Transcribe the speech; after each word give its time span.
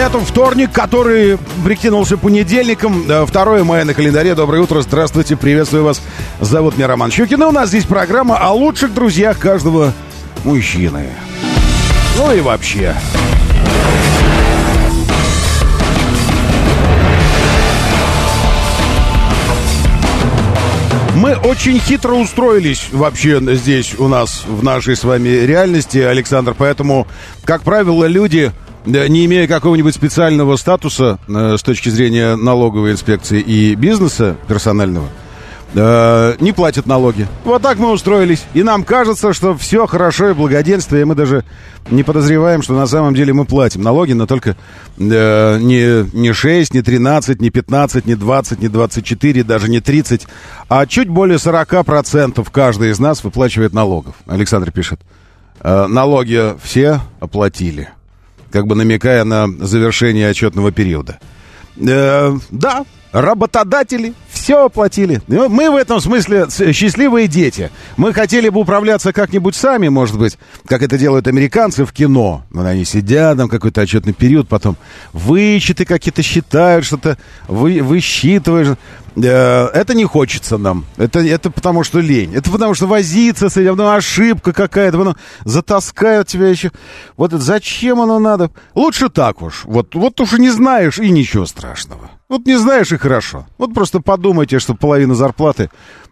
Это 0.00 0.18
вторник, 0.20 0.72
который 0.72 1.36
прикинулся 1.62 2.16
понедельником. 2.16 3.04
2 3.06 3.64
мая 3.64 3.84
на 3.84 3.92
календаре. 3.92 4.34
Доброе 4.34 4.62
утро, 4.62 4.80
здравствуйте, 4.80 5.36
приветствую 5.36 5.84
вас. 5.84 6.00
Зовут 6.40 6.78
меня 6.78 6.86
Роман 6.86 7.10
Щукин. 7.10 7.42
И 7.42 7.44
у 7.44 7.50
нас 7.50 7.68
здесь 7.68 7.84
программа 7.84 8.38
о 8.38 8.54
лучших 8.54 8.94
друзьях 8.94 9.38
каждого 9.38 9.92
мужчины. 10.42 11.10
Ну 12.16 12.32
и 12.32 12.40
вообще. 12.40 12.94
Мы 21.14 21.34
очень 21.34 21.78
хитро 21.78 22.14
устроились 22.14 22.88
вообще 22.90 23.38
здесь 23.54 23.94
у 23.98 24.08
нас, 24.08 24.44
в 24.48 24.64
нашей 24.64 24.96
с 24.96 25.04
вами 25.04 25.28
реальности, 25.28 25.98
Александр. 25.98 26.54
Поэтому, 26.56 27.06
как 27.44 27.60
правило, 27.60 28.06
люди, 28.06 28.50
не 28.86 29.26
имея 29.26 29.46
какого-нибудь 29.46 29.94
специального 29.94 30.56
статуса 30.56 31.18
э, 31.28 31.56
с 31.58 31.62
точки 31.62 31.88
зрения 31.88 32.36
налоговой 32.36 32.92
инспекции 32.92 33.40
и 33.40 33.74
бизнеса 33.74 34.36
персонального, 34.48 35.08
э, 35.74 36.36
не 36.40 36.52
платят 36.52 36.86
налоги. 36.86 37.26
Вот 37.44 37.62
так 37.62 37.78
мы 37.78 37.90
устроились. 37.90 38.44
И 38.54 38.62
нам 38.62 38.84
кажется, 38.84 39.32
что 39.32 39.56
все 39.56 39.86
хорошо 39.86 40.30
и 40.30 40.34
благоденствие. 40.34 41.02
И 41.02 41.04
мы 41.04 41.14
даже 41.14 41.44
не 41.90 42.02
подозреваем, 42.02 42.62
что 42.62 42.74
на 42.74 42.86
самом 42.86 43.14
деле 43.14 43.32
мы 43.32 43.44
платим 43.44 43.82
налоги, 43.82 44.12
но 44.12 44.26
только 44.26 44.56
э, 44.96 45.58
не, 45.58 46.16
не 46.16 46.32
6, 46.32 46.72
не 46.72 46.82
13, 46.82 47.40
не 47.40 47.50
15, 47.50 48.06
не 48.06 48.14
20, 48.14 48.60
не 48.60 48.68
24, 48.68 49.44
даже 49.44 49.68
не 49.68 49.80
30, 49.80 50.26
а 50.68 50.86
чуть 50.86 51.08
более 51.08 51.36
40% 51.36 52.46
каждый 52.50 52.90
из 52.90 52.98
нас 52.98 53.22
выплачивает 53.22 53.72
налогов. 53.72 54.14
Александр 54.26 54.70
пишет. 54.70 55.00
Налоги 55.62 56.54
все 56.62 57.00
оплатили. 57.20 57.90
Как 58.50 58.66
бы 58.66 58.74
намекая 58.74 59.24
на 59.24 59.46
завершение 59.48 60.28
отчетного 60.28 60.72
периода. 60.72 61.18
Э, 61.76 62.36
да, 62.50 62.84
работодатели 63.12 64.14
все 64.30 64.64
оплатили. 64.64 65.20
Мы 65.26 65.70
в 65.70 65.76
этом 65.76 66.00
смысле 66.00 66.46
счастливые 66.72 67.28
дети. 67.28 67.70
Мы 67.96 68.12
хотели 68.12 68.48
бы 68.48 68.60
управляться 68.60 69.12
как-нибудь 69.12 69.54
сами, 69.54 69.88
может 69.88 70.18
быть, 70.18 70.38
как 70.66 70.82
это 70.82 70.96
делают 70.98 71.26
американцы 71.26 71.84
в 71.84 71.92
кино. 71.92 72.42
Но 72.50 72.64
они 72.64 72.84
сидят, 72.84 73.36
там 73.36 73.48
какой-то 73.48 73.82
отчетный 73.82 74.12
период, 74.12 74.48
потом 74.48 74.76
вычеты 75.12 75.84
какие-то 75.84 76.22
считают, 76.22 76.84
что-то 76.84 77.18
вы, 77.48 77.82
высчитываешь. 77.82 78.76
Э, 79.16 79.66
это 79.74 79.94
не 79.94 80.04
хочется 80.04 80.56
нам. 80.56 80.84
Это, 80.96 81.20
это 81.20 81.50
потому 81.50 81.84
что 81.84 82.00
лень. 82.00 82.34
Это 82.34 82.50
потому 82.50 82.74
что 82.74 82.86
возиться 82.86 83.48
с 83.48 83.56
этим, 83.56 83.76
ну, 83.76 83.92
ошибка 83.92 84.52
какая-то, 84.52 84.98
потом 84.98 85.16
затаскают 85.44 86.28
тебя 86.28 86.48
еще. 86.48 86.70
Вот 87.16 87.32
зачем 87.32 88.00
оно 88.00 88.18
надо? 88.18 88.50
Лучше 88.74 89.08
так 89.10 89.42
уж. 89.42 89.64
Вот, 89.64 89.94
вот 89.94 90.20
уж 90.20 90.32
не 90.32 90.50
знаешь, 90.50 90.98
и 90.98 91.10
ничего 91.10 91.46
страшного. 91.46 92.10
Вот 92.30 92.46
не 92.46 92.56
знаешь, 92.56 92.92
и 92.92 92.96
хорошо. 92.96 93.44
Вот 93.58 93.74
просто 93.74 94.00
подумайте, 94.00 94.60
что 94.60 94.74
половину 94.76 95.14
зарплаты 95.14 95.68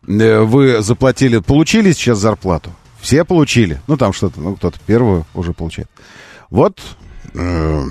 э, 0.06 0.41
вы 0.41 0.83
заплатили, 0.83 1.39
получили 1.39 1.93
сейчас 1.93 2.19
зарплату. 2.19 2.73
Все 3.01 3.25
получили. 3.25 3.81
Ну, 3.87 3.97
там 3.97 4.12
что-то, 4.12 4.41
ну, 4.41 4.57
кто-то 4.57 4.81
первую 4.84 5.27
уже 5.33 5.53
получает. 5.53 5.89
Вот 6.51 6.81
э, 7.34 7.83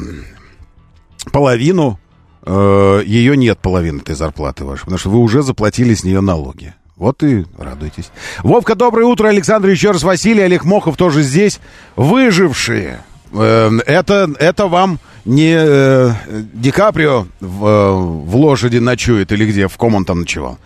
половину 1.32 2.02
э, 2.46 3.02
ее 3.06 3.38
нет, 3.38 3.60
половины 3.60 4.00
этой 4.00 4.16
зарплаты 4.16 4.66
вашей, 4.66 4.82
потому 4.82 4.98
что 4.98 5.10
вы 5.10 5.20
уже 5.20 5.42
заплатили 5.42 5.94
с 5.94 6.04
нее 6.04 6.20
налоги. 6.20 6.76
Вот 6.98 7.24
и 7.24 7.46
радуйтесь. 7.58 8.12
Вовка, 8.44 8.76
доброе 8.76 9.06
утро, 9.06 9.30
Александр, 9.30 9.70
еще 9.70 9.92
раз 9.92 10.04
Василий, 10.04 10.42
Олег 10.42 10.66
Мохов 10.66 10.98
тоже 10.98 11.24
здесь. 11.24 11.62
Выжившие. 11.96 13.00
Э, 13.34 13.72
это, 13.86 14.30
это 14.40 14.68
вам 14.68 15.00
не 15.26 15.56
э, 15.58 16.12
Ди 16.54 16.72
Каприо 16.72 17.28
в, 17.40 17.66
э, 17.66 17.92
в 17.92 18.36
лошади 18.36 18.78
ночует 18.78 19.32
или 19.32 19.46
где, 19.46 19.68
в 19.68 19.78
ком 19.78 19.96
он 19.96 20.06
там 20.06 20.22
ночевал. 20.22 20.58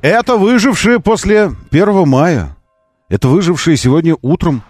Это 0.00 0.36
выжившие 0.36 1.00
после 1.00 1.52
1 1.70 2.08
мая. 2.08 2.56
Это 3.08 3.28
выжившие 3.28 3.76
сегодня 3.76 4.16
утром. 4.22 4.62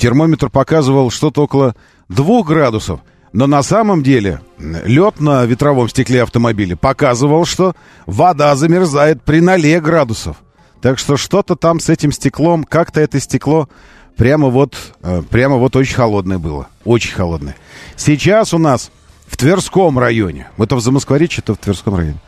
Термометр 0.00 0.50
показывал 0.50 1.10
что-то 1.10 1.42
около 1.44 1.74
2 2.08 2.42
градусов. 2.42 3.00
Но 3.32 3.46
на 3.46 3.62
самом 3.62 4.02
деле 4.02 4.40
лед 4.58 5.20
на 5.20 5.44
ветровом 5.44 5.88
стекле 5.88 6.22
автомобиля 6.22 6.76
показывал, 6.76 7.44
что 7.44 7.74
вода 8.06 8.54
замерзает 8.56 9.22
при 9.22 9.40
0 9.40 9.80
градусов. 9.80 10.36
Так 10.80 10.98
что 10.98 11.16
что-то 11.16 11.56
там 11.56 11.80
с 11.80 11.88
этим 11.88 12.12
стеклом, 12.12 12.64
как-то 12.64 13.00
это 13.00 13.18
стекло 13.20 13.68
прямо 14.18 14.48
вот, 14.48 14.74
э, 15.02 15.22
прямо 15.30 15.56
вот 15.56 15.74
очень 15.76 15.94
холодное 15.94 16.38
было. 16.38 16.66
Очень 16.84 17.14
холодное. 17.14 17.56
Сейчас 17.96 18.52
у 18.52 18.58
нас 18.58 18.90
в 19.26 19.38
Тверском 19.38 19.98
районе, 19.98 20.48
это 20.58 20.76
в 20.76 20.80
Замоскворечье, 20.80 21.42
это 21.42 21.54
в 21.54 21.58
Тверском 21.58 21.96
районе. 21.96 22.18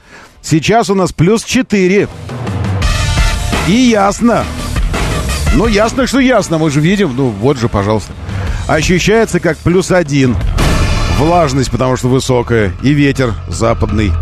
Сейчас 0.40 0.88
у 0.88 0.94
нас 0.94 1.12
плюс 1.12 1.44
4. 1.44 2.08
И 3.68 3.72
ясно. 3.72 4.44
Ну, 5.54 5.66
ясно, 5.66 6.06
что 6.06 6.18
ясно. 6.18 6.56
Мы 6.56 6.70
же 6.70 6.80
видим. 6.80 7.14
Ну, 7.14 7.28
вот 7.28 7.58
же, 7.58 7.68
пожалуйста. 7.68 8.12
Ощущается 8.66 9.40
как 9.40 9.58
плюс 9.58 9.90
один. 9.90 10.36
Влажность, 11.18 11.70
потому 11.70 11.96
что 11.96 12.08
высокая. 12.08 12.72
И 12.82 12.94
ветер 12.94 13.34
западный. 13.48 14.12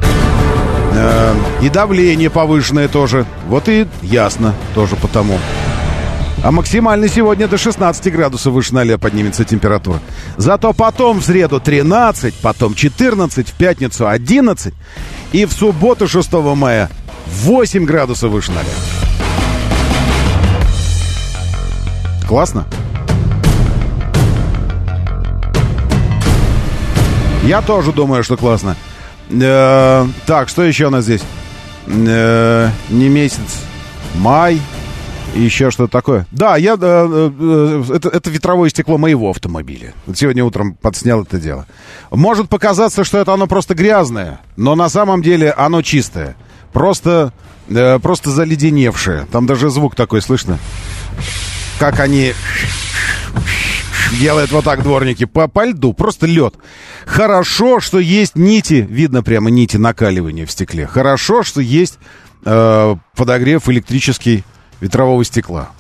Э, 0.95 1.35
и 1.63 1.69
давление 1.69 2.31
повышенное 2.31 2.89
тоже. 2.89 3.27
Вот 3.47 3.69
и 3.69 3.87
ясно 4.03 4.55
тоже 4.75 4.97
потому. 4.97 5.39
А 6.43 6.53
максимально 6.53 7.09
сегодня 7.09 7.49
до 7.49 7.59
16 7.59 8.13
градусов 8.13 8.53
выше 8.53 8.73
0 8.73 8.97
поднимется 8.99 9.45
температура. 9.45 10.01
Зато 10.37 10.73
потом 10.73 11.19
в 11.21 11.25
среду 11.25 11.59
13, 11.61 12.35
потом 12.37 12.75
14, 12.75 13.49
в 13.49 13.53
пятницу 13.55 14.09
11 14.09 14.73
и 15.33 15.45
в 15.45 15.53
субботу 15.53 16.07
6 16.07 16.33
мая 16.33 16.91
8 17.27 17.85
градусов 17.85 18.31
выше 18.31 18.53
0. 18.53 18.63
Классно? 22.29 22.67
Я 27.43 27.63
тоже 27.63 27.93
думаю, 27.93 28.23
что 28.23 28.37
классно. 28.37 28.77
Э, 29.31 30.07
так, 30.27 30.49
что 30.49 30.63
еще 30.63 30.87
у 30.87 30.91
нас 30.91 31.05
здесь? 31.05 31.23
Э, 31.87 32.69
не 32.91 33.09
месяц, 33.09 33.63
май, 34.17 34.61
и 35.35 35.41
еще 35.41 35.71
что-то 35.71 35.93
такое. 35.93 36.27
Да, 36.31 36.57
я, 36.57 36.77
э, 36.81 37.31
э, 37.41 37.85
это, 37.95 38.09
это 38.09 38.31
ветровое 38.31 38.71
стекло 38.71 38.99
моего 38.99 39.31
автомобиля. 39.31 39.95
Вот 40.07 40.19
сегодня 40.19 40.45
утром 40.45 40.75
подснял 40.75 41.23
это 41.23 41.39
дело. 41.39 41.67
Может 42.11 42.49
показаться, 42.49 43.05
что 43.05 43.19
это 43.19 43.35
оно 43.35 43.47
просто 43.47 43.75
грязное, 43.75 44.41
но 44.57 44.75
на 44.75 44.89
самом 44.89 45.23
деле 45.23 45.51
оно 45.53 45.83
чистое. 45.83 46.37
Просто, 46.73 47.33
э, 47.69 47.99
просто 47.99 48.31
заледеневшее. 48.31 49.27
Там 49.31 49.47
даже 49.47 49.71
звук 49.71 49.95
такой 49.95 50.23
слышно. 50.23 50.59
Как 51.79 52.01
они 52.01 52.33
делают 54.19 54.51
вот 54.51 54.65
так 54.65 54.83
дворники 54.83 55.25
по, 55.25 55.49
по 55.49 55.67
льду, 55.67 55.93
просто 55.93 56.27
лед. 56.27 56.55
Хорошо, 57.07 57.81
что 57.81 57.99
есть 57.99 58.37
нити, 58.37 58.87
видно 58.89 59.23
прямо 59.23 59.51
нити 59.51 59.77
накаливания 59.77 60.47
в 60.47 60.51
стекле. 60.51 60.87
Хорошо, 60.87 61.43
что 61.43 61.61
есть 61.61 61.99
э, 62.45 62.97
подогрев 63.15 63.69
электрический 63.69 64.45
ветрового 64.81 65.25
стекла. 65.25 65.71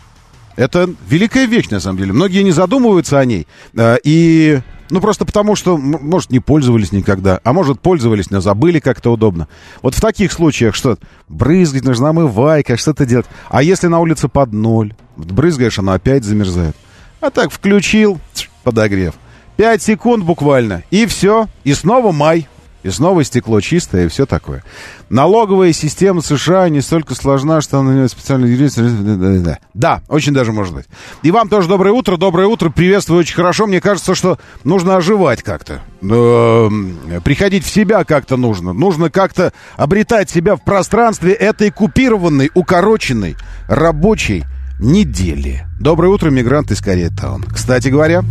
Это 0.56 0.90
великая 1.08 1.46
вещь, 1.46 1.68
на 1.68 1.78
самом 1.78 1.98
деле. 1.98 2.12
Многие 2.12 2.42
не 2.42 2.50
задумываются 2.50 3.20
о 3.20 3.24
ней. 3.24 3.46
А, 3.76 3.96
и, 4.02 4.60
ну, 4.90 5.00
просто 5.00 5.24
потому, 5.24 5.54
что, 5.54 5.76
может, 5.78 6.30
не 6.30 6.40
пользовались 6.40 6.90
никогда, 6.90 7.40
а 7.44 7.52
может, 7.52 7.80
пользовались, 7.80 8.30
но 8.30 8.40
забыли 8.40 8.80
как-то 8.80 9.12
удобно. 9.12 9.46
Вот 9.82 9.94
в 9.94 10.00
таких 10.00 10.32
случаях 10.32 10.74
что? 10.74 10.98
Брызгать 11.28 11.84
нужна 11.84 12.08
омывайка, 12.08 12.76
что-то 12.76 13.06
делать. 13.06 13.26
А 13.50 13.62
если 13.62 13.86
на 13.86 14.00
улице 14.00 14.26
под 14.28 14.52
ноль? 14.52 14.94
Брызгаешь, 15.16 15.78
оно 15.78 15.92
опять 15.92 16.24
замерзает. 16.24 16.74
А 17.20 17.30
так 17.30 17.52
включил, 17.52 18.18
подогрев. 18.64 19.14
Пять 19.56 19.82
секунд 19.82 20.24
буквально, 20.24 20.82
и 20.90 21.06
все. 21.06 21.48
И 21.62 21.72
снова 21.72 22.10
май. 22.10 22.48
И 22.84 22.90
снова 22.90 23.24
стекло 23.24 23.60
чистое 23.60 24.06
и 24.06 24.08
все 24.08 24.24
такое. 24.24 24.62
Налоговая 25.10 25.72
система 25.72 26.20
США 26.20 26.68
не 26.68 26.80
столько 26.80 27.16
сложна, 27.16 27.60
что 27.60 27.80
она 27.80 28.06
специально 28.08 28.46
юридически... 28.46 29.58
Да, 29.74 30.02
очень 30.08 30.32
даже 30.32 30.52
может 30.52 30.74
быть. 30.74 30.86
И 31.22 31.32
вам 31.32 31.48
тоже 31.48 31.68
доброе 31.68 31.90
утро, 31.90 32.16
доброе 32.16 32.46
утро, 32.46 32.70
приветствую 32.70 33.20
очень 33.20 33.34
хорошо. 33.34 33.66
Мне 33.66 33.80
кажется, 33.80 34.14
что 34.14 34.38
нужно 34.62 34.96
оживать 34.96 35.42
как-то. 35.42 35.80
Эм, 36.02 36.98
приходить 37.24 37.64
в 37.64 37.70
себя 37.70 38.04
как-то 38.04 38.36
нужно. 38.36 38.72
Нужно 38.72 39.10
как-то 39.10 39.52
обретать 39.76 40.30
себя 40.30 40.54
в 40.54 40.62
пространстве 40.62 41.32
этой 41.32 41.72
купированной, 41.72 42.50
укороченной, 42.54 43.36
рабочей 43.66 44.44
недели. 44.78 45.66
Доброе 45.80 46.08
утро, 46.08 46.30
мигрант 46.30 46.70
из 46.70 46.80
Корейтаун. 46.80 47.42
Кстати 47.42 47.88
говоря, 47.88 48.22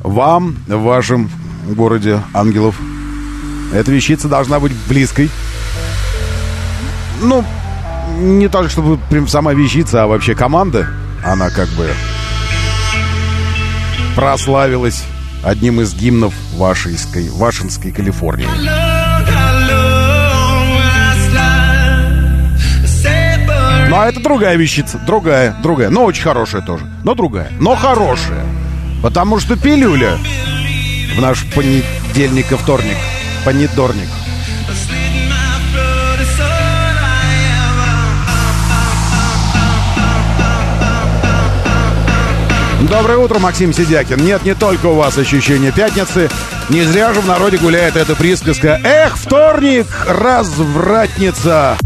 вам 0.00 0.56
в 0.66 0.80
вашем 0.82 1.30
городе 1.68 2.20
ангелов 2.34 2.80
эта 3.72 3.90
вещица 3.90 4.28
должна 4.28 4.60
быть 4.60 4.72
близкой. 4.88 5.30
Ну, 7.20 7.44
не 8.18 8.48
только 8.48 8.70
чтобы 8.70 8.98
прям 9.10 9.28
сама 9.28 9.54
вещица, 9.54 10.04
а 10.04 10.06
вообще 10.06 10.34
команда. 10.34 10.88
Она 11.24 11.50
как 11.50 11.68
бы 11.70 11.90
прославилась 14.14 15.04
одним 15.42 15.80
из 15.80 15.94
гимнов 15.94 16.34
Вашинской, 16.54 17.28
Вашинской 17.30 17.90
Калифорнии. 17.90 18.48
Ну, 23.88 23.96
а 23.96 24.08
это 24.08 24.20
другая 24.20 24.56
вещица, 24.56 24.98
другая, 25.06 25.56
другая, 25.62 25.90
но 25.90 26.04
очень 26.04 26.22
хорошая 26.22 26.60
тоже, 26.60 26.84
но 27.02 27.14
другая, 27.14 27.50
но 27.60 27.74
хорошая. 27.76 28.44
Потому 29.02 29.38
что 29.38 29.56
пилюля 29.56 30.18
в 31.16 31.20
наш 31.20 31.44
понедельник 31.54 32.52
и 32.52 32.56
вторник– 32.56 32.96
понедорник. 33.46 34.08
Доброе 42.90 43.18
утро, 43.18 43.38
Максим 43.38 43.72
Сидякин. 43.72 44.16
Нет, 44.24 44.44
не 44.44 44.56
только 44.56 44.86
у 44.86 44.96
вас 44.96 45.16
ощущение 45.16 45.70
пятницы. 45.70 46.28
Не 46.70 46.82
зря 46.82 47.14
же 47.14 47.20
в 47.20 47.26
народе 47.26 47.58
гуляет 47.58 47.96
эта 47.96 48.16
присказка. 48.16 48.80
Эх, 48.82 49.16
вторник, 49.16 49.86
развратница! 50.08 51.78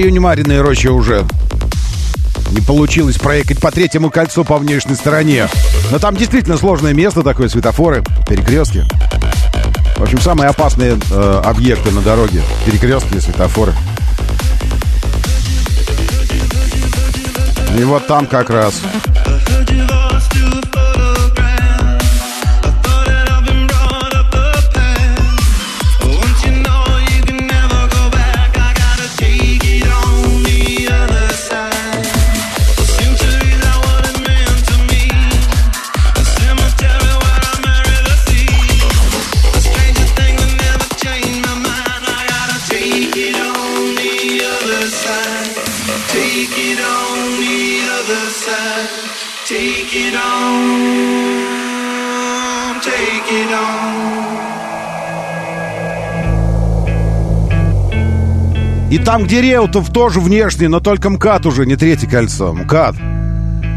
Районе 0.00 0.20
Мариной 0.20 0.62
Рощи 0.62 0.86
уже 0.86 1.26
не 2.52 2.62
получилось 2.62 3.18
проехать 3.18 3.60
по 3.60 3.70
третьему 3.70 4.08
кольцу 4.08 4.46
по 4.46 4.56
внешней 4.56 4.94
стороне. 4.94 5.46
Но 5.90 5.98
там 5.98 6.16
действительно 6.16 6.56
сложное 6.56 6.94
место 6.94 7.22
такое, 7.22 7.50
светофоры, 7.50 8.02
перекрестки. 8.26 8.86
В 9.98 10.02
общем, 10.02 10.18
самые 10.22 10.48
опасные 10.48 10.98
э, 11.10 11.42
объекты 11.44 11.90
на 11.90 12.00
дороге. 12.00 12.40
Перекрестки 12.64 13.16
и 13.16 13.20
светофоры. 13.20 13.74
И 17.78 17.84
вот 17.84 18.06
там 18.06 18.24
как 18.24 18.48
раз 18.48 18.80
там, 59.04 59.24
где 59.24 59.40
Реутов, 59.40 59.92
тоже 59.92 60.20
внешний, 60.20 60.68
но 60.68 60.80
только 60.80 61.10
МКАД 61.10 61.46
уже, 61.46 61.66
не 61.66 61.76
третье 61.76 62.08
кольцо. 62.08 62.52
МКАД. 62.52 62.96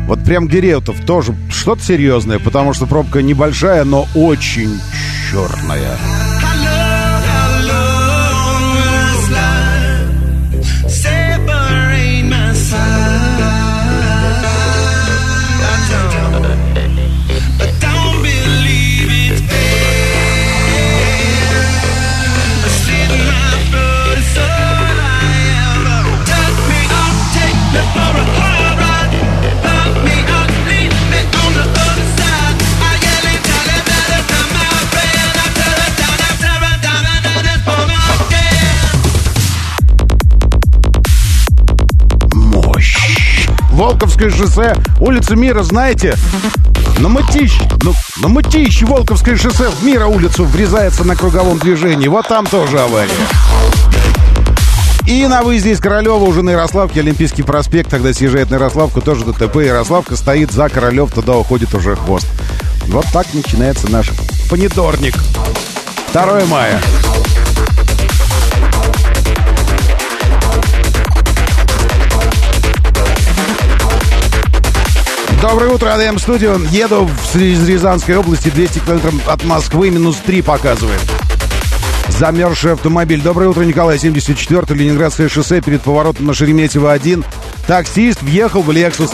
Вот 0.07 0.23
прям 0.23 0.47
где 0.47 0.61
Реутов 0.61 0.99
тоже 1.05 1.35
что-то 1.49 1.81
серьезное, 1.81 2.39
потому 2.39 2.73
что 2.73 2.85
пробка 2.85 3.21
небольшая, 3.21 3.83
но 3.85 4.07
очень 4.15 4.79
черная. 5.31 5.97
Волковское 44.23 44.47
шоссе, 44.47 44.75
улица 45.01 45.35
Мира, 45.35 45.63
знаете? 45.63 46.15
На 46.99 47.09
Мытищ, 47.09 47.59
ну, 47.81 47.93
на 48.21 48.29
Мытищ, 48.29 48.83
Волковское 48.83 49.35
шоссе 49.35 49.67
в 49.67 49.83
Мира 49.83 50.05
улицу 50.05 50.45
врезается 50.45 51.03
на 51.03 51.17
круговом 51.17 51.59
движении. 51.59 52.07
Вот 52.07 52.29
там 52.29 52.45
тоже 52.45 52.79
авария. 52.79 53.11
И 55.05 55.27
на 55.27 55.43
выезде 55.43 55.71
из 55.71 55.81
Королева 55.81 56.23
уже 56.23 56.41
на 56.41 56.51
Ярославке, 56.51 57.01
Олимпийский 57.01 57.43
проспект, 57.43 57.89
тогда 57.89 58.13
съезжает 58.13 58.49
на 58.49 58.55
Ярославку, 58.55 59.01
тоже 59.01 59.25
ДТП. 59.25 59.57
Ярославка 59.57 60.15
стоит 60.15 60.51
за 60.51 60.69
Королев, 60.69 61.11
туда 61.11 61.35
уходит 61.35 61.75
уже 61.75 61.97
хвост. 61.97 62.27
Вот 62.87 63.05
так 63.11 63.27
начинается 63.33 63.91
наш 63.91 64.11
понедорник. 64.49 65.15
2 66.13 66.45
мая. 66.45 66.79
Доброе 75.43 75.71
утро, 75.71 75.93
АДМ 75.93 76.19
Студио. 76.19 76.55
Еду 76.71 77.09
из 77.33 77.67
Рязанской 77.67 78.15
области, 78.15 78.47
200 78.47 78.79
километров 78.79 79.27
от 79.27 79.43
Москвы, 79.43 79.89
минус 79.89 80.15
3 80.25 80.41
показывает. 80.41 81.01
Замерзший 82.07 82.71
автомобиль. 82.71 83.21
Доброе 83.21 83.49
утро, 83.49 83.63
Николай, 83.63 83.99
74 83.99 84.63
Ленинградское 84.69 85.27
шоссе 85.27 85.59
перед 85.59 85.81
поворотом 85.81 86.27
на 86.27 86.33
Шереметьево 86.33 86.93
1. 86.93 87.25
Таксист 87.67 88.21
въехал 88.21 88.61
в 88.61 88.71
Лексус. 88.71 89.11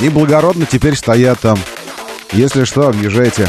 И 0.00 0.08
благородно 0.08 0.66
теперь 0.66 0.94
стоят 0.94 1.40
там. 1.40 1.58
Если 2.32 2.62
что, 2.62 2.86
объезжайте. 2.86 3.48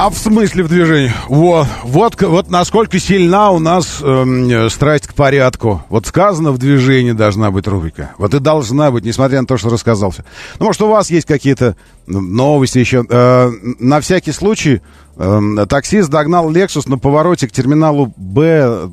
А 0.00 0.10
в 0.10 0.16
смысле 0.16 0.62
в 0.62 0.68
движении? 0.68 1.12
Вот, 1.28 1.66
вот, 1.82 2.22
вот 2.22 2.50
насколько 2.50 3.00
сильна 3.00 3.50
у 3.50 3.58
нас 3.58 4.00
эм, 4.00 4.70
страсть 4.70 5.08
к 5.08 5.14
порядку. 5.14 5.82
Вот 5.88 6.06
сказано, 6.06 6.52
в 6.52 6.58
движении 6.58 7.10
должна 7.10 7.50
быть 7.50 7.66
рубрика. 7.66 8.12
Вот 8.16 8.32
и 8.32 8.38
должна 8.38 8.92
быть, 8.92 9.04
несмотря 9.04 9.40
на 9.40 9.48
то, 9.48 9.56
что 9.56 9.70
рассказал 9.70 10.12
все. 10.12 10.22
Ну, 10.60 10.66
может, 10.66 10.80
у 10.82 10.86
вас 10.86 11.10
есть 11.10 11.26
какие-то 11.26 11.74
новости 12.06 12.78
еще. 12.78 13.04
Э, 13.10 13.50
на 13.80 14.00
всякий 14.00 14.30
случай, 14.30 14.82
э, 15.16 15.66
таксист 15.68 16.10
догнал 16.10 16.48
Lexus 16.48 16.88
на 16.88 16.96
повороте 16.96 17.48
к 17.48 17.50
терминалу 17.50 18.14
Б, 18.16 18.92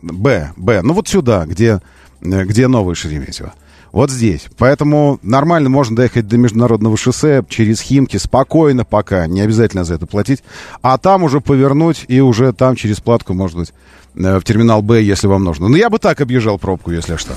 Б, 0.00 0.52
Б. 0.56 0.80
Ну, 0.82 0.94
вот 0.94 1.06
сюда, 1.06 1.44
где, 1.44 1.82
э, 2.22 2.44
где 2.44 2.66
новый 2.66 2.94
Шереметьево. 2.94 3.52
Вот 3.96 4.10
здесь. 4.10 4.44
Поэтому 4.58 5.18
нормально 5.22 5.70
можно 5.70 5.96
доехать 5.96 6.28
до 6.28 6.36
международного 6.36 6.98
шоссе 6.98 7.42
через 7.48 7.80
Химки 7.80 8.18
спокойно 8.18 8.84
пока, 8.84 9.26
не 9.26 9.40
обязательно 9.40 9.84
за 9.84 9.94
это 9.94 10.04
платить. 10.04 10.42
А 10.82 10.98
там 10.98 11.22
уже 11.22 11.40
повернуть 11.40 12.04
и 12.06 12.20
уже 12.20 12.52
там 12.52 12.76
через 12.76 13.00
платку, 13.00 13.32
может 13.32 13.56
быть, 13.56 13.72
э, 14.14 14.38
в 14.38 14.44
терминал 14.44 14.82
Б, 14.82 15.02
если 15.02 15.28
вам 15.28 15.44
нужно. 15.44 15.68
Но 15.68 15.78
я 15.78 15.88
бы 15.88 15.98
так 15.98 16.20
объезжал 16.20 16.58
пробку, 16.58 16.90
если 16.90 17.16
что. 17.16 17.32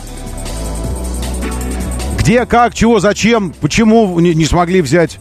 Где, 2.17 2.45
как, 2.45 2.73
чего, 2.73 2.99
зачем, 2.99 3.53
почему 3.61 4.19
не, 4.19 4.35
не 4.35 4.43
смогли 4.43 4.81
взять? 4.81 5.17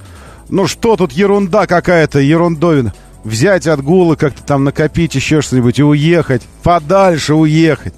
Ну 0.48 0.66
что 0.66 0.96
тут 0.96 1.12
ерунда 1.12 1.68
какая-то, 1.68 2.18
ерундовина. 2.18 2.94
Взять 3.22 3.68
отгулы, 3.68 4.16
как-то 4.16 4.42
там 4.42 4.64
накопить 4.64 5.14
еще 5.14 5.40
что-нибудь 5.40 5.78
и 5.78 5.84
уехать. 5.84 6.42
Подальше 6.64 7.34
уехать. 7.34 7.94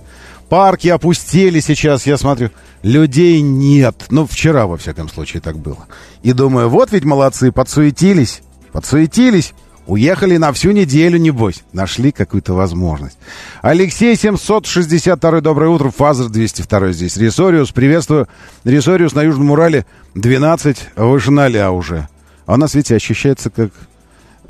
Парки 0.50 0.88
опустели 0.88 1.60
сейчас, 1.60 2.06
я 2.06 2.18
смотрю. 2.18 2.50
Людей 2.82 3.40
нет. 3.40 4.06
Ну, 4.10 4.26
вчера, 4.26 4.66
во 4.66 4.76
всяком 4.76 5.08
случае, 5.08 5.40
так 5.40 5.56
было. 5.56 5.86
И 6.24 6.32
думаю, 6.32 6.68
вот 6.68 6.90
ведь 6.90 7.04
молодцы, 7.04 7.52
подсуетились. 7.52 8.42
Подсуетились. 8.72 9.54
Уехали 9.86 10.38
на 10.38 10.52
всю 10.52 10.72
неделю, 10.72 11.18
небось. 11.18 11.62
Нашли 11.72 12.10
какую-то 12.10 12.54
возможность. 12.54 13.16
Алексей 13.62 14.16
762, 14.16 15.40
доброе 15.40 15.70
утро. 15.70 15.92
Фазер 15.96 16.28
202 16.28 16.92
здесь. 16.92 17.16
Ресориус, 17.16 17.70
приветствую. 17.70 18.26
Ресориус 18.64 19.14
на 19.14 19.22
Южном 19.22 19.52
Урале 19.52 19.86
12, 20.16 20.78
выше 20.96 21.30
0 21.30 21.58
уже. 21.68 22.08
А 22.46 22.54
у 22.54 22.56
нас, 22.56 22.74
видите, 22.74 22.96
ощущается 22.96 23.50
как 23.50 23.70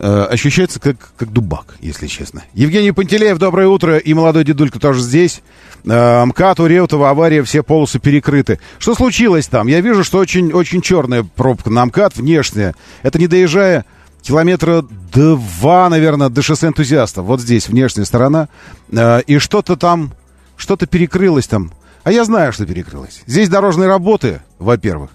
Э, 0.02 0.28
ощущается 0.30 0.80
как, 0.80 0.96
как 1.18 1.30
дубак, 1.30 1.76
если 1.80 2.06
честно. 2.06 2.42
Евгений 2.54 2.90
Пантелеев, 2.90 3.36
доброе 3.36 3.68
утро. 3.68 3.98
И 3.98 4.14
молодой 4.14 4.44
дедулька 4.44 4.80
тоже 4.80 5.02
здесь. 5.02 5.42
Э, 5.84 6.24
МКАД, 6.24 6.60
у 6.60 6.66
Реутова 6.66 7.10
авария, 7.10 7.42
все 7.42 7.62
полосы 7.62 7.98
перекрыты. 7.98 8.60
Что 8.78 8.94
случилось 8.94 9.46
там? 9.46 9.66
Я 9.66 9.80
вижу, 9.80 10.04
что 10.04 10.18
очень, 10.18 10.52
очень 10.52 10.82
черная 10.82 11.22
пробка 11.22 11.70
на 11.70 11.84
МКАД, 11.86 12.16
внешняя. 12.16 12.74
Это 13.02 13.18
не 13.18 13.26
доезжая 13.26 13.84
километра 14.22 14.84
два, 15.12 15.88
наверное, 15.88 16.28
до 16.28 16.42
шоссе 16.42 16.68
энтузиастов. 16.68 17.24
Вот 17.24 17.40
здесь 17.40 17.68
внешняя 17.68 18.04
сторона. 18.04 18.48
Э, 18.90 19.20
и 19.22 19.38
что-то 19.38 19.76
там, 19.76 20.12
что-то 20.56 20.86
перекрылось 20.86 21.46
там. 21.46 21.72
А 22.02 22.12
я 22.12 22.24
знаю, 22.24 22.52
что 22.52 22.66
перекрылось. 22.66 23.22
Здесь 23.26 23.48
дорожные 23.48 23.88
работы, 23.88 24.40
во-первых. 24.58 25.10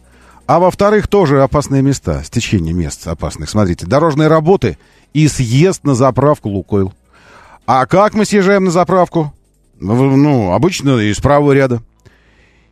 А 0.47 0.59
во-вторых, 0.59 1.07
тоже 1.07 1.41
опасные 1.41 1.81
места, 1.81 2.21
стечение 2.23 2.73
мест 2.73 3.07
опасных. 3.07 3.49
Смотрите, 3.49 3.87
дорожные 3.87 4.27
работы 4.27 4.77
и 5.13 5.27
съезд 5.27 5.83
на 5.83 5.95
заправку 5.95 6.49
Лукойл. 6.49 6.93
А 7.65 7.87
как 7.87 8.13
мы 8.13 8.25
съезжаем 8.25 8.65
на 8.65 8.71
заправку? 8.71 9.33
Ну, 9.79 10.51
обычно 10.51 10.99
из 10.99 11.17
правого 11.17 11.51
ряда. 11.51 11.81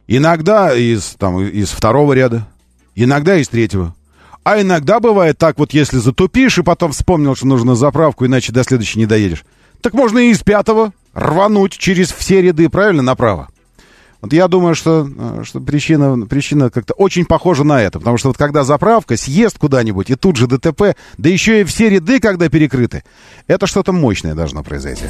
Иногда 0.08 0.76
из, 0.76 1.16
там, 1.18 1.42
из 1.42 1.70
второго 1.70 2.14
ряда. 2.14 2.48
Иногда 2.96 3.38
из 3.38 3.48
третьего. 3.50 3.96
А 4.44 4.62
иногда 4.62 5.00
бывает 5.00 5.38
так 5.38 5.58
вот, 5.58 5.74
если 5.74 5.98
затупишь 5.98 6.58
и 6.58 6.64
потом 6.64 6.92
вспомнил, 6.92 7.36
что 7.36 7.48
нужно 7.48 7.76
заправку, 7.76 8.26
иначе 8.26 8.52
до 8.52 8.64
следующей 8.64 9.00
не 9.00 9.06
доедешь. 9.06 9.46
Так 9.82 9.94
можно 9.94 10.20
и 10.20 10.32
из 10.32 10.40
пятого 10.44 10.94
рвануть 11.14 11.74
через 11.78 12.12
все 12.12 12.42
ряды, 12.42 12.70
правильно, 12.70 13.02
направо. 13.02 13.50
Вот 14.22 14.32
я 14.32 14.48
думаю, 14.48 14.74
что, 14.74 15.06
э, 15.06 15.42
что 15.44 15.60
причина, 15.60 16.26
причина 16.26 16.70
как-то 16.70 16.94
очень 16.94 17.26
похожа 17.26 17.66
на 17.66 17.82
это. 17.82 18.00
Потому 18.00 18.18
что 18.18 18.30
вот 18.30 18.38
когда 18.38 18.64
заправка, 18.64 19.18
съезд 19.18 19.58
куда-нибудь, 19.60 20.10
и 20.10 20.16
тут 20.16 20.38
же 20.38 20.48
ДТП, 20.48 20.96
да 21.18 21.30
еще 21.30 21.62
и 21.62 21.64
все 21.66 21.90
ряды, 21.90 22.22
когда 22.22 22.48
перекрыты, 22.48 23.04
это 23.48 23.68
что-то 23.68 23.92
мощное 23.92 24.34
должно 24.34 24.64
произойти. 24.64 25.06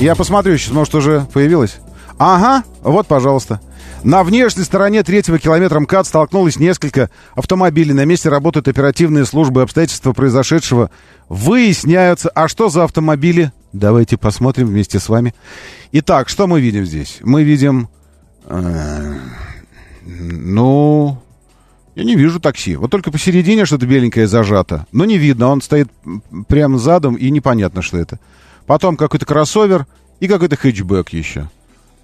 Я 0.00 0.14
посмотрю 0.14 0.56
сейчас, 0.56 0.72
может, 0.72 0.94
уже 0.94 1.26
появилось? 1.30 1.76
Ага, 2.18 2.64
вот, 2.80 3.06
пожалуйста. 3.06 3.60
На 4.02 4.24
внешней 4.24 4.64
стороне 4.64 5.02
третьего 5.02 5.38
километра 5.38 5.78
МКАД 5.78 6.06
столкнулось 6.06 6.58
несколько 6.58 7.10
автомобилей. 7.34 7.92
На 7.92 8.06
месте 8.06 8.30
работают 8.30 8.66
оперативные 8.66 9.26
службы. 9.26 9.60
Обстоятельства 9.60 10.14
произошедшего 10.14 10.90
выясняются. 11.28 12.30
А 12.30 12.48
что 12.48 12.70
за 12.70 12.84
автомобили? 12.84 13.52
Давайте 13.74 14.16
посмотрим 14.16 14.68
вместе 14.68 14.98
с 14.98 15.10
вами. 15.10 15.34
Итак, 15.92 16.30
что 16.30 16.46
мы 16.46 16.62
видим 16.62 16.86
здесь? 16.86 17.18
Мы 17.20 17.42
видим... 17.42 17.90
Э, 18.46 19.18
ну... 20.06 21.18
Я 21.94 22.04
не 22.04 22.16
вижу 22.16 22.40
такси. 22.40 22.76
Вот 22.76 22.90
только 22.90 23.10
посередине 23.10 23.66
что-то 23.66 23.84
беленькое 23.84 24.26
зажато. 24.26 24.86
Но 24.92 25.04
не 25.04 25.18
видно. 25.18 25.48
Он 25.48 25.60
стоит 25.60 25.90
прямо 26.48 26.78
задом, 26.78 27.16
и 27.16 27.30
непонятно, 27.30 27.82
что 27.82 27.98
это. 27.98 28.18
Потом 28.70 28.96
какой-то 28.96 29.26
кроссовер 29.26 29.88
и 30.20 30.28
какой-то 30.28 30.54
хэтчбэк 30.54 31.08
еще. 31.08 31.50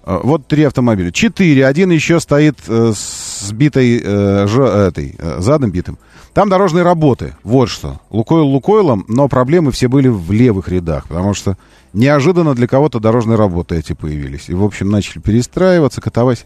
Э, 0.03 0.19
вот 0.21 0.47
три 0.47 0.63
автомобиля. 0.65 1.13
Четыре. 1.13 1.65
Один 1.65 1.91
еще 1.91 2.19
стоит 2.19 2.57
э, 2.67 2.91
с 2.93 3.49
битой, 3.53 4.01
э, 4.03 4.47
ж, 4.49 4.59
этой, 4.59 5.15
э, 5.17 5.39
задом 5.39 5.71
битым. 5.71 5.97
Там 6.33 6.49
дорожные 6.49 6.83
работы. 6.83 7.37
Вот 7.45 7.69
что. 7.69 8.01
Лукойл 8.09 8.47
Лукойлом, 8.47 9.05
но 9.07 9.29
проблемы 9.29 9.71
все 9.71 9.87
были 9.87 10.09
в 10.09 10.29
левых 10.33 10.67
рядах, 10.67 11.07
потому 11.07 11.33
что 11.33 11.57
неожиданно 11.93 12.53
для 12.53 12.67
кого-то 12.67 12.99
дорожные 12.99 13.37
работы 13.37 13.77
эти 13.77 13.93
появились. 13.93 14.49
И, 14.49 14.53
в 14.53 14.61
общем, 14.65 14.89
начали 14.89 15.19
перестраиваться, 15.19 16.01
катавать. 16.01 16.45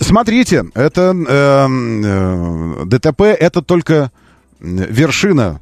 Смотрите, 0.00 0.64
это 0.74 1.14
э, 1.14 1.68
э, 1.68 2.84
ДТП, 2.84 3.20
это 3.20 3.62
только 3.62 4.10
вершина 4.58 5.60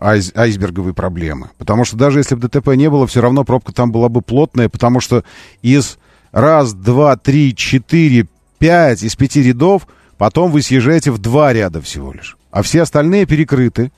айс, 0.00 0.32
айсберговой 0.34 0.94
проблемы. 0.94 1.50
Потому 1.58 1.84
что 1.84 1.96
даже 1.96 2.20
если 2.20 2.34
бы 2.34 2.48
ДТП 2.48 2.68
не 2.74 2.90
было, 2.90 3.06
все 3.06 3.20
равно 3.20 3.44
пробка 3.44 3.72
там 3.72 3.92
была 3.92 4.08
бы 4.08 4.22
плотная, 4.22 4.68
потому 4.68 5.00
что 5.00 5.24
из 5.62 5.98
раз, 6.32 6.72
два, 6.72 7.16
три, 7.16 7.54
четыре, 7.54 8.26
пять, 8.58 9.02
из 9.02 9.16
пяти 9.16 9.42
рядов, 9.42 9.86
потом 10.16 10.50
вы 10.50 10.62
съезжаете 10.62 11.10
в 11.10 11.18
два 11.18 11.52
ряда 11.52 11.80
всего 11.80 12.12
лишь. 12.12 12.36
А 12.50 12.62
все 12.62 12.82
остальные 12.82 13.26
перекрыты. 13.26 13.92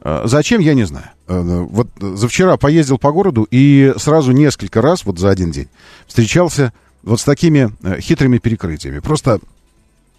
А, 0.00 0.22
зачем, 0.26 0.60
я 0.60 0.74
не 0.74 0.84
знаю. 0.84 1.06
А, 1.28 1.40
вот 1.40 1.88
за 2.00 2.28
вчера 2.28 2.56
поездил 2.56 2.98
по 2.98 3.12
городу 3.12 3.46
и 3.50 3.94
сразу 3.96 4.32
несколько 4.32 4.82
раз, 4.82 5.04
вот 5.04 5.18
за 5.18 5.30
один 5.30 5.50
день, 5.50 5.68
встречался 6.06 6.72
вот 7.02 7.20
с 7.20 7.24
такими 7.24 7.72
э, 7.82 8.00
хитрыми 8.00 8.38
перекрытиями. 8.38 9.00
Просто 9.00 9.40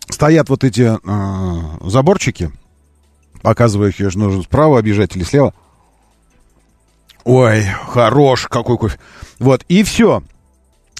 стоят 0.10 0.50
вот 0.50 0.64
эти 0.64 0.82
э, 0.82 1.90
заборчики, 1.90 2.52
показывая 3.44 3.90
их, 3.90 4.16
нужно 4.16 4.42
справа 4.42 4.80
объезжать 4.80 5.16
или 5.16 5.24
слева. 5.24 5.54
Ой, 7.26 7.64
хорош, 7.88 8.48
какой 8.48 8.78
кофе. 8.78 8.98
Вот, 9.38 9.64
и 9.68 9.84
все. 9.84 10.24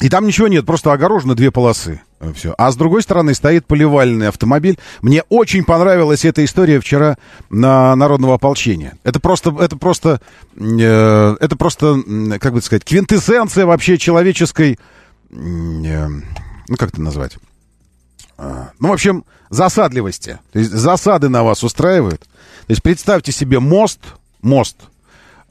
И 0.02 0.10
там 0.10 0.28
ничего 0.28 0.48
нет, 0.48 0.66
просто 0.66 0.92
огорожено 0.92 1.36
две 1.36 1.50
полосы. 1.50 2.02
Все. 2.36 2.54
А 2.58 2.72
с 2.72 2.76
другой 2.78 3.02
стороны 3.02 3.34
стоит 3.34 3.66
поливальный 3.66 4.30
автомобиль. 4.30 4.80
Мне 5.02 5.24
очень 5.30 5.66
понравилась 5.66 6.24
эта 6.24 6.44
история 6.46 6.80
вчера 6.80 7.18
на 7.50 7.94
народного 7.96 8.36
ополчения. 8.36 8.98
Это 9.04 9.20
просто, 9.20 9.54
это 9.60 9.76
просто, 9.76 10.22
э, 10.56 11.36
это 11.40 11.56
просто, 11.58 11.98
как 12.40 12.54
бы 12.54 12.62
сказать, 12.62 12.86
квинтэссенция 12.86 13.66
вообще 13.66 13.98
человеческой, 13.98 14.80
э, 15.32 15.36
ну 15.36 16.78
как 16.78 16.90
это 16.90 17.02
назвать? 17.02 17.38
А, 18.38 18.70
ну, 18.80 18.90
в 18.90 18.94
общем, 18.94 19.26
засадливости. 19.50 20.40
То 20.52 20.60
есть 20.60 20.72
засады 20.72 21.30
на 21.30 21.44
вас 21.44 21.64
устраивают. 21.64 22.22
То 22.22 22.70
есть 22.70 22.82
представьте 22.82 23.32
себе 23.32 23.60
мост, 23.60 24.00
мост, 24.42 24.78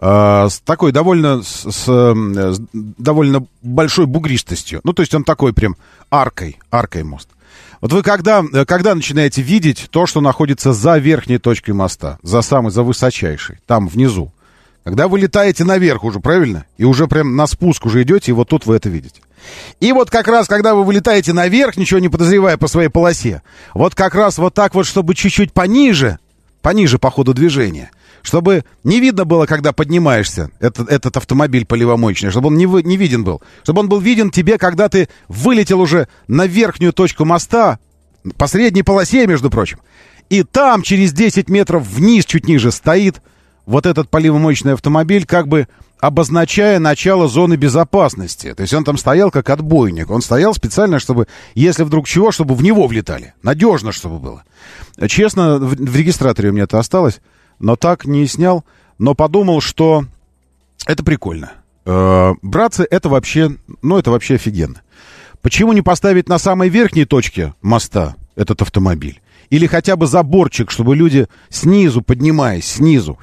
э, 0.00 0.48
с 0.50 0.60
такой 0.60 0.92
довольно, 0.92 1.42
с, 1.42 1.70
с, 1.70 2.60
довольно 2.72 3.46
большой 3.62 4.06
бугристостью. 4.06 4.80
Ну, 4.84 4.92
то 4.92 5.02
есть 5.02 5.14
он 5.14 5.24
такой 5.24 5.52
прям 5.52 5.76
аркой, 6.10 6.58
аркой 6.70 7.02
мост. 7.04 7.28
Вот 7.80 7.92
вы 7.92 8.02
когда, 8.02 8.44
когда 8.66 8.94
начинаете 8.94 9.42
видеть 9.42 9.88
то, 9.90 10.06
что 10.06 10.20
находится 10.20 10.72
за 10.72 10.98
верхней 10.98 11.38
точкой 11.38 11.72
моста, 11.72 12.18
за 12.22 12.40
самой, 12.40 12.70
за 12.70 12.84
высочайшей, 12.84 13.58
там 13.66 13.88
внизу, 13.88 14.32
когда 14.84 15.08
вы 15.08 15.18
летаете 15.18 15.64
наверх 15.64 16.04
уже, 16.04 16.20
правильно? 16.20 16.64
И 16.76 16.84
уже 16.84 17.06
прям 17.06 17.36
на 17.36 17.46
спуск 17.46 17.86
уже 17.86 18.02
идете, 18.02 18.30
и 18.30 18.34
вот 18.34 18.48
тут 18.48 18.66
вы 18.66 18.76
это 18.76 18.88
видите. 18.88 19.20
И 19.80 19.92
вот 19.92 20.10
как 20.10 20.28
раз, 20.28 20.46
когда 20.46 20.74
вы 20.74 20.84
вылетаете 20.84 21.32
наверх, 21.32 21.76
ничего 21.76 22.00
не 22.00 22.08
подозревая 22.08 22.56
по 22.56 22.68
своей 22.68 22.88
полосе, 22.88 23.42
вот 23.74 23.94
как 23.94 24.14
раз 24.14 24.38
вот 24.38 24.54
так 24.54 24.74
вот, 24.74 24.86
чтобы 24.86 25.14
чуть-чуть 25.14 25.52
пониже, 25.52 26.18
пониже 26.60 26.98
по 26.98 27.10
ходу 27.10 27.34
движения, 27.34 27.90
чтобы 28.22 28.64
не 28.84 29.00
видно 29.00 29.24
было, 29.24 29.46
когда 29.46 29.72
поднимаешься, 29.72 30.50
этот, 30.60 30.88
этот 30.88 31.16
автомобиль 31.16 31.66
поливомоечный, 31.66 32.30
чтобы 32.30 32.48
он 32.48 32.56
не, 32.56 32.66
не 32.66 32.96
виден 32.96 33.24
был, 33.24 33.42
чтобы 33.62 33.80
он 33.80 33.88
был 33.88 34.00
виден 34.00 34.30
тебе, 34.30 34.58
когда 34.58 34.88
ты 34.88 35.08
вылетел 35.28 35.80
уже 35.80 36.08
на 36.28 36.46
верхнюю 36.46 36.92
точку 36.92 37.24
моста, 37.24 37.78
по 38.36 38.46
средней 38.46 38.84
полосе, 38.84 39.26
между 39.26 39.50
прочим, 39.50 39.80
и 40.30 40.44
там 40.44 40.82
через 40.82 41.12
10 41.12 41.48
метров 41.48 41.86
вниз, 41.86 42.24
чуть 42.24 42.46
ниже, 42.46 42.70
стоит 42.70 43.20
вот 43.66 43.86
этот 43.86 44.08
поливомоечный 44.08 44.74
автомобиль, 44.74 45.26
как 45.26 45.48
бы 45.48 45.68
обозначая 46.02 46.80
начало 46.80 47.28
зоны 47.28 47.54
безопасности. 47.54 48.52
То 48.54 48.62
есть 48.62 48.74
он 48.74 48.82
там 48.82 48.98
стоял 48.98 49.30
как 49.30 49.48
отбойник. 49.50 50.10
Он 50.10 50.20
стоял 50.20 50.52
специально, 50.52 50.98
чтобы, 50.98 51.28
если 51.54 51.84
вдруг 51.84 52.08
чего, 52.08 52.32
чтобы 52.32 52.56
в 52.56 52.62
него 52.62 52.88
влетали. 52.88 53.34
Надежно, 53.40 53.92
чтобы 53.92 54.18
было. 54.18 54.42
Честно, 55.06 55.58
в, 55.58 55.76
в 55.76 55.96
регистраторе 55.96 56.50
у 56.50 56.52
меня 56.52 56.64
это 56.64 56.80
осталось, 56.80 57.20
но 57.60 57.76
так 57.76 58.04
не 58.04 58.26
снял. 58.26 58.64
Но 58.98 59.14
подумал, 59.14 59.60
что 59.60 60.04
это 60.86 61.04
прикольно. 61.04 61.52
Э, 61.86 62.32
братцы, 62.42 62.84
это 62.90 63.08
вообще, 63.08 63.56
ну, 63.80 63.96
это 63.96 64.10
вообще 64.10 64.34
офигенно. 64.34 64.82
Почему 65.40 65.72
не 65.72 65.82
поставить 65.82 66.28
на 66.28 66.38
самой 66.38 66.68
верхней 66.68 67.04
точке 67.04 67.54
моста 67.62 68.16
этот 68.34 68.60
автомобиль? 68.60 69.21
Или 69.52 69.66
хотя 69.66 69.96
бы 69.96 70.06
заборчик, 70.06 70.70
чтобы 70.70 70.96
люди 70.96 71.26
снизу, 71.50 72.00
поднимаясь, 72.00 72.64
снизу, 72.64 73.18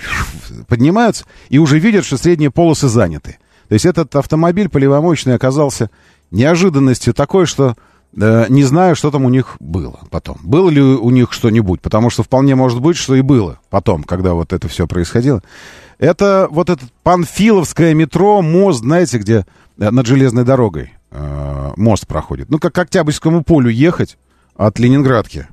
поднимаются 0.68 1.26
и 1.50 1.58
уже 1.58 1.80
видят, 1.80 2.06
что 2.06 2.18
средние 2.18 2.52
полосы 2.52 2.88
заняты. 2.88 3.40
То 3.68 3.74
есть 3.74 3.86
этот 3.88 4.16
автомобиль 4.16 4.70
поливомощный 4.70 5.34
оказался 5.34 5.90
неожиданностью 6.30 7.16
такой, 7.16 7.48
что 7.48 7.74
э, 8.16 8.46
не 8.48 8.64
знаю, 8.64 8.96
что 8.96 9.10
там 9.10 9.26
у 9.26 9.30
них 9.30 9.58
было 9.60 10.02
потом. 10.12 10.38
Было 10.44 10.70
ли 10.70 10.80
у 10.80 11.10
них 11.10 11.34
что-нибудь, 11.34 11.82
потому 11.82 12.12
что 12.12 12.22
вполне 12.22 12.54
может 12.54 12.80
быть, 12.80 12.96
что 12.96 13.16
и 13.16 13.22
было 13.22 13.58
потом, 13.72 14.04
когда 14.04 14.36
вот 14.36 14.54
это 14.54 14.68
все 14.68 14.86
происходило. 14.86 15.42
Это 15.98 16.48
вот 16.52 16.70
этот 16.70 16.92
Панфиловское 17.02 17.96
метро, 17.96 18.44
мост, 18.44 18.82
знаете, 18.82 19.18
где 19.18 19.48
э, 19.80 19.90
над 19.90 20.06
железной 20.06 20.44
дорогой 20.44 20.94
э, 21.10 21.72
мост 21.76 22.06
проходит. 22.06 22.52
Ну, 22.52 22.60
как 22.60 22.76
к 22.76 22.78
Октябрьскому 22.78 23.44
полю 23.44 23.72
ехать 23.72 24.20
от 24.56 24.78
Ленинградки. 24.78 25.48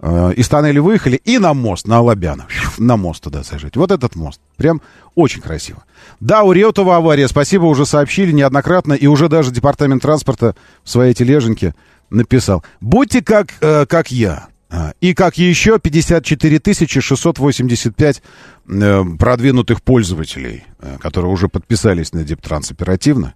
Э, 0.00 0.32
из 0.36 0.48
тоннеля 0.48 0.80
выехали 0.80 1.20
и 1.24 1.38
на 1.38 1.54
мост, 1.54 1.86
на 1.86 1.98
Алабяна. 1.98 2.46
На 2.78 2.96
мост 2.96 3.22
туда 3.22 3.42
зажить. 3.42 3.76
Вот 3.76 3.90
этот 3.90 4.14
мост. 4.14 4.40
Прям 4.56 4.80
очень 5.14 5.40
красиво. 5.40 5.84
Да, 6.20 6.42
у 6.44 6.52
Реутова 6.52 6.96
авария. 6.96 7.28
Спасибо, 7.28 7.64
уже 7.64 7.84
сообщили 7.84 8.32
неоднократно. 8.32 8.92
И 8.92 9.06
уже 9.06 9.28
даже 9.28 9.50
департамент 9.50 10.02
транспорта 10.02 10.54
в 10.84 10.90
своей 10.90 11.14
тележеньке 11.14 11.74
написал. 12.10 12.64
Будьте 12.80 13.22
как, 13.22 13.54
э, 13.60 13.86
как 13.86 14.10
я. 14.10 14.48
А, 14.70 14.92
и 15.00 15.14
как 15.14 15.38
еще 15.38 15.78
54 15.78 17.00
685 17.00 18.22
э, 18.68 19.04
продвинутых 19.18 19.82
пользователей, 19.82 20.64
э, 20.78 20.98
которые 21.00 21.32
уже 21.32 21.48
подписались 21.48 22.12
на 22.12 22.22
Дептранс 22.22 22.70
оперативно. 22.70 23.34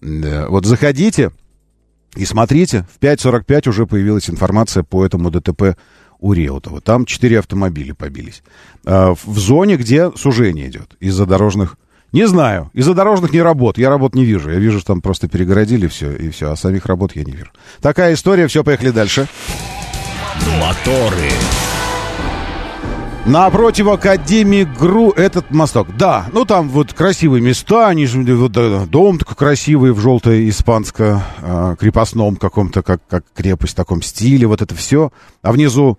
Э, 0.00 0.46
вот 0.46 0.64
заходите 0.66 1.32
и 2.14 2.24
смотрите, 2.24 2.86
в 2.92 3.02
5.45 3.02 3.68
уже 3.68 3.86
появилась 3.86 4.30
информация 4.30 4.82
по 4.82 5.04
этому 5.04 5.30
ДТП 5.30 5.76
у 6.20 6.32
Реутова. 6.32 6.80
Там 6.80 7.04
четыре 7.04 7.38
автомобиля 7.38 7.94
побились. 7.94 8.42
А, 8.84 9.14
в 9.14 9.38
зоне, 9.38 9.76
где 9.76 10.10
сужение 10.16 10.68
идет 10.68 10.96
из-за 11.00 11.26
дорожных... 11.26 11.76
Не 12.10 12.26
знаю, 12.26 12.70
из-за 12.72 12.94
дорожных 12.94 13.32
не 13.32 13.42
работ. 13.42 13.76
Я 13.76 13.90
работ 13.90 14.14
не 14.14 14.24
вижу. 14.24 14.50
Я 14.50 14.58
вижу, 14.58 14.78
что 14.78 14.94
там 14.94 15.02
просто 15.02 15.28
перегородили 15.28 15.86
все, 15.88 16.14
и 16.16 16.30
все. 16.30 16.50
А 16.50 16.56
самих 16.56 16.86
работ 16.86 17.12
я 17.14 17.22
не 17.22 17.32
вижу. 17.32 17.50
Такая 17.82 18.14
история. 18.14 18.46
Все, 18.48 18.64
поехали 18.64 18.90
дальше. 18.90 19.28
Моторы. 20.58 21.30
Напротив 23.28 23.88
Академии 23.88 24.64
ГРУ 24.64 25.10
этот 25.10 25.50
мосток. 25.50 25.88
Да, 25.98 26.24
ну 26.32 26.46
там 26.46 26.70
вот 26.70 26.94
красивые 26.94 27.42
места, 27.42 27.88
они 27.88 28.06
же, 28.06 28.22
вот, 28.34 28.52
дом 28.90 29.18
такой 29.18 29.36
красивый 29.36 29.92
в 29.92 30.00
желтой 30.00 30.48
испанско 30.48 31.22
э, 31.42 31.76
крепостном 31.78 32.36
каком-то, 32.36 32.82
как, 32.82 33.02
как 33.06 33.24
крепость 33.34 33.74
в 33.74 33.76
таком 33.76 34.00
стиле, 34.00 34.46
вот 34.46 34.62
это 34.62 34.74
все. 34.74 35.12
А 35.42 35.52
внизу 35.52 35.98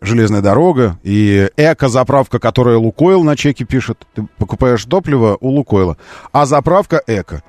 железная 0.00 0.40
дорога 0.40 0.98
и 1.02 1.50
эко-заправка, 1.58 2.38
которая 2.38 2.78
Лукойл 2.78 3.24
на 3.24 3.36
чеке 3.36 3.66
пишет. 3.66 4.06
Ты 4.14 4.26
покупаешь 4.38 4.82
топливо 4.86 5.36
у 5.38 5.50
Лукойла, 5.50 5.98
а 6.32 6.46
заправка 6.46 7.02
эко, 7.06 7.42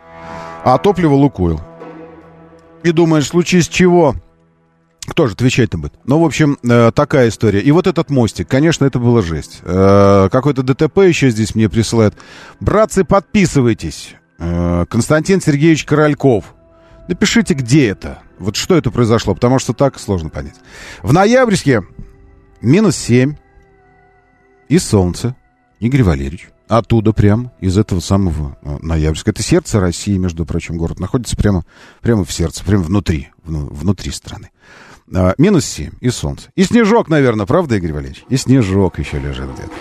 а 0.66 0.78
топливо 0.78 1.14
Лукойл. 1.14 1.62
И 2.84 2.92
думаешь, 2.92 3.26
в 3.26 3.30
случае 3.30 3.62
с 3.62 3.70
чего 3.70 4.14
кто 5.12 5.28
же 5.28 5.34
отвечать-то 5.34 5.78
будет? 5.78 5.94
Ну, 6.06 6.22
в 6.22 6.26
общем, 6.26 6.58
э, 6.64 6.92
такая 6.96 7.28
история. 7.28 7.60
И 7.60 7.70
вот 7.72 7.86
этот 7.86 8.10
мостик, 8.10 8.48
конечно, 8.48 8.86
это 8.86 8.98
была 8.98 9.22
жесть. 9.22 9.60
Э, 9.62 10.30
какой-то 10.32 10.64
ДТП 10.64 11.00
еще 11.00 11.30
здесь 11.30 11.54
мне 11.54 11.68
присылают. 11.68 12.16
Братцы, 12.62 13.04
подписывайтесь. 13.04 14.16
Э, 14.40 14.86
Константин 14.90 15.42
Сергеевич 15.42 15.84
Корольков. 15.84 16.56
Напишите, 17.10 17.54
где 17.56 17.90
это. 17.90 18.20
Вот 18.40 18.56
что 18.56 18.78
это 18.78 18.90
произошло, 18.90 19.36
потому 19.36 19.60
что 19.60 19.74
так 19.74 20.00
сложно 20.00 20.30
понять. 20.30 20.56
В 21.04 21.12
ноябрьске 21.12 21.84
минус 22.62 22.96
7 22.96 23.36
и 24.70 24.80
солнце. 24.80 25.36
Игорь 25.82 26.04
Валерьевич. 26.04 26.48
Оттуда 26.70 27.12
прям, 27.12 27.52
из 27.60 27.78
этого 27.78 28.00
самого 28.00 28.58
Ноябрьска. 28.62 29.32
Это 29.32 29.44
сердце 29.44 29.82
России, 29.82 30.16
между 30.16 30.46
прочим, 30.46 30.78
город 30.78 31.02
находится 31.02 31.36
прямо, 31.36 31.66
прямо 32.00 32.24
в 32.24 32.32
сердце, 32.32 32.64
прямо 32.64 32.84
внутри, 32.84 33.28
внутри 33.44 34.10
страны. 34.12 34.52
А, 35.14 35.34
минус 35.38 35.66
7 35.66 35.92
и 36.00 36.10
солнце. 36.10 36.50
И 36.56 36.64
снежок, 36.64 37.10
наверное, 37.10 37.46
правда, 37.46 37.76
Игорь 37.76 37.94
Валерьевич? 37.94 38.24
И 38.30 38.38
снежок 38.38 39.00
еще 39.00 39.20
лежит 39.20 39.52
где-то. 39.54 39.72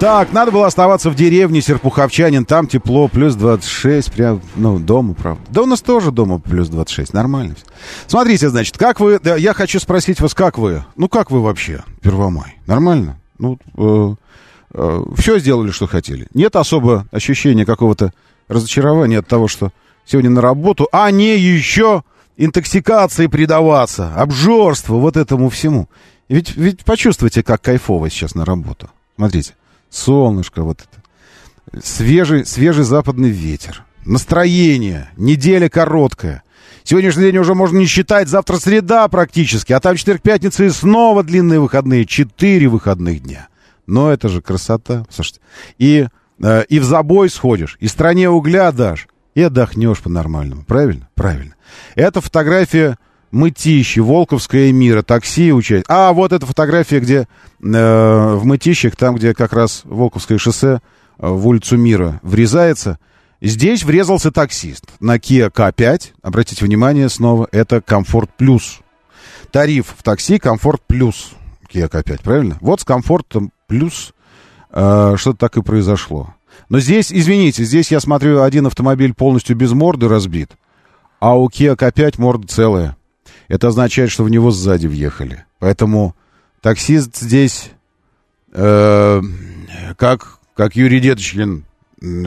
Так, 0.00 0.32
надо 0.32 0.50
было 0.50 0.66
оставаться 0.66 1.08
в 1.08 1.14
деревне 1.14 1.62
Серпуховчанин, 1.62 2.44
там 2.44 2.66
тепло, 2.66 3.08
плюс 3.08 3.34
26, 3.34 4.12
прям, 4.12 4.42
ну, 4.54 4.78
дома, 4.78 5.14
правда. 5.14 5.42
Да 5.48 5.62
у 5.62 5.66
нас 5.66 5.80
тоже 5.80 6.10
дома 6.10 6.38
плюс 6.38 6.68
26, 6.68 7.14
нормально. 7.14 7.54
Смотрите, 8.06 8.50
значит, 8.50 8.76
как 8.76 9.00
вы, 9.00 9.18
да, 9.18 9.36
я 9.36 9.54
хочу 9.54 9.80
спросить 9.80 10.20
вас, 10.20 10.34
как 10.34 10.58
вы, 10.58 10.84
ну, 10.96 11.08
как 11.08 11.30
вы 11.30 11.40
вообще, 11.40 11.82
Первомай, 12.02 12.58
нормально? 12.66 13.18
Ну, 13.38 13.58
э, 13.78 14.14
э, 14.74 15.02
все 15.16 15.38
сделали, 15.38 15.70
что 15.70 15.86
хотели. 15.86 16.26
Нет 16.34 16.56
особо 16.56 17.06
ощущения 17.10 17.64
какого-то 17.64 18.12
разочарования 18.48 19.20
от 19.20 19.26
того, 19.26 19.48
что 19.48 19.70
сегодня 20.04 20.28
на 20.28 20.42
работу, 20.42 20.88
а 20.92 21.10
не 21.10 21.38
еще 21.38 22.02
интоксикации 22.36 23.26
предаваться, 23.26 24.14
обжорству, 24.14 24.98
вот 24.98 25.16
этому 25.16 25.48
всему. 25.48 25.88
Ведь, 26.28 26.56
ведь 26.56 26.84
почувствуйте, 26.84 27.42
как 27.42 27.62
кайфово 27.62 28.10
сейчас 28.10 28.34
на 28.34 28.44
работу. 28.44 28.90
Смотрите, 29.16 29.54
солнышко 29.90 30.62
вот 30.62 30.80
это, 30.80 31.82
свежий, 31.84 32.44
свежий 32.44 32.84
западный 32.84 33.30
ветер, 33.30 33.84
настроение, 34.04 35.10
неделя 35.16 35.68
короткая. 35.68 36.42
Сегодняшний 36.84 37.24
день 37.24 37.38
уже 37.38 37.54
можно 37.54 37.78
не 37.78 37.86
считать, 37.86 38.28
завтра 38.28 38.58
среда 38.58 39.08
практически, 39.08 39.72
а 39.72 39.80
там 39.80 39.96
четверг, 39.96 40.22
пятница 40.22 40.64
и 40.64 40.70
снова 40.70 41.22
длинные 41.22 41.60
выходные, 41.60 42.04
четыре 42.06 42.68
выходных 42.68 43.22
дня. 43.22 43.48
Но 43.86 44.12
это 44.12 44.28
же 44.28 44.42
красота, 44.42 45.04
слушайте. 45.10 45.40
И, 45.78 46.08
э, 46.42 46.64
и 46.68 46.78
в 46.78 46.84
забой 46.84 47.30
сходишь, 47.30 47.76
и 47.80 47.88
стране 47.88 48.28
угля 48.28 48.70
дашь, 48.72 49.08
и 49.36 49.42
отдохнешь 49.42 50.00
по-нормальному. 50.00 50.64
Правильно? 50.64 51.08
Правильно. 51.14 51.54
Это 51.94 52.20
фотография 52.20 52.96
Мытищи, 53.30 54.00
Волковская 54.00 54.72
мира, 54.72 55.02
такси 55.02 55.52
учать. 55.52 55.84
А, 55.88 56.12
вот 56.14 56.32
эта 56.32 56.46
фотография, 56.46 57.00
где 57.00 57.18
э, 57.18 57.26
в 57.60 58.46
Мытищах, 58.46 58.96
там, 58.96 59.14
где 59.16 59.34
как 59.34 59.52
раз 59.52 59.82
Волковское 59.84 60.38
шоссе 60.38 60.80
э, 61.18 61.28
в 61.28 61.46
улицу 61.46 61.76
Мира 61.76 62.18
врезается. 62.22 62.98
Здесь 63.42 63.84
врезался 63.84 64.32
таксист 64.32 64.86
на 65.00 65.16
Kia 65.16 65.52
K5. 65.52 66.12
Обратите 66.22 66.64
внимание 66.64 67.10
снова, 67.10 67.46
это 67.52 67.82
Комфорт 67.82 68.30
Плюс. 68.38 68.80
Тариф 69.52 69.94
в 69.98 70.02
такси 70.02 70.38
Комфорт 70.38 70.80
Плюс. 70.86 71.32
Kia 71.70 71.90
K5, 71.90 72.22
правильно? 72.22 72.56
Вот 72.62 72.80
с 72.80 72.84
Комфортом 72.84 73.52
Плюс 73.66 74.14
э, 74.70 75.14
что-то 75.18 75.36
так 75.36 75.58
и 75.58 75.62
произошло. 75.62 76.32
Но 76.68 76.80
здесь, 76.80 77.12
извините, 77.12 77.64
здесь 77.64 77.90
я 77.90 78.00
смотрю, 78.00 78.42
один 78.42 78.66
автомобиль 78.66 79.14
полностью 79.14 79.56
без 79.56 79.72
морды 79.72 80.08
разбит, 80.08 80.52
а 81.20 81.38
у 81.38 81.48
Kia 81.48 81.76
K5 81.76 82.14
морда 82.18 82.46
целая. 82.46 82.96
Это 83.48 83.68
означает, 83.68 84.10
что 84.10 84.24
в 84.24 84.30
него 84.30 84.50
сзади 84.50 84.86
въехали. 84.86 85.44
Поэтому 85.58 86.14
таксист 86.60 87.16
здесь, 87.16 87.70
э, 88.52 89.22
как, 89.96 90.38
как 90.54 90.76
Юрий 90.76 91.00
Деточкин, 91.00 91.64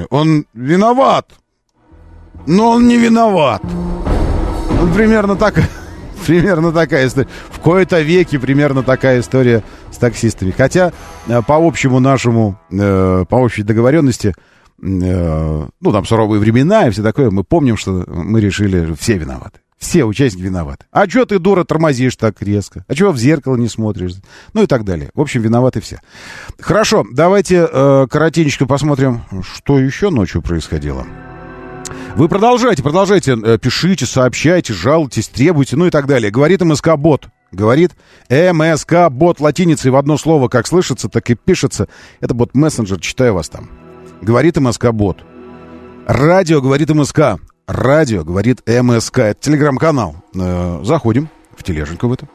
он 0.09 0.45
виноват, 0.53 1.31
но 2.47 2.71
он 2.71 2.87
не 2.87 2.97
виноват. 2.97 3.61
Вот 3.63 4.93
примерно 4.93 5.35
так, 5.35 5.55
примерно 6.25 6.71
такая 6.71 7.07
история. 7.07 7.27
В 7.51 7.59
кои-то 7.59 8.01
веке 8.01 8.39
примерно 8.39 8.83
такая 8.83 9.19
история 9.19 9.63
таксистами. 9.99 10.51
Хотя 10.51 10.91
э, 11.27 11.41
по 11.41 11.55
общему 11.55 11.99
нашему, 11.99 12.59
э, 12.71 13.25
по 13.29 13.35
общей 13.35 13.63
договоренности, 13.63 14.33
э, 14.81 15.67
ну, 15.81 15.91
там 15.91 16.05
суровые 16.05 16.39
времена 16.39 16.87
и 16.87 16.91
все 16.91 17.03
такое, 17.03 17.31
мы 17.31 17.43
помним, 17.43 17.77
что 17.77 18.05
мы 18.07 18.41
решили, 18.41 18.93
все 18.95 19.17
виноваты. 19.17 19.59
Все 19.79 20.03
участники 20.03 20.43
виноваты. 20.43 20.85
А 20.91 21.07
что 21.07 21.25
ты, 21.25 21.39
дура, 21.39 21.63
тормозишь 21.63 22.17
так 22.17 22.41
резко? 22.41 22.83
А 22.89 22.95
чего 22.95 23.11
в 23.11 23.17
зеркало 23.17 23.55
не 23.55 23.69
смотришь? 23.69 24.15
Ну 24.53 24.63
и 24.63 24.65
так 24.67 24.83
далее. 24.83 25.09
В 25.13 25.21
общем, 25.21 25.41
виноваты 25.41 25.79
все. 25.79 26.01
Хорошо, 26.59 27.05
давайте 27.13 27.65
э, 27.71 28.07
коротенько 28.09 28.65
посмотрим, 28.65 29.21
что 29.41 29.79
еще 29.79 30.09
ночью 30.09 30.41
происходило. 30.41 31.07
Вы 32.15 32.27
продолжайте, 32.27 32.83
продолжайте, 32.83 33.37
э, 33.41 33.57
пишите, 33.57 34.05
сообщайте, 34.05 34.73
жалуйтесь, 34.73 35.29
требуйте, 35.29 35.77
ну 35.77 35.85
и 35.85 35.89
так 35.89 36.07
далее. 36.07 36.29
Говорит 36.29 36.61
МСК-бот. 36.61 37.29
Говорит 37.51 37.91
МСК-бот 38.29 39.39
латиницей 39.39 39.91
в 39.91 39.95
одно 39.95 40.17
слово, 40.17 40.47
как 40.49 40.67
слышится, 40.67 41.09
так 41.09 41.29
и 41.29 41.35
пишется. 41.35 41.87
Это 42.19 42.33
бот-мессенджер, 42.33 42.99
читаю 42.99 43.33
вас 43.33 43.49
там. 43.49 43.69
Говорит 44.21 44.57
МСК-бот. 44.57 45.23
Радио 46.05 46.61
говорит 46.61 46.89
МСК. 46.89 47.39
Радио 47.67 48.23
говорит 48.23 48.61
МСК. 48.67 49.19
Это 49.19 49.39
телеграм-канал. 49.39 50.15
Э, 50.35 50.81
заходим 50.83 51.29
в 51.55 51.63
тележеньку 51.63 52.07
в 52.07 52.13
эту. 52.13 52.27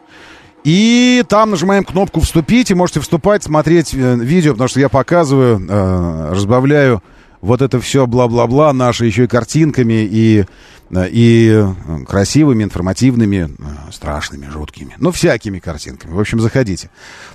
И 0.64 1.22
там 1.28 1.50
нажимаем 1.50 1.84
кнопку 1.84 2.20
«Вступить», 2.20 2.70
и 2.70 2.74
можете 2.74 3.00
вступать, 3.00 3.42
смотреть 3.42 3.92
э, 3.92 4.16
видео, 4.16 4.52
потому 4.52 4.68
что 4.68 4.80
я 4.80 4.88
показываю, 4.88 5.60
э, 5.60 6.32
разбавляю 6.32 7.02
вот 7.42 7.60
это 7.60 7.78
все 7.80 8.06
бла-бла-бла, 8.06 8.72
наши 8.72 9.04
еще 9.04 9.24
и 9.24 9.26
картинками, 9.26 10.08
и, 10.10 10.40
э, 10.40 10.44
и 10.90 11.64
красивыми, 12.06 12.64
информативными, 12.64 13.50
э, 13.58 13.92
страшными, 13.92 14.46
жуткими. 14.46 14.94
Ну, 14.98 15.10
всякими 15.10 15.58
картинками. 15.58 16.12
В 16.12 16.20
общем, 16.20 16.40
заходите. 16.40 16.90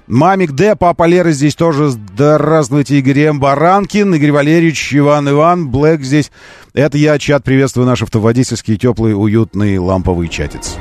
Мамик 0.08 0.52
Д, 0.52 0.76
папа 0.76 1.06
Лера 1.08 1.32
здесь 1.32 1.56
тоже. 1.56 1.90
Здравствуйте, 1.90 3.00
Игорь 3.00 3.20
М. 3.22 3.40
Баранкин, 3.40 4.14
Игорь 4.16 4.32
Валерьевич, 4.32 4.94
Иван 4.94 5.30
Иван, 5.30 5.70
Блэк 5.70 6.02
здесь. 6.02 6.32
Это 6.74 6.98
я, 6.98 7.18
чат, 7.18 7.44
приветствую 7.44 7.86
наш 7.86 8.02
автоводительский, 8.02 8.78
теплый, 8.78 9.14
уютный, 9.14 9.78
ламповый 9.78 10.30
чатец. 10.30 10.78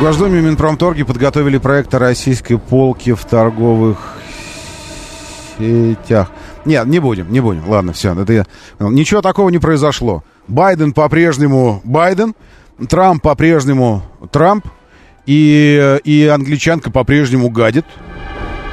Госдуме 0.00 0.40
Минпромторги 0.40 1.02
подготовили 1.02 1.58
проект 1.58 1.92
о 1.92 1.98
российской 1.98 2.56
полке 2.56 3.16
в 3.16 3.24
торговых 3.24 3.98
сетях. 5.58 6.30
Нет, 6.64 6.86
не 6.86 7.00
будем, 7.00 7.32
не 7.32 7.40
будем. 7.40 7.68
Ладно, 7.68 7.92
все, 7.92 8.14
это 8.14 8.32
я... 8.32 8.46
Ничего 8.78 9.22
такого 9.22 9.48
не 9.48 9.58
произошло. 9.58 10.22
Байден 10.46 10.92
по-прежнему 10.92 11.80
Байден, 11.82 12.36
Трамп 12.88 13.22
по-прежнему 13.22 14.04
Трамп, 14.30 14.66
и, 15.26 15.98
и 16.04 16.26
англичанка 16.26 16.92
по-прежнему 16.92 17.50
гадит. 17.50 17.84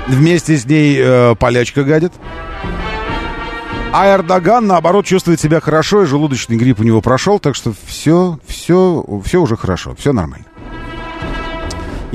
Вместе 0.07 0.55
с 0.55 0.65
ней 0.65 0.95
э, 0.99 1.35
полячка 1.39 1.83
гадит. 1.83 2.13
А 3.91 4.13
Эрдоган, 4.13 4.67
наоборот, 4.67 5.05
чувствует 5.05 5.39
себя 5.39 5.59
хорошо, 5.59 6.03
и 6.03 6.05
желудочный 6.05 6.57
грипп 6.57 6.81
у 6.81 6.83
него 6.83 7.01
прошел, 7.01 7.39
так 7.39 7.55
что 7.55 7.73
все, 7.87 8.37
все, 8.45 9.03
все 9.23 9.41
уже 9.41 9.57
хорошо, 9.57 9.95
все 9.97 10.13
нормально. 10.13 10.45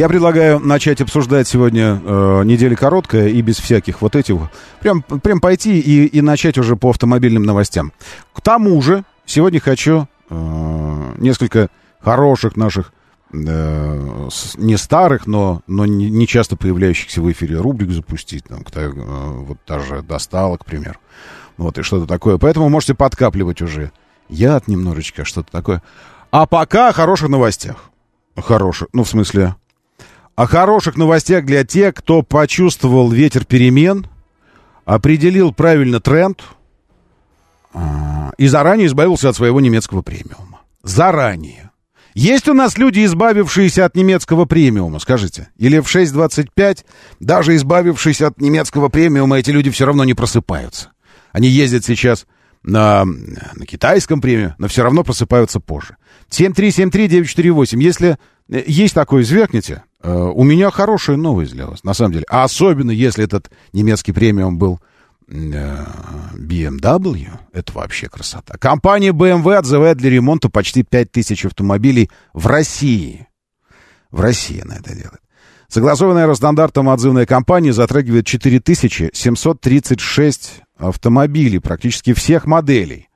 Я 0.00 0.08
предлагаю 0.08 0.60
начать 0.60 1.02
обсуждать 1.02 1.46
сегодня 1.46 2.00
э, 2.02 2.42
неделя 2.44 2.74
короткая 2.74 3.28
и 3.28 3.42
без 3.42 3.58
всяких 3.58 4.00
вот 4.00 4.16
этих. 4.16 4.36
Прям, 4.80 5.02
прям 5.02 5.40
пойти 5.40 5.78
и, 5.78 6.06
и 6.06 6.22
начать 6.22 6.56
уже 6.56 6.74
по 6.74 6.88
автомобильным 6.88 7.42
новостям. 7.42 7.92
К 8.32 8.40
тому 8.40 8.80
же, 8.80 9.04
сегодня 9.26 9.60
хочу 9.60 10.08
э, 10.30 11.14
несколько 11.18 11.68
хороших 12.00 12.56
наших, 12.56 12.94
э, 13.34 14.28
не 14.56 14.78
старых, 14.78 15.26
но, 15.26 15.60
но 15.66 15.84
не, 15.84 16.26
часто 16.26 16.56
появляющихся 16.56 17.20
в 17.20 17.30
эфире 17.30 17.58
рубрик 17.58 17.90
запустить. 17.90 18.44
Там, 18.44 18.64
э, 18.72 18.90
вот 18.94 19.58
та 19.66 19.80
же 19.80 20.00
достала, 20.00 20.56
к 20.56 20.64
примеру. 20.64 20.98
Вот, 21.58 21.76
и 21.76 21.82
что-то 21.82 22.06
такое. 22.06 22.38
Поэтому 22.38 22.70
можете 22.70 22.94
подкапливать 22.94 23.60
уже. 23.60 23.92
Яд 24.30 24.66
немножечко, 24.66 25.26
что-то 25.26 25.52
такое. 25.52 25.82
А 26.30 26.46
пока 26.46 26.88
о 26.88 26.94
хороших 26.94 27.28
новостях. 27.28 27.90
Хороших, 28.34 28.88
ну, 28.94 29.04
в 29.04 29.08
смысле, 29.10 29.56
о 30.40 30.46
хороших 30.46 30.96
новостях 30.96 31.44
для 31.44 31.64
тех, 31.64 31.92
кто 31.92 32.22
почувствовал 32.22 33.10
ветер 33.10 33.44
перемен, 33.44 34.06
определил 34.86 35.52
правильно 35.52 36.00
тренд 36.00 36.42
а, 37.74 38.32
и 38.38 38.46
заранее 38.46 38.86
избавился 38.86 39.28
от 39.28 39.36
своего 39.36 39.60
немецкого 39.60 40.00
премиума. 40.00 40.62
Заранее. 40.82 41.72
Есть 42.14 42.48
у 42.48 42.54
нас 42.54 42.78
люди, 42.78 43.04
избавившиеся 43.04 43.84
от 43.84 43.94
немецкого 43.94 44.46
премиума, 44.46 44.98
скажите? 44.98 45.50
Или 45.58 45.78
в 45.78 45.94
6.25, 45.94 46.86
даже 47.20 47.54
избавившись 47.56 48.22
от 48.22 48.40
немецкого 48.40 48.88
премиума, 48.88 49.38
эти 49.38 49.50
люди 49.50 49.68
все 49.68 49.84
равно 49.84 50.04
не 50.04 50.14
просыпаются. 50.14 50.92
Они 51.32 51.48
ездят 51.48 51.84
сейчас 51.84 52.26
на, 52.62 53.04
на 53.04 53.66
китайском 53.66 54.22
премиуме, 54.22 54.54
но 54.56 54.68
все 54.68 54.84
равно 54.84 55.04
просыпаются 55.04 55.60
позже. 55.60 55.98
7373948. 56.30 57.78
Если 57.82 58.16
э, 58.48 58.64
есть 58.66 58.94
такое, 58.94 59.22
звякните. 59.22 59.82
Э, 60.02 60.32
у 60.34 60.44
меня 60.44 60.70
хорошая 60.70 61.16
новость 61.16 61.52
для 61.52 61.66
вас, 61.66 61.84
на 61.84 61.92
самом 61.94 62.12
деле. 62.12 62.26
А 62.28 62.44
особенно, 62.44 62.90
если 62.90 63.24
этот 63.24 63.50
немецкий 63.72 64.12
премиум 64.12 64.58
был 64.58 64.80
э, 65.28 65.84
BMW, 66.34 67.28
это 67.52 67.72
вообще 67.72 68.08
красота. 68.08 68.56
Компания 68.58 69.10
BMW 69.10 69.54
отзывает 69.54 69.98
для 69.98 70.10
ремонта 70.10 70.48
почти 70.48 70.82
5000 70.82 71.46
автомобилей 71.46 72.10
в 72.32 72.46
России. 72.46 73.28
В 74.10 74.20
России 74.20 74.60
она 74.62 74.76
это 74.76 74.94
делает. 74.94 75.20
Согласованная 75.68 76.26
Росстандартом 76.26 76.88
отзывная 76.88 77.26
компания 77.26 77.72
затрагивает 77.72 78.26
4736 78.26 80.62
автомобилей, 80.76 81.60
практически 81.60 82.12
всех 82.12 82.46
моделей. 82.46 83.08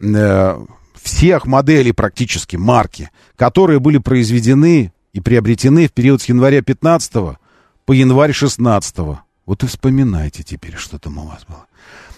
Э, 0.00 0.58
всех 1.00 1.46
моделей 1.46 1.92
практически 1.92 2.56
марки, 2.56 3.10
которые 3.36 3.78
были 3.80 3.98
произведены 3.98 4.92
и 5.12 5.20
приобретены 5.20 5.88
в 5.88 5.92
период 5.92 6.22
с 6.22 6.26
января 6.26 6.62
15 6.62 7.38
по 7.84 7.92
январь 7.92 8.32
16 8.32 8.96
-го. 8.98 9.18
Вот 9.46 9.62
и 9.62 9.66
вспоминайте 9.66 10.42
теперь, 10.42 10.76
что 10.76 10.98
там 10.98 11.18
у 11.18 11.26
вас 11.26 11.44
было. 11.46 11.66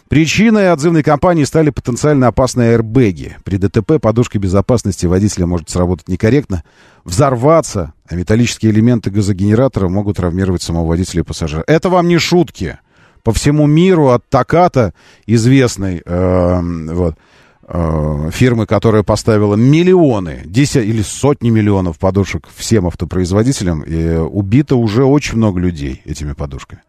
Причиной 0.09 0.71
отзывной 0.71 1.03
кампании 1.03 1.45
стали 1.45 1.71
потенциально 1.71 2.29
опасные 2.29 2.73
аэрбэги. 2.73 3.39
При 3.43 3.57
ДТП 3.57 3.99
подушка 4.01 4.39
безопасности 4.39 5.07
водителя 5.07 5.47
может 5.47 5.71
сработать 5.71 6.09
некорректно, 6.09 6.63
взорваться, 7.05 7.95
а 8.07 8.15
металлические 8.15 8.71
элементы 8.71 9.11
газогенератора 9.11 9.89
могут 9.89 10.19
травмировать 10.19 10.63
самого 10.63 10.89
водителя 10.89 11.23
и 11.23 11.25
пассажира. 11.25 11.65
Это 11.67 11.89
вам 11.89 12.07
не 12.07 12.19
шутки. 12.19 12.79
По 13.23 13.33
всему 13.33 13.67
миру 13.67 14.11
от 14.11 14.29
Таката, 14.29 14.93
известной, 15.27 16.03
э, 16.05 16.61
вот, 16.93 17.17
фирмы, 17.67 18.67
которая 18.67 19.03
поставила 19.03 19.55
миллионы, 19.55 20.43
десять 20.45 20.87
или 20.87 21.03
сотни 21.03 21.51
миллионов 21.51 21.99
подушек 21.99 22.49
всем 22.55 22.87
автопроизводителям, 22.87 23.83
и 23.83 24.17
убито 24.17 24.77
уже 24.77 25.05
очень 25.05 25.37
много 25.37 25.61
людей 25.61 26.03
этими 26.05 26.33
подушками. 26.33 26.83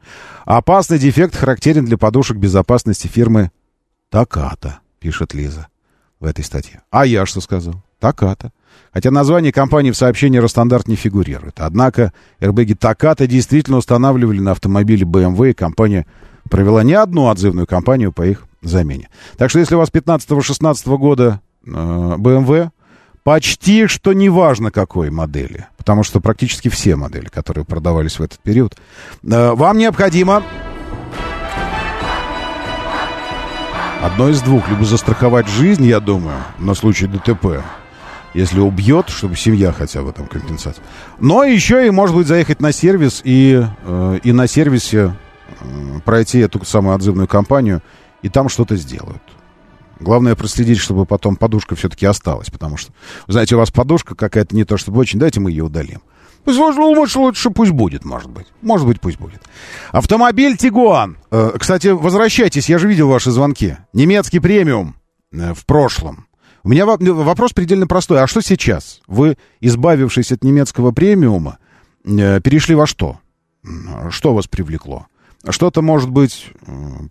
Опасный 0.46 1.00
дефект 1.00 1.36
характерен 1.36 1.86
для 1.86 1.98
подушек 1.98 2.38
безопасности 2.38 3.08
фирмы 3.08 3.52
Таката, 4.10 4.80
пишет 5.00 5.34
Лиза 5.34 5.68
в 6.20 6.26
этой 6.26 6.44
статье. 6.44 6.82
А 6.92 7.06
я 7.06 7.26
что 7.26 7.42
сказал? 7.42 7.76
Таката. 8.00 8.52
Хотя 8.94 9.12
название 9.12 9.52
компании 9.52 9.92
в 9.92 9.98
сообщении 9.98 10.38
Ростандарт 10.38 10.88
не 10.88 10.96
фигурирует. 10.96 11.60
Однако 11.60 12.14
эрбеги 12.40 12.74
Таката 12.74 13.28
действительно 13.28 13.78
устанавливали 13.78 14.40
на 14.40 14.52
автомобиле 14.52 15.06
BMW, 15.06 15.52
и 15.52 15.54
компания 15.54 16.06
провела 16.50 16.84
не 16.84 16.94
одну 16.94 17.30
отзывную 17.30 17.66
кампанию 17.66 18.12
по 18.12 18.26
их 18.26 18.46
замене. 18.70 19.10
Так 19.38 19.50
что 19.50 19.60
если 19.60 19.76
у 19.76 19.80
вас 19.80 19.90
15-16 19.90 20.98
года 20.98 21.42
э, 21.66 21.70
BMW, 21.70 22.70
почти 23.24 23.88
что 23.88 24.14
неважно 24.14 24.72
какой 24.72 25.10
модели, 25.10 25.68
потому 25.78 26.04
что 26.04 26.20
практически 26.20 26.70
все 26.70 26.96
модели, 26.96 27.26
которые 27.26 27.66
продавались 27.66 28.20
в 28.20 28.24
этот 28.24 28.40
период, 28.40 28.78
э, 29.24 29.52
вам 29.52 29.78
необходимо 29.78 30.44
одно 34.06 34.30
из 34.30 34.42
двух. 34.42 34.70
Либо 34.70 34.86
застраховать 34.86 35.48
жизнь, 35.48 35.86
я 35.86 36.00
думаю, 36.00 36.38
на 36.60 36.76
случай 36.76 37.08
ДТП, 37.08 37.64
если 38.34 38.60
убьет, 38.60 39.10
чтобы 39.10 39.36
семья 39.36 39.72
хотя 39.72 40.02
бы 40.02 40.12
там 40.12 40.28
компенсация. 40.28 40.84
Но 41.20 41.44
еще 41.44 41.88
и, 41.88 41.90
может 41.90 42.16
быть, 42.16 42.28
заехать 42.28 42.62
на 42.62 42.72
сервис 42.72 43.22
и, 43.24 43.66
э, 43.84 44.20
и 44.24 44.32
на 44.32 44.48
сервисе 44.48 45.16
э, 45.62 46.00
пройти 46.06 46.40
эту 46.40 46.64
самую 46.66 46.96
отзывную 46.96 47.28
кампанию 47.28 47.82
и 48.26 48.30
там 48.30 48.50
что-то 48.50 48.76
сделают. 48.76 49.22
Главное 50.00 50.36
проследить, 50.36 50.80
чтобы 50.80 51.06
потом 51.06 51.36
подушка 51.36 51.76
все-таки 51.76 52.08
осталась, 52.08 52.50
потому 52.50 52.76
что, 52.76 52.92
знаете, 53.28 53.56
у 53.56 53.60
вас 53.60 53.70
подушка 53.70 54.16
какая-то 54.16 54.56
не 54.56 54.66
то 54.66 54.78
чтобы 54.78 55.00
очень, 55.00 55.20
дайте 55.20 55.40
мы 55.40 55.52
ее 55.52 55.66
удалим. 55.66 56.02
Пусть 56.44 56.58
лучше, 56.58 57.20
лучше 57.20 57.50
пусть 57.52 57.72
будет, 57.72 58.04
может 58.04 58.32
быть. 58.32 58.48
Может 58.64 58.88
быть, 58.88 59.00
пусть 59.00 59.20
будет. 59.20 59.42
Автомобиль 59.92 60.58
Тигуан. 60.58 61.18
Э, 61.30 61.52
кстати, 61.60 61.90
возвращайтесь, 61.90 62.68
я 62.68 62.80
же 62.80 62.88
видел 62.88 63.10
ваши 63.10 63.30
звонки. 63.30 63.78
Немецкий 63.94 64.40
премиум 64.40 64.96
э, 65.32 65.54
в 65.54 65.64
прошлом. 65.68 66.26
У 66.64 66.70
меня 66.70 66.88
вопрос 66.88 67.54
предельно 67.54 67.86
простой. 67.86 68.24
А 68.24 68.28
что 68.28 68.42
сейчас? 68.42 69.02
Вы, 69.06 69.38
избавившись 69.62 70.32
от 70.32 70.44
немецкого 70.44 70.92
премиума, 70.92 71.60
э, 72.04 72.42
перешли 72.42 72.74
во 72.74 72.88
что? 72.88 73.20
Что 74.10 74.34
вас 74.34 74.48
привлекло? 74.48 75.06
Что-то, 75.50 75.82
может 75.82 76.10
быть, 76.10 76.52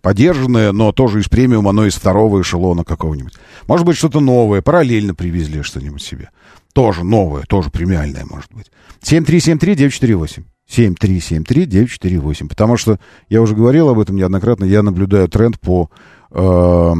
подержанное, 0.01 0.71
но 0.71 0.91
тоже 0.91 1.21
из 1.21 1.29
премиума, 1.29 1.71
но 1.71 1.85
из 1.85 1.95
второго 1.95 2.41
эшелона 2.41 2.83
какого-нибудь. 2.83 3.33
Может 3.67 3.85
быть, 3.85 3.97
что-то 3.97 4.19
новое, 4.19 4.61
параллельно 4.61 5.15
привезли 5.15 5.61
что-нибудь 5.61 6.01
себе. 6.01 6.29
Тоже 6.73 7.05
новое, 7.05 7.43
тоже 7.43 7.69
премиальное, 7.69 8.25
может 8.25 8.51
быть. 8.53 8.69
7373948. 9.01 10.43
7373948. 10.69 12.47
Потому 12.49 12.75
что, 12.75 12.99
я 13.29 13.41
уже 13.41 13.55
говорил 13.55 13.89
об 13.89 13.99
этом 13.99 14.17
неоднократно, 14.17 14.65
я 14.65 14.83
наблюдаю 14.83 15.29
тренд 15.29 15.59
по, 15.59 15.89
э, 16.31 16.93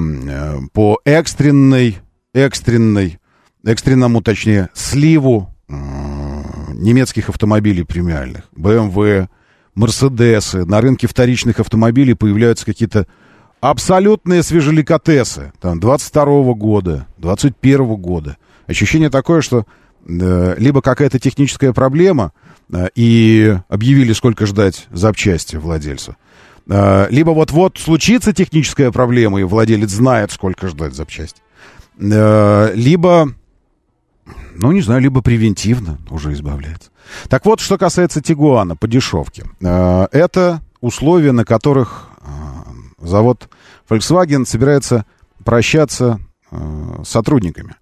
по 0.71 1.02
экстренной, 1.04 1.98
экстренной, 2.34 3.19
экстренному, 3.65 4.21
точнее, 4.21 4.69
сливу 4.74 5.50
э, 5.67 5.74
немецких 6.74 7.30
автомобилей 7.30 7.84
премиальных. 7.84 8.43
BMW, 8.56 9.28
Мерседесы, 9.76 10.66
на 10.66 10.82
рынке 10.82 11.08
вторичных 11.08 11.60
автомобилей 11.60 12.14
появляются 12.14 12.66
какие-то 12.66 13.08
абсолютные 13.60 14.42
свежеликотесы. 14.42 15.52
Там, 15.60 15.80
22 15.80 16.44
-го 16.44 16.56
года, 16.56 17.08
21 17.18 17.82
-го 17.82 17.98
года. 17.98 18.38
Ощущение 18.68 19.10
такое, 19.10 19.42
что 19.42 19.66
э, 20.08 20.56
либо 20.58 20.82
какая-то 20.82 21.20
техническая 21.20 21.74
проблема, 21.74 22.32
э, 22.72 22.88
и 22.96 23.58
объявили, 23.70 24.14
сколько 24.14 24.46
ждать 24.46 24.88
запчасти 24.92 25.56
владельцу, 25.56 26.16
э, 26.70 27.08
либо 27.10 27.32
вот-вот 27.32 27.78
случится 27.78 28.34
техническая 28.34 28.92
проблема, 28.92 29.42
и 29.42 29.44
владелец 29.44 29.90
знает, 29.90 30.32
сколько 30.32 30.68
ждать 30.68 30.94
запчасти. 30.94 31.42
Э, 32.00 32.72
либо, 32.76 33.34
ну, 34.58 34.72
не 34.72 34.82
знаю, 34.82 35.02
либо 35.02 35.22
превентивно 35.22 36.00
уже 36.10 36.34
избавляется. 36.34 36.89
Так 37.30 37.46
вот, 37.46 37.60
что 37.60 37.78
касается 37.78 38.22
Тигуана 38.22 38.76
по 38.76 38.88
дешевке. 38.88 39.46
Э, 39.62 40.08
это 40.12 40.62
условия, 40.82 41.32
на 41.32 41.46
которых 41.46 42.10
э, 42.22 42.26
завод 43.00 43.50
Volkswagen 43.89 44.46
собирается 44.46 45.06
прощаться 45.44 46.20
э, 46.52 47.04
с 47.04 47.10
сотрудниками. 47.10 47.76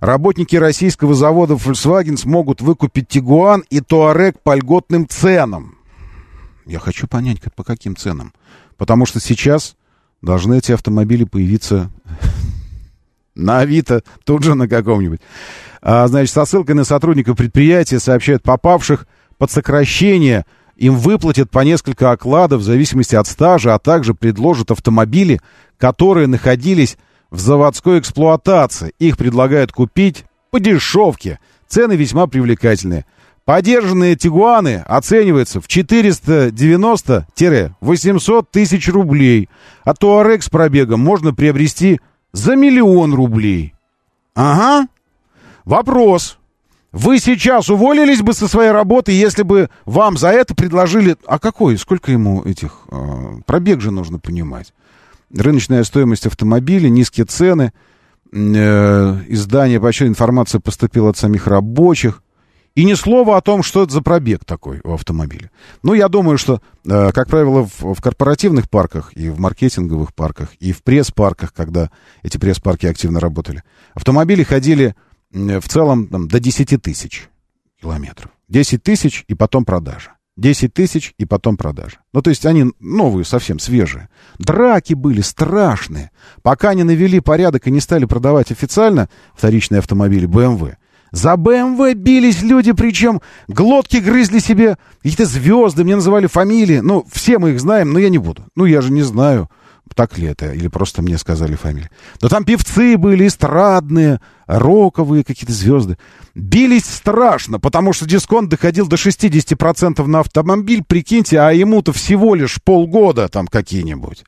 Работники 0.00 0.56
российского 0.56 1.14
завода 1.14 1.54
Volkswagen 1.54 2.16
смогут 2.16 2.60
выкупить 2.60 3.08
Тигуан 3.08 3.64
и 3.70 3.80
Туарек 3.80 4.40
по 4.42 4.54
льготным 4.54 5.08
ценам. 5.08 5.78
Я 6.66 6.78
хочу 6.80 7.06
понять, 7.06 7.40
по 7.54 7.64
каким 7.64 7.96
ценам. 7.96 8.32
Потому 8.76 9.06
что 9.06 9.20
сейчас 9.20 9.76
должны 10.20 10.58
эти 10.58 10.72
автомобили 10.72 11.24
появиться 11.24 11.90
на 13.36 13.60
Авито, 13.60 14.02
тут 14.24 14.42
же 14.42 14.54
на 14.54 14.68
каком-нибудь. 14.68 15.20
А, 15.82 16.06
значит, 16.08 16.34
со 16.34 16.44
ссылкой 16.44 16.74
на 16.74 16.84
сотрудников 16.84 17.36
предприятия 17.36 18.00
сообщают 18.00 18.42
попавших 18.42 19.06
под 19.38 19.50
сокращение. 19.50 20.44
Им 20.76 20.96
выплатят 20.96 21.50
по 21.50 21.60
несколько 21.60 22.10
окладов 22.10 22.60
в 22.60 22.64
зависимости 22.64 23.14
от 23.14 23.26
стажа, 23.26 23.74
а 23.74 23.78
также 23.78 24.14
предложат 24.14 24.70
автомобили, 24.70 25.40
которые 25.78 26.26
находились 26.26 26.98
в 27.30 27.38
заводской 27.38 28.00
эксплуатации. 28.00 28.92
Их 28.98 29.16
предлагают 29.16 29.72
купить 29.72 30.24
по 30.50 30.58
дешевке. 30.58 31.38
Цены 31.68 31.94
весьма 31.94 32.26
привлекательные. 32.26 33.06
Подержанные 33.44 34.16
Тигуаны 34.16 34.82
оцениваются 34.86 35.60
в 35.60 35.68
490-800 35.68 38.46
тысяч 38.50 38.88
рублей. 38.88 39.48
А 39.84 39.94
Туарек 39.94 40.42
с 40.42 40.48
пробегом 40.48 40.98
можно 41.00 41.32
приобрести 41.32 42.00
за 42.32 42.56
миллион 42.56 43.14
рублей. 43.14 43.74
Ага. 44.34 44.88
Вопрос. 45.64 46.38
Вы 46.92 47.18
сейчас 47.18 47.68
уволились 47.68 48.22
бы 48.22 48.32
со 48.32 48.48
своей 48.48 48.70
работы, 48.70 49.12
если 49.12 49.42
бы 49.42 49.68
вам 49.84 50.16
за 50.16 50.30
это 50.30 50.54
предложили... 50.54 51.16
А 51.26 51.38
какой? 51.38 51.76
Сколько 51.76 52.10
ему 52.10 52.42
этих... 52.42 52.86
Э, 52.90 53.40
пробег 53.44 53.80
же 53.80 53.90
нужно 53.90 54.18
понимать. 54.18 54.72
Рыночная 55.34 55.84
стоимость 55.84 56.26
автомобиля, 56.26 56.88
низкие 56.88 57.26
цены, 57.26 57.72
э, 58.32 58.36
издание, 59.28 59.78
вообще 59.78 60.06
информация 60.06 60.60
поступила 60.60 61.10
от 61.10 61.18
самих 61.18 61.46
рабочих. 61.46 62.22
И 62.76 62.84
ни 62.84 62.92
слова 62.92 63.38
о 63.38 63.40
том, 63.40 63.62
что 63.62 63.82
это 63.82 63.94
за 63.94 64.02
пробег 64.02 64.44
такой 64.44 64.80
у 64.84 64.92
автомобиля. 64.92 65.50
Ну, 65.82 65.94
я 65.94 66.08
думаю, 66.08 66.36
что, 66.36 66.60
э, 66.84 67.10
как 67.10 67.26
правило, 67.28 67.66
в, 67.66 67.94
в 67.94 68.02
корпоративных 68.02 68.68
парках 68.68 69.16
и 69.16 69.30
в 69.30 69.40
маркетинговых 69.40 70.14
парках, 70.14 70.54
и 70.60 70.72
в 70.72 70.82
пресс-парках, 70.82 71.54
когда 71.54 71.90
эти 72.22 72.36
пресс-парки 72.36 72.84
активно 72.84 73.18
работали, 73.18 73.62
автомобили 73.94 74.42
ходили 74.42 74.94
э, 75.32 75.58
в 75.58 75.66
целом 75.66 76.06
там, 76.08 76.28
до 76.28 76.38
10 76.38 76.82
тысяч 76.82 77.30
километров. 77.80 78.30
10 78.48 78.82
тысяч 78.82 79.24
и 79.26 79.32
потом 79.32 79.64
продажа. 79.64 80.12
10 80.36 80.74
тысяч 80.74 81.14
и 81.16 81.24
потом 81.24 81.56
продажа. 81.56 82.00
Ну, 82.12 82.20
то 82.20 82.28
есть 82.28 82.44
они 82.44 82.72
новые, 82.78 83.24
совсем 83.24 83.58
свежие. 83.58 84.10
Драки 84.38 84.92
были 84.92 85.22
страшные. 85.22 86.10
Пока 86.42 86.74
не 86.74 86.82
навели 86.82 87.20
порядок 87.20 87.66
и 87.66 87.70
не 87.70 87.80
стали 87.80 88.04
продавать 88.04 88.50
официально 88.50 89.08
вторичные 89.34 89.78
автомобили 89.78 90.28
BMW, 90.28 90.74
за 91.12 91.36
БМВ 91.36 91.94
бились 91.94 92.42
люди, 92.42 92.72
причем 92.72 93.20
глотки 93.48 93.98
грызли 93.98 94.38
себе 94.38 94.76
какие-то 95.02 95.26
звезды, 95.26 95.84
мне 95.84 95.96
называли 95.96 96.26
фамилии. 96.26 96.80
Ну, 96.80 97.06
все 97.10 97.38
мы 97.38 97.50
их 97.50 97.60
знаем, 97.60 97.92
но 97.92 97.98
я 97.98 98.08
не 98.08 98.18
буду. 98.18 98.44
Ну, 98.54 98.64
я 98.64 98.80
же 98.80 98.92
не 98.92 99.02
знаю, 99.02 99.48
так 99.94 100.18
ли 100.18 100.26
это, 100.26 100.52
или 100.52 100.68
просто 100.68 101.00
мне 101.02 101.16
сказали 101.16 101.54
фамилии. 101.54 101.90
Но 102.20 102.28
там 102.28 102.44
певцы 102.44 102.98
были 102.98 103.26
эстрадные, 103.26 104.20
роковые 104.46 105.24
какие-то 105.24 105.52
звезды. 105.52 105.96
Бились 106.34 106.84
страшно, 106.84 107.58
потому 107.58 107.92
что 107.92 108.04
дисконт 108.04 108.50
доходил 108.50 108.86
до 108.86 108.96
60% 108.96 110.04
на 110.06 110.20
автомобиль, 110.20 110.84
прикиньте, 110.86 111.40
а 111.40 111.50
ему-то 111.52 111.92
всего 111.92 112.34
лишь 112.34 112.60
полгода 112.62 113.28
там 113.28 113.46
какие-нибудь. 113.46 114.24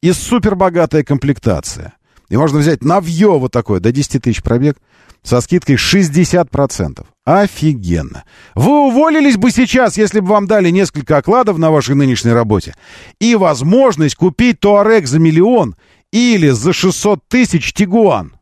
И 0.00 0.12
супербогатая 0.12 1.04
комплектация. 1.04 1.92
И 2.28 2.36
можно 2.36 2.58
взять 2.58 2.82
навье 2.82 3.38
вот 3.38 3.52
такое, 3.52 3.78
до 3.78 3.92
10 3.92 4.22
тысяч 4.22 4.42
пробег– 4.42 4.78
со 5.22 5.40
скидкой 5.40 5.76
60%. 5.76 7.06
Офигенно. 7.24 8.24
Вы 8.54 8.88
уволились 8.88 9.36
бы 9.36 9.50
сейчас, 9.50 9.96
если 9.96 10.20
бы 10.20 10.28
вам 10.28 10.46
дали 10.46 10.70
несколько 10.70 11.18
окладов 11.18 11.58
на 11.58 11.70
вашей 11.70 11.94
нынешней 11.94 12.32
работе 12.32 12.74
и 13.20 13.36
возможность 13.36 14.16
купить 14.16 14.58
Туарек 14.60 15.06
за 15.06 15.18
миллион 15.18 15.76
или 16.10 16.48
за 16.50 16.72
600 16.72 17.20
тысяч 17.28 17.72
Тигуан. 17.72 18.34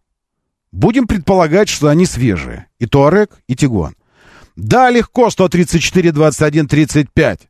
Будем 0.72 1.06
предполагать, 1.06 1.68
что 1.68 1.88
они 1.88 2.06
свежие. 2.06 2.66
И 2.78 2.86
Туарек, 2.86 3.38
и 3.48 3.56
Тигуан. 3.56 3.94
Да, 4.62 4.90
легко, 4.90 5.30
134, 5.30 6.12
21, 6.12 6.68
35. 6.68 7.40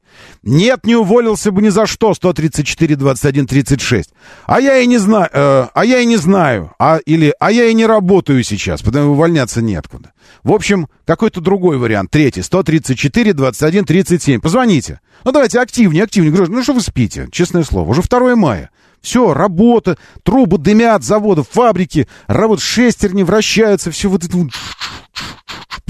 Нет, 0.44 0.87
не 0.87 0.94
уволился 0.94 1.51
бы 1.51 1.61
ни 1.61 1.68
за 1.68 1.87
что, 1.87 2.14
134, 2.14 2.94
21, 2.94 3.46
36. 3.49 4.11
А 4.46 4.61
я 4.61 4.79
и 4.79 4.87
не 4.87 4.99
знаю, 4.99 5.29
э, 5.33 5.66
а 5.75 5.85
я 5.85 5.99
и 5.99 6.07
не 6.07 6.18
знаю, 6.18 6.73
а, 6.79 6.99
или, 6.99 7.35
а 7.40 7.51
я 7.51 7.66
и 7.66 7.75
не 7.75 7.85
работаю 7.85 8.44
сейчас, 8.44 8.83
потому 8.83 9.12
увольняться 9.12 9.61
неоткуда. 9.61 10.12
В 10.44 10.53
общем, 10.53 10.87
какой-то 11.05 11.40
другой 11.40 11.79
вариант, 11.79 12.12
третий, 12.12 12.42
134, 12.42 13.33
21, 13.33 13.85
37. 13.85 14.40
Позвоните. 14.40 15.01
Ну, 15.25 15.33
давайте 15.33 15.59
активнее, 15.59 16.05
активнее. 16.05 16.33
Говорю, 16.33 16.53
ну, 16.53 16.62
что 16.62 16.75
вы 16.75 16.81
спите, 16.81 17.29
честное 17.33 17.64
слово, 17.64 17.90
уже 17.90 18.03
2 18.03 18.37
мая. 18.37 18.70
Все, 19.01 19.35
работа, 19.35 19.99
трубы 20.23 20.59
дымят, 20.59 21.03
заводы, 21.03 21.42
фабрики, 21.42 22.07
работают, 22.29 22.62
шестерни 22.62 23.25
вращаются, 23.25 23.90
все 23.90 24.09
вот 24.09 24.25
это 24.25 24.37
вот 24.37 24.51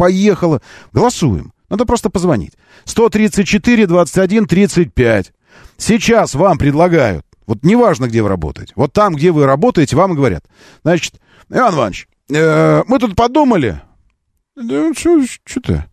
поехало. 0.00 0.62
Голосуем. 0.92 1.52
Надо 1.68 1.84
просто 1.84 2.08
позвонить. 2.08 2.54
134 2.84 3.86
21 3.86 4.46
35. 4.46 5.32
Сейчас 5.76 6.34
вам 6.34 6.56
предлагают, 6.56 7.26
вот 7.46 7.62
неважно, 7.62 8.06
где 8.06 8.22
вы 8.22 8.30
работаете, 8.30 8.72
вот 8.76 8.94
там, 8.94 9.14
где 9.14 9.30
вы 9.30 9.44
работаете, 9.44 9.96
вам 9.96 10.14
говорят, 10.14 10.44
значит, 10.82 11.20
Иван 11.50 11.74
Иванович, 11.74 12.08
э, 12.30 12.82
мы 12.86 12.98
тут 12.98 13.14
подумали. 13.14 13.82
Да 14.56 14.90
что 14.94 15.60
ты? 15.62 15.84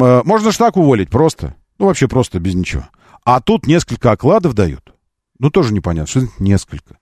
Э, 0.00 0.22
можно 0.24 0.50
ж 0.50 0.56
так 0.56 0.76
уволить, 0.78 1.10
просто. 1.10 1.56
Ну, 1.78 1.86
вообще 1.86 2.08
просто, 2.08 2.40
без 2.40 2.54
ничего. 2.54 2.88
А 3.24 3.40
тут 3.40 3.66
несколько 3.66 4.12
окладов 4.12 4.54
дают. 4.54 4.94
Ну, 5.38 5.50
тоже 5.50 5.74
непонятно, 5.74 6.06
что 6.06 6.28
несколько. 6.38 6.96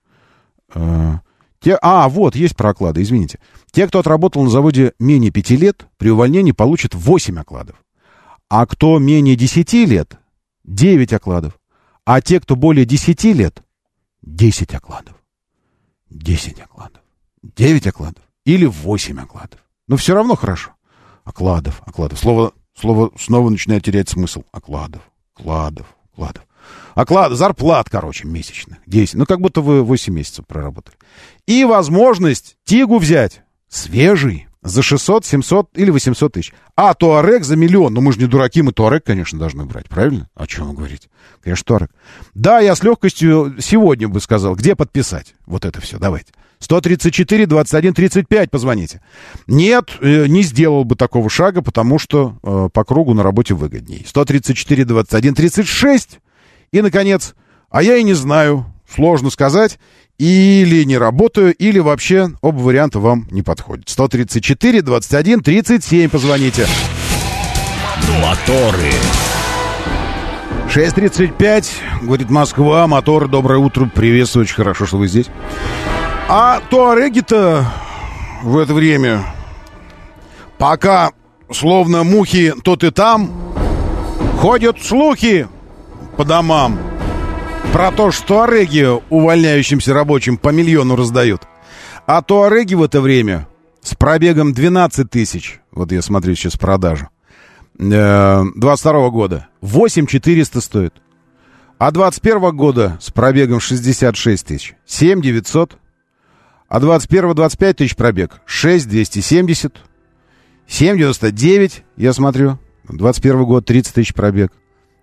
Э, 0.73 1.19
те, 1.59 1.77
а, 1.81 2.07
вот, 2.09 2.35
есть 2.35 2.55
про 2.55 2.69
оклады, 2.69 3.01
извините. 3.01 3.39
Те, 3.71 3.87
кто 3.87 3.99
отработал 3.99 4.43
на 4.43 4.49
заводе 4.49 4.93
менее 4.99 5.31
пяти 5.31 5.57
лет, 5.57 5.87
при 5.97 6.09
увольнении 6.09 6.51
получат 6.51 6.93
8 6.93 7.39
окладов. 7.39 7.77
А 8.49 8.65
кто 8.65 8.99
менее 8.99 9.35
10 9.35 9.73
лет, 9.85 10.19
9 10.63 11.13
окладов. 11.13 11.59
А 12.05 12.21
те, 12.21 12.39
кто 12.39 12.55
более 12.55 12.85
10 12.85 13.23
лет, 13.25 13.63
10 14.21 14.73
окладов. 14.75 15.15
10 16.09 16.59
окладов. 16.61 17.01
9 17.41 17.87
окладов. 17.87 18.23
Или 18.45 18.65
8 18.65 19.19
окладов. 19.19 19.59
Но 19.87 19.97
все 19.97 20.13
равно 20.13 20.35
хорошо. 20.35 20.71
Окладов, 21.23 21.81
окладов. 21.85 22.19
Слово, 22.19 22.53
слово 22.77 23.11
снова 23.17 23.49
начинает 23.49 23.83
терять 23.83 24.09
смысл. 24.09 24.43
Окладов, 24.51 25.01
окладов, 25.35 25.95
окладов. 26.13 26.43
Оклад, 26.95 27.33
зарплат, 27.33 27.89
короче, 27.89 28.25
месячных. 28.27 28.77
10. 28.87 29.15
Ну, 29.15 29.25
как 29.25 29.41
будто 29.41 29.61
вы 29.61 29.83
8 29.83 30.13
месяцев 30.13 30.47
проработали. 30.47 30.97
И 31.45 31.63
возможность 31.65 32.57
Тигу 32.63 32.97
взять. 32.97 33.41
Свежий, 33.67 34.47
за 34.65 34.81
600, 34.81 35.25
700 35.25 35.69
или 35.75 35.91
800 35.91 36.33
тысяч. 36.33 36.53
А 36.75 36.93
Туарек 36.93 37.43
за 37.43 37.55
миллион. 37.55 37.93
Ну, 37.93 38.01
мы 38.01 38.13
же 38.13 38.19
не 38.19 38.25
дураки, 38.25 38.61
мы 38.61 38.71
Туарек, 38.71 39.03
конечно, 39.03 39.37
должны 39.37 39.65
брать, 39.65 39.87
правильно? 39.87 40.29
О 40.35 40.47
чем 40.47 40.69
вы 40.69 40.73
говорите? 40.73 41.09
Конечно, 41.41 41.65
Туарек. 41.65 41.91
Да, 42.33 42.59
я 42.59 42.75
с 42.75 42.81
легкостью 42.81 43.55
сегодня 43.59 44.07
бы 44.07 44.19
сказал, 44.21 44.55
где 44.55 44.75
подписать. 44.75 45.35
Вот 45.45 45.65
это 45.65 45.81
все, 45.81 45.99
давайте. 45.99 46.31
134, 46.59 47.45
21, 47.45 47.93
35 47.93 48.49
позвоните. 48.49 49.01
Нет, 49.45 49.91
э, 49.99 50.25
не 50.27 50.41
сделал 50.41 50.83
бы 50.85 50.95
такого 50.95 51.29
шага, 51.29 51.61
потому 51.61 51.99
что 51.99 52.37
э, 52.41 52.69
по 52.73 52.83
кругу 52.83 53.13
на 53.13 53.21
работе 53.21 53.53
выгодней. 53.53 54.05
134, 54.07 54.85
21, 54.85 55.35
36. 55.35 56.19
И, 56.75 56.81
наконец, 56.81 57.35
а 57.69 57.81
я 57.81 57.95
и 57.95 58.03
не 58.03 58.11
знаю, 58.11 58.65
сложно 58.85 59.29
сказать, 59.29 59.79
или 60.17 60.83
не 60.83 60.97
работаю, 60.97 61.55
или 61.55 61.79
вообще 61.79 62.31
оба 62.41 62.57
варианта 62.57 62.99
вам 62.99 63.29
не 63.31 63.43
подходят. 63.43 63.87
134, 63.87 64.81
21, 64.81 65.39
37 65.39 66.09
позвоните. 66.09 66.67
Моторы. 68.21 68.91
6.35, 70.67 71.65
говорит 72.01 72.29
Москва, 72.29 72.85
моторы, 72.87 73.29
доброе 73.29 73.59
утро, 73.59 73.85
приветствую, 73.85 74.43
очень 74.43 74.55
хорошо, 74.55 74.85
что 74.85 74.97
вы 74.97 75.07
здесь. 75.07 75.27
А 76.27 76.59
туареги-то 76.69 77.71
в 78.43 78.57
это 78.57 78.73
время, 78.73 79.23
пока 80.57 81.13
словно 81.49 82.03
мухи 82.03 82.53
тут 82.65 82.83
и 82.83 82.91
там, 82.91 83.31
ходят 84.41 84.83
слухи 84.83 85.47
по 86.15 86.25
домам 86.25 86.79
про 87.73 87.91
то, 87.91 88.11
что 88.11 88.27
туареги 88.27 88.87
увольняющимся 89.09 89.93
рабочим 89.93 90.37
по 90.37 90.49
миллиону 90.49 90.95
раздают. 90.95 91.43
А 92.07 92.21
туареги 92.21 92.75
в 92.75 92.83
это 92.83 93.01
время 93.01 93.47
с 93.81 93.95
пробегом 93.95 94.53
12 94.53 95.09
тысяч, 95.09 95.59
вот 95.71 95.91
я 95.91 96.01
смотрю 96.01 96.35
сейчас 96.35 96.55
продажу, 96.57 97.09
22 97.77 99.09
года, 99.09 99.47
8 99.61 100.05
400 100.05 100.61
стоит. 100.61 100.93
А 101.77 101.91
21 101.91 102.55
года 102.55 102.97
с 103.01 103.11
пробегом 103.11 103.59
66 103.59 104.45
тысяч, 104.45 104.75
7 104.85 105.21
900. 105.21 105.77
А 106.67 106.79
21-25 106.79 107.73
тысяч 107.73 107.95
пробег. 107.95 108.41
6 108.45 108.87
270. 108.87 109.75
7 110.67 110.97
99, 110.97 111.83
я 111.97 112.13
смотрю. 112.13 112.57
21 112.89 113.45
год 113.45 113.65
30 113.65 113.93
тысяч 113.93 114.13
пробег. 114.13 114.51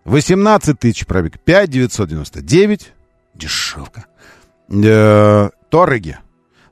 18 0.05 0.79
тысяч 0.79 1.07
пробег. 1.07 1.39
5 1.41 1.71
999. 1.71 2.93
Дешевка. 3.35 4.07
Э, 4.69 5.51
Торреги. 5.71 6.17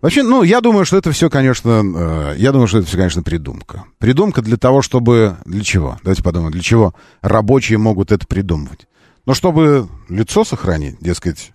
Вообще, 0.00 0.22
ну, 0.22 0.42
я 0.42 0.60
думаю, 0.62 0.86
что 0.86 0.96
это 0.96 1.12
все, 1.12 1.28
конечно, 1.28 1.82
э, 1.84 2.34
я 2.38 2.52
думаю, 2.52 2.68
что 2.68 2.78
это 2.78 2.86
все, 2.86 2.96
конечно, 2.96 3.22
придумка. 3.22 3.84
Придумка 3.98 4.40
для 4.40 4.56
того, 4.56 4.80
чтобы... 4.80 5.36
Для 5.44 5.62
чего? 5.62 5.98
Давайте 6.02 6.22
подумаем, 6.22 6.52
для 6.52 6.62
чего 6.62 6.94
рабочие 7.20 7.76
могут 7.76 8.10
это 8.10 8.26
придумывать. 8.26 8.86
Ну, 9.26 9.34
чтобы 9.34 9.88
лицо 10.08 10.44
сохранить, 10.44 10.96
дескать, 11.00 11.52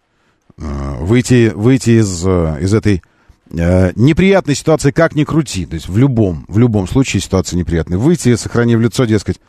э, 0.60 0.96
выйти, 1.00 1.52
выйти 1.56 2.02
из, 2.02 2.24
э, 2.26 2.58
из 2.62 2.74
этой 2.76 3.02
э, 3.50 3.92
неприятной 3.96 4.54
ситуации, 4.54 4.92
как 4.92 5.16
ни 5.16 5.24
крути. 5.24 5.66
То 5.66 5.74
есть 5.74 5.90
в 5.90 5.98
любом, 5.98 6.46
в 6.48 6.60
любом 6.60 6.88
случае 6.88 7.22
ситуация 7.22 7.58
неприятная. 7.58 7.98
Выйти, 7.98 8.36
сохранив 8.36 8.80
лицо, 8.80 9.06
дескать, 9.06 9.40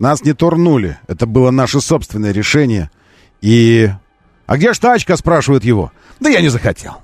нас 0.00 0.24
не 0.24 0.32
турнули. 0.32 0.98
Это 1.06 1.26
было 1.26 1.50
наше 1.50 1.80
собственное 1.80 2.32
решение. 2.32 2.90
И... 3.40 3.88
А 4.46 4.56
где 4.56 4.72
ж 4.72 4.78
тачка, 4.78 5.16
спрашивают 5.16 5.62
его. 5.62 5.92
Да 6.18 6.28
я 6.28 6.40
не 6.40 6.48
захотел. 6.48 6.94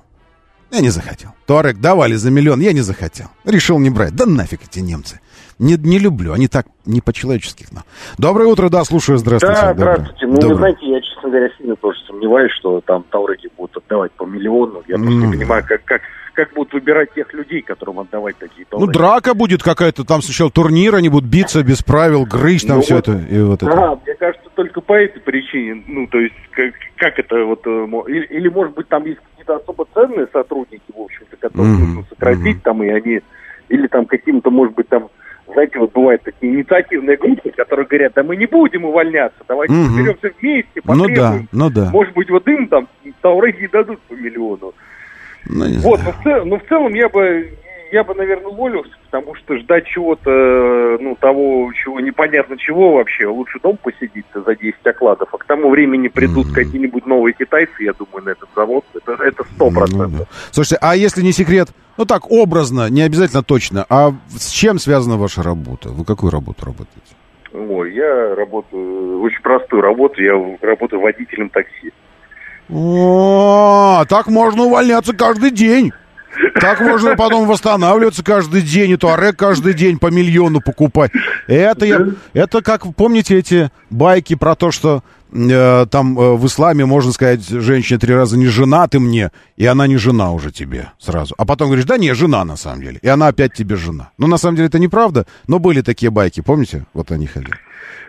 Я 0.71 0.81
не 0.81 0.89
захотел. 0.89 1.29
Туарек 1.45 1.79
давали 1.79 2.15
за 2.15 2.29
миллион, 2.29 2.59
я 2.59 2.73
не 2.73 2.81
захотел. 2.81 3.27
Решил 3.45 3.79
не 3.79 3.89
брать. 3.89 4.15
Да 4.15 4.25
нафиг 4.25 4.63
эти 4.63 4.79
немцы. 4.79 5.21
Не, 5.59 5.75
не 5.75 5.97
люблю, 5.97 6.33
они 6.33 6.47
так 6.47 6.67
не 6.85 7.01
по-человечески. 7.01 7.65
Но. 7.71 7.81
Доброе 8.17 8.47
утро, 8.47 8.69
да, 8.69 8.83
слушаю, 8.83 9.17
здравствуйте. 9.17 9.61
Да, 9.61 9.73
здравствуйте. 9.73 10.27
Ну, 10.27 10.33
Доброе. 10.33 10.49
вы 10.49 10.55
знаете, 10.57 10.87
я, 10.87 11.01
честно 11.01 11.29
говоря, 11.29 11.49
сильно 11.57 11.75
тоже 11.77 11.97
сомневаюсь, 12.05 12.51
что 12.51 12.81
там 12.81 13.03
Тауреги 13.09 13.49
будут 13.57 13.77
отдавать 13.77 14.11
по 14.11 14.25
миллиону. 14.25 14.83
Я 14.87 14.97
просто 14.97 15.13
mm. 15.13 15.25
не 15.25 15.37
понимаю, 15.37 15.63
как, 15.67 15.83
как, 15.85 16.01
как 16.37 16.53
будут 16.53 16.71
выбирать 16.71 17.11
тех 17.15 17.33
людей, 17.33 17.63
которым 17.63 17.99
отдавать 17.99 18.37
такие 18.37 18.63
Тауреги. 18.69 18.85
Ну, 18.85 18.93
драка 18.93 19.33
будет 19.33 19.63
какая-то, 19.63 20.05
там 20.05 20.21
сначала 20.21 20.51
турнир, 20.51 20.93
они 20.93 21.09
будут 21.09 21.27
биться 21.27 21.63
без 21.63 21.81
правил, 21.81 22.25
грызть 22.25 22.67
там 22.67 22.77
ну, 22.77 22.83
все 22.83 22.93
вот, 22.93 23.07
это. 23.07 23.17
И 23.27 23.41
вот 23.41 23.59
да, 23.61 23.71
это. 23.71 24.01
мне 24.05 24.13
кажется, 24.13 24.47
только 24.53 24.81
по 24.81 24.93
этой 24.93 25.19
причине, 25.19 25.83
ну, 25.87 26.05
то 26.05 26.19
есть, 26.19 26.35
как, 26.51 26.73
как 26.97 27.17
это 27.17 27.43
вот, 27.43 27.65
э, 27.65 27.87
или, 28.09 28.25
или, 28.25 28.49
может 28.49 28.75
быть, 28.75 28.87
там 28.87 29.03
есть 29.05 29.19
какие-то 29.31 29.55
особо 29.55 29.87
ценные 29.95 30.27
сотрудники, 30.31 30.83
в 30.95 31.01
общем-то, 31.01 31.37
которых 31.37 31.65
mm-hmm. 31.65 31.85
нужно 31.87 32.03
сократить 32.07 32.57
mm-hmm. 32.57 32.63
там, 32.63 32.83
и 32.83 32.89
они, 32.89 33.21
или 33.69 33.87
там 33.87 34.05
каким-то, 34.05 34.51
может 34.51 34.75
быть, 34.75 34.87
там 34.89 35.09
знаете, 35.51 35.79
вот 35.79 35.91
бывают 35.93 36.21
такие 36.21 36.53
инициативные 36.53 37.17
группы, 37.17 37.49
которые 37.49 37.87
говорят, 37.87 38.13
да 38.15 38.21
мы 38.21 38.35
не 38.35 38.45
будем 38.45 38.85
увольняться, 38.85 39.39
давайте 39.47 39.73
угу. 39.73 39.85
соберемся 39.85 40.29
вместе, 40.39 40.81
потребуем. 40.81 41.07
Ну 41.09 41.15
да, 41.15 41.39
ну 41.51 41.69
да. 41.69 41.89
Может 41.89 42.13
быть, 42.13 42.29
вот 42.29 42.45
им 42.49 42.67
там 42.67 42.87
Тауреги 43.21 43.67
дадут 43.67 43.99
по 44.01 44.13
миллиону. 44.13 44.73
Ну, 45.49 45.79
вот, 45.79 46.01
но 46.03 46.11
в, 46.11 46.23
целом, 46.23 46.49
но 46.49 46.59
в 46.59 46.63
целом 46.67 46.93
я 46.93 47.09
бы, 47.09 47.51
я 47.91 48.03
бы, 48.03 48.13
наверное, 48.15 48.47
уволился, 48.47 48.91
потому 49.09 49.35
что 49.35 49.57
ждать 49.57 49.85
чего-то, 49.87 50.97
ну, 50.99 51.15
того, 51.15 51.71
чего 51.73 51.99
непонятно 51.99 52.57
чего 52.57 52.93
вообще, 52.93 53.27
лучше 53.27 53.59
дом 53.61 53.77
посидеть 53.77 54.25
за 54.33 54.55
10 54.55 54.75
окладов, 54.85 55.29
а 55.33 55.37
к 55.37 55.45
тому 55.45 55.69
времени 55.69 56.07
придут 56.09 56.47
mm-hmm. 56.47 56.53
какие-нибудь 56.53 57.05
новые 57.05 57.33
китайцы, 57.33 57.83
я 57.83 57.93
думаю, 57.93 58.25
на 58.25 58.29
этот 58.31 58.49
завод, 58.55 58.83
это 58.95 59.43
сто 59.55 59.71
процентов. 59.71 60.11
Ну, 60.11 60.17
да. 60.19 60.25
Слушайте, 60.51 60.79
а 60.81 60.95
если 60.95 61.21
не 61.21 61.31
секрет, 61.31 61.69
ну 61.97 62.05
так, 62.05 62.29
образно, 62.29 62.89
не 62.89 63.01
обязательно 63.01 63.43
точно, 63.43 63.85
а 63.89 64.13
с 64.29 64.49
чем 64.49 64.79
связана 64.79 65.17
ваша 65.17 65.43
работа? 65.43 65.89
Вы 65.89 66.03
какую 66.03 66.31
работу 66.31 66.65
работаете? 66.65 67.15
Ой, 67.53 67.93
я 67.93 68.35
работаю, 68.35 69.21
очень 69.21 69.41
простую 69.41 69.81
работу, 69.81 70.21
я 70.21 70.33
работаю 70.61 71.01
водителем 71.01 71.49
такси. 71.49 71.91
О, 72.69 74.05
так 74.07 74.27
можно 74.27 74.63
увольняться 74.63 75.13
каждый 75.13 75.51
день. 75.51 75.91
Так 76.59 76.81
можно 76.81 77.15
потом 77.15 77.47
восстанавливаться 77.47 78.23
каждый 78.23 78.61
день, 78.61 78.91
и 78.91 78.97
туарек 78.97 79.37
каждый 79.37 79.73
день 79.73 79.97
по 79.97 80.07
миллиону 80.07 80.61
покупать. 80.61 81.11
Это, 81.47 81.85
я, 81.85 81.99
это 82.33 82.61
как, 82.61 82.83
помните 82.95 83.37
эти 83.37 83.71
байки 83.89 84.35
про 84.35 84.55
то, 84.55 84.71
что 84.71 85.03
э, 85.31 85.85
там 85.89 86.19
э, 86.19 86.33
в 86.35 86.45
исламе, 86.45 86.85
можно 86.85 87.11
сказать, 87.11 87.47
женщина 87.47 87.99
три 87.99 88.13
раза 88.13 88.37
не 88.37 88.47
жена 88.47 88.87
ты 88.87 88.99
мне, 88.99 89.31
и 89.55 89.65
она 89.65 89.87
не 89.87 89.97
жена 89.97 90.31
уже 90.31 90.51
тебе 90.51 90.91
сразу. 90.99 91.33
А 91.37 91.45
потом 91.45 91.67
говоришь, 91.67 91.85
да 91.85 91.97
не, 91.97 92.13
жена 92.13 92.43
на 92.45 92.55
самом 92.55 92.81
деле. 92.81 92.99
И 93.01 93.07
она 93.07 93.27
опять 93.27 93.53
тебе 93.53 93.75
жена. 93.75 94.11
Ну, 94.17 94.27
на 94.27 94.37
самом 94.37 94.57
деле, 94.57 94.67
это 94.67 94.79
неправда, 94.79 95.25
но 95.47 95.59
были 95.59 95.81
такие 95.81 96.11
байки, 96.11 96.41
помните? 96.41 96.85
Вот 96.93 97.11
они 97.11 97.27
ходили. 97.27 97.55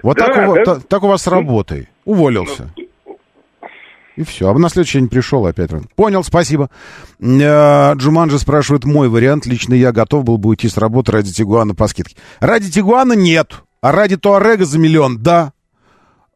Вот 0.02 0.16
да, 0.16 0.26
так, 0.26 0.48
у, 0.48 0.54
та, 0.64 0.80
так 0.80 1.02
у 1.02 1.08
вас 1.08 1.22
с 1.22 1.26
работой. 1.26 1.88
Уволился. 2.04 2.72
И 4.18 4.24
все. 4.24 4.50
А 4.50 4.58
на 4.58 4.68
следующий 4.68 4.98
день 4.98 5.08
пришел 5.08 5.46
опять. 5.46 5.70
Понял, 5.94 6.24
спасибо. 6.24 6.70
Э, 7.20 7.94
Джуманджи 7.94 8.40
спрашивает 8.40 8.84
мой 8.84 9.08
вариант. 9.08 9.46
Лично 9.46 9.74
я 9.74 9.92
готов 9.92 10.24
был 10.24 10.38
бы 10.38 10.48
уйти 10.48 10.68
с 10.68 10.76
работы 10.76 11.12
ради 11.12 11.32
Тигуана 11.32 11.76
по 11.76 11.86
скидке. 11.86 12.16
Ради 12.40 12.68
Тигуана 12.68 13.12
нет. 13.12 13.62
А 13.80 13.92
ради 13.92 14.16
Туарега 14.16 14.64
за 14.64 14.76
миллион, 14.76 15.22
да. 15.22 15.52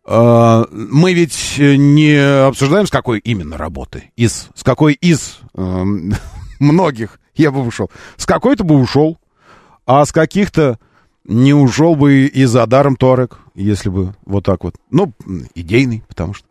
Uh, 0.06 0.68
мы 0.70 1.12
ведь 1.12 1.56
не 1.58 2.46
обсуждаем, 2.46 2.86
с 2.86 2.90
какой 2.90 3.18
именно 3.18 3.56
работы. 3.56 4.12
Из, 4.14 4.48
с 4.54 4.62
какой 4.62 4.92
из 4.92 5.40
uh, 5.56 5.84
многих 6.60 7.18
я 7.34 7.50
бы 7.50 7.62
ушел. 7.62 7.90
С 8.16 8.26
какой-то 8.26 8.62
бы 8.62 8.76
ушел. 8.76 9.18
А 9.86 10.04
с 10.04 10.12
каких-то 10.12 10.78
не 11.24 11.52
ушел 11.52 11.96
бы 11.96 12.26
и 12.26 12.44
за 12.44 12.64
даром 12.66 12.94
Туарек, 12.94 13.38
если 13.56 13.88
бы 13.88 14.14
вот 14.24 14.44
так 14.44 14.62
вот. 14.62 14.76
Ну, 14.90 15.12
идейный, 15.56 16.04
потому 16.06 16.32
что. 16.32 16.46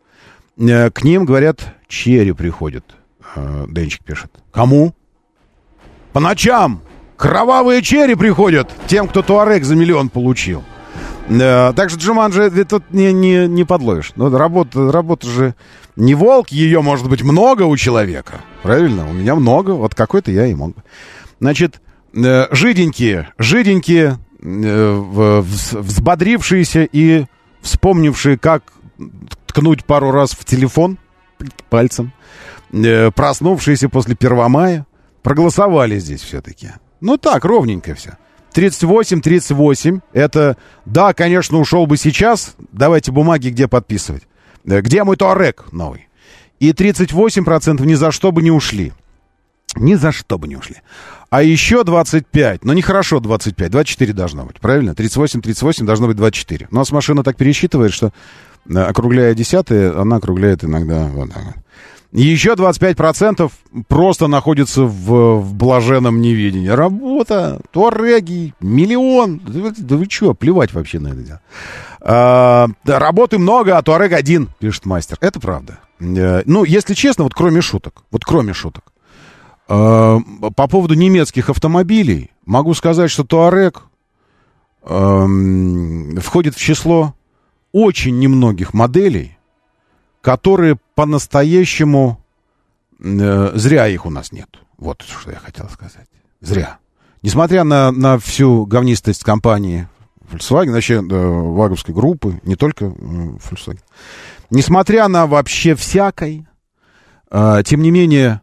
Uh, 0.56 0.90
к 0.90 1.02
ним, 1.02 1.24
говорят, 1.24 1.74
черри 1.88 2.32
приходят. 2.32 2.84
Uh, 3.34 3.72
Денчик 3.72 4.04
пишет. 4.04 4.30
Кому? 4.52 4.94
По 6.12 6.20
ночам. 6.20 6.82
Кровавые 7.16 7.82
черри 7.82 8.14
приходят 8.14 8.70
тем, 8.86 9.08
кто 9.08 9.22
Туарек 9.22 9.64
за 9.64 9.76
миллион 9.76 10.08
получил. 10.08 10.62
Да, 11.28 11.72
так 11.72 11.88
что 11.88 11.98
Джуманджи 11.98 12.50
тут 12.64 12.90
не, 12.90 13.12
не, 13.12 13.46
не 13.46 13.64
подловишь. 13.64 14.12
Но 14.16 14.28
работа, 14.36 14.90
работа 14.90 15.26
же 15.26 15.54
не 15.96 16.14
волк, 16.14 16.48
ее 16.48 16.82
может 16.82 17.08
быть 17.08 17.22
много 17.22 17.62
у 17.62 17.76
человека. 17.76 18.40
Правильно? 18.62 19.08
У 19.08 19.12
меня 19.12 19.34
много, 19.34 19.70
вот 19.70 19.94
какой-то 19.94 20.30
я 20.30 20.46
и 20.46 20.54
мог 20.54 20.74
бы. 20.74 20.82
Значит, 21.40 21.80
э, 22.14 22.46
жиденькие, 22.50 23.28
жиденькие, 23.38 24.18
э, 24.42 25.42
взбодрившиеся 25.42 26.88
и 26.90 27.26
вспомнившие, 27.60 28.36
как 28.36 28.64
ткнуть 29.52 29.84
пару 29.84 30.10
раз 30.10 30.32
в 30.32 30.44
телефон 30.46 30.98
пальцем, 31.68 32.12
э, 32.72 33.10
проснувшиеся 33.10 33.88
после 33.90 34.14
Первомая, 34.14 34.86
проголосовали 35.22 35.98
здесь 35.98 36.22
все-таки. 36.22 36.70
Ну 37.00 37.18
так, 37.18 37.44
ровненько 37.44 37.94
все. 37.94 38.16
38-38. 38.54 40.00
Это, 40.12 40.56
да, 40.86 41.12
конечно, 41.12 41.58
ушел 41.58 41.86
бы 41.86 41.96
сейчас. 41.96 42.54
Давайте 42.72 43.12
бумаги 43.12 43.48
где 43.48 43.68
подписывать. 43.68 44.22
Э, 44.64 44.80
где 44.80 45.04
мой 45.04 45.16
Туарек 45.16 45.70
новый? 45.70 46.08
И 46.58 46.72
38% 46.72 47.84
ни 47.84 47.94
за 47.94 48.10
что 48.10 48.32
бы 48.32 48.42
не 48.42 48.50
ушли. 48.50 48.92
Ни 49.76 49.94
за 49.94 50.12
что 50.12 50.38
бы 50.38 50.48
не 50.48 50.56
ушли. 50.56 50.76
А 51.28 51.42
еще 51.42 51.82
25, 51.82 52.64
но 52.64 52.74
нехорошо 52.74 53.18
25, 53.18 53.70
24 53.70 54.12
должно 54.12 54.44
быть, 54.44 54.60
правильно? 54.60 54.94
38, 54.94 55.40
38 55.40 55.86
должно 55.86 56.06
быть 56.06 56.16
24. 56.16 56.68
У 56.70 56.74
нас 56.74 56.92
машина 56.92 57.22
так 57.22 57.36
пересчитывает, 57.36 57.92
что 57.92 58.12
округляя 58.68 59.34
десятые, 59.34 59.92
она 59.92 60.16
округляет 60.16 60.64
иногда 60.64 61.06
вот 61.06 61.32
так 61.32 61.44
вот. 61.44 61.54
Еще 62.12 62.52
25% 62.52 63.50
просто 63.88 64.26
находится 64.26 64.82
в, 64.82 65.40
в 65.40 65.54
блаженном 65.54 66.20
неведении. 66.20 66.68
Работа, 66.68 67.62
туареги, 67.70 68.52
миллион. 68.60 69.40
Да, 69.46 69.72
да 69.74 69.96
вы 69.96 70.06
что, 70.10 70.34
плевать 70.34 70.74
вообще 70.74 70.98
на 70.98 71.08
это 71.08 71.16
дело. 71.16 71.40
А, 72.02 72.68
работы 72.84 73.38
много, 73.38 73.78
а 73.78 73.82
туарег 73.82 74.12
один, 74.12 74.50
пишет 74.58 74.84
мастер. 74.84 75.16
Это 75.22 75.40
правда. 75.40 75.78
А, 76.00 76.42
ну, 76.44 76.64
если 76.64 76.92
честно, 76.92 77.24
вот 77.24 77.32
кроме 77.32 77.62
шуток, 77.62 78.02
вот 78.10 78.26
кроме 78.26 78.52
шуток. 78.52 78.92
А, 79.68 80.18
по 80.54 80.68
поводу 80.68 80.92
немецких 80.92 81.48
автомобилей, 81.48 82.30
могу 82.44 82.74
сказать, 82.74 83.10
что 83.10 83.24
туарег 83.24 83.84
а, 84.82 85.26
входит 86.20 86.56
в 86.56 86.58
число 86.58 87.14
очень 87.72 88.18
немногих 88.18 88.74
моделей, 88.74 89.36
которые 90.20 90.78
по-настоящему... 90.94 92.22
Э, 93.00 93.52
зря 93.54 93.88
их 93.88 94.06
у 94.06 94.10
нас 94.10 94.32
нет. 94.32 94.48
Вот 94.78 95.02
что 95.02 95.30
я 95.30 95.38
хотел 95.38 95.68
сказать. 95.68 96.06
Зря. 96.40 96.78
Несмотря 97.22 97.64
на, 97.64 97.92
на 97.92 98.18
всю 98.18 98.66
говнистость 98.66 99.22
компании 99.24 99.88
Volkswagen, 100.30 100.72
вообще 100.72 100.94
э, 100.94 101.00
ваговской 101.00 101.94
группы, 101.94 102.40
не 102.42 102.56
только 102.56 102.86
э, 102.86 102.88
Volkswagen, 102.90 103.80
несмотря 104.50 105.08
на 105.08 105.26
вообще 105.26 105.74
всякой, 105.74 106.46
э, 107.30 107.62
тем 107.64 107.82
не 107.82 107.90
менее, 107.90 108.40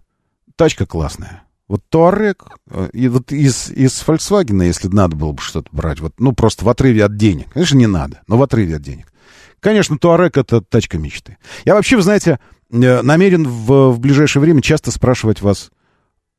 тачка 0.55 0.85
классная. 0.85 1.43
Вот 1.67 1.81
Touareg, 1.91 2.41
э, 2.69 2.89
и 2.93 3.07
вот 3.09 3.31
из, 3.31 3.69
из 3.69 4.03
Volkswagen, 4.05 4.65
если 4.65 4.87
надо 4.87 5.15
было 5.15 5.33
бы 5.33 5.41
что-то 5.41 5.69
брать, 5.71 5.99
вот, 5.99 6.13
ну, 6.17 6.33
просто 6.33 6.65
в 6.65 6.69
отрыве 6.69 7.03
от 7.03 7.17
денег. 7.17 7.51
Конечно, 7.51 7.77
не 7.77 7.87
надо, 7.87 8.21
но 8.27 8.37
в 8.37 8.43
отрыве 8.43 8.77
от 8.77 8.81
денег. 8.81 9.11
Конечно, 9.59 9.97
Туарек— 9.97 10.37
это 10.37 10.61
тачка 10.61 10.97
мечты. 10.97 11.37
Я 11.65 11.75
вообще, 11.75 11.95
вы 11.95 12.01
знаете, 12.01 12.39
э, 12.71 13.01
намерен 13.01 13.47
в, 13.47 13.91
в 13.91 13.99
ближайшее 13.99 14.41
время 14.41 14.61
часто 14.61 14.91
спрашивать 14.91 15.41
вас 15.41 15.71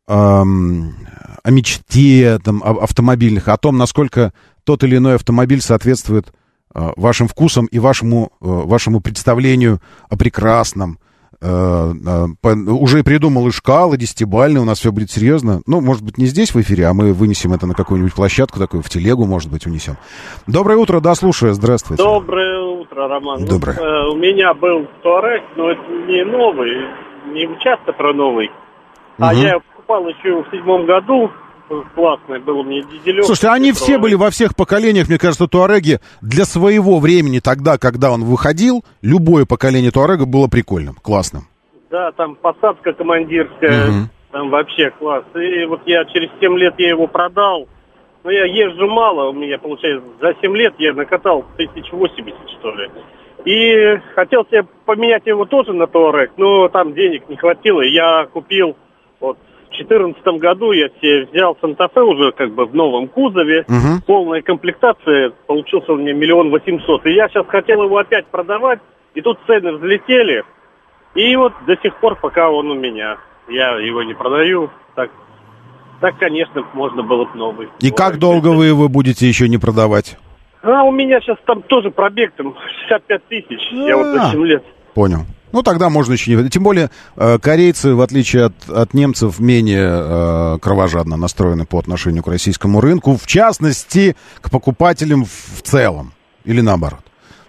эм, 0.09 0.95
о 1.43 1.51
мечте 1.51 2.39
там, 2.43 2.63
о, 2.63 2.83
автомобильных, 2.83 3.49
о 3.49 3.57
том, 3.57 3.77
насколько 3.79 4.33
тот 4.65 4.85
или 4.85 4.97
иной 4.97 5.17
автомобиль 5.17 5.61
соответствует 5.61 6.33
э, 6.75 6.93
вашим 6.97 7.29
вкусам 7.29 7.67
и 7.67 7.79
вашему, 7.79 8.33
э, 8.41 8.47
вашему 8.47 9.01
представлению 9.01 9.81
о 10.09 10.17
прекрасном, 10.17 10.99
уже 11.43 13.03
придумал 13.03 13.49
и 13.49 13.51
шкалы 13.51 13.97
десятибальные, 13.97 14.61
у 14.61 14.65
нас 14.65 14.79
все 14.79 14.93
будет 14.93 15.11
серьезно. 15.11 15.63
Ну, 15.67 15.81
может 15.81 16.05
быть, 16.05 16.19
не 16.19 16.27
здесь 16.27 16.55
в 16.55 16.61
эфире, 16.61 16.87
а 16.87 16.93
мы 16.93 17.13
вынесем 17.13 17.53
это 17.53 17.67
на 17.67 17.75
какую-нибудь 17.75 18.15
площадку 18.15 18.59
такую, 18.59 18.83
в 18.83 18.91
телегу, 18.91 19.25
может 19.25 19.51
быть, 19.51 19.67
унесем. 19.67 19.97
Доброе 20.47 20.77
утро, 20.77 21.01
да, 21.01 21.15
слушаю, 21.15 21.55
здравствуйте. 21.55 22.03
Доброе 22.03 22.61
утро, 22.61 23.09
Роман. 23.09 23.41
Ну, 23.41 23.47
Доброе. 23.47 23.77
Ну, 23.77 23.85
э, 23.85 24.11
у 24.11 24.17
меня 24.17 24.53
был 24.55 24.87
Туарек, 25.03 25.45
но 25.57 25.71
это 25.71 25.83
не 26.09 26.25
новый, 26.25 26.71
не 27.33 27.49
часто 27.61 27.93
про 27.93 28.13
новый. 28.13 28.49
Угу. 29.19 29.27
А 29.27 29.35
я 29.35 29.59
покупал 29.61 30.09
еще 30.09 30.43
в 30.43 30.51
седьмом 30.51 30.87
году, 30.87 31.31
классный 31.95 32.41
был 32.41 32.61
у 32.61 32.65
меня 32.65 32.83
дизелек. 32.83 33.25
Слушайте, 33.25 33.49
они 33.49 33.73
все 33.73 33.99
были 33.99 34.15
во 34.15 34.31
всех 34.31 34.57
поколениях, 34.57 35.09
мне 35.09 35.19
кажется, 35.19 35.47
Туареги 35.47 35.99
для 36.21 36.45
своего 36.45 36.99
времени, 36.99 37.39
тогда, 37.39 37.79
когда 37.79 38.11
он 38.11 38.25
выходил, 38.25 38.85
любое 39.03 39.47
поколение 39.47 39.91
Туарега 39.91 40.27
было 40.27 40.49
прикольным, 40.49 40.95
классным. 40.95 41.45
Да, 41.91 42.13
там 42.13 42.37
посадка 42.37 42.93
командирская, 42.93 43.89
угу. 43.89 44.09
там 44.33 44.51
вообще 44.51 44.91
класс. 44.91 45.25
И 45.35 45.65
вот 45.67 45.83
я 45.87 46.05
через 46.07 46.31
7 46.41 46.57
лет 46.59 46.75
я 46.79 46.91
его 46.91 47.07
продал. 47.07 47.69
Но 48.23 48.31
я 48.31 48.45
езжу 48.45 48.87
мало, 48.87 49.31
у 49.31 49.33
меня, 49.33 49.59
получается, 49.59 50.07
за 50.21 50.35
7 50.41 50.55
лет 50.55 50.75
я 50.79 50.93
накатал 50.93 51.45
1080, 51.57 52.35
что 52.59 52.71
ли. 52.75 52.91
И 53.47 53.99
хотел 54.15 54.45
себе 54.45 54.65
поменять 54.85 55.27
его 55.27 55.47
тоже 55.47 55.73
на 55.73 55.87
Туарек, 55.87 56.33
но 56.37 56.69
там 56.69 56.93
денег 56.93 57.29
не 57.31 57.37
хватило. 57.37 57.81
Я 57.81 58.27
купил 58.27 58.77
вот 59.19 59.39
2014 59.71 60.41
году 60.41 60.73
я 60.73 60.89
себе 61.01 61.27
взял 61.33 61.57
Санта-Фе 61.61 62.01
уже 62.01 62.33
как 62.33 62.53
бы 62.53 62.67
в 62.67 62.75
новом 62.75 63.09
кузове. 63.09 63.65
Угу. 63.69 64.05
Полная 64.07 64.43
комплектация. 64.43 65.33
Получился 65.47 65.93
у 65.93 65.97
меня 65.97 66.13
миллион 66.13 66.51
восемьсот. 66.51 67.07
И 67.07 67.13
я 67.13 67.29
сейчас 67.29 67.47
хотел 67.47 67.83
его 67.83 67.99
опять 67.99 68.27
продавать. 68.27 68.81
И 69.15 69.21
тут 69.21 69.39
цены 69.47 69.73
взлетели. 69.73 70.45
И 71.15 71.35
вот 71.37 71.53
до 71.67 71.77
сих 71.77 71.97
пор, 71.97 72.17
пока 72.17 72.51
он 72.51 72.71
у 72.71 72.75
меня. 72.75 73.17
Я 73.49 73.79
его 73.79 74.03
не 74.03 74.15
продаю. 74.15 74.71
Так, 74.95 75.11
так 76.01 76.19
конечно, 76.19 76.65
можно 76.73 77.03
было 77.03 77.25
бы 77.25 77.37
новый. 77.37 77.69
И 77.81 77.91
вот. 77.91 77.97
как 77.97 78.19
долго 78.19 78.49
вы 78.49 78.67
его 78.67 78.89
будете 78.89 79.27
еще 79.27 79.49
не 79.49 79.59
продавать? 79.59 80.17
А 80.63 80.85
у 80.85 80.93
меня 80.93 81.21
сейчас 81.21 81.39
там 81.47 81.63
тоже 81.63 81.91
пробег, 81.91 82.33
там 82.37 82.55
65 82.89 83.25
тысяч. 83.29 83.73
Я 83.73 83.97
вот 83.97 84.07
за 84.07 84.31
7 84.31 84.45
лет. 84.45 84.65
Понял. 84.95 85.21
Ну, 85.53 85.63
тогда 85.63 85.91
можно 85.91 86.13
еще 86.13 86.35
не... 86.35 86.49
Тем 86.49 86.63
более, 86.63 86.91
э, 87.17 87.39
корейцы, 87.39 87.95
в 87.95 88.01
отличие 88.01 88.47
от, 88.47 88.69
от 88.69 88.95
немцев, 88.95 89.39
менее 89.41 89.89
э, 89.91 90.59
кровожадно 90.61 91.17
настроены 91.17 91.67
по 91.67 91.79
отношению 91.79 92.23
к 92.23 92.29
российскому 92.29 92.81
рынку, 92.81 93.17
в 93.17 93.27
частности, 93.27 94.17
к 94.41 94.51
покупателям 94.51 95.25
в 95.25 95.63
целом. 95.63 96.13
Или 96.45 96.61
наоборот. 96.61 97.01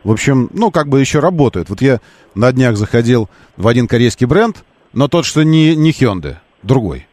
В 0.03 0.11
общем, 0.11 0.49
ну, 0.53 0.71
как 0.71 0.87
бы 0.89 0.99
еще 0.99 1.19
работает. 1.19 1.69
Вот 1.69 1.81
я 1.81 1.99
на 2.33 2.51
днях 2.51 2.75
заходил 2.75 3.29
в 3.55 3.67
один 3.67 3.87
корейский 3.87 4.25
бренд, 4.25 4.63
но 4.93 5.07
тот, 5.07 5.25
что 5.25 5.43
не, 5.43 5.75
не 5.75 5.91
Hyundai, 5.91 6.37
другой. 6.63 7.07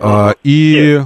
А, 0.00 0.34
и, 0.42 1.02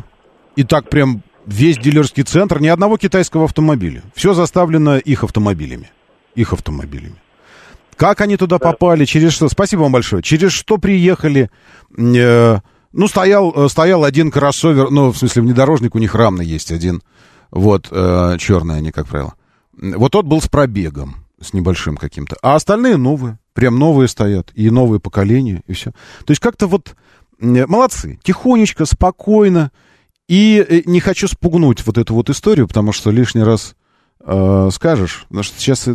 и 0.54 0.62
так 0.62 0.88
прям 0.88 1.22
весь 1.44 1.78
дилерский 1.78 2.22
центр, 2.22 2.60
ни 2.60 2.68
одного 2.68 2.96
китайского 2.96 3.44
автомобиля. 3.44 4.02
Все 4.14 4.32
заставлено 4.32 4.96
их 4.96 5.24
автомобилями. 5.24 5.90
Их 6.36 6.52
автомобилями. 6.52 7.16
Как 7.96 8.20
они 8.20 8.36
туда 8.36 8.58
да. 8.58 8.70
попали? 8.70 9.04
Через 9.04 9.32
что? 9.32 9.48
Спасибо 9.48 9.82
вам 9.82 9.92
большое. 9.92 10.22
Через 10.22 10.52
что 10.52 10.78
приехали? 10.78 11.50
Э, 11.96 12.58
ну, 12.92 13.08
стоял, 13.08 13.52
э, 13.54 13.68
стоял 13.68 14.04
один 14.04 14.30
кроссовер, 14.30 14.90
ну, 14.90 15.12
в 15.12 15.18
смысле, 15.18 15.42
внедорожник 15.42 15.94
у 15.94 15.98
них 15.98 16.14
рамный 16.14 16.46
есть 16.46 16.72
один. 16.72 17.02
Вот, 17.50 17.88
э, 17.90 18.36
черные 18.38 18.78
они, 18.78 18.90
как 18.90 19.06
правило. 19.06 19.34
Вот 19.76 20.12
тот 20.12 20.26
был 20.26 20.40
с 20.40 20.48
пробегом, 20.48 21.16
с 21.40 21.52
небольшим 21.52 21.96
каким-то. 21.96 22.36
А 22.42 22.54
остальные 22.54 22.96
новые. 22.96 23.38
Прям 23.52 23.78
новые 23.78 24.08
стоят. 24.08 24.50
И 24.54 24.70
новые 24.70 25.00
поколения, 25.00 25.62
и 25.66 25.72
все. 25.72 25.90
То 26.24 26.30
есть 26.30 26.40
как-то 26.40 26.66
вот 26.66 26.96
молодцы. 27.38 28.18
Тихонечко, 28.22 28.84
спокойно. 28.86 29.70
И 30.28 30.64
э, 30.66 30.82
не 30.86 31.00
хочу 31.00 31.28
спугнуть 31.28 31.84
вот 31.86 31.98
эту 31.98 32.14
вот 32.14 32.30
историю, 32.30 32.66
потому 32.66 32.92
что 32.92 33.10
лишний 33.10 33.42
раз 33.42 33.74
э, 34.24 34.68
скажешь, 34.72 35.26
потому 35.28 35.42
что 35.42 35.58
сейчас 35.58 35.86
э, 35.86 35.94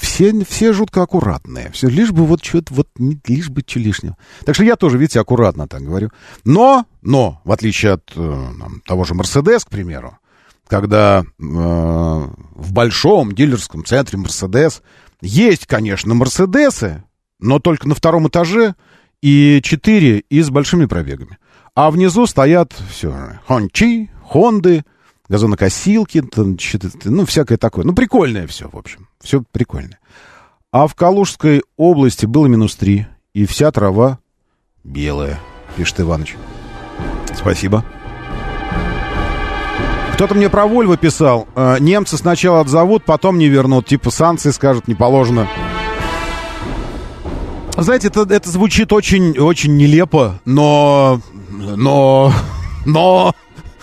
все, 0.00 0.44
все 0.44 0.72
жутко 0.72 1.02
аккуратные, 1.02 1.70
все, 1.72 1.88
лишь 1.88 2.12
бы 2.12 2.24
вот 2.26 2.44
что-то, 2.44 2.74
вот, 2.74 2.88
лишь 2.98 3.48
бы 3.48 3.62
что 3.66 3.78
лишнего. 3.78 4.16
Так 4.44 4.54
что 4.54 4.64
я 4.64 4.76
тоже, 4.76 4.98
видите, 4.98 5.20
аккуратно 5.20 5.66
так 5.66 5.82
говорю. 5.82 6.10
Но, 6.44 6.84
но, 7.02 7.40
в 7.44 7.52
отличие 7.52 7.92
от 7.92 8.12
э, 8.14 8.48
того 8.86 9.04
же 9.04 9.14
Мерседес, 9.14 9.64
к 9.64 9.70
примеру, 9.70 10.18
когда 10.66 11.22
э, 11.22 11.24
в 11.42 12.72
большом 12.72 13.32
дилерском 13.32 13.84
центре 13.84 14.18
Мерседес 14.18 14.82
есть, 15.20 15.66
конечно, 15.66 16.14
Мерседесы, 16.14 17.02
но 17.40 17.58
только 17.58 17.88
на 17.88 17.94
втором 17.94 18.28
этаже 18.28 18.74
и 19.22 19.60
четыре 19.62 20.20
и 20.20 20.40
с 20.40 20.50
большими 20.50 20.86
пробегами. 20.86 21.38
А 21.74 21.90
внизу 21.90 22.26
стоят 22.26 22.72
все, 22.90 23.40
Хончи, 23.46 24.10
Хонды, 24.24 24.84
газонокосилки, 25.30 26.24
ну, 27.04 27.24
всякое 27.24 27.56
такое. 27.56 27.84
Ну, 27.84 27.94
прикольное 27.94 28.46
все, 28.48 28.68
в 28.68 28.76
общем. 28.76 29.08
Все 29.22 29.42
прикольное. 29.52 30.00
А 30.72 30.88
в 30.88 30.94
Калужской 30.96 31.62
области 31.76 32.26
было 32.26 32.46
минус 32.46 32.74
3, 32.74 33.06
и 33.34 33.46
вся 33.46 33.70
трава 33.70 34.18
белая, 34.82 35.38
пишет 35.76 36.00
Иваныч. 36.00 36.34
Спасибо. 37.34 37.84
Кто-то 40.14 40.34
мне 40.34 40.50
про 40.50 40.66
Вольво 40.66 40.96
писал. 40.96 41.46
Э, 41.54 41.76
немцы 41.78 42.18
сначала 42.18 42.60
отзовут, 42.60 43.04
потом 43.04 43.38
не 43.38 43.48
вернут. 43.48 43.86
Типа 43.86 44.10
санкции 44.10 44.50
скажут, 44.50 44.88
не 44.88 44.94
положено. 44.94 45.48
Знаете, 47.76 48.08
это, 48.08 48.22
это 48.22 48.50
звучит 48.50 48.92
очень, 48.92 49.38
очень 49.38 49.76
нелепо, 49.76 50.40
но... 50.44 51.20
Но... 51.50 52.32
Но 52.84 53.34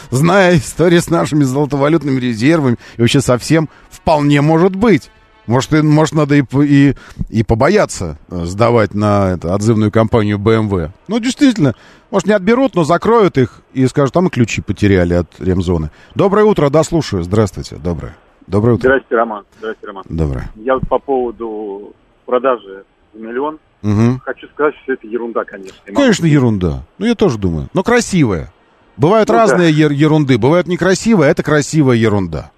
зная 0.09 0.57
историю 0.57 1.01
с 1.01 1.09
нашими 1.09 1.43
золотовалютными 1.43 2.19
резервами 2.19 2.77
и 2.97 3.01
вообще 3.01 3.21
совсем, 3.21 3.69
вполне 3.89 4.41
может 4.41 4.75
быть. 4.75 5.09
Может, 5.47 5.73
и, 5.73 5.81
может 5.81 6.13
надо 6.13 6.35
и, 6.35 6.43
и, 6.63 6.95
и 7.29 7.43
побояться 7.43 8.17
э, 8.29 8.43
сдавать 8.43 8.93
на 8.93 9.31
это, 9.31 9.55
отзывную 9.55 9.91
компанию 9.91 10.37
BMW. 10.37 10.89
Ну, 11.07 11.19
действительно, 11.19 11.73
может, 12.11 12.27
не 12.27 12.33
отберут, 12.33 12.75
но 12.75 12.83
закроют 12.83 13.37
их 13.37 13.61
и 13.73 13.87
скажут, 13.87 14.13
там 14.13 14.25
мы 14.25 14.29
ключи 14.29 14.61
потеряли 14.61 15.13
от 15.13 15.39
ремзоны. 15.39 15.89
Доброе 16.15 16.43
утро, 16.43 16.69
да, 16.69 16.83
слушаю. 16.83 17.23
Здравствуйте, 17.23 17.77
доброе. 17.77 18.17
Доброе 18.45 18.73
утро. 18.73 18.87
Здравствуйте, 18.89 19.15
Роман. 19.15 19.45
Здравствуйте, 19.59 19.87
Роман. 19.87 20.03
Доброе. 20.09 20.51
Я 20.55 20.73
вот 20.75 20.87
по 20.89 20.99
поводу 20.99 21.93
продажи 22.25 22.83
миллион. 23.13 23.59
Угу. 23.83 24.21
Хочу 24.25 24.47
сказать, 24.49 24.73
что 24.83 24.93
это 24.93 25.07
ерунда, 25.07 25.43
конечно. 25.45 25.77
Конечно, 25.85 26.25
ерунда. 26.25 26.83
Ну, 26.97 27.05
я 27.05 27.15
тоже 27.15 27.37
думаю. 27.37 27.67
Но 27.73 27.83
красивая. 27.83 28.51
Бывают 28.97 29.29
ну, 29.29 29.35
разные 29.35 29.71
да. 29.71 29.93
ерунды. 29.93 30.37
Бывают 30.37 30.67
некрасивые, 30.67 31.29
а 31.29 31.31
это 31.31 31.43
красивая 31.43 31.95
ерунда. 31.95 32.51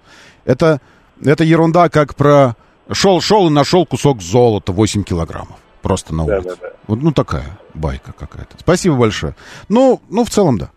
Это, 0.44 0.80
это 1.22 1.44
ерунда, 1.44 1.88
как 1.88 2.14
про... 2.14 2.56
Шел-шел 2.92 3.46
и 3.46 3.50
нашел 3.50 3.86
кусок 3.86 4.20
золота 4.20 4.72
8 4.72 5.04
килограммов. 5.04 5.58
Просто 5.82 6.12
на 6.14 6.24
улице. 6.24 6.42
Да, 6.42 6.50
да, 6.50 6.56
да. 6.60 6.68
Вот, 6.88 7.00
ну, 7.00 7.12
такая 7.12 7.58
байка 7.74 8.12
какая-то. 8.12 8.56
Спасибо 8.58 8.96
большое. 8.96 9.36
Ну, 9.68 10.00
ну 10.08 10.24
в 10.24 10.30
целом, 10.30 10.58
да. 10.58 10.70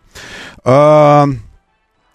А, 0.64 1.26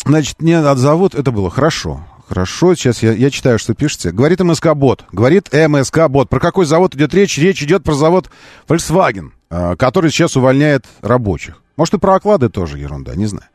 значит, 0.06 0.42
мне 0.42 0.60
отзовут. 0.60 1.16
Это 1.16 1.32
было 1.32 1.50
хорошо. 1.50 2.06
Хорошо, 2.30 2.76
сейчас 2.76 3.02
я, 3.02 3.12
я 3.14 3.32
читаю, 3.32 3.58
что 3.58 3.74
пишете. 3.74 4.12
Говорит 4.12 4.40
МСК-бот. 4.40 5.04
Говорит 5.12 5.50
МСК-бот. 5.52 6.30
Про 6.30 6.40
какой 6.40 6.66
завод 6.66 6.94
идет 6.94 7.12
речь? 7.16 7.36
Речь 7.40 7.64
идет 7.64 7.84
про 7.84 7.94
завод 7.94 8.30
Volkswagen, 8.68 9.32
а, 9.50 9.76
который 9.76 10.12
сейчас 10.12 10.38
увольняет 10.38 10.86
рабочих. 11.02 11.64
Может, 11.76 11.96
и 11.96 11.98
про 11.98 12.16
оклады 12.16 12.50
тоже 12.50 12.78
ерунда, 12.78 13.16
не 13.16 13.26
знаю. 13.26 13.48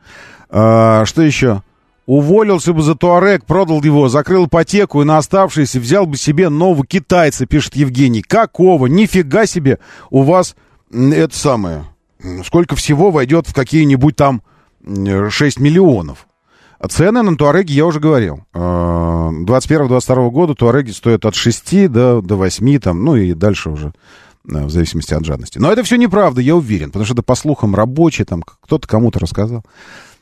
А, 0.49 1.05
что 1.05 1.21
еще? 1.21 1.63
Уволился 2.05 2.73
бы 2.73 2.81
за 2.81 2.95
Туарек, 2.95 3.45
продал 3.45 3.81
его, 3.81 4.09
закрыл 4.09 4.47
ипотеку 4.47 5.01
и 5.01 5.05
на 5.05 5.19
оставшиеся 5.19 5.79
взял 5.79 6.05
бы 6.05 6.17
себе 6.17 6.49
нового 6.49 6.85
китайца, 6.85 7.45
пишет 7.45 7.77
Евгений. 7.77 8.23
Какого? 8.23 8.87
Нифига 8.87 9.45
себе 9.45 9.79
у 10.09 10.23
вас 10.23 10.53
это 10.91 11.35
самое. 11.35 11.85
Сколько 12.43 12.75
всего 12.75 13.09
войдет 13.09 13.47
в 13.47 13.53
какие-нибудь 13.53 14.17
там 14.17 14.41
6 14.85 15.61
миллионов? 15.61 16.27
Цены 16.87 17.21
на 17.21 17.35
Туареги 17.37 17.73
я 17.73 17.85
уже 17.85 17.99
говорил. 17.99 18.43
21-22 18.53 20.27
а, 20.27 20.29
года 20.29 20.55
Туареги 20.55 20.91
стоят 20.91 21.25
от 21.25 21.35
6 21.35 21.91
до, 21.91 22.21
до 22.21 22.35
8, 22.35 22.79
там, 22.79 23.03
ну 23.03 23.15
и 23.15 23.33
дальше 23.33 23.69
уже 23.69 23.93
в 24.43 24.69
зависимости 24.69 25.13
от 25.13 25.25
жадности. 25.25 25.57
Но 25.57 25.71
это 25.71 25.83
все 25.83 25.97
неправда, 25.97 26.41
я 26.41 26.55
уверен, 26.55 26.87
потому 26.87 27.05
что 27.05 27.15
это, 27.15 27.23
по 27.23 27.35
слухам, 27.35 27.75
рабочие, 27.75 28.25
там, 28.25 28.43
кто-то 28.43 28.87
кому-то 28.87 29.19
рассказал. 29.19 29.63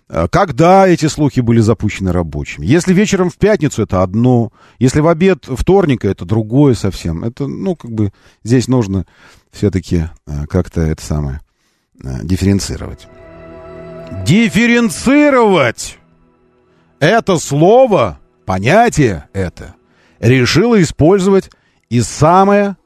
Э, 0.10 0.28
когда 0.30 0.88
эти 0.88 1.08
слухи 1.08 1.40
были 1.40 1.60
запущены 1.60 2.12
рабочими? 2.12 2.66
Если 2.66 2.94
вечером 2.94 3.30
в 3.30 3.38
пятницу, 3.38 3.84
это 3.84 4.04
одно. 4.04 4.52
Если 4.80 5.00
в 5.00 5.08
обед 5.08 5.46
вторника, 5.46 6.08
это 6.08 6.26
другое 6.26 6.76
совсем. 6.76 7.24
Это, 7.24 7.48
ну, 7.48 7.76
как 7.76 7.92
бы 7.92 8.14
здесь 8.44 8.68
нужно 8.68 9.06
все-таки 9.52 10.10
э, 10.28 10.46
как-то 10.48 10.82
это 10.82 11.04
самое 11.04 11.42
э, 12.04 12.20
дифференцировать. 12.24 13.08
Дифференцировать! 14.26 15.98
Это 17.04 17.38
слово, 17.38 18.18
понятие 18.46 19.28
это, 19.34 19.76
решила 20.22 20.82
использовать 20.82 21.52
и 21.90 22.00
самая 22.00 22.78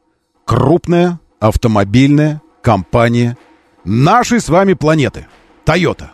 крупная 0.44 1.20
автомобильная 1.40 2.42
компания 2.64 3.38
нашей 3.84 4.40
с 4.40 4.50
вами 4.50 4.74
планеты– 4.74 5.28
Toyota 5.68 6.08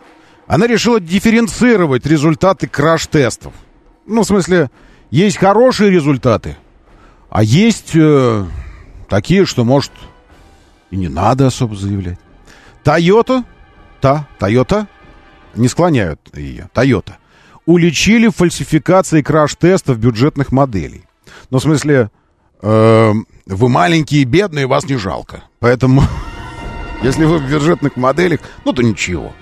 она 0.46 0.66
решила 0.66 1.00
дифференцировать 1.00 2.04
результаты 2.04 2.68
краш-тестов. 2.68 3.54
Ну, 4.04 4.20
в 4.20 4.26
смысле, 4.26 4.70
есть 5.10 5.38
хорошие 5.38 5.90
результаты, 5.90 6.58
а 7.30 7.42
есть 7.42 7.92
э, 7.94 8.44
такие, 9.08 9.46
что, 9.46 9.64
может, 9.64 9.92
и 10.90 10.96
не 10.98 11.08
надо 11.08 11.46
особо 11.46 11.74
заявлять. 11.74 12.18
Тойота, 12.82 13.44
та, 14.02 14.28
Тойота, 14.38 14.86
не 15.54 15.68
склоняют 15.68 16.20
ее, 16.36 16.68
Тойота, 16.74 17.16
уличили 17.66 18.28
в 18.28 18.36
фальсификации 18.36 19.22
краш-тестов 19.22 19.98
бюджетных 19.98 20.52
моделей. 20.52 21.04
Ну, 21.50 21.58
в 21.58 21.62
смысле, 21.62 22.10
э, 22.62 23.12
вы 23.46 23.68
маленькие 23.68 24.22
и 24.22 24.24
бедные, 24.24 24.66
вас 24.66 24.86
не 24.86 24.96
жалко. 24.96 25.44
Поэтому, 25.60 26.02
если 27.02 27.24
вы 27.24 27.38
в 27.38 27.50
бюджетных 27.50 27.96
моделях, 27.96 28.40
ну, 28.64 28.72
то 28.72 28.82
ничего. 28.82 29.32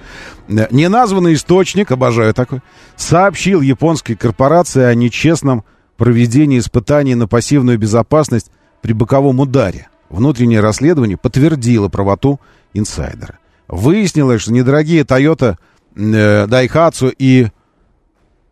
Неназванный 0.49 1.35
источник, 1.35 1.93
обожаю 1.93 2.35
такой, 2.35 2.61
сообщил 2.97 3.61
японской 3.61 4.15
корпорации 4.15 4.83
о 4.83 4.95
нечестном 4.95 5.65
проведении 5.97 6.59
испытаний 6.59 7.15
на 7.15 7.29
пассивную 7.29 7.79
безопасность 7.79 8.51
при 8.81 8.93
боковом 8.93 9.41
ударе. 9.41 9.89
Внутреннее 10.11 10.61
расследование 10.61 11.17
подтвердило 11.17 11.89
правоту 11.89 12.41
инсайдера. 12.75 13.39
Выяснилось, 13.69 14.43
что 14.43 14.53
недорогие 14.53 15.05
Toyota, 15.05 15.57
э, 15.95 16.47
Daihatsu 16.47 17.15
и 17.17 17.49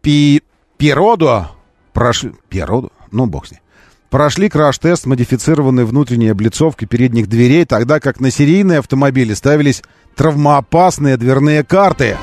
Пи... 0.03 0.43
Пиродо 0.77 1.51
прошли... 1.93 2.33
Пиродо? 2.49 2.91
Ну, 3.11 3.27
бог 3.27 3.47
с 3.47 3.53
ней. 3.53 3.61
Прошли 4.09 4.49
краш-тест 4.49 5.07
модифицированной 5.07 5.85
внутренней 5.85 6.29
облицовкой 6.31 6.89
передних 6.89 7.29
дверей, 7.29 7.65
тогда 7.65 8.01
как 8.01 8.19
на 8.19 8.31
серийные 8.31 8.81
автомобили 8.81 9.35
ставились 9.35 9.83
травмоопасные 10.17 11.17
дверные 11.17 11.63
карты. 11.63 12.17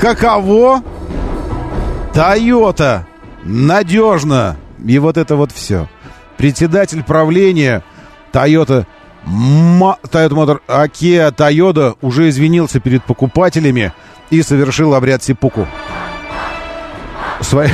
Каково? 0.00 0.82
Тойота. 2.14 3.06
Надежно. 3.42 4.56
И 4.84 4.98
вот 4.98 5.16
это 5.16 5.36
вот 5.36 5.50
все. 5.50 5.88
Председатель 6.36 7.02
правления 7.02 7.82
Toyota 8.32 8.86
Toyota 9.26 10.30
Motor 10.30 10.60
Акеа 10.66 11.32
Тойода 11.32 11.96
уже 12.00 12.28
извинился 12.28 12.80
перед 12.80 13.04
покупателями 13.04 13.92
и 14.30 14.42
совершил 14.42 14.94
обряд 14.94 15.22
сипуку. 15.22 15.66
Свой, 17.40 17.70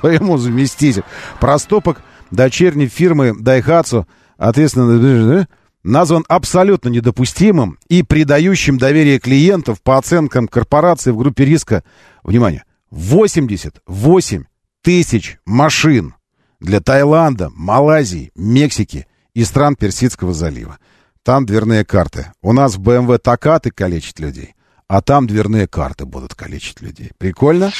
своему 0.00 0.38
заместителю. 0.38 1.04
Проступок 1.40 2.02
дочерней 2.30 2.88
фирмы 2.88 3.30
Daihatsu, 3.30 4.06
ответственно 4.36 5.46
назван 5.84 6.24
абсолютно 6.28 6.88
недопустимым 6.88 7.78
и 7.88 8.02
придающим 8.02 8.78
доверие 8.78 9.20
клиентов 9.20 9.82
по 9.82 9.98
оценкам 9.98 10.48
корпорации 10.48 11.10
в 11.10 11.18
группе 11.18 11.44
риска, 11.44 11.84
внимание, 12.24 12.64
88 12.90 14.44
тысяч 14.82 15.38
машин 15.44 16.14
для 16.60 16.80
Таиланда, 16.80 17.50
Малайзии, 17.54 18.32
Мексики 18.34 19.06
и 19.34 19.44
стран 19.44 19.76
Персидского 19.76 20.32
залива. 20.32 20.78
Там 21.22 21.46
дверные 21.46 21.84
карты. 21.84 22.32
У 22.42 22.52
нас 22.52 22.76
в 22.76 22.80
БМВ 22.80 23.18
Такаты 23.18 23.70
калечат 23.70 24.18
людей, 24.18 24.54
а 24.88 25.00
там 25.02 25.26
дверные 25.26 25.66
карты 25.66 26.06
будут 26.06 26.34
калечить 26.34 26.80
людей. 26.80 27.12
Прикольно? 27.18 27.70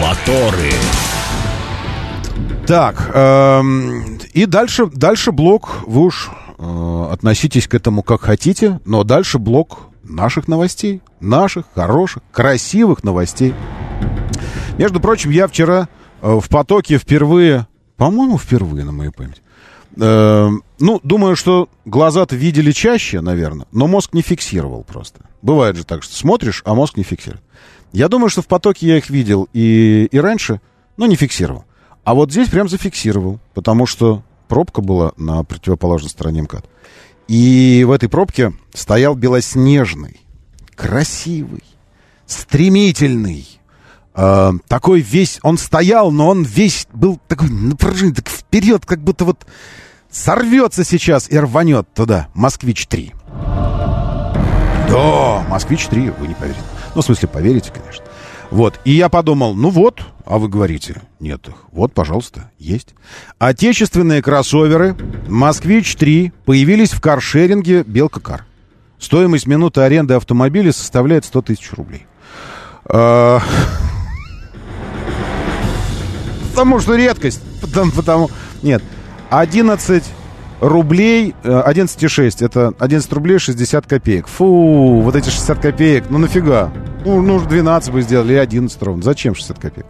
Моторы. 0.00 0.72
Так, 2.66 3.10
эм, 3.14 4.18
и 4.32 4.46
дальше, 4.46 4.86
дальше 4.86 5.32
блок, 5.32 5.84
вы 5.86 6.06
уж 6.06 6.30
Э, 6.58 7.08
относитесь 7.12 7.68
к 7.68 7.74
этому 7.74 8.02
как 8.02 8.22
хотите, 8.22 8.80
но 8.84 9.04
дальше 9.04 9.38
блок 9.38 9.88
наших 10.02 10.48
новостей. 10.48 11.02
Наших, 11.20 11.66
хороших, 11.74 12.22
красивых 12.32 13.04
новостей. 13.04 13.54
Между 14.78 15.00
прочим, 15.00 15.30
я 15.30 15.48
вчера 15.48 15.88
э, 16.22 16.38
в 16.40 16.48
потоке 16.48 16.98
впервые, 16.98 17.66
по-моему, 17.96 18.38
впервые 18.38 18.84
на 18.84 18.92
моей 18.92 19.10
памяти, 19.10 19.42
э, 19.96 20.50
ну, 20.78 21.00
думаю, 21.02 21.36
что 21.36 21.68
глаза-то 21.84 22.36
видели 22.36 22.72
чаще, 22.72 23.20
наверное, 23.20 23.66
но 23.72 23.86
мозг 23.86 24.14
не 24.14 24.22
фиксировал 24.22 24.82
просто. 24.82 25.20
Бывает 25.42 25.76
же 25.76 25.84
так, 25.84 26.02
что 26.02 26.14
смотришь, 26.14 26.62
а 26.64 26.74
мозг 26.74 26.96
не 26.96 27.02
фиксирует. 27.02 27.42
Я 27.96 28.08
думаю, 28.08 28.28
что 28.28 28.42
в 28.42 28.46
потоке 28.46 28.86
я 28.88 28.98
их 28.98 29.08
видел 29.08 29.48
и, 29.54 30.06
и 30.12 30.18
раньше, 30.18 30.60
но 30.98 31.06
не 31.06 31.16
фиксировал. 31.16 31.64
А 32.04 32.12
вот 32.12 32.30
здесь 32.30 32.50
прям 32.50 32.68
зафиксировал, 32.68 33.40
потому 33.54 33.86
что 33.86 34.22
пробка 34.48 34.82
была 34.82 35.12
на 35.16 35.42
противоположной 35.44 36.10
стороне 36.10 36.42
МКАД. 36.42 36.66
И 37.26 37.86
в 37.88 37.90
этой 37.90 38.10
пробке 38.10 38.52
стоял 38.74 39.14
белоснежный, 39.14 40.20
красивый, 40.74 41.64
стремительный, 42.26 43.48
э, 44.14 44.52
такой 44.68 45.00
весь, 45.00 45.40
он 45.42 45.56
стоял, 45.56 46.10
но 46.10 46.28
он 46.28 46.42
весь 46.42 46.86
был 46.92 47.18
такой 47.28 47.48
напряженный, 47.48 48.12
так 48.12 48.28
вперед, 48.28 48.84
как 48.84 49.00
будто 49.00 49.24
вот 49.24 49.46
сорвется 50.10 50.84
сейчас 50.84 51.30
и 51.30 51.38
рванет 51.38 51.88
туда. 51.94 52.28
«Москвич-3». 52.34 53.14
Да, 54.90 55.46
«Москвич-3», 55.48 56.14
вы 56.20 56.28
не 56.28 56.34
поверите. 56.34 56.60
Ну, 56.96 57.02
в 57.02 57.04
смысле, 57.04 57.28
поверите, 57.28 57.70
конечно. 57.70 58.06
Вот, 58.50 58.80
и 58.86 58.92
я 58.92 59.10
подумал, 59.10 59.54
ну 59.54 59.68
вот, 59.68 60.00
а 60.24 60.38
вы 60.38 60.48
говорите, 60.48 61.02
нет 61.20 61.46
их. 61.46 61.54
Вот, 61.70 61.92
пожалуйста, 61.92 62.50
есть. 62.58 62.94
Отечественные 63.38 64.22
кроссоверы 64.22 64.96
«Москвич-3» 65.28 66.32
появились 66.46 66.92
в 66.92 67.02
каршеринге 67.02 67.82
«Белка-кар». 67.82 68.46
Стоимость 68.98 69.46
минуты 69.46 69.82
аренды 69.82 70.14
автомобиля 70.14 70.72
составляет 70.72 71.26
100 71.26 71.42
тысяч 71.42 71.70
рублей. 71.74 72.06
А, 72.86 73.42
потому 76.50 76.80
что 76.80 76.94
редкость. 76.94 77.42
Потому... 77.94 78.30
Нет. 78.62 78.82
11 79.28 80.02
рублей, 80.60 81.34
11,6, 81.42 82.42
э, 82.42 82.46
это 82.46 82.74
11 82.78 83.12
рублей 83.12 83.38
60 83.38 83.86
копеек. 83.86 84.26
Фу, 84.26 85.00
вот 85.00 85.16
эти 85.16 85.30
60 85.30 85.58
копеек, 85.58 86.10
ну 86.10 86.18
нафига? 86.18 86.70
Ну, 87.04 87.22
ну 87.22 87.40
12 87.40 87.92
бы 87.92 88.02
сделали, 88.02 88.34
и 88.34 88.36
11 88.36 88.82
ровно. 88.82 89.02
Зачем 89.02 89.34
60 89.34 89.58
копеек? 89.58 89.86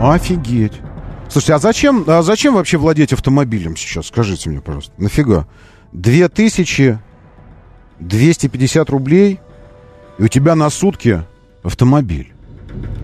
Офигеть. 0.00 0.80
Слушайте, 1.28 1.54
а 1.54 1.58
зачем, 1.58 2.04
а 2.06 2.22
зачем 2.22 2.54
вообще 2.54 2.78
владеть 2.78 3.12
автомобилем 3.12 3.76
сейчас? 3.76 4.06
Скажите 4.06 4.48
мне, 4.50 4.60
пожалуйста. 4.60 4.92
Нафига? 4.98 5.46
2250 8.00 8.90
рублей, 8.90 9.40
и 10.18 10.22
у 10.22 10.28
тебя 10.28 10.54
на 10.54 10.70
сутки 10.70 11.22
автомобиль. 11.62 12.32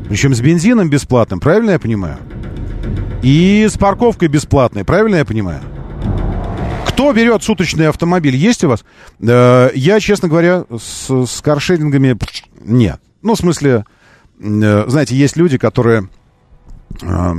Причем 0.09 0.34
с 0.34 0.40
бензином 0.40 0.88
бесплатным, 0.88 1.40
правильно 1.40 1.72
я 1.72 1.78
понимаю? 1.78 2.18
И 3.22 3.66
с 3.68 3.76
парковкой 3.76 4.28
бесплатной, 4.28 4.84
правильно 4.84 5.16
я 5.16 5.24
понимаю? 5.24 5.61
Кто 6.86 7.12
берет 7.12 7.42
суточный 7.42 7.88
автомобиль? 7.88 8.36
Есть 8.36 8.64
у 8.64 8.68
вас? 8.68 8.84
Э, 9.20 9.70
я, 9.74 10.01
честно 10.01 10.28
говоря, 10.28 10.64
с, 10.70 11.26
с 11.26 11.40
каршерингами 11.42 12.16
нет. 12.61 13.01
Ну, 13.22 13.34
в 13.34 13.38
смысле, 13.38 13.84
э, 14.40 14.84
знаете, 14.88 15.16
есть 15.16 15.36
люди, 15.36 15.59
которые, 15.59 16.09
э, 17.03 17.32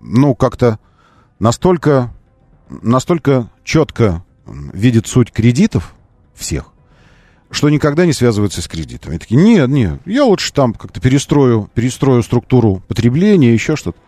ну, 0.00 0.34
как-то 0.34 0.78
настолько, 1.38 2.12
настолько 2.68 3.50
четко 3.62 4.24
видят 4.46 5.06
суть 5.06 5.30
кредитов 5.30 5.94
всех, 6.34 6.72
что 7.50 7.70
никогда 7.70 8.06
не 8.06 8.12
связываются 8.12 8.62
с 8.62 8.68
кредитами. 8.68 9.18
Такие, 9.18 9.40
нет, 9.40 9.68
нет, 9.68 10.00
я 10.06 10.24
лучше 10.24 10.52
там 10.52 10.74
как-то 10.74 11.00
перестрою, 11.00 11.70
перестрою 11.74 12.22
структуру 12.22 12.82
потребления, 12.88 13.52
еще 13.52 13.76
что-то. 13.76 13.98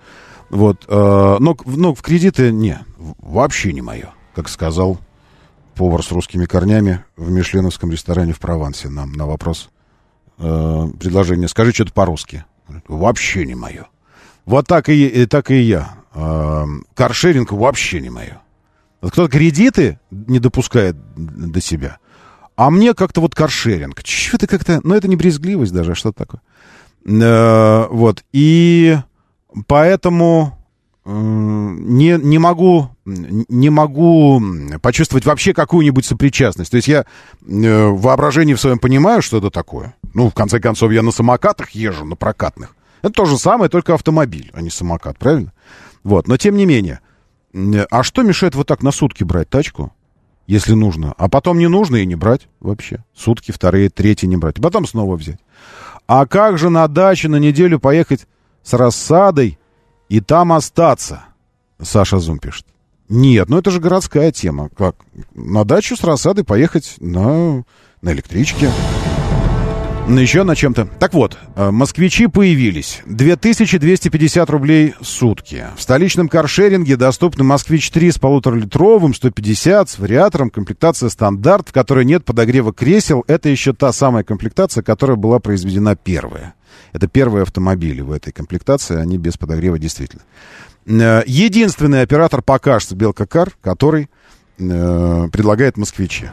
Вот, 0.51 0.85
э, 0.87 1.37
но, 1.41 1.57
но 1.65 1.95
в 1.95 2.03
кредиты 2.03 2.53
не, 2.53 2.79
вообще 2.99 3.73
не 3.73 3.83
мое 3.83 4.13
как 4.37 4.51
сказал 4.51 4.99
повар 5.75 6.03
с 6.03 6.13
русскими 6.13 6.45
корнями 6.45 7.03
в 7.17 7.31
мишленовском 7.31 7.91
ресторане 7.91 8.35
в 8.35 8.39
Провансе 8.39 8.91
нам 8.91 9.13
на 9.13 9.25
вопрос 9.27 9.71
э, 10.39 10.87
предложение 11.01 11.49
«Скажи 11.49 11.73
что-то 11.73 11.93
по-русски». 11.93 12.45
Вообще 12.87 13.47
не 13.47 13.55
мое. 13.55 13.87
Вот 14.45 14.67
так 14.67 14.89
и, 14.91 15.07
и, 15.07 15.27
так 15.27 15.51
и 15.51 15.61
я. 15.61 15.95
Э, 16.15 16.67
каршеринг 16.95 17.53
вообще 17.53 18.01
не 18.03 18.11
мое. 18.11 18.43
Кто-то 19.01 19.29
кредиты 19.29 19.99
не 20.11 20.39
допускает 20.39 20.97
до 21.17 21.61
себя, 21.63 21.99
а 22.57 22.71
мне 22.71 22.95
как-то 22.95 23.21
вот 23.21 23.35
каршеринг. 23.35 24.01
Что-то 24.05 24.47
как-то... 24.47 24.81
Ну, 24.83 24.95
это 24.95 25.09
не 25.09 25.17
брезгливость 25.17 25.73
даже, 25.73 25.93
а 25.93 25.95
что-то 25.95 26.25
такое. 26.25 26.41
Э, 27.07 27.87
вот. 27.91 28.25
И 28.33 28.97
поэтому 29.67 30.57
не, 31.05 32.19
не 32.19 32.39
могу 32.39 32.91
не 33.05 33.71
могу 33.71 34.43
почувствовать 34.83 35.25
вообще 35.25 35.55
какую-нибудь 35.55 36.05
сопричастность. 36.05 36.73
То 36.73 36.77
есть 36.77 36.89
я 36.89 37.05
э, 37.47 37.87
в 37.87 38.01
воображении 38.01 38.55
в 38.55 38.61
своем 38.61 38.81
понимаю, 38.81 39.23
что 39.23 39.39
это 39.39 39.51
такое. 39.51 39.95
Ну, 40.15 40.29
в 40.29 40.35
конце 40.35 40.59
концов, 40.59 40.91
я 40.91 41.03
на 41.03 41.13
самокатах 41.13 41.71
езжу, 41.71 42.05
на 42.05 42.17
прокатных. 42.17 42.75
Это 43.03 43.13
то 43.13 43.25
же 43.25 43.39
самое, 43.39 43.71
только 43.71 43.95
автомобиль, 43.95 44.51
а 44.55 44.61
не 44.61 44.71
самокат, 44.71 45.17
правильно? 45.19 45.53
Вот, 46.03 46.27
но 46.27 46.37
тем 46.37 46.57
не 46.57 46.67
менее. 46.67 47.01
А 47.91 48.03
что 48.03 48.23
мешает 48.23 48.57
вот 48.57 48.67
так 48.67 48.83
на 48.83 48.91
сутки 48.91 49.23
брать 49.23 49.49
тачку, 49.49 49.93
если 50.47 50.75
нужно? 50.75 51.15
А 51.17 51.29
потом 51.29 51.59
не 51.59 51.69
нужно 51.69 51.97
и 51.97 52.07
не 52.07 52.15
брать 52.15 52.49
вообще. 52.61 53.05
Сутки, 53.15 53.53
вторые, 53.53 53.91
третьи 53.91 54.27
не 54.27 54.37
брать. 54.37 54.57
Потом 54.57 54.87
снова 54.87 55.17
взять. 55.17 55.39
А 56.07 56.27
как 56.27 56.59
же 56.59 56.71
на 56.71 56.87
дачу 56.89 57.29
на 57.29 57.37
неделю 57.37 57.81
поехать 57.81 58.27
с 58.63 58.73
рассадой 58.73 59.59
и 60.09 60.21
там 60.21 60.53
остаться, 60.53 61.25
Саша 61.81 62.19
Зум 62.19 62.39
пишет. 62.39 62.67
Нет, 63.09 63.49
ну 63.49 63.59
это 63.59 63.71
же 63.71 63.81
городская 63.81 64.33
тема. 64.33 64.69
Как? 64.77 64.97
На 65.35 65.65
дачу 65.65 65.97
с 65.97 66.03
рассадой 66.03 66.45
поехать 66.45 66.97
на, 66.99 67.65
на 68.03 68.13
электричке. 68.13 68.71
Еще 70.09 70.45
на 70.45 70.55
чем-то. 70.55 70.89
Так 70.99 71.15
вот, 71.15 71.37
э, 71.57 71.71
москвичи 71.71 72.29
появились. 72.29 73.03
2250 73.07 74.49
рублей 74.51 74.95
в 75.01 75.05
сутки. 75.05 75.65
В 75.77 75.83
столичном 75.83 76.29
каршеринге 76.29 76.97
доступны 76.97 77.43
«Москвич-3» 77.43 78.13
с 78.13 78.19
полуторалитровым, 78.19 79.15
150, 79.15 79.91
с 79.91 79.99
вариатором, 79.99 80.51
комплектация 80.51 81.09
стандарт, 81.09 81.71
в 81.71 81.73
которой 81.73 82.05
нет 82.05 82.25
подогрева 82.25 82.73
кресел. 82.73 83.25
Это 83.27 83.49
еще 83.49 83.73
та 83.73 83.93
самая 83.93 84.23
комплектация, 84.23 84.83
которая 84.83 85.17
была 85.17 85.41
произведена 85.41 85.97
первая. 85.97 86.55
Это 86.93 87.09
первые 87.09 87.43
автомобили 87.43 88.01
в 88.01 88.13
этой 88.13 88.33
комплектации, 88.33 88.97
они 88.97 89.19
без 89.19 89.37
подогрева 89.37 89.79
действительно. 89.79 90.23
Э, 90.87 91.25
единственный 91.27 92.03
оператор 92.03 92.43
пока 92.43 92.79
что 92.79 92.95
Белка 92.95 93.27
Кар, 93.27 93.53
который 93.61 94.09
э, 94.59 95.29
предлагает 95.33 95.77
москвичи. 95.77 96.27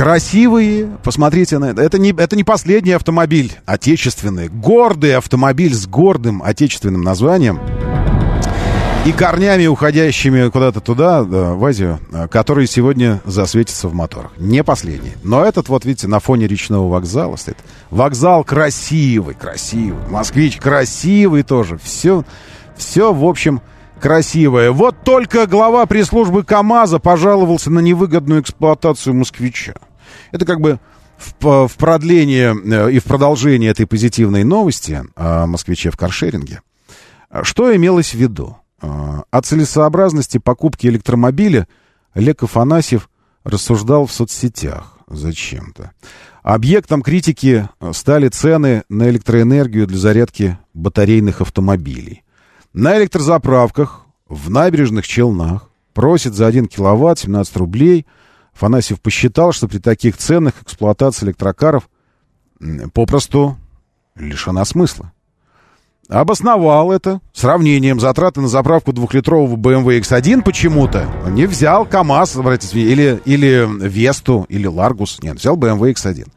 Красивые, 0.00 0.96
посмотрите 1.02 1.58
на 1.58 1.66
это. 1.66 1.82
Это 1.82 1.98
не, 1.98 2.12
это 2.12 2.34
не 2.34 2.42
последний 2.42 2.92
автомобиль 2.92 3.52
отечественный. 3.66 4.48
Гордый 4.48 5.14
автомобиль 5.14 5.74
с 5.74 5.86
гордым 5.86 6.42
отечественным 6.42 7.02
названием 7.02 7.60
и 9.04 9.12
корнями, 9.12 9.66
уходящими 9.66 10.48
куда-то 10.48 10.80
туда, 10.80 11.22
да, 11.22 11.52
в 11.52 11.62
Азию, 11.66 12.00
а, 12.14 12.28
которые 12.28 12.66
сегодня 12.66 13.20
засветятся 13.26 13.88
в 13.88 13.94
моторах. 13.94 14.30
Не 14.38 14.64
последний. 14.64 15.12
Но 15.22 15.44
этот, 15.44 15.68
вот 15.68 15.84
видите, 15.84 16.08
на 16.08 16.18
фоне 16.18 16.46
речного 16.46 16.88
вокзала 16.88 17.36
стоит. 17.36 17.58
Вокзал 17.90 18.42
красивый, 18.42 19.34
красивый. 19.34 20.00
Москвич 20.08 20.56
красивый 20.56 21.42
тоже. 21.42 21.78
Все, 21.84 22.24
все, 22.74 23.12
в 23.12 23.22
общем, 23.22 23.60
красивое. 24.00 24.70
Вот 24.70 25.04
только 25.04 25.46
глава 25.46 25.84
пресс-службы 25.84 26.42
КАМАЗа 26.42 27.00
пожаловался 27.00 27.70
на 27.70 27.80
невыгодную 27.80 28.40
эксплуатацию 28.40 29.14
москвича. 29.14 29.74
Это 30.32 30.44
как 30.44 30.60
бы 30.60 30.78
в, 31.18 31.68
в 31.68 31.76
продление 31.76 32.54
э, 32.54 32.92
и 32.92 32.98
в 32.98 33.04
продолжение 33.04 33.70
этой 33.70 33.86
позитивной 33.86 34.44
новости 34.44 35.02
о 35.16 35.46
москвиче 35.46 35.90
в 35.90 35.96
каршеринге. 35.96 36.60
Что 37.42 37.74
имелось 37.74 38.10
в 38.10 38.18
виду? 38.18 38.56
А, 38.80 39.24
о 39.30 39.42
целесообразности 39.42 40.38
покупки 40.38 40.86
электромобиля 40.86 41.68
Олег 42.12 42.42
Афанасьев 42.42 43.08
рассуждал 43.44 44.06
в 44.06 44.12
соцсетях 44.12 44.98
зачем-то. 45.08 45.92
Объектом 46.42 47.02
критики 47.02 47.68
стали 47.92 48.28
цены 48.28 48.84
на 48.88 49.10
электроэнергию 49.10 49.86
для 49.86 49.98
зарядки 49.98 50.58
батарейных 50.72 51.40
автомобилей. 51.42 52.24
На 52.72 52.96
электрозаправках 52.98 54.06
в 54.28 54.48
набережных 54.48 55.06
Челнах 55.06 55.70
просит 55.92 56.34
за 56.34 56.46
1 56.46 56.66
киловатт 56.66 57.18
17 57.18 57.56
рублей. 57.56 58.06
Афанасьев 58.60 59.00
посчитал, 59.00 59.52
что 59.52 59.68
при 59.68 59.78
таких 59.78 60.18
ценах 60.18 60.52
эксплуатация 60.62 61.26
электрокаров 61.28 61.88
попросту 62.92 63.56
лишена 64.16 64.66
смысла. 64.66 65.12
Обосновал 66.10 66.92
это 66.92 67.20
сравнением 67.32 68.00
затраты 68.00 68.42
на 68.42 68.48
заправку 68.48 68.92
двухлитрового 68.92 69.56
BMW 69.56 70.00
X1 70.00 70.42
почему-то. 70.42 71.10
Не 71.28 71.46
взял 71.46 71.86
КАМАЗ, 71.86 72.36
обратите, 72.36 72.80
или, 72.80 73.22
или 73.24 73.66
Весту, 73.88 74.44
или 74.50 74.66
Ларгус. 74.66 75.22
Нет, 75.22 75.36
взял 75.36 75.56
BMW 75.56 75.94
X1. 75.94 76.28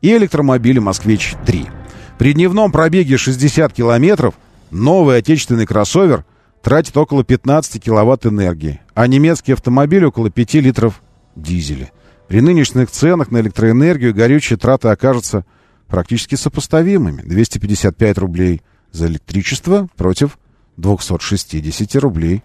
И 0.00 0.16
электромобили 0.16 0.78
Москвич-3. 0.78 1.68
При 2.16 2.32
дневном 2.32 2.72
пробеге 2.72 3.18
60 3.18 3.70
километров 3.74 4.34
новый 4.70 5.18
отечественный 5.18 5.66
кроссовер 5.66 6.24
тратит 6.62 6.96
около 6.96 7.22
15 7.22 7.82
киловатт 7.82 8.24
энергии, 8.24 8.80
а 8.94 9.06
немецкий 9.06 9.52
автомобиль 9.52 10.06
около 10.06 10.30
5 10.30 10.54
литров 10.54 11.02
дизеля. 11.36 11.90
При 12.28 12.40
нынешних 12.40 12.90
ценах 12.90 13.30
на 13.30 13.38
электроэнергию 13.38 14.14
горючие 14.14 14.58
траты 14.58 14.88
окажутся 14.88 15.44
практически 15.86 16.34
сопоставимыми. 16.34 17.22
255 17.22 18.18
рублей– 18.18 18.62
за 18.96 19.06
электричество 19.06 19.88
против 19.96 20.38
260 20.76 21.94
рублей 21.96 22.42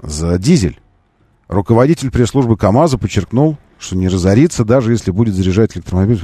за 0.00 0.38
дизель. 0.38 0.78
Руководитель 1.48 2.10
пресс-службы 2.10 2.56
КАМАЗа 2.56 2.98
подчеркнул, 2.98 3.56
что 3.78 3.96
не 3.96 4.08
разорится, 4.08 4.64
даже 4.64 4.92
если 4.92 5.10
будет 5.10 5.34
заряжать 5.34 5.76
электромобиль. 5.76 6.18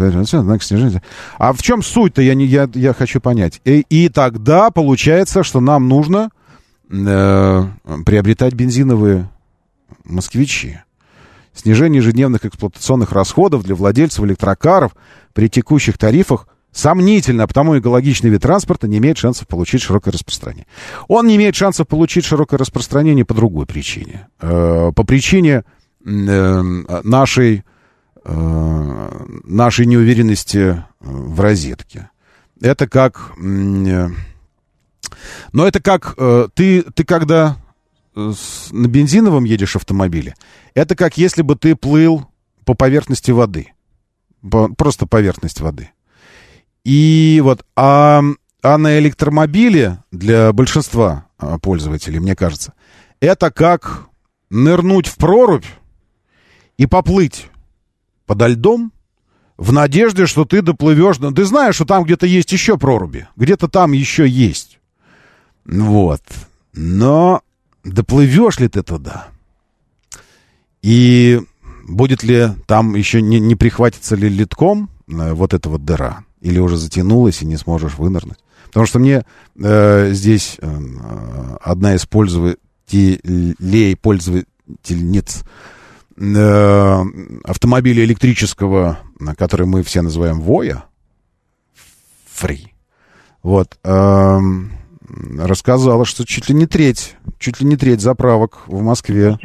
А 1.38 1.52
в 1.52 1.62
чем 1.62 1.82
суть-то, 1.82 2.22
я, 2.22 2.34
не, 2.34 2.46
я, 2.46 2.68
я 2.74 2.92
хочу 2.92 3.20
понять. 3.20 3.60
И, 3.64 3.84
и 3.88 4.08
тогда 4.08 4.70
получается, 4.70 5.42
что 5.42 5.60
нам 5.60 5.88
нужно 5.88 6.30
э, 6.90 7.64
приобретать 8.04 8.54
бензиновые 8.54 9.28
москвичи. 10.04 10.80
Снижение 11.54 11.98
ежедневных 11.98 12.44
эксплуатационных 12.44 13.12
расходов 13.12 13.62
для 13.62 13.74
владельцев 13.74 14.24
электрокаров 14.24 14.96
при 15.32 15.48
текущих 15.48 15.98
тарифах 15.98 16.46
Сомнительно, 16.72 17.46
потому 17.46 17.78
экологичный 17.78 18.30
вид 18.30 18.40
транспорта 18.40 18.88
не 18.88 18.96
имеет 18.96 19.18
шансов 19.18 19.46
получить 19.46 19.82
широкое 19.82 20.12
распространение. 20.12 20.66
Он 21.06 21.26
не 21.26 21.36
имеет 21.36 21.54
шансов 21.54 21.86
получить 21.86 22.24
широкое 22.24 22.56
распространение 22.58 23.26
по 23.26 23.34
другой 23.34 23.66
причине. 23.66 24.28
Э, 24.40 24.90
по 24.96 25.04
причине 25.04 25.64
э, 26.04 26.62
нашей, 27.04 27.64
э, 28.24 29.26
нашей 29.44 29.84
неуверенности 29.84 30.82
в 31.00 31.38
розетке. 31.40 32.08
Это 32.60 32.88
как... 32.88 33.32
Но 35.52 35.66
это 35.66 35.80
как 35.82 36.16
ты, 36.54 36.82
ты 36.82 37.04
когда 37.04 37.56
на 38.14 38.88
бензиновом 38.88 39.44
едешь 39.44 39.76
автомобиле, 39.76 40.34
это 40.74 40.96
как 40.96 41.16
если 41.16 41.42
бы 41.42 41.56
ты 41.56 41.76
плыл 41.76 42.26
по 42.64 42.74
поверхности 42.74 43.30
воды. 43.30 43.68
Просто 44.76 45.06
поверхность 45.06 45.60
воды. 45.60 45.90
И 46.84 47.40
вот, 47.44 47.64
а, 47.76 48.22
а 48.62 48.78
на 48.78 48.98
электромобиле 48.98 50.02
для 50.10 50.52
большинства 50.52 51.26
а, 51.38 51.58
пользователей, 51.58 52.18
мне 52.18 52.34
кажется, 52.34 52.74
это 53.20 53.50
как 53.50 54.08
нырнуть 54.50 55.06
в 55.06 55.16
прорубь 55.16 55.64
и 56.76 56.86
поплыть 56.86 57.46
подо 58.26 58.46
льдом 58.48 58.92
в 59.56 59.72
надежде, 59.72 60.26
что 60.26 60.44
ты 60.44 60.62
доплывешь. 60.62 61.18
Ты 61.18 61.44
знаешь, 61.44 61.76
что 61.76 61.84
там 61.84 62.04
где-то 62.04 62.26
есть 62.26 62.50
еще 62.50 62.78
проруби. 62.78 63.28
Где-то 63.36 63.68
там 63.68 63.92
еще 63.92 64.26
есть. 64.26 64.80
Вот. 65.64 66.22
Но 66.72 67.42
доплывешь 67.84 68.58
ли 68.58 68.68
ты 68.68 68.82
туда? 68.82 69.28
И 70.82 71.40
будет 71.86 72.22
ли 72.22 72.48
там 72.66 72.94
еще 72.94 73.22
не, 73.22 73.40
не 73.40 73.54
прихватится 73.54 74.16
ли 74.16 74.28
литком 74.28 74.90
э, 75.08 75.32
вот 75.32 75.54
эта 75.54 75.68
вот 75.68 75.84
дыра? 75.84 76.24
Или 76.40 76.58
уже 76.58 76.76
затянулась 76.76 77.42
и 77.42 77.46
не 77.46 77.56
сможешь 77.56 77.98
вынырнуть? 77.98 78.38
Потому 78.66 78.86
что 78.86 78.98
мне 78.98 79.24
э, 79.62 80.10
здесь 80.12 80.56
э, 80.60 80.80
одна 81.60 81.94
из 81.94 82.06
пользователей, 82.06 83.96
пользовательниц 83.96 85.42
э, 86.16 87.02
автомобиля 87.44 88.04
электрического, 88.04 88.98
который 89.36 89.66
мы 89.66 89.82
все 89.82 90.02
называем 90.02 90.40
Воя, 90.40 90.84
Фри, 92.32 92.72
вот, 93.42 93.78
э, 93.84 94.40
рассказала, 95.38 96.04
что 96.04 96.24
чуть 96.24 96.48
ли 96.48 96.54
не 96.54 96.66
треть, 96.66 97.16
чуть 97.38 97.60
ли 97.60 97.66
не 97.66 97.76
треть 97.76 98.00
заправок 98.00 98.62
в 98.66 98.82
Москве, 98.82 99.36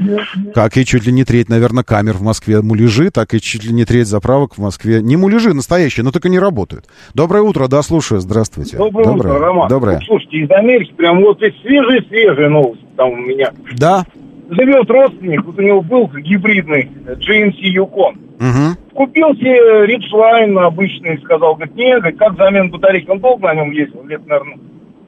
как 0.53 0.77
и 0.77 0.85
чуть 0.85 1.05
ли 1.05 1.11
не 1.11 1.23
треть, 1.23 1.49
наверное, 1.49 1.83
камер 1.83 2.13
в 2.13 2.21
Москве 2.21 2.61
муляжи, 2.61 3.11
так 3.11 3.33
и 3.33 3.41
чуть 3.41 3.65
ли 3.65 3.73
не 3.73 3.85
треть 3.85 4.07
заправок 4.07 4.55
в 4.55 4.61
Москве. 4.61 5.01
Не 5.01 5.17
муляжи 5.17 5.53
настоящие, 5.53 6.03
но 6.03 6.11
только 6.11 6.29
не 6.29 6.39
работают. 6.39 6.85
Доброе 7.13 7.43
утро, 7.43 7.67
да, 7.67 7.81
слушаю, 7.81 8.21
здравствуйте. 8.21 8.77
Доброе, 8.77 9.05
Доброе. 9.05 9.33
утро, 9.33 9.39
Роман. 9.39 9.69
Доброе. 9.69 9.99
слушайте, 10.05 10.37
из 10.37 10.51
Америки 10.51 10.93
прям 10.95 11.21
вот 11.21 11.37
здесь 11.37 11.53
свежие-свежие 11.61 12.49
новости 12.49 12.85
там 12.95 13.11
у 13.11 13.15
меня. 13.17 13.51
Да? 13.77 14.05
Живет 14.49 14.89
родственник, 14.89 15.43
вот 15.45 15.57
у 15.57 15.61
него 15.61 15.81
был 15.81 16.07
гибридный 16.07 16.89
GMC 17.05 17.59
Yukon. 17.75 18.17
Угу. 18.39 18.95
Купил 18.95 19.35
себе 19.35 19.85
Ridgeline 19.85 20.57
обычный, 20.59 21.19
сказал, 21.23 21.55
говорит, 21.55 21.75
нет, 21.75 21.99
говорит, 21.99 22.19
как 22.19 22.37
замен 22.37 22.69
батарейки. 22.69 23.09
Он 23.09 23.19
долго 23.19 23.47
на 23.47 23.55
нем 23.55 23.71
ездил, 23.71 24.05
лет, 24.05 24.25
наверное, 24.25 24.57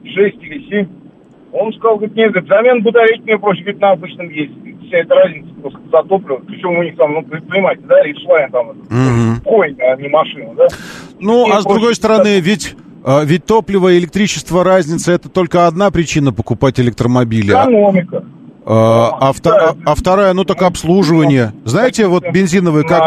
6 0.04 0.42
или 0.42 0.68
7. 0.68 0.88
Он 1.52 1.72
сказал, 1.72 1.96
говорит, 1.96 2.16
нет, 2.16 2.30
говорит, 2.30 2.48
замен 2.48 2.82
батарейки 2.82 3.22
мне 3.22 3.38
проще, 3.38 3.62
говорит, 3.62 3.80
на 3.80 3.90
обычном 3.92 4.28
есть. 4.30 4.52
Вся 4.86 4.98
эта 4.98 5.14
разница 5.14 5.48
просто 5.60 5.80
за 5.90 6.02
топливо. 6.04 6.40
Причем 6.46 6.78
у 6.78 6.82
них 6.82 6.96
там, 6.96 7.12
ну, 7.12 7.22
понимаете, 7.22 7.82
да, 7.86 8.04
Ridgeline 8.04 8.50
там, 8.50 8.68
угу. 8.68 9.42
конь, 9.44 9.76
а 9.80 9.96
не 9.96 10.08
машина, 10.08 10.54
да. 10.56 10.66
Ну, 11.18 11.48
и 11.48 11.50
а 11.50 11.60
с 11.60 11.64
другой 11.64 11.94
стороны, 11.94 12.40
ведь... 12.40 12.76
А, 13.02 13.24
ведь 13.24 13.46
топливо 13.46 13.92
и 13.92 13.98
электричество 13.98 14.62
разница 14.62 15.12
это 15.12 15.30
только 15.30 15.66
одна 15.66 15.90
причина 15.90 16.34
покупать 16.34 16.78
электромобили. 16.78 17.50
Экономика. 17.50 18.24
А, 18.66 19.18
а, 19.20 19.32
а, 19.32 19.76
а 19.86 19.94
вторая, 19.94 20.34
ну 20.34 20.44
так 20.44 20.60
обслуживание. 20.62 21.52
Знаете, 21.64 22.06
вот 22.08 22.24
бензиновые 22.30 22.86
как... 22.86 23.02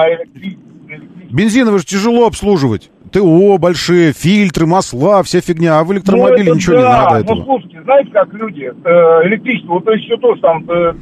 Бензиновые 1.34 1.80
же 1.80 1.86
тяжело 1.86 2.28
обслуживать. 2.28 2.92
ТО 3.12 3.58
большие, 3.58 4.14
фильтры, 4.14 4.66
масла, 4.66 5.24
вся 5.24 5.42
фигня. 5.42 5.80
А 5.80 5.84
в 5.84 5.92
электромобиле 5.94 6.50
ну, 6.50 6.56
ничего 6.56 6.76
да. 6.76 6.82
не 6.82 6.86
надо 6.86 7.16
этого. 7.18 7.36
Ну, 7.36 7.44
слушайте, 7.46 7.82
знаете, 7.84 8.12
как 8.12 8.34
люди, 8.34 8.62
э, 8.62 9.28
электричество, 9.28 9.74
вот 9.74 9.88
еще 9.88 10.18
тоже 10.18 10.42
там, 10.42 10.70
э, 10.70 10.94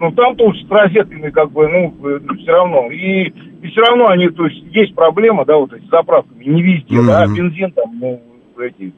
ну, 0.00 0.12
там 0.12 0.36
тоже 0.36 0.64
с 0.64 0.70
розетками, 0.70 1.30
как 1.30 1.50
бы, 1.52 1.68
ну, 1.68 1.94
э, 2.08 2.20
все 2.42 2.52
равно. 2.52 2.90
И, 2.90 3.28
и 3.62 3.66
все 3.68 3.80
равно 3.80 4.08
они, 4.08 4.28
то 4.28 4.46
есть, 4.46 4.62
есть 4.72 4.94
проблема, 4.94 5.44
да, 5.44 5.56
вот 5.56 5.72
эти 5.72 5.86
заправками, 5.88 6.44
не 6.44 6.62
везде, 6.62 6.96
mm-hmm. 6.96 7.06
да, 7.06 7.26
бензин 7.26 7.72
там, 7.72 7.98
ну, 7.98 8.20
эти 8.60 8.92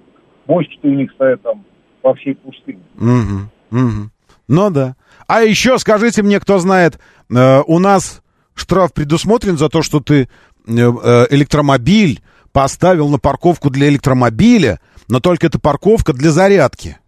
бочки 0.47 0.81
у 0.83 0.95
них 0.95 1.13
стоят 1.13 1.43
там 1.43 1.65
по 2.03 2.15
всей 2.15 2.35
пустыне. 2.35 2.81
Угу, 2.99 3.79
угу. 3.79 4.11
Ну 4.49 4.71
да. 4.71 4.97
А 5.27 5.43
еще 5.43 5.79
скажите 5.79 6.23
мне, 6.23 6.41
кто 6.41 6.59
знает, 6.59 6.99
э, 7.31 7.63
у 7.67 7.79
нас 7.79 8.23
штраф 8.55 8.93
предусмотрен 8.93 9.57
за 9.57 9.69
то, 9.69 9.83
что 9.83 10.01
ты 10.01 10.29
электромобиль 10.67 12.23
поставил 12.53 13.09
на 13.09 13.19
парковку 13.19 13.71
для 13.71 13.89
электромобиля, 13.89 14.81
но 15.09 15.21
только 15.21 15.47
это 15.47 15.59
парковка 15.59 16.13
для 16.13 16.31
зарядки. 16.31 16.99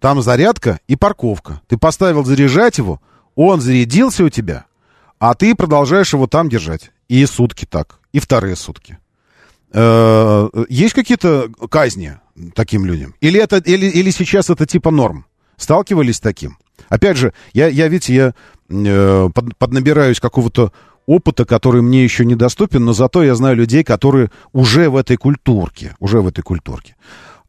Там 0.00 0.22
зарядка 0.22 0.80
и 0.86 0.96
парковка. 0.96 1.60
Ты 1.66 1.76
поставил 1.76 2.24
заряжать 2.24 2.78
его, 2.78 3.00
он 3.34 3.60
зарядился 3.60 4.24
у 4.24 4.28
тебя, 4.28 4.66
а 5.18 5.34
ты 5.34 5.54
продолжаешь 5.54 6.12
его 6.12 6.26
там 6.26 6.48
держать. 6.48 6.92
И 7.08 7.24
сутки 7.26 7.64
так, 7.64 8.00
и 8.12 8.20
вторые 8.20 8.54
сутки. 8.54 8.98
Э, 9.72 10.48
есть 10.68 10.94
какие-то 10.94 11.50
казни 11.70 12.18
таким 12.54 12.84
людям? 12.84 13.14
Или, 13.20 13.40
это, 13.40 13.56
или, 13.56 13.86
или 13.86 14.10
сейчас 14.10 14.50
это 14.50 14.66
типа 14.66 14.90
норм? 14.90 15.26
Сталкивались 15.56 16.16
с 16.16 16.20
таким? 16.20 16.58
Опять 16.88 17.16
же, 17.16 17.32
я, 17.52 17.68
я 17.68 17.88
видите, 17.88 18.14
я 18.14 18.34
э, 18.68 19.30
под, 19.34 19.56
поднабираюсь 19.56 20.20
какого-то 20.20 20.72
опыта, 21.08 21.44
который 21.44 21.82
мне 21.82 22.04
еще 22.04 22.24
недоступен, 22.24 22.84
но 22.84 22.92
зато 22.92 23.24
я 23.24 23.34
знаю 23.34 23.56
людей, 23.56 23.82
которые 23.82 24.30
уже 24.52 24.90
в 24.90 24.96
этой 24.96 25.16
культурке, 25.16 25.96
уже 25.98 26.20
в 26.20 26.28
этой 26.28 26.42
культурке. 26.42 26.94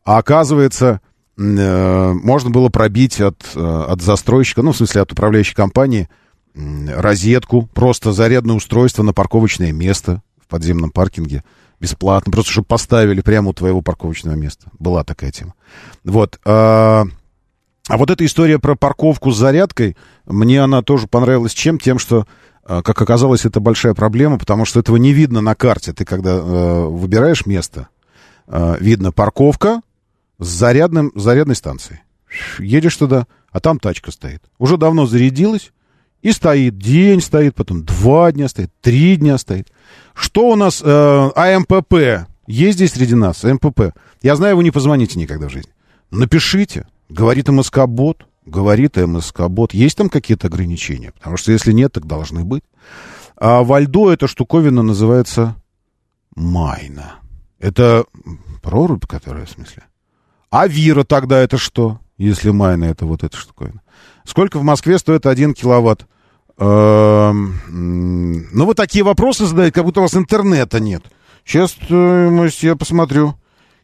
А 0.03 0.17
оказывается, 0.17 1.01
э, 1.37 2.13
можно 2.13 2.49
было 2.49 2.69
пробить 2.69 3.21
от, 3.21 3.45
э, 3.53 3.59
от 3.59 4.01
застройщика, 4.01 4.63
ну, 4.63 4.71
в 4.71 4.77
смысле, 4.77 5.01
от 5.01 5.11
управляющей 5.11 5.55
компании, 5.55 6.09
розетку, 6.55 7.69
просто 7.73 8.11
зарядное 8.11 8.55
устройство 8.55 9.03
на 9.03 9.13
парковочное 9.13 9.71
место 9.71 10.23
в 10.41 10.47
подземном 10.47 10.89
паркинге– 10.89 11.43
бесплатно, 11.79 12.31
просто 12.31 12.51
чтобы 12.51 12.65
поставили 12.65 13.21
прямо 13.21 13.49
у 13.49 13.53
твоего 13.53 13.81
парковочного 13.81 14.35
места. 14.35 14.67
Была 14.79 15.03
такая 15.03 15.31
тема. 15.31 15.53
Вот. 16.03 16.39
А, 16.45 17.05
а 17.87 17.97
вот 17.97 18.09
эта 18.09 18.25
история 18.25 18.59
про 18.59 18.75
парковку 18.75 19.31
с 19.31 19.37
зарядкой, 19.37 19.95
мне 20.25 20.61
она 20.61 20.81
тоже 20.81 21.07
понравилась 21.07 21.53
чем? 21.53 21.79
Тем, 21.79 21.99
что, 21.99 22.27
как 22.83 23.01
оказалось, 23.01 23.45
это 23.45 23.59
большая 23.59 23.95
проблема, 23.95 24.37
потому 24.37 24.63
что 24.65 24.79
этого 24.79 24.97
не 24.97 25.11
видно 25.11 25.41
на 25.41 25.55
карте. 25.55 25.91
Ты 25.91 26.05
когда 26.05 26.31
э, 26.31 26.85
выбираешь 26.85 27.45
место, 27.45 27.87
э, 28.47 28.77
видно 28.79 29.11
парковка 29.11 29.81
с 30.37 30.47
зарядным, 30.47 31.11
зарядной 31.15 31.55
станцией. 31.55 32.01
Едешь 32.59 32.95
туда, 32.95 33.25
а 33.51 33.59
там 33.59 33.79
тачка 33.79 34.11
стоит. 34.11 34.43
Уже 34.59 34.77
давно 34.77 35.07
зарядилась, 35.07 35.71
и 36.21 36.31
стоит, 36.31 36.77
день 36.77 37.21
стоит, 37.21 37.55
потом 37.55 37.83
два 37.83 38.31
дня 38.31 38.47
стоит, 38.47 38.71
три 38.81 39.15
дня 39.15 39.37
стоит. 39.37 39.71
Что 40.13 40.49
у 40.49 40.55
нас 40.55 40.81
э, 40.85 41.29
АМПП? 41.35 42.27
Есть 42.45 42.77
здесь 42.77 42.93
среди 42.93 43.15
нас 43.15 43.43
АМПП? 43.43 43.95
Я 44.21 44.35
знаю, 44.35 44.57
вы 44.57 44.63
не 44.63 44.71
позвоните 44.71 45.17
никогда 45.17 45.47
в 45.47 45.51
жизни. 45.51 45.71
Напишите. 46.11 46.87
Говорит 47.09 47.47
МСК-бот. 47.47 48.27
Говорит 48.45 48.97
МСК-бот. 48.97 49.73
Есть 49.73 49.97
там 49.97 50.09
какие-то 50.09 50.47
ограничения? 50.47 51.11
Потому 51.11 51.37
что 51.37 51.51
если 51.51 51.71
нет, 51.71 51.93
так 51.93 52.05
должны 52.05 52.43
быть. 52.43 52.63
А 53.37 53.63
во 53.63 53.79
льду 53.79 54.09
эта 54.09 54.27
штуковина 54.27 54.81
называется 54.81 55.55
майна. 56.35 57.15
Это 57.59 58.05
прорубь, 58.61 59.05
которая, 59.05 59.45
в 59.45 59.49
смысле? 59.51 59.83
А 60.49 60.67
вира 60.67 61.03
тогда 61.03 61.39
это 61.39 61.57
что? 61.57 61.99
Если 62.17 62.49
майна 62.49 62.85
это 62.85 63.05
вот 63.05 63.23
эта 63.23 63.37
штуковина. 63.37 63.81
Сколько 64.25 64.59
в 64.59 64.63
Москве 64.63 64.97
стоит 64.99 65.25
один 65.25 65.53
киловатт? 65.53 66.07
Эм, 66.57 67.55
ну, 68.51 68.65
вы 68.65 68.73
такие 68.73 69.05
вопросы 69.05 69.45
задаете, 69.45 69.73
как 69.73 69.85
будто 69.85 70.01
у 70.01 70.03
вас 70.03 70.15
интернета 70.15 70.79
нет. 70.79 71.03
Сейчас 71.45 71.71
стоимость, 71.71 72.63
я 72.63 72.75
посмотрю. 72.75 73.38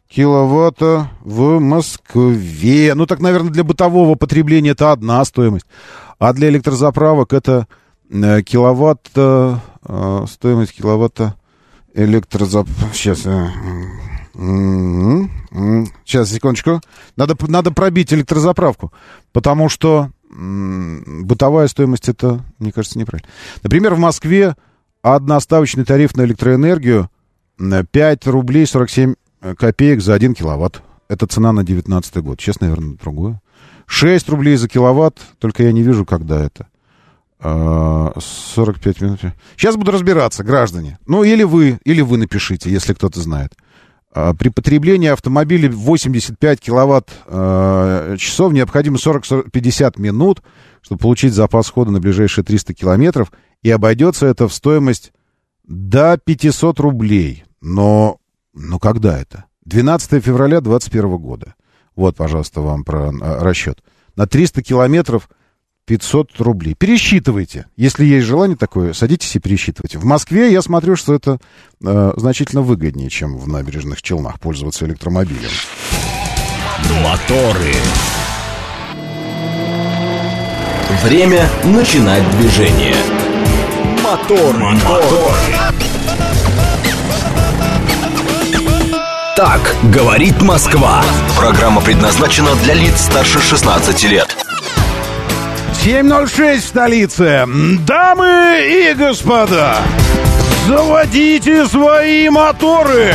Киловатта 0.08 1.10
в 1.20 1.58
Москве. 1.58 2.94
Ну, 2.94 3.06
так, 3.06 3.20
наверное, 3.20 3.50
для 3.50 3.64
бытового 3.64 4.14
потребления 4.14 4.70
это 4.70 4.92
одна 4.92 5.24
стоимость. 5.24 5.66
А 6.18 6.32
для 6.32 6.48
электрозаправок 6.48 7.32
это 7.32 7.66
э, 8.10 8.42
киловатт... 8.42 9.10
Э, 9.14 9.56
стоимость 10.28 10.72
киловатта 10.72 11.34
электрозаправок... 11.94 12.94
Сейчас... 12.94 13.26
Э, 13.26 13.48
Сейчас, 16.04 16.30
секундочку. 16.30 16.82
Надо, 17.16 17.34
надо 17.48 17.70
пробить 17.70 18.12
электрозаправку. 18.12 18.92
Потому 19.32 19.70
что 19.70 20.10
бытовая 20.28 21.68
стоимость 21.68 22.08
это, 22.08 22.44
мне 22.58 22.72
кажется, 22.72 22.98
неправильно. 22.98 23.28
Например, 23.62 23.94
в 23.94 23.98
Москве 23.98 24.56
одноставочный 25.02 25.84
тариф 25.84 26.16
на 26.16 26.22
электроэнергию 26.22 27.10
5 27.58 28.26
рублей 28.26 28.66
47 28.66 29.12
э, 29.12 29.14
копеек 29.54 30.00
за 30.00 30.14
1 30.14 30.34
киловатт. 30.34 30.82
Это 31.08 31.26
цена 31.26 31.52
на 31.52 31.64
19 31.64 32.16
год. 32.18 32.40
Сейчас, 32.40 32.60
наверное, 32.60 32.96
другое. 32.96 33.40
6 33.86 34.28
рублей 34.28 34.56
за 34.56 34.68
киловатт, 34.68 35.20
только 35.38 35.62
я 35.62 35.72
не 35.72 35.82
вижу, 35.82 36.04
когда 36.04 36.44
это. 36.44 36.66
45 37.40 38.96
а, 39.00 39.04
минут. 39.04 39.20
Сейчас 39.56 39.76
буду 39.76 39.92
разбираться, 39.92 40.42
граждане. 40.42 40.98
Ну, 41.06 41.22
или 41.22 41.44
вы, 41.44 41.78
или 41.84 42.00
вы 42.00 42.16
напишите, 42.16 42.70
если 42.70 42.94
кто-то 42.94 43.20
знает. 43.20 43.52
А, 44.12 44.34
при 44.34 44.48
потреблении 44.48 45.08
автомобиля 45.08 45.70
85 45.70 46.60
киловатт 46.60 47.10
э, 47.26 48.16
часов 48.18 48.52
необходимо 48.52 48.96
40-50 48.96 50.00
минут, 50.00 50.42
чтобы 50.80 51.00
получить 51.00 51.34
запас 51.34 51.68
хода 51.68 51.90
на 51.90 52.00
ближайшие 52.00 52.42
300 52.42 52.74
километров. 52.74 53.30
И 53.62 53.70
обойдется 53.70 54.26
это 54.26 54.48
в 54.48 54.54
стоимость 54.54 55.12
до 55.64 56.18
500 56.18 56.80
рублей. 56.80 57.44
Но, 57.60 58.18
но 58.56 58.78
когда 58.78 59.18
это? 59.18 59.44
12 59.66 60.24
февраля 60.24 60.60
2021 60.60 61.16
года. 61.18 61.54
Вот, 61.94 62.16
пожалуйста, 62.16 62.62
вам 62.62 62.84
про 62.84 63.10
а, 63.10 63.44
расчет. 63.44 63.82
На 64.16 64.26
300 64.26 64.62
километров 64.62 65.28
500 65.86 66.40
рублей. 66.40 66.74
Пересчитывайте. 66.74 67.66
Если 67.76 68.04
есть 68.04 68.26
желание 68.26 68.56
такое, 68.56 68.92
садитесь 68.92 69.36
и 69.36 69.38
пересчитывайте. 69.38 69.98
В 69.98 70.04
Москве 70.04 70.50
я 70.50 70.62
смотрю, 70.62 70.96
что 70.96 71.14
это 71.14 71.38
э, 71.84 72.12
значительно 72.16 72.62
выгоднее, 72.62 73.08
чем 73.08 73.36
в 73.36 73.46
набережных 73.46 74.02
Челнах 74.02 74.40
пользоваться 74.40 74.84
электромобилем. 74.86 75.50
Моторы. 77.04 77.74
Время 81.04 81.48
начинать 81.64 82.28
движение. 82.36 82.96
Мотор, 84.02 84.56
мотор. 84.56 85.34
Так 89.36 89.76
говорит 89.92 90.40
Москва. 90.40 91.04
Программа 91.38 91.82
предназначена 91.82 92.54
для 92.64 92.72
лиц 92.72 93.02
старше 93.02 93.38
16 93.38 94.04
лет. 94.04 94.34
7.06 95.84 96.56
в 96.56 96.64
столице. 96.64 97.44
Дамы 97.86 98.66
и 98.66 98.94
господа, 98.94 99.76
заводите 100.66 101.66
свои 101.66 102.30
моторы. 102.30 103.14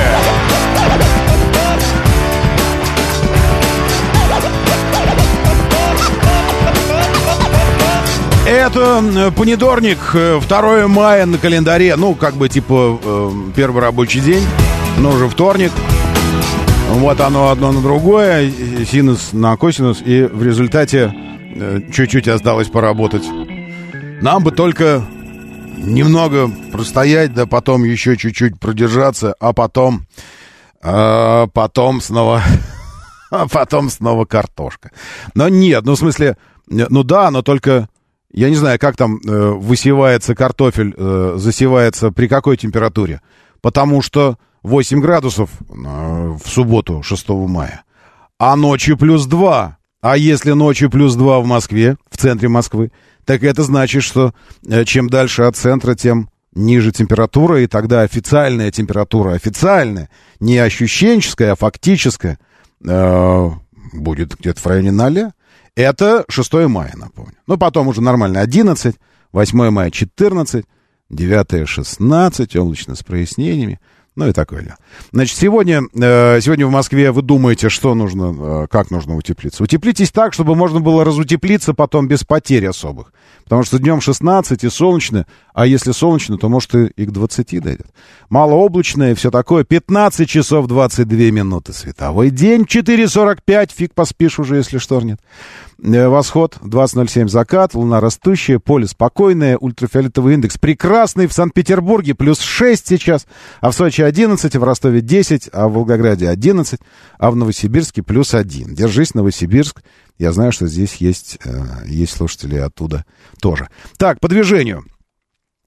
Это 8.46 9.32
понедорник, 9.36 9.98
2 10.14 10.88
мая 10.88 11.26
на 11.26 11.40
календаре. 11.40 11.96
Ну, 11.96 12.14
как 12.14 12.36
бы, 12.36 12.48
типа, 12.48 13.00
э, 13.04 13.32
первый 13.56 13.82
рабочий 13.82 14.20
день, 14.20 14.46
но 15.00 15.10
уже 15.10 15.28
вторник. 15.28 15.72
Вот 17.00 17.20
оно 17.20 17.50
одно 17.50 17.72
на 17.72 17.82
другое, 17.82 18.52
синус 18.86 19.34
на 19.34 19.58
косинус, 19.58 20.02
и 20.06 20.24
в 20.24 20.44
результате 20.44 21.12
э, 21.56 21.80
чуть-чуть 21.92 22.28
осталось 22.28 22.70
поработать. 22.70 23.24
Нам 24.22 24.44
бы 24.44 24.52
только 24.52 25.04
немного 25.78 26.50
простоять, 26.72 27.34
да 27.34 27.48
потом 27.48 27.84
еще 27.86 28.18
чуть-чуть 28.18 28.60
продержаться, 28.60 29.34
а 29.40 29.54
потом... 29.54 30.06
А 30.84 31.48
потом 31.48 32.02
снова... 32.02 32.44
А 33.32 33.48
потом 33.48 33.90
снова 33.90 34.26
картошка. 34.26 34.92
Но 35.34 35.48
нет, 35.48 35.86
ну 35.86 35.94
в 35.94 35.98
смысле... 35.98 36.36
Ну 36.68 37.04
да, 37.04 37.32
но 37.32 37.42
только 37.42 37.88
я 38.34 38.50
не 38.50 38.56
знаю, 38.56 38.78
как 38.80 38.98
там 38.98 39.20
э, 39.26 39.50
высевается 39.52 40.36
картофель, 40.36 40.94
э, 40.96 41.34
засевается 41.38 42.12
при 42.12 42.28
какой 42.28 42.58
температуре. 42.58 43.22
Потому 43.62 44.02
что 44.02 44.38
8 44.64 45.00
градусов 45.02 45.50
э, 45.60 45.74
в 45.74 46.48
субботу, 46.48 47.02
6 47.04 47.30
мая. 47.30 47.84
А 48.38 48.56
ночью 48.56 48.98
плюс 48.98 49.26
2. 49.26 49.78
А 50.02 50.18
если 50.18 50.52
ночью 50.52 50.90
плюс 50.90 51.16
2 51.16 51.40
в 51.40 51.46
Москве, 51.46 51.98
в 52.10 52.18
центре 52.18 52.48
Москвы, 52.48 52.92
так 53.26 53.44
это 53.44 53.64
значит, 53.64 54.04
что 54.04 54.34
э, 54.68 54.84
чем 54.86 55.10
дальше 55.10 55.44
от 55.44 55.56
центра, 55.56 55.96
тем 55.96 56.30
ниже 56.54 56.92
температура, 56.92 57.62
и 57.62 57.68
тогда 57.68 58.02
официальная 58.02 58.72
температура, 58.72 59.34
официальная, 59.34 60.10
не 60.40 60.58
ощущенческая, 60.58 61.54
а 61.54 61.56
фактическая, 61.56 62.40
э, 62.86 63.50
будет 63.94 64.38
где-то 64.38 64.60
в 64.60 64.66
районе 64.66 64.92
0. 64.92 65.32
Это 65.76 66.26
6 66.28 66.54
мая, 66.68 66.94
напомню. 66.96 67.36
Ну, 67.48 67.58
потом 67.58 67.88
уже 67.88 68.02
нормально 68.02 68.42
11, 68.42 68.96
8 69.32 69.70
мая 69.70 69.90
14, 69.90 70.66
9 71.10 71.68
16, 71.68 72.56
облачно 72.56 72.96
с 72.96 73.04
прояснениями. 73.04 73.80
Ну 74.16 74.28
и 74.28 74.34
такое. 74.34 74.78
Значит, 75.14 75.38
сегодня, 75.38 75.84
э, 75.94 76.42
сегодня 76.42 76.68
в 76.68 76.72
Москве 76.72 77.12
вы 77.12 77.22
думаете, 77.22 77.70
что 77.70 77.96
нужно, 77.96 78.64
э, 78.64 78.68
как 78.70 78.92
нужно 78.92 79.16
утеплиться. 79.16 79.64
Утеплитесь 79.64 80.12
так, 80.12 80.34
чтобы 80.34 80.56
можно 80.56 80.82
было 80.82 81.06
разутеплиться 81.06 81.74
потом 81.74 82.10
без 82.10 82.26
потерь 82.26 82.68
особых. 82.68 83.14
Потому 83.44 83.64
что 83.64 83.80
днем 83.80 84.02
16 84.02 84.64
и 84.64 84.70
солнечно, 84.70 85.26
а 85.54 85.66
если 85.66 85.92
солнечно, 85.92 86.38
то, 86.38 86.50
может, 86.50 86.74
и 86.76 87.06
к 87.06 87.12
20 87.12 87.62
дойдет. 87.62 87.88
Малооблачное 88.30 89.16
все 89.16 89.32
такое. 89.32 89.64
15 89.64 90.30
часов 90.30 90.68
22 90.68 91.18
минуты 91.32 91.74
световой 91.74 92.30
день. 92.30 92.62
4.45, 92.62 93.72
фиг 93.76 93.94
поспишь 93.94 94.40
уже, 94.40 94.58
если 94.58 94.78
шторнет. 94.78 95.20
Э, 95.84 96.08
восход 96.08 96.58
20.07 96.62 97.28
закат, 97.28 97.74
луна 97.74 98.00
растущая, 98.00 98.60
поле 98.60 98.88
спокойное, 98.88 99.58
ультрафиолетовый 99.58 100.36
индекс 100.36 100.58
прекрасный. 100.58 101.28
В 101.28 101.34
Санкт-Петербурге 101.34 102.14
плюс 102.14 102.40
6 102.40 102.88
сейчас, 102.88 103.26
а 103.62 103.72
в 103.72 103.76
Сочи 103.76 104.02
11, 104.02 104.56
в 104.56 104.64
Ростове 104.64 105.02
10, 105.02 105.50
а 105.52 105.68
в 105.68 105.74
Волгограде 105.74 106.30
11, 106.30 106.80
а 107.18 107.32
в 107.32 107.36
Новосибирске 107.36 108.04
плюс 108.04 108.34
1. 108.34 108.76
Держись, 108.76 109.16
Новосибирск. 109.16 109.82
Я 110.22 110.32
знаю, 110.32 110.52
что 110.52 110.68
здесь 110.68 110.96
есть, 110.96 111.40
э, 111.44 111.64
есть 111.86 112.14
слушатели 112.14 112.56
оттуда 112.56 113.06
тоже. 113.42 113.70
Так, 113.98 114.20
по 114.20 114.28
движению. 114.28 114.86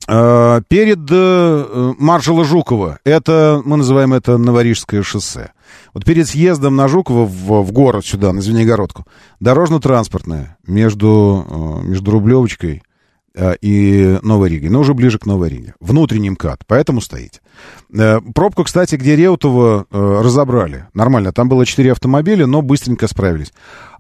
Э, 0.09 0.61
перед 0.69 1.11
маршала 1.99 2.45
Жукова, 2.45 2.99
это, 3.05 3.61
мы 3.65 3.77
называем 3.77 4.15
это 4.15 4.39
Новорижское 4.39 5.03
шоссе. 5.03 5.51
Вот 5.93 6.05
перед 6.05 6.29
съездом 6.29 6.77
на 6.77 6.89
Жукова 6.89 7.25
в, 7.25 7.63
в 7.63 7.73
город 7.73 8.05
сюда, 8.05 8.33
на 8.33 8.41
Звенигородку, 8.41 9.07
дорожно-транспортная 9.41 10.57
между, 10.67 11.47
э, 11.49 11.87
между 11.87 12.11
Рублевочкой 12.11 12.83
э, 13.35 13.55
и 13.61 14.19
Новой 14.23 14.49
Ригой, 14.51 14.71
но 14.71 14.81
уже 14.81 14.95
ближе 14.95 15.19
к 15.19 15.27
Новой 15.27 15.51
Риге. 15.51 15.75
Внутренний 15.81 16.31
МКАД, 16.31 16.65
поэтому 16.67 17.01
стоите. 17.01 17.41
Э, 17.93 18.21
пробку, 18.35 18.65
кстати, 18.65 18.97
где 18.97 19.17
Реутова 19.17 19.87
разобрали. 19.91 20.87
Нормально, 20.95 21.33
там 21.33 21.49
было 21.49 21.65
4 21.65 21.93
автомобиля, 21.93 22.47
но 22.47 22.63
быстренько 22.63 23.07
справились. 23.07 23.53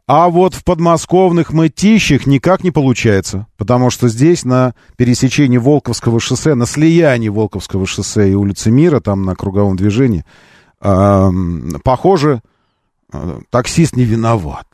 А 0.06 0.28
вот 0.28 0.52
в 0.54 0.64
подмосковных 0.64 1.52
мытищах 1.52 2.26
никак 2.26 2.62
не 2.62 2.70
получается, 2.70 3.46
потому 3.56 3.88
что 3.88 4.08
здесь 4.08 4.44
на 4.44 4.74
пересечении 4.96 5.56
Волковского 5.56 6.20
шоссе, 6.20 6.54
на 6.54 6.66
слиянии 6.66 7.30
Волковского 7.30 7.86
шоссе 7.86 8.30
и 8.30 8.34
улицы 8.34 8.70
Мира, 8.70 9.00
там 9.00 9.24
на 9.24 9.34
круговом 9.34 9.76
движении, 9.76 10.26
похоже, 10.78 12.42
э, 13.12 13.40
таксист 13.48 13.96
не 13.96 14.04
виноват. 14.04 14.66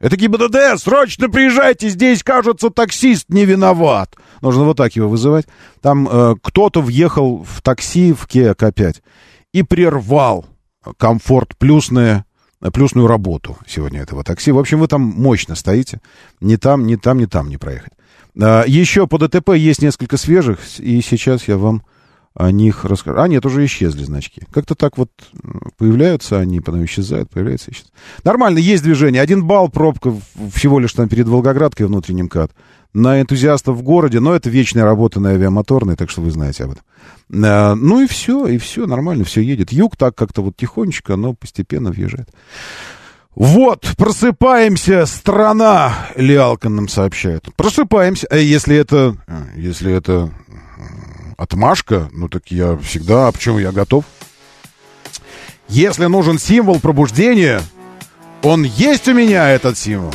Это 0.00 0.16
ГИБДД, 0.16 0.80
срочно 0.80 1.28
приезжайте, 1.30 1.88
здесь, 1.88 2.24
кажется, 2.24 2.70
таксист 2.70 3.26
не 3.28 3.44
виноват. 3.44 4.16
Нужно 4.40 4.64
вот 4.64 4.76
так 4.76 4.96
его 4.96 5.08
вызывать. 5.08 5.46
Там 5.80 6.08
э, 6.10 6.34
кто-то 6.42 6.82
въехал 6.82 7.44
в 7.44 7.62
такси 7.62 8.12
в 8.12 8.26
Kia 8.26 8.56
K5 8.56 8.96
и 9.52 9.62
прервал 9.62 10.44
комфорт 10.98 11.56
плюсное, 11.56 12.26
плюсную 12.70 13.06
работу 13.06 13.56
сегодня 13.66 14.00
этого 14.00 14.24
такси. 14.24 14.52
В 14.52 14.58
общем, 14.58 14.80
вы 14.80 14.88
там 14.88 15.02
мощно 15.02 15.54
стоите. 15.54 16.00
Ни 16.40 16.56
там, 16.56 16.86
ни 16.86 16.96
там, 16.96 17.18
ни 17.18 17.26
там 17.26 17.48
не 17.48 17.56
проехать. 17.56 17.92
А, 18.40 18.64
еще 18.66 19.06
по 19.06 19.18
ДТП 19.18 19.50
есть 19.50 19.82
несколько 19.82 20.16
свежих, 20.16 20.60
и 20.78 21.00
сейчас 21.00 21.48
я 21.48 21.56
вам 21.56 21.82
о 22.34 22.50
них 22.50 22.84
расскажу. 22.84 23.20
А, 23.20 23.28
нет, 23.28 23.46
уже 23.46 23.64
исчезли 23.64 24.04
значки. 24.04 24.42
Как-то 24.52 24.74
так 24.74 24.98
вот 24.98 25.10
появляются 25.78 26.40
они, 26.40 26.60
потом 26.60 26.84
исчезают, 26.84 27.30
появляются, 27.30 27.70
исчезают. 27.70 27.92
Нормально, 28.24 28.58
есть 28.58 28.82
движение. 28.82 29.22
Один 29.22 29.44
балл, 29.44 29.68
пробка 29.68 30.12
всего 30.52 30.80
лишь 30.80 30.92
там 30.92 31.08
перед 31.08 31.28
Волгоградкой 31.28 31.86
внутренним 31.86 32.28
кат. 32.28 32.50
На 32.94 33.20
энтузиастов 33.20 33.76
в 33.76 33.82
городе, 33.82 34.20
но 34.20 34.34
это 34.34 34.48
вечная 34.48 34.84
работа 34.84 35.20
на 35.20 35.30
авиамоторной, 35.30 35.96
так 35.96 36.10
что 36.10 36.22
вы 36.22 36.30
знаете 36.30 36.64
об 36.64 36.72
этом. 36.72 36.84
А, 37.44 37.74
ну 37.74 38.00
и 38.00 38.06
все, 38.06 38.46
и 38.46 38.56
все, 38.58 38.86
нормально, 38.86 39.24
все 39.24 39.40
едет. 39.40 39.72
Юг 39.72 39.96
так 39.96 40.14
как-то 40.14 40.42
вот 40.42 40.56
тихонечко, 40.56 41.16
но 41.16 41.34
постепенно 41.34 41.90
въезжает. 41.90 42.28
Вот, 43.34 43.94
просыпаемся, 43.96 45.06
страна, 45.06 46.06
Лиалкан 46.14 46.76
нам 46.76 46.88
сообщает. 46.88 47.48
Просыпаемся, 47.56 48.28
э, 48.30 48.40
если 48.40 48.76
это, 48.76 49.16
э, 49.26 49.42
если 49.56 49.92
это 49.92 50.30
отмашка, 51.36 52.08
ну 52.12 52.28
так 52.28 52.46
я 52.52 52.76
всегда, 52.76 53.26
а 53.26 53.32
почему 53.32 53.58
я 53.58 53.72
готов? 53.72 54.04
Если 55.68 56.06
нужен 56.06 56.38
символ 56.38 56.78
пробуждения, 56.78 57.60
он 58.42 58.62
есть 58.62 59.08
у 59.08 59.14
меня, 59.14 59.48
этот 59.48 59.76
символ. 59.78 60.12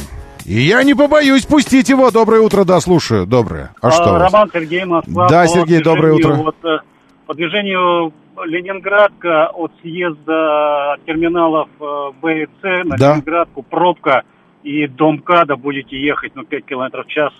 И 0.49 0.61
я 0.61 0.83
не 0.83 0.95
побоюсь 0.95 1.45
пустить 1.45 1.89
его. 1.89 2.09
Доброе 2.09 2.41
утро, 2.41 2.63
да, 2.63 2.79
слушаю. 2.79 3.27
Доброе. 3.27 3.69
А, 3.81 3.89
а 3.89 3.91
что? 3.91 4.17
Роман 4.17 4.49
Сергей 4.51 4.83
Москва. 4.83 5.29
Да, 5.29 5.45
Сергей, 5.45 5.79
доброе 5.83 6.13
утро. 6.13 6.33
Вот, 6.33 6.55
э, 6.63 6.79
по 7.27 7.35
движению 7.35 8.11
Ленинградка 8.43 9.49
от 9.53 9.71
съезда 9.83 10.97
терминалов 11.05 11.69
э, 11.79 12.11
Б 12.19 12.43
и 12.43 12.45
С 12.45 12.83
на 12.85 12.97
да. 12.97 13.11
Ленинградку 13.11 13.61
пробка 13.61 14.23
и 14.63 14.87
до 14.87 15.11
МКАДа 15.11 15.55
будете 15.55 16.01
ехать 16.01 16.31
ну, 16.33 16.43
5 16.43 16.65
километров 16.65 17.05
в 17.05 17.09
час 17.09 17.31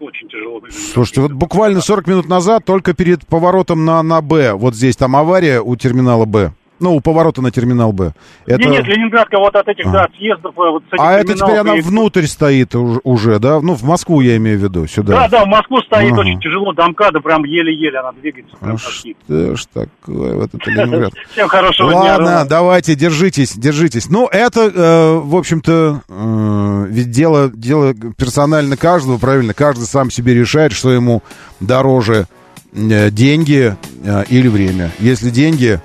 очень 0.00 0.28
тяжело. 0.28 0.60
Слушайте, 0.68 1.20
вот 1.20 1.32
буквально 1.32 1.80
40 1.80 2.08
минут 2.08 2.28
назад, 2.28 2.64
только 2.64 2.92
перед 2.92 3.24
поворотом 3.24 3.84
на, 3.84 4.02
на 4.02 4.20
Б, 4.20 4.54
вот 4.54 4.74
здесь 4.74 4.96
там 4.96 5.14
авария 5.14 5.60
у 5.60 5.76
терминала 5.76 6.24
Б. 6.24 6.50
Ну, 6.80 6.94
у 6.94 7.00
поворота 7.00 7.42
на 7.42 7.50
терминал 7.50 7.92
Б. 7.92 8.12
Это... 8.46 8.60
Нет, 8.60 8.70
нет, 8.70 8.86
Ленинградка 8.86 9.38
вот 9.38 9.54
от 9.56 9.68
этих, 9.68 9.86
а. 9.86 9.90
да, 9.90 10.08
съездов. 10.16 10.54
Э, 10.56 10.70
вот, 10.70 10.84
а 10.98 11.14
это 11.14 11.34
теперь 11.34 11.56
она 11.56 11.76
и... 11.76 11.80
внутрь 11.80 12.26
стоит 12.26 12.74
уже, 12.74 13.38
да? 13.38 13.60
Ну, 13.60 13.74
в 13.74 13.82
Москву 13.82 14.20
я 14.20 14.36
имею 14.36 14.58
в 14.58 14.62
виду, 14.62 14.86
сюда. 14.86 15.14
Да, 15.14 15.28
да, 15.28 15.44
в 15.44 15.48
Москву 15.48 15.80
стоит 15.82 16.12
ага. 16.12 16.20
очень 16.20 16.40
тяжело, 16.40 16.72
до 16.72 16.88
МКАДа 16.88 17.20
прям 17.20 17.44
еле-еле 17.44 17.98
она 17.98 18.12
двигается. 18.12 18.56
А 18.60 18.76
что 18.76 19.56
ж 19.56 19.64
такое, 19.72 20.34
вот 20.34 20.54
это 20.54 20.70
Ленинград. 20.70 21.12
Всем 21.32 21.48
хорошего 21.48 21.88
Ладно, 21.88 22.02
дня. 22.02 22.12
Ладно, 22.12 22.48
давайте, 22.48 22.94
держитесь, 22.94 23.56
держитесь. 23.56 24.08
Ну, 24.08 24.28
это, 24.30 24.60
э, 24.60 25.18
в 25.18 25.36
общем-то, 25.36 26.02
э, 26.08 26.86
ведь 26.88 27.10
дело, 27.10 27.50
дело 27.52 27.94
персонально 28.16 28.76
каждого, 28.76 29.18
правильно? 29.18 29.54
Каждый 29.54 29.84
сам 29.84 30.10
себе 30.10 30.34
решает, 30.34 30.72
что 30.72 30.92
ему 30.92 31.22
дороже 31.60 32.26
э, 32.72 33.10
деньги 33.10 33.76
э, 34.04 34.24
или 34.28 34.48
время. 34.48 34.90
Если 34.98 35.30
деньги 35.30 35.80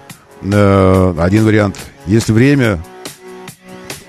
Э, 0.51 1.13
один 1.19 1.45
вариант. 1.45 1.77
Если 2.05 2.33
время, 2.33 2.79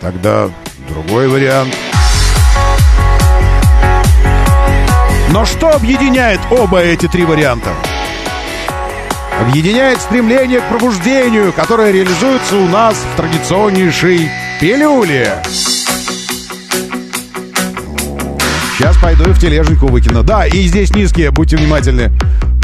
тогда 0.00 0.50
другой 0.88 1.28
вариант. 1.28 1.74
Но 5.30 5.44
что 5.44 5.70
объединяет 5.70 6.40
оба 6.50 6.80
эти 6.80 7.06
три 7.08 7.24
варианта? 7.24 7.70
Объединяет 9.40 10.00
стремление 10.00 10.60
к 10.60 10.68
пробуждению, 10.68 11.52
которое 11.52 11.92
реализуется 11.92 12.56
у 12.56 12.68
нас 12.68 12.96
в 12.96 13.16
традиционнейшей 13.16 14.30
пилюле. 14.60 15.42
Сейчас 18.84 18.98
пойду 18.98 19.24
и 19.30 19.32
в 19.32 19.38
тележеньку 19.38 19.86
выкину. 19.86 20.22
Да, 20.22 20.46
и 20.46 20.66
здесь 20.66 20.94
низкие, 20.94 21.30
будьте 21.30 21.56
внимательны. 21.56 22.12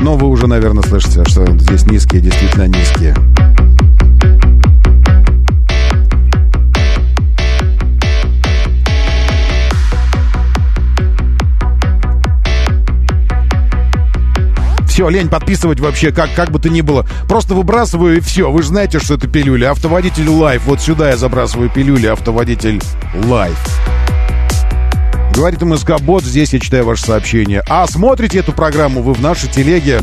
Но 0.03 0.19
вы 0.19 0.29
уже, 0.29 0.47
наверное, 0.47 0.83
слышите, 0.83 1.25
что 1.25 1.47
здесь 1.57 1.87
низкие, 1.87 2.21
действительно 2.21 2.69
низкие. 2.69 3.15
Все, 14.87 15.09
лень 15.09 15.31
подписывать 15.31 15.81
вообще, 15.81 16.13
как, 16.13 16.35
как 16.35 16.51
бы 16.51 16.59
то 16.59 16.69
ни 16.69 16.83
было. 16.83 17.07
Просто 17.31 17.55
выбрасываю 17.55 18.19
и 18.19 18.21
все. 18.21 18.53
Вы 18.53 18.61
же 18.61 18.69
знаете, 18.69 18.99
что 18.99 19.15
это 19.15 19.27
пилюля. 19.27 19.71
Автоводитель 19.71 20.29
лайф. 20.29 20.67
Вот 20.67 20.83
сюда 20.83 21.09
я 21.09 21.17
забрасываю 21.17 21.71
пилюли. 21.71 22.09
Автоводитель 22.09 22.79
лайф. 23.25 23.57
Говорит 25.33 25.63
МСК 25.63 26.01
Бот, 26.01 26.25
здесь 26.25 26.53
я 26.53 26.61
читаю 26.61 26.85
ваше 26.85 27.05
сообщение. 27.05 27.63
А 27.69 27.87
смотрите 27.87 28.39
эту 28.39 28.53
программу 28.53 29.03
вы 29.03 29.15
в 29.15 29.21
нашей 29.21 29.49
телеге. 29.49 30.01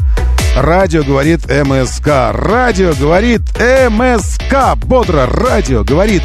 Радио 0.56 1.04
говорит 1.04 1.46
МСК. 1.46 2.32
Радио 2.32 2.94
говорит 2.94 3.42
МСК. 3.60 4.76
Бодро. 4.78 5.28
Радио 5.28 5.84
говорит 5.84 6.24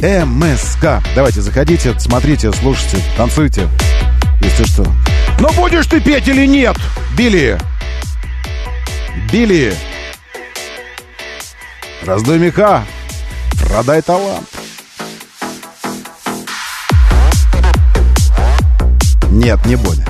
МСК. 0.00 1.02
Давайте, 1.14 1.40
заходите, 1.40 1.98
смотрите, 1.98 2.52
слушайте, 2.52 2.98
танцуйте. 3.16 3.68
Если 4.40 4.64
что. 4.64 4.86
Но 5.40 5.50
будешь 5.52 5.86
ты 5.86 6.00
петь 6.00 6.28
или 6.28 6.46
нет, 6.46 6.76
Билли? 7.16 7.58
Билли. 9.32 9.74
Раздуй 12.04 12.38
меха. 12.38 12.84
Продай 13.60 14.02
талант. 14.02 14.48
Нет, 19.34 19.66
не 19.66 19.74
Боня. 19.74 20.06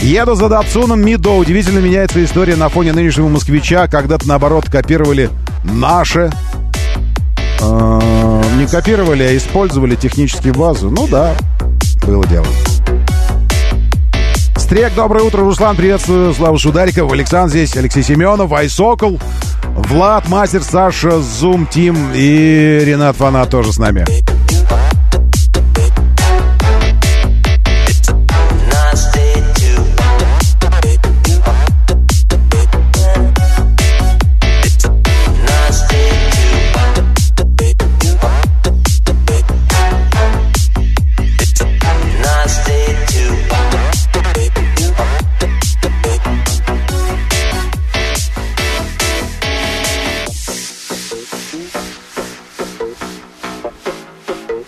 Еду 0.00 0.36
за 0.36 0.48
Датсуном 0.48 1.04
Мидо. 1.04 1.36
Удивительно 1.36 1.80
меняется 1.80 2.24
история 2.24 2.54
на 2.54 2.68
фоне 2.68 2.92
нынешнего 2.92 3.28
москвича. 3.28 3.88
Когда-то, 3.88 4.28
наоборот, 4.28 4.66
копировали 4.70 5.30
наши. 5.64 6.30
Э, 7.60 8.42
не 8.56 8.66
копировали, 8.66 9.24
а 9.24 9.36
использовали 9.36 9.96
технические 9.96 10.52
базу. 10.52 10.90
Ну 10.90 11.08
да, 11.08 11.34
было 12.06 12.24
дело. 12.26 12.46
Стрек, 14.56 14.94
доброе 14.94 15.24
утро, 15.24 15.40
Руслан, 15.40 15.74
приветствую, 15.74 16.32
Слава 16.32 16.56
Шудариков, 16.56 17.12
Александр 17.12 17.50
здесь, 17.50 17.76
Алексей 17.76 18.04
Семенов, 18.04 18.52
Айсокол, 18.52 19.20
Влад, 19.74 20.28
Мастер, 20.28 20.62
Саша, 20.62 21.20
Зум, 21.20 21.66
Тим 21.66 22.12
и 22.14 22.80
Ренат 22.84 23.16
Фанат 23.16 23.50
тоже 23.50 23.72
с 23.72 23.78
нами. 23.78 24.04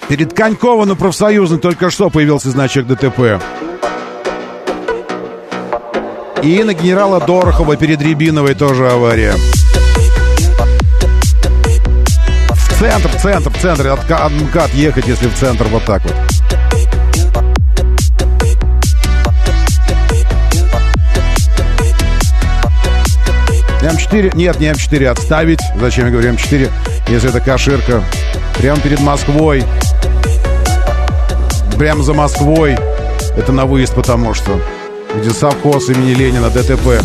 Перед 0.09 0.35
Конькова 0.35 0.85
на 0.85 0.97
профсоюзной 0.97 1.59
только 1.59 1.91
что 1.91 2.11
появился 2.11 2.51
значок 2.51 2.87
ДТП. 2.87 3.41
И 6.43 6.63
на 6.63 6.75
генерала 6.75 7.21
Дорохова 7.21 7.77
перед 7.77 8.03
Рябиновой 8.03 8.55
тоже 8.55 8.91
авария. 8.91 9.35
Центр, 12.79 13.11
центр, 13.19 13.53
центр. 13.61 13.87
От, 13.89 14.11
от 14.11 14.33
МКАД 14.33 14.75
ехать, 14.75 15.07
если 15.07 15.27
в 15.29 15.35
центр, 15.37 15.65
вот 15.69 15.85
так 15.85 16.03
вот. 16.03 16.15
М4, 23.81 24.37
нет, 24.37 24.61
не 24.61 24.67
М4, 24.67 25.07
отставить. 25.07 25.61
Зачем 25.81 26.07
я 26.07 26.11
говорю 26.11 26.33
М4, 26.33 26.71
если 27.09 27.31
это 27.31 27.41
каширка? 27.41 28.03
Прямо 28.65 28.81
перед 28.81 29.01
Москвой 29.01 29.63
прямо 31.77 32.03
за 32.03 32.15
Москвой. 32.15 32.79
Это 33.37 33.53
на 33.53 33.67
выезд, 33.67 33.95
потому 33.95 34.33
что 34.33 34.59
где 35.21 35.29
совхоз 35.29 35.91
имени 35.91 36.15
Ленина, 36.15 36.49
ДТП. 36.49 37.03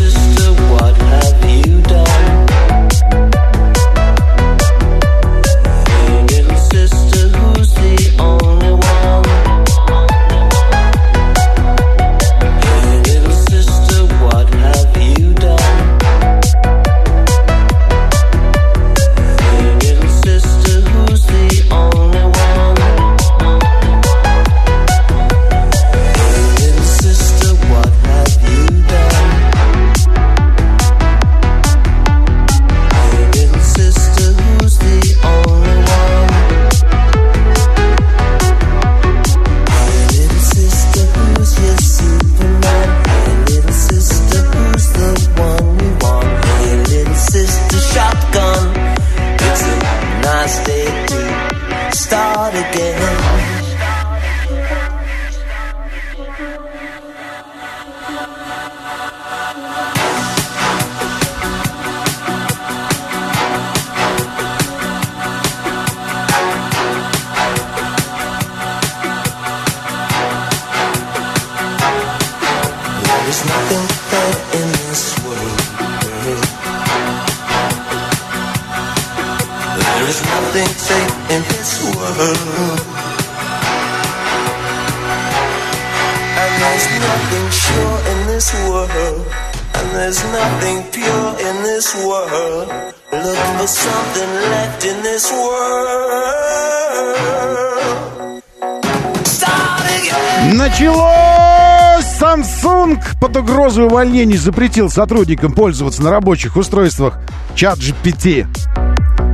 Samsung 102.89 103.19
под 103.19 103.37
угрозой 103.37 103.85
увольнений 103.85 104.37
запретил 104.37 104.89
сотрудникам 104.89 105.51
пользоваться 105.51 106.01
на 106.01 106.11
рабочих 106.11 106.55
устройствах 106.55 107.19
чат 107.55 107.79
GPT 107.79 108.47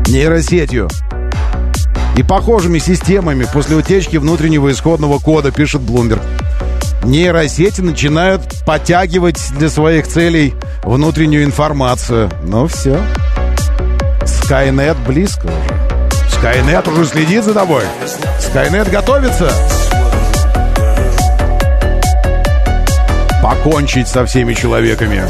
нейросетью 0.08 0.90
и 2.16 2.24
похожими 2.24 2.80
системами 2.80 3.46
после 3.52 3.76
утечки 3.76 4.18
внутреннего 4.18 4.72
исходного 4.72 5.20
кода, 5.20 5.52
пишет 5.52 5.82
Bloomberg. 5.82 6.22
Нейросети 7.04 7.82
начинают 7.82 8.42
подтягивать 8.66 9.52
для 9.58 9.70
своих 9.70 10.08
целей 10.08 10.54
внутреннюю 10.84 11.44
информацию. 11.44 12.32
Ну 12.44 12.68
все. 12.68 13.02
Skynet 14.22 14.96
близко 15.06 15.48
уже. 15.48 16.42
Skynet 16.42 16.90
уже 16.90 17.06
следит 17.06 17.44
за 17.44 17.54
тобой. 17.54 17.84
Skynet 18.40 18.90
готовится. 18.90 19.52
Покончить 23.46 24.08
со 24.08 24.26
всеми 24.26 24.56
человеками. 24.56 25.22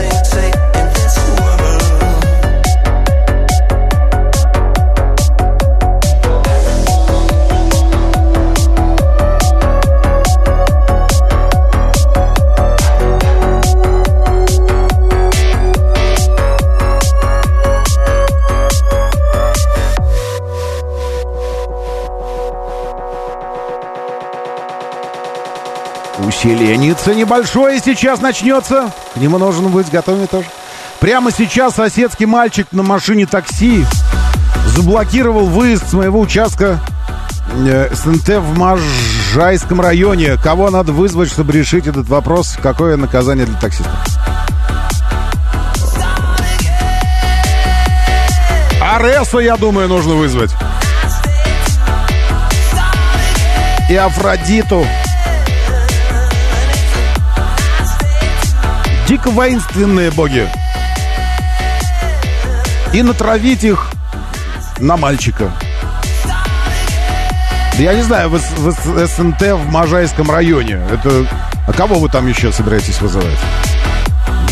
Усиленица 26.46 27.16
небольшое 27.16 27.82
сейчас 27.84 28.22
начнется. 28.22 28.92
К 29.16 29.18
нему 29.18 29.40
нужно 29.40 29.70
быть 29.70 29.90
готовым 29.90 30.28
тоже. 30.28 30.46
Прямо 31.00 31.32
сейчас 31.32 31.74
соседский 31.74 32.28
мальчик 32.28 32.68
на 32.72 32.84
машине 32.84 33.26
такси 33.26 33.84
заблокировал 34.68 35.48
выезд 35.48 35.90
с 35.90 35.94
моего 35.94 36.20
участка 36.20 36.80
э, 37.52 37.90
СНТ 37.96 38.38
в 38.38 38.60
Можайском 38.60 39.82
районе. 39.82 40.38
Кого 40.38 40.70
надо 40.70 40.92
вызвать, 40.92 41.32
чтобы 41.32 41.52
решить 41.52 41.88
этот 41.88 42.08
вопрос? 42.10 42.56
Какое 42.62 42.96
наказание 42.96 43.48
для 43.48 43.60
таксиста? 43.60 43.90
Ареса, 48.80 49.40
я 49.40 49.58
думаю, 49.58 49.88
нужно 49.88 50.14
вызвать. 50.14 50.52
И 53.90 53.96
Афродиту. 53.96 54.86
Дико 59.08 59.30
воинственные 59.30 60.12
боги. 60.12 60.48
И 62.94 63.04
натравить 63.04 63.64
их 63.64 63.92
на 64.80 64.98
мальчика. 64.98 65.52
Я 67.78 67.94
не 67.94 68.02
знаю, 68.02 68.30
в, 68.30 68.40
СНТ 68.40 69.42
в 69.42 69.70
Можайском 69.70 70.32
районе. 70.32 70.80
Это... 70.92 71.28
А 71.68 71.74
кого 71.74 71.96
вы 71.96 72.10
там 72.10 72.28
еще 72.28 72.52
собираетесь 72.52 73.02
вызывать? 73.02 73.38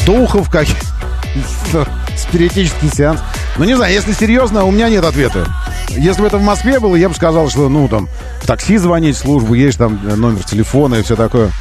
Духов 0.06 0.50
как 0.50 0.68
Спиритический 2.18 2.90
сеанс. 2.90 3.22
Ну, 3.58 3.66
не 3.66 3.76
знаю, 3.76 3.94
если 3.94 4.14
серьезно, 4.14 4.66
у 4.66 4.72
меня 4.72 4.90
нет 4.90 5.06
ответа. 5.06 5.48
Если 5.90 6.22
бы 6.22 6.28
это 6.28 6.38
в 6.38 6.44
Москве 6.44 6.80
было, 6.80 6.96
я 6.96 7.08
бы 7.08 7.16
сказал, 7.16 7.50
что, 7.50 7.70
ну, 7.70 7.88
там, 7.88 8.10
в 8.42 8.48
такси 8.48 8.78
звонить, 8.78 9.16
службу, 9.16 9.54
есть 9.54 9.78
там 9.78 10.00
номер 10.04 10.44
телефона 10.44 10.96
и 10.96 11.04
все 11.04 11.16
такое. 11.16 11.52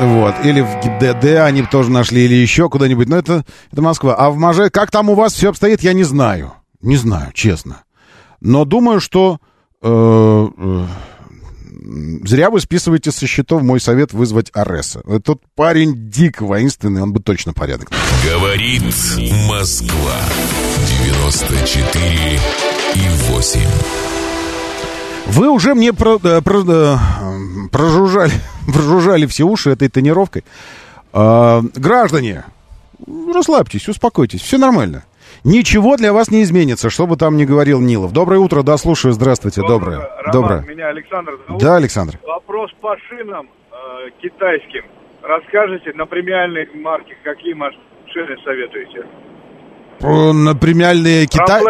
Вот. 0.00 0.34
Или 0.44 0.60
в 0.60 0.80
ГИБДД 0.82 1.40
они 1.40 1.62
тоже 1.62 1.90
нашли, 1.90 2.24
или 2.24 2.34
еще 2.34 2.68
куда-нибудь. 2.68 3.08
Но 3.08 3.16
это, 3.16 3.44
это 3.72 3.82
Москва. 3.82 4.14
А 4.14 4.30
в 4.30 4.36
Маже... 4.36 4.70
Как 4.70 4.90
там 4.90 5.10
у 5.10 5.14
вас 5.14 5.32
все 5.32 5.50
обстоит, 5.50 5.82
я 5.82 5.92
не 5.92 6.04
знаю. 6.04 6.54
Не 6.80 6.96
знаю, 6.96 7.32
честно. 7.32 7.82
Но 8.40 8.64
думаю, 8.64 9.00
что... 9.00 9.38
Э, 9.82 10.48
э, 10.56 10.86
зря 12.24 12.50
вы 12.50 12.60
списываете 12.60 13.12
со 13.12 13.26
счетов 13.26 13.62
мой 13.62 13.80
совет 13.80 14.12
вызвать 14.12 14.50
Ареса. 14.52 15.00
Тот 15.24 15.42
парень 15.54 16.10
дико 16.10 16.44
воинственный, 16.44 17.02
он 17.02 17.12
бы 17.12 17.20
точно 17.20 17.52
порядок. 17.52 17.90
Говорит 18.24 18.82
Москва. 19.48 20.20
94 21.04 22.40
и 22.94 23.32
8. 23.32 23.60
Вы 25.26 25.50
уже 25.50 25.74
мне 25.74 25.92
про, 25.92 26.16
э, 26.22 26.40
про, 26.42 26.60
э, 26.60 26.96
прожужжали 27.72 28.32
прожужжали 28.72 29.26
все 29.26 29.44
уши 29.44 29.70
этой 29.70 29.88
тонировкой. 29.88 30.44
А, 31.12 31.60
граждане, 31.74 32.44
расслабьтесь, 33.32 33.88
успокойтесь, 33.88 34.42
все 34.42 34.58
нормально. 34.58 35.04
Ничего 35.44 35.96
для 35.96 36.12
вас 36.12 36.30
не 36.30 36.42
изменится, 36.42 36.88
что 36.90 37.06
бы 37.06 37.16
там 37.16 37.36
ни 37.36 37.44
говорил 37.44 37.80
Нилов. 37.80 38.12
Доброе 38.12 38.38
утро, 38.38 38.62
да, 38.62 38.76
слушаю, 38.78 39.12
здравствуйте, 39.12 39.60
доброе. 39.60 39.98
Роман, 39.98 40.32
доброе. 40.32 40.62
меня 40.62 40.88
Александр 40.88 41.38
зовут. 41.46 41.62
Да, 41.62 41.76
Александр. 41.76 42.18
Вопрос 42.26 42.70
по 42.80 42.96
шинам 43.08 43.48
э, 43.70 44.10
китайским. 44.22 44.84
Расскажите 45.22 45.92
на 45.94 46.06
премиальных 46.06 46.74
марках, 46.74 47.16
какие 47.22 47.52
машины 47.52 48.36
советуете? 48.44 49.04
На 50.04 50.54
премиальные 50.54 51.26
Китай... 51.26 51.62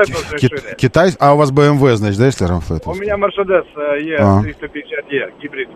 Китай... 0.77 1.11
А 1.19 1.35
у 1.35 1.37
вас 1.37 1.53
BMW, 1.53 1.95
значит, 1.95 2.19
да, 2.19 2.27
если 2.27 2.45
Рамфлет? 2.45 2.87
У 2.87 2.95
меня 2.95 3.17
Mercedes 3.17 3.65
E350E, 3.77 5.41
гибрид. 5.41 5.69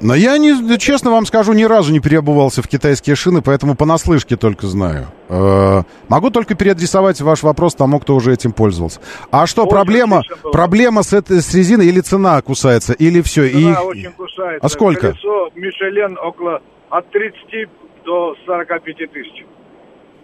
Но 0.00 0.14
я, 0.14 0.38
не, 0.38 0.78
честно 0.78 1.10
вам 1.10 1.24
скажу, 1.24 1.52
ни 1.52 1.64
разу 1.64 1.92
не 1.92 2.00
переобувался 2.00 2.62
в 2.62 2.68
китайские 2.68 3.16
шины, 3.16 3.42
поэтому 3.42 3.74
понаслышке 3.74 4.36
только 4.36 4.66
знаю. 4.66 5.06
Э, 5.28 5.82
могу 6.08 6.30
только 6.30 6.54
переадресовать 6.54 7.20
ваш 7.20 7.42
вопрос 7.42 7.74
тому, 7.74 8.00
кто 8.00 8.16
уже 8.16 8.32
этим 8.32 8.52
пользовался. 8.52 9.00
А 9.30 9.46
что, 9.46 9.62
очень 9.62 9.70
проблема, 9.70 10.22
проблема 10.52 11.02
с, 11.02 11.12
этой, 11.12 11.40
с 11.40 11.54
резиной 11.54 11.86
или 11.86 12.00
цена 12.00 12.40
кусается, 12.42 12.92
или 12.92 13.22
все? 13.22 13.48
Цена 13.48 13.80
и... 13.80 13.84
очень 13.84 14.12
кусается. 14.12 14.66
А 14.66 14.68
сколько? 14.68 15.12
Колесо 15.12 15.50
Мишелен 15.54 16.18
около 16.18 16.60
от 16.90 17.10
30 17.10 17.68
до 18.04 18.34
45 18.46 18.96
тысяч. 19.12 19.46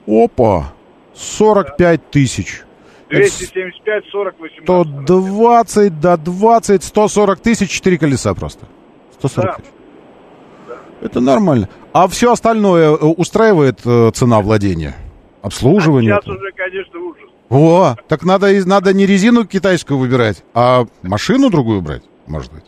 Опа! 0.06 0.72
45 1.14 2.10
тысяч. 2.10 2.62
275, 3.10 4.04
40, 4.10 4.34
18. 4.38 4.62
120 4.64 6.00
до 6.00 6.16
20, 6.16 6.84
140 6.84 7.40
тысяч, 7.40 7.70
4 7.70 7.98
колеса 7.98 8.34
просто. 8.34 8.66
140 9.18 9.56
тысяч. 9.56 9.70
Это 11.00 11.20
нормально. 11.20 11.68
А 11.92 12.06
все 12.08 12.32
остальное 12.32 12.90
э, 12.90 12.94
устраивает 12.94 13.80
э, 13.84 14.10
цена 14.14 14.40
владения? 14.40 14.94
Обслуживание? 15.42 16.14
А 16.14 16.20
сейчас 16.20 16.36
уже, 16.36 16.52
конечно, 16.52 17.00
ужас. 17.00 17.30
О, 17.48 17.96
так 18.06 18.22
надо, 18.22 18.48
надо 18.66 18.92
не 18.92 19.06
резину 19.06 19.44
китайскую 19.44 19.98
выбирать, 19.98 20.44
а 20.54 20.84
машину 21.02 21.50
другую 21.50 21.80
брать, 21.80 22.02
может 22.26 22.52
быть. 22.52 22.62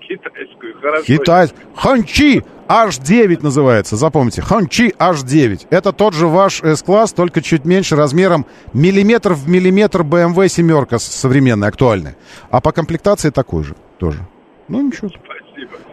Китайскую, 0.00 0.80
хорошо. 0.80 1.04
Китай. 1.04 1.48
Ханчи 1.76 2.42
H9 2.70 3.40
называется, 3.42 3.96
запомните. 3.96 4.42
Ханчи 4.42 4.94
H9. 4.96 5.66
Это 5.70 5.92
тот 5.92 6.14
же 6.14 6.28
ваш 6.28 6.62
S-класс, 6.62 7.12
только 7.12 7.42
чуть 7.42 7.64
меньше 7.64 7.96
размером 7.96 8.46
миллиметр 8.72 9.32
в 9.32 9.48
миллиметр 9.48 10.02
BMW 10.02 10.48
семерка 10.48 11.00
современная, 11.00 11.68
актуальная. 11.68 12.16
А 12.50 12.60
по 12.60 12.70
комплектации 12.70 13.30
такой 13.30 13.64
же 13.64 13.74
тоже. 13.98 14.20
Ну 14.68 14.82
ничего. 14.82 15.10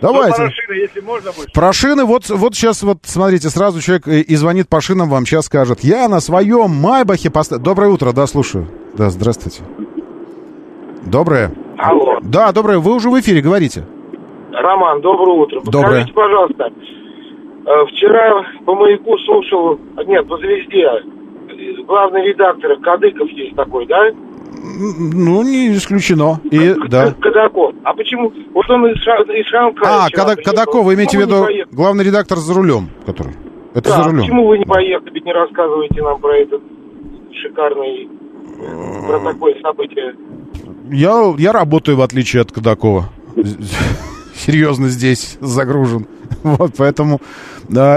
Давайте. 0.01 0.43
Ну, 0.43 0.49
про 0.67 0.75
если 0.75 0.99
можно 0.99 1.31
будет. 1.31 1.51
Про 1.51 1.73
шины, 1.73 2.05
вот, 2.05 2.29
вот 2.29 2.55
сейчас, 2.55 2.83
вот 2.83 2.99
смотрите, 3.03 3.49
сразу 3.49 3.81
человек 3.81 4.07
и 4.07 4.35
звонит 4.35 4.69
по 4.69 4.79
шинам, 4.79 5.09
вам 5.09 5.25
сейчас 5.25 5.45
скажет. 5.45 5.79
Я 5.81 6.07
на 6.07 6.19
своем 6.19 6.69
Майбахе 6.69 7.31
поставил... 7.31 7.63
Доброе 7.63 7.89
утро, 7.89 8.11
да, 8.13 8.27
слушаю. 8.27 8.69
Да, 8.95 9.09
здравствуйте. 9.09 9.63
Доброе. 11.03 11.51
Алло. 11.79 12.19
Да, 12.21 12.51
доброе. 12.51 12.77
Вы 12.77 12.93
уже 12.93 13.09
в 13.09 13.19
эфире, 13.19 13.41
говорите. 13.41 13.83
Роман, 14.61 15.01
доброе 15.01 15.37
утро. 15.37 15.61
Доброе. 15.61 16.01
Скажите, 16.01 16.13
пожалуйста, 16.13 16.71
э, 17.65 17.85
вчера 17.91 18.45
по 18.65 18.75
маяку 18.75 19.17
слушал, 19.19 19.79
нет, 20.05 20.27
по 20.27 20.37
звезде, 20.37 20.89
главный 21.85 22.27
редактор 22.27 22.77
Кадыков 22.79 23.29
есть 23.29 23.55
такой, 23.55 23.85
да? 23.85 24.09
Ну, 24.79 25.43
не 25.43 25.73
исключено. 25.73 26.39
И, 26.51 26.73
да. 26.89 27.13
Кадаков. 27.13 27.73
А 27.83 27.93
почему? 27.93 28.31
Вот 28.53 28.69
он 28.69 28.87
из, 28.87 28.97
из 28.97 29.45
Шанхая. 29.47 30.05
А, 30.05 30.09
Кадак, 30.09 30.43
Кадаков, 30.43 30.85
вы 30.85 30.95
имеете 30.95 31.17
в 31.17 31.21
виду 31.21 31.45
главный 31.71 32.03
редактор 32.03 32.37
за 32.37 32.53
рулем, 32.53 32.89
который? 33.05 33.33
Это 33.73 33.89
да, 33.89 33.95
за 33.97 34.03
рулем. 34.09 34.21
почему 34.21 34.47
вы 34.47 34.57
не 34.57 34.65
поехали, 34.65 35.19
не 35.19 35.33
рассказываете 35.33 36.01
нам 36.01 36.19
про 36.19 36.35
этот 36.37 36.61
шикарный, 37.31 38.09
про 39.07 39.19
такое 39.19 39.55
событие? 39.61 40.15
Я, 40.91 41.33
я 41.37 41.51
работаю, 41.51 41.97
в 41.97 42.01
отличие 42.01 42.41
от 42.41 42.51
Кадакова. 42.51 43.05
Серьезно 44.37 44.89
здесь 44.89 45.37
загружен. 45.41 46.07
Вот, 46.43 46.75
поэтому, 46.77 47.19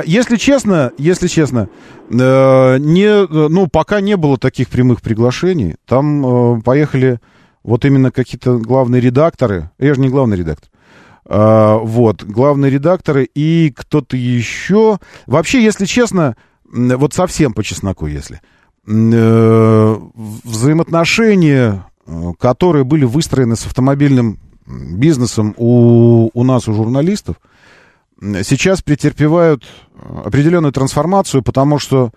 если 0.07 0.37
честно, 0.37 0.93
если 0.99 1.27
честно, 1.27 1.69
не, 2.09 3.27
ну, 3.27 3.67
пока 3.67 4.01
не 4.01 4.17
было 4.17 4.39
таких 4.39 4.69
прямых 4.69 5.03
приглашений. 5.03 5.75
Там 5.87 6.63
поехали 6.63 7.19
вот 7.63 7.85
именно 7.85 8.11
какие-то 8.11 8.57
главные 8.59 9.01
редакторы. 9.01 9.71
Я 9.79 9.95
же 9.95 10.01
не 10.01 10.09
главный 10.09 10.39
редактор. 10.39 10.71
Вот, 11.25 12.25
главные 12.25 12.71
редакторы 12.71 13.25
и 13.25 13.73
кто-то 13.77 14.17
еще. 14.17 14.99
Вообще, 15.27 15.63
если 15.63 15.85
честно, 15.85 16.37
вот 16.65 17.13
совсем 17.13 17.53
по 17.53 17.63
чесноку, 17.63 18.07
если. 18.07 18.41
Взаимоотношения, 18.87 21.85
которые 22.39 22.85
были 22.85 23.05
выстроены 23.05 23.57
с 23.57 23.67
автомобильным 23.67 24.39
бизнесом 24.71 25.55
у, 25.57 26.31
у 26.33 26.45
нас, 26.45 26.69
у 26.69 26.75
журналистов, 26.75 27.37
сейчас 28.21 28.83
претерпевают 28.83 29.65
определенную 30.25 30.73
трансформацию, 30.73 31.43
потому 31.43 31.79
что 31.79 32.13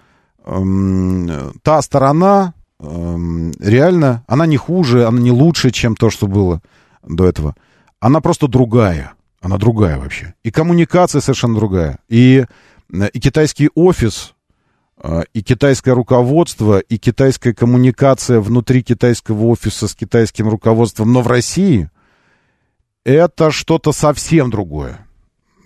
э, 0.45 1.51
та 1.61 1.81
сторона 1.81 2.53
э, 2.79 2.85
реально, 3.59 4.23
она 4.27 4.45
не 4.45 4.57
хуже, 4.57 5.05
она 5.05 5.19
не 5.19 5.31
лучше, 5.31 5.71
чем 5.71 5.95
то, 5.95 6.09
что 6.09 6.27
было 6.27 6.61
до 7.03 7.25
этого. 7.27 7.55
Она 7.99 8.21
просто 8.21 8.47
другая. 8.47 9.13
Она 9.41 9.57
другая 9.57 9.97
вообще. 9.97 10.33
И 10.43 10.51
коммуникация 10.51 11.21
совершенно 11.21 11.55
другая. 11.55 11.99
И, 12.07 12.45
и 12.91 13.19
китайский 13.19 13.69
офис, 13.75 14.33
э, 15.01 15.23
и 15.33 15.41
китайское 15.41 15.93
руководство, 15.93 16.79
и 16.79 16.97
китайская 16.97 17.53
коммуникация 17.53 18.39
внутри 18.39 18.83
китайского 18.83 19.45
офиса 19.45 19.87
с 19.87 19.95
китайским 19.95 20.49
руководством, 20.49 21.13
но 21.13 21.21
в 21.21 21.27
России– 21.27 21.89
это 23.03 23.51
что-то 23.51 23.91
совсем 23.91 24.49
другое. 24.49 25.05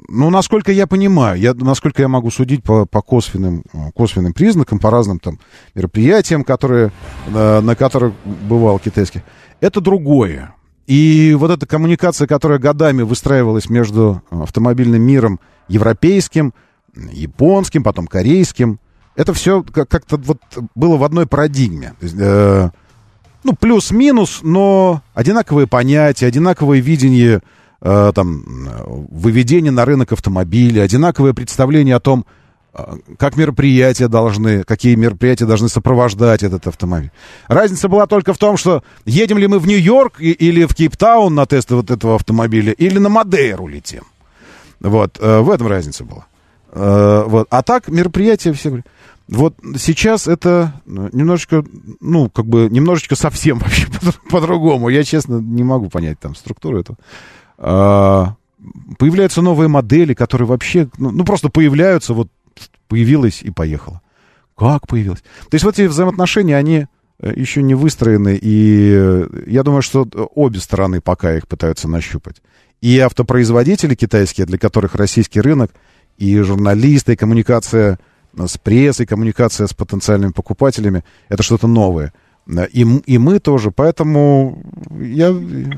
Ну, 0.09 0.30
насколько 0.30 0.72
я 0.72 0.88
понимаю, 0.88 1.39
я, 1.39 1.53
насколько 1.53 2.01
я 2.01 2.07
могу 2.07 2.31
судить 2.31 2.64
по, 2.64 2.85
по 2.85 3.01
косвенным, 3.01 3.64
косвенным 3.93 4.34
признакам, 4.34 4.80
по 4.80 4.89
разным 4.89 5.19
там 5.19 5.39
мероприятиям, 5.76 6.43
которые, 6.43 6.91
на, 7.27 7.59
на 7.59 7.76
которых 7.76 8.14
бывал 8.23 8.80
китайский, 8.80 9.22
это 9.59 9.81
другое. 9.81 10.55
И 10.85 11.35
вот 11.38 11.51
эта 11.51 11.65
коммуникация, 11.65 12.27
которая 12.27 12.59
годами 12.59 13.01
выстраивалась 13.01 13.69
между 13.69 14.23
автомобильным 14.30 15.01
миром 15.01 15.41
европейским, 15.68 16.53
японским, 16.95 17.84
потом 17.84 18.07
корейским, 18.07 18.80
это 19.15 19.34
все 19.34 19.64
как-то 19.64 20.15
вот 20.18 20.39
было 20.76 20.95
в 20.95 21.03
одной 21.03 21.27
парадигме. 21.27 21.95
То 21.99 22.05
есть, 22.05 22.15
э, 22.18 22.69
ну, 23.43 23.53
плюс-минус, 23.53 24.39
но 24.43 25.01
одинаковые 25.14 25.68
понятия, 25.68 26.26
одинаковое 26.26 26.80
видение 26.80 27.41
э, 27.81 28.11
там, 28.14 28.43
выведения 29.09 29.72
на 29.72 29.85
рынок 29.85 30.11
автомобиля, 30.11 30.81
одинаковое 30.84 31.34
представление 31.34 31.95
о 31.95 31.99
том, 31.99 32.26
э, 32.73 32.84
как 33.18 33.38
мероприятия 33.38 34.07
должны, 34.07 34.64
какие 34.64 34.95
мероприятия 34.95 35.45
должны 35.45 35.69
сопровождать 35.69 36.43
этот 36.43 36.68
автомобиль. 36.68 37.11
Разница 37.47 37.88
была 37.88 38.07
только 38.07 38.34
в 38.34 38.38
том, 38.38 38.57
что 38.57 38.84
едем 39.05 39.38
ли 39.38 39.47
мы 39.47 39.59
в 39.59 39.68
Нью-Йорк 39.68 40.19
или 40.19 40.65
в 40.65 40.76
Кейптаун 40.76 41.35
на 41.35 41.45
тесты 41.45 41.76
вот 41.76 41.91
этого 41.91 42.15
автомобиля, 42.15 42.73
или 42.73 42.97
на 42.97 43.09
Мадейру 43.09 43.68
летим. 43.68 44.03
Вот, 44.80 45.18
э, 45.19 45.39
в 45.39 45.49
этом 45.49 45.68
разница 45.68 46.03
была. 46.03 46.26
Э, 46.72 47.23
вот. 47.26 47.47
А 47.49 47.64
так 47.64 47.88
мероприятия 47.88 48.53
все... 48.53 48.84
Вот 49.28 49.58
сейчас 49.78 50.28
это 50.28 50.82
ну, 50.86 51.10
немножечко, 51.12 51.64
ну, 51.99 52.30
как 52.30 52.45
бы, 52.45 52.70
немножечко 52.70 53.16
совсем 53.16 53.60
вообще 53.60 53.88
по-другому. 54.30 54.90
Я, 54.90 55.04
честно, 55.04 55.40
не 55.40 55.64
могу 55.64 55.90
понять 55.90 56.20
там 56.20 56.36
структуру 56.36 56.80
этого. 56.80 56.98
А, 57.58 58.36
появляются 58.98 59.41
новые 59.41 59.68
модели, 59.68 60.14
которые 60.14 60.48
вообще, 60.48 60.90
ну, 60.98 61.12
ну, 61.12 61.26
просто 61.26 61.49
появляются, 61.49 62.14
вот 62.14 62.30
появилась 62.88 63.41
и 63.41 63.52
поехала. 63.52 64.02
Как 64.56 64.88
появилась? 64.88 65.22
То 65.22 65.54
есть 65.54 65.66
вот 65.66 65.78
эти 65.78 65.88
взаимоотношения, 65.88 66.56
они 66.56 66.88
э, 67.20 67.34
еще 67.36 67.62
не 67.62 67.76
выстроены, 67.76 68.40
и 68.41 68.91
э, 68.91 69.44
я 69.45 69.64
думаю, 69.64 69.82
что 69.82 70.08
обе 70.34 70.60
стороны 70.60 71.02
пока 71.02 71.36
их 71.36 71.48
пытаются 71.48 71.88
нащупать. 71.88 72.41
И 72.82 72.98
автопроизводители 72.99 73.94
китайские, 73.94 74.48
для 74.48 74.58
которых 74.58 74.95
российский 74.95 75.41
рынок, 75.41 75.72
и 76.18 76.40
журналисты, 76.40 77.14
и 77.14 77.16
коммуникация 77.16 77.99
с 78.36 78.58
прессой, 78.58 79.06
коммуникация 79.06 79.68
с 79.68 79.74
потенциальными 79.74 80.32
покупателями, 80.32 81.04
это 81.30 81.44
что-то 81.44 81.68
новое. 81.68 82.14
И, 82.72 82.82
и 82.82 83.18
мы 83.18 83.40
тоже, 83.40 83.72
поэтому 83.72 84.64
я 84.91 85.34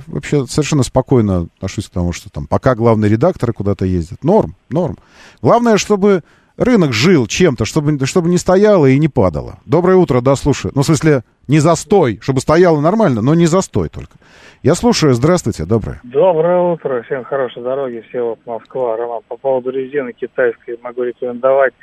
вообще 0.05 0.45
совершенно 0.45 0.83
спокойно 0.83 1.47
отношусь 1.57 1.87
к 1.87 1.91
тому, 1.91 2.13
что 2.13 2.29
там 2.29 2.45
пока 2.45 2.75
главные 2.75 3.09
редакторы 3.09 3.53
куда-то 3.53 3.85
ездят. 3.85 4.23
Норм, 4.23 4.55
норм. 4.69 4.97
Главное, 5.41 5.77
чтобы 5.77 6.21
рынок 6.57 6.93
жил 6.93 7.25
чем-то, 7.25 7.65
чтобы, 7.65 8.05
чтобы 8.05 8.29
не 8.29 8.37
стояло 8.37 8.85
и 8.85 8.99
не 8.99 9.07
падало. 9.07 9.59
Доброе 9.65 9.97
утро, 9.97 10.21
да, 10.21 10.35
слушаю. 10.35 10.71
Ну, 10.75 10.83
в 10.83 10.85
смысле, 10.85 11.23
не 11.47 11.59
застой, 11.59 12.19
чтобы 12.21 12.41
стояло 12.41 12.79
нормально, 12.79 13.21
но 13.21 13.33
не 13.33 13.47
застой 13.47 13.89
только. 13.89 14.13
Я 14.61 14.75
слушаю, 14.75 15.13
здравствуйте, 15.13 15.65
доброе. 15.65 16.01
Доброе 16.03 16.73
утро, 16.73 17.01
всем 17.03 17.23
хорошей 17.23 17.63
дороги, 17.63 18.03
все 18.09 18.21
вот 18.21 18.39
Москва. 18.45 18.97
Роман, 18.97 19.21
по 19.27 19.37
поводу 19.37 19.71
резины 19.71 20.11
китайской 20.13 20.77
могу 20.83 21.03
рекомендовать 21.03 21.73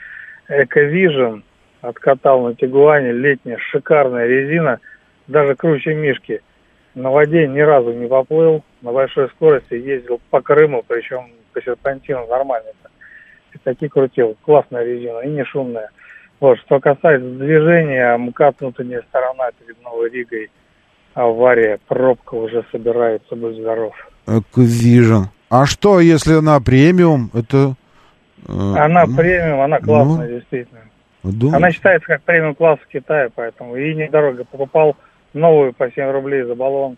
Эковижн 0.49 1.43
откатал 1.81 2.43
на 2.43 2.55
Тигуане, 2.55 3.13
летняя 3.13 3.59
шикарная 3.59 4.27
резина, 4.27 4.81
даже 5.27 5.55
круче 5.55 5.95
Мишки. 5.95 6.43
На 6.95 7.11
воде 7.11 7.47
ни 7.47 7.61
разу 7.61 7.93
не 7.93 8.07
поплыл, 8.07 8.65
на 8.81 8.93
большой 8.93 9.29
скорости 9.31 9.75
ездил 9.75 10.21
по 10.31 10.41
Крыму, 10.41 10.83
причем 10.87 11.29
по 11.53 11.61
серпантину 11.61 12.27
нормально. 12.27 12.71
И 13.53 13.59
таки 13.59 13.89
крутил. 13.89 14.37
Классная 14.43 14.85
резина 14.85 15.21
и 15.21 15.29
не 15.29 15.45
шумная. 15.45 15.91
Вот, 16.41 16.59
что 16.61 16.81
касается 16.81 17.29
движения, 17.29 18.17
МКАД 18.17 18.61
внутренняя 18.61 19.03
сторона 19.09 19.51
перед 19.59 19.83
Новой 19.83 20.11
Ригой, 20.11 20.51
авария, 21.15 21.79
пробка 21.89 22.35
уже 22.35 22.65
собирается, 22.71 23.35
будь 23.37 23.57
здоров. 23.57 23.95
Эковижн. 24.27 25.31
А 25.49 25.65
что, 25.65 26.01
если 26.01 26.35
она 26.35 26.61
премиум? 26.61 27.31
Это 27.33 27.75
она 28.49 29.07
ну, 29.07 29.17
премиум, 29.17 29.61
она 29.61 29.79
классная, 29.81 30.29
ну, 30.29 30.35
действительно. 30.35 30.81
Думаете? 31.23 31.57
Она 31.57 31.73
считается 31.73 32.07
как 32.07 32.23
премиум 32.23 32.55
класс 32.55 32.79
в 32.81 32.87
Китае, 32.89 33.31
поэтому 33.35 33.77
и 33.77 33.95
недорого. 33.95 34.45
Покупал 34.45 34.97
новую 35.33 35.73
по 35.73 35.91
7 35.91 36.11
рублей 36.11 36.43
за 36.43 36.55
баллон. 36.55 36.97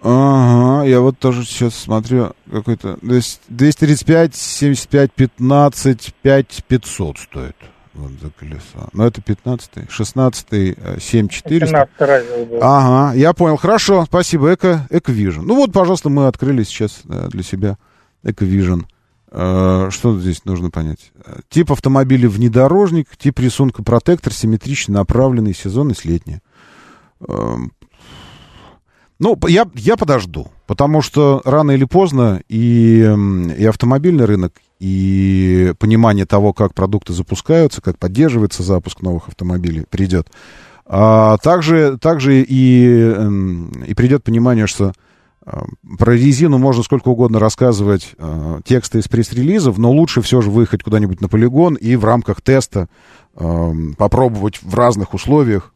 Ага, 0.00 0.86
я 0.86 1.00
вот 1.00 1.18
тоже 1.18 1.44
сейчас 1.44 1.74
смотрю, 1.74 2.32
какой-то 2.50 2.98
235, 3.02 4.34
75, 4.34 5.12
15, 5.12 6.14
5 6.22 6.64
500 6.68 7.18
стоит 7.18 7.56
вот 7.94 8.12
за 8.22 8.30
колесо. 8.30 8.88
Но 8.92 9.06
это 9.06 9.20
15 9.20 9.90
16 9.90 10.76
7 11.00 11.28
400. 11.28 11.88
15 11.98 12.48
был. 12.48 12.58
Ага, 12.62 13.16
я 13.16 13.32
понял. 13.32 13.56
Хорошо, 13.56 14.04
спасибо. 14.04 14.54
Эко, 14.54 14.86
Эковижн. 14.90 15.42
Ну 15.42 15.56
вот, 15.56 15.72
пожалуйста, 15.72 16.08
мы 16.10 16.28
открыли 16.28 16.62
сейчас 16.62 17.02
для 17.04 17.42
себя 17.42 17.76
Эковижн. 18.22 18.82
Э, 18.82 18.97
что 19.30 20.18
здесь 20.18 20.44
нужно 20.44 20.70
понять? 20.70 21.12
Тип 21.50 21.72
автомобиля 21.72 22.28
внедорожник, 22.28 23.16
тип 23.16 23.38
рисунка 23.40 23.82
протектор, 23.82 24.32
симметрично 24.32 24.94
направленный, 24.94 25.54
сезонность 25.54 26.04
летняя. 26.04 26.40
Эм, 27.26 27.72
ну, 29.18 29.36
я, 29.48 29.68
я 29.74 29.96
подожду, 29.96 30.48
потому 30.66 31.02
что 31.02 31.42
рано 31.44 31.72
или 31.72 31.84
поздно 31.84 32.40
и, 32.48 33.00
и 33.58 33.64
автомобильный 33.66 34.24
рынок, 34.24 34.54
и 34.78 35.74
понимание 35.78 36.24
того, 36.24 36.52
как 36.52 36.72
продукты 36.72 37.12
запускаются, 37.12 37.82
как 37.82 37.98
поддерживается 37.98 38.62
запуск 38.62 39.02
новых 39.02 39.28
автомобилей, 39.28 39.84
придет. 39.90 40.28
А 40.86 41.36
также, 41.38 41.98
также 41.98 42.42
и, 42.42 43.12
и 43.86 43.94
придет 43.94 44.22
понимание, 44.22 44.66
что 44.66 44.92
про 45.98 46.12
резину 46.12 46.58
можно 46.58 46.82
сколько 46.82 47.08
угодно 47.08 47.38
рассказывать 47.38 48.14
э, 48.18 48.60
тексты 48.64 48.98
из 48.98 49.08
пресс-релизов, 49.08 49.78
но 49.78 49.90
лучше 49.90 50.20
все 50.20 50.40
же 50.40 50.50
выехать 50.50 50.82
куда-нибудь 50.82 51.20
на 51.20 51.28
полигон 51.28 51.74
и 51.74 51.96
в 51.96 52.04
рамках 52.04 52.40
теста 52.42 52.88
э, 53.34 53.72
попробовать 53.96 54.60
в 54.62 54.74
разных 54.74 55.14
условиях, 55.14 55.72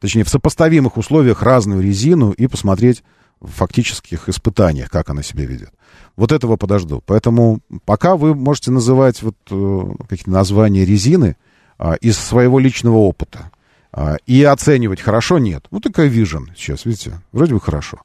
точнее, 0.00 0.24
в 0.24 0.28
сопоставимых 0.28 0.96
условиях 0.96 1.42
разную 1.42 1.82
резину 1.82 2.32
и 2.32 2.46
посмотреть 2.46 3.02
в 3.40 3.50
фактических 3.50 4.28
испытаниях, 4.28 4.90
как 4.90 5.10
она 5.10 5.22
себя 5.22 5.44
ведет. 5.44 5.72
Вот 6.16 6.32
этого 6.32 6.56
подожду. 6.56 7.02
Поэтому 7.06 7.60
пока 7.84 8.16
вы 8.16 8.34
можете 8.34 8.70
называть 8.70 9.22
вот 9.22 9.36
э, 9.50 9.82
какие-то 10.08 10.30
названия 10.30 10.84
резины 10.84 11.36
э, 11.78 11.96
из 12.00 12.18
своего 12.18 12.58
личного 12.58 12.96
опыта. 12.98 13.50
Э, 13.92 14.16
и 14.26 14.42
оценивать 14.44 15.00
хорошо 15.00 15.38
нет. 15.38 15.66
Ну, 15.70 15.80
такая 15.80 16.08
Vision 16.08 16.46
сейчас, 16.56 16.84
видите, 16.84 17.20
вроде 17.32 17.54
бы 17.54 17.60
хорошо. 17.60 17.98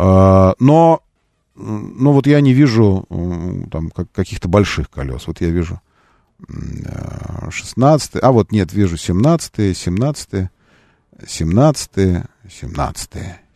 А, 0.00 0.54
но, 0.60 1.02
но 1.56 2.12
вот 2.12 2.28
я 2.28 2.40
не 2.40 2.52
вижу 2.52 3.04
там 3.72 3.90
каких-то 3.90 4.46
больших 4.48 4.88
колес. 4.90 5.26
Вот 5.26 5.40
я 5.40 5.48
вижу 5.48 5.80
16, 7.50 8.12
а 8.22 8.30
вот 8.30 8.52
нет, 8.52 8.72
вижу 8.72 8.96
17, 8.96 9.76
17, 9.76 10.48
17, 11.26 11.90
17, 12.48 13.10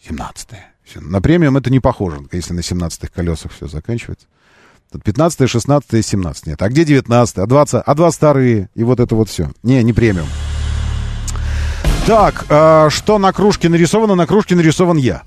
17. 0.04 0.48
На 0.96 1.22
премиум 1.22 1.56
это 1.56 1.70
не 1.70 1.78
похоже, 1.78 2.26
если 2.32 2.54
на 2.54 2.62
17 2.62 3.08
колесах 3.08 3.52
все 3.52 3.68
заканчивается. 3.68 4.26
15, 5.04 5.48
16, 5.48 6.04
17 6.04 6.46
нет. 6.48 6.60
А 6.60 6.68
где 6.68 6.84
19, 6.84 7.38
а 7.38 7.46
20, 7.46 7.82
а 7.86 7.94
2 7.94 8.10
старые, 8.10 8.68
и 8.74 8.82
вот 8.82 8.98
это 8.98 9.14
вот 9.14 9.28
все. 9.28 9.52
Не, 9.62 9.80
не 9.84 9.92
премиум. 9.92 10.26
Так, 12.04 12.46
э, 12.48 12.88
что 12.90 13.18
на 13.18 13.32
кружке 13.32 13.68
нарисовано? 13.68 14.16
На 14.16 14.26
кружке 14.26 14.56
нарисован 14.56 14.96
я. 14.96 15.22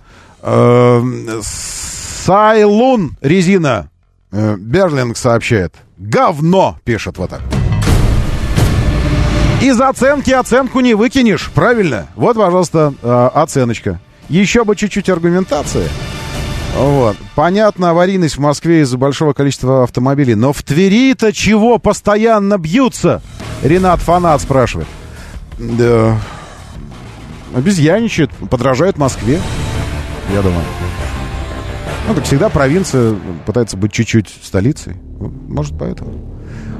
Э, 0.48 1.02
Сайлун 1.42 3.18
резина. 3.22 3.90
Э, 4.32 4.56
Берлинг 4.58 5.18
сообщает. 5.18 5.74
Говно, 5.98 6.78
пишет 6.84 7.18
вот 7.18 7.32
так. 7.32 7.42
Из 9.62 9.82
оценки 9.82 10.30
оценку 10.30 10.82
не 10.82 10.94
выкинешь, 10.94 11.50
правильно? 11.56 12.08
Вот, 12.16 12.38
пожалуйста, 12.38 12.94
э, 13.02 13.30
оценочка. 13.34 14.00
Еще 14.30 14.64
бы 14.64 14.76
чуть-чуть 14.76 15.10
аргументации. 15.10 15.88
Вот. 16.78 17.18
Понятно, 17.34 17.90
аварийность 17.90 18.38
в 18.38 18.42
Москве 18.42 18.82
из-за 18.82 18.98
большого 19.00 19.34
количества 19.34 19.84
автомобилей. 19.84 20.36
Но 20.36 20.54
в 20.54 20.62
Твери-то 20.62 21.34
чего 21.34 21.80
постоянно 21.80 22.60
бьются? 22.60 23.24
Ренат 23.64 24.00
Фанат 24.02 24.42
спрашивает. 24.42 24.88
Да. 25.58 26.20
Обезьяничают, 27.56 28.32
подражают 28.50 28.98
Москве, 28.98 29.40
я 30.34 30.42
думаю. 30.42 30.64
Ну, 32.08 32.14
как 32.14 32.24
всегда, 32.24 32.50
провинция 32.50 33.16
пытается 33.46 33.78
быть 33.78 33.92
чуть-чуть 33.92 34.30
столицей. 34.44 34.96
Может, 35.20 35.78
поэтому. 35.78 36.14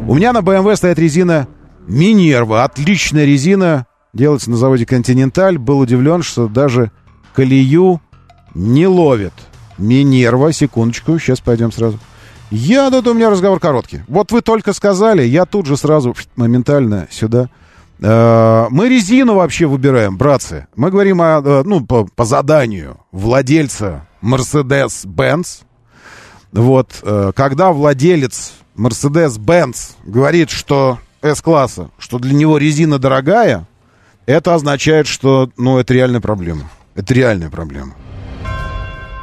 У 0.08 0.14
меня 0.14 0.34
на 0.34 0.40
BMW 0.40 0.76
стоит 0.76 1.00
резина 1.00 1.48
Минерва. 1.88 2.64
Отличная 2.64 3.26
резина. 3.26 3.88
Делается 4.14 4.52
на 4.52 4.58
заводе 4.58 4.86
Континенталь. 4.86 5.58
Был 5.58 5.80
удивлен, 5.80 6.22
что 6.22 6.48
даже 6.48 6.92
колею 7.34 8.02
не 8.54 8.88
ловит. 8.88 9.34
Минерва, 9.78 10.54
секундочку, 10.54 11.18
сейчас 11.20 11.42
пойдем 11.42 11.72
сразу. 11.72 12.00
Я, 12.52 12.90
тут 12.92 13.08
у 13.08 13.14
меня 13.14 13.30
разговор 13.30 13.60
короткий. 13.60 14.02
Вот 14.08 14.32
вы 14.32 14.42
только 14.42 14.72
сказали, 14.74 15.24
я 15.24 15.46
тут 15.46 15.66
же 15.66 15.76
сразу 15.76 16.16
моментально 16.36 17.08
сюда. 17.10 17.50
Э, 18.00 18.68
мы 18.70 18.90
резину 18.90 19.36
вообще 19.36 19.66
выбираем, 19.66 20.18
братцы. 20.18 20.68
Мы 20.76 20.92
говорим 20.92 21.22
о, 21.22 21.42
э, 21.44 21.64
ну, 21.66 21.86
по, 21.86 22.06
по 22.06 22.26
заданию 22.26 22.98
владельца 23.12 24.08
Mercedes-Benz. 24.22 25.64
Вот, 26.52 27.00
э, 27.04 27.32
когда 27.36 27.72
владелец 27.72 28.54
Mercedes-Benz 28.78 29.96
говорит, 30.04 30.50
что 30.50 31.00
S-класса, 31.22 31.90
что 31.98 32.20
для 32.20 32.34
него 32.34 32.58
резина 32.58 33.00
дорогая, 33.00 33.68
это 34.26 34.54
означает, 34.54 35.08
что, 35.08 35.50
ну, 35.58 35.78
это 35.78 35.94
реальная 35.94 36.22
проблема. 36.22 36.70
Это 36.96 37.14
реальная 37.14 37.50
проблема. 37.50 37.94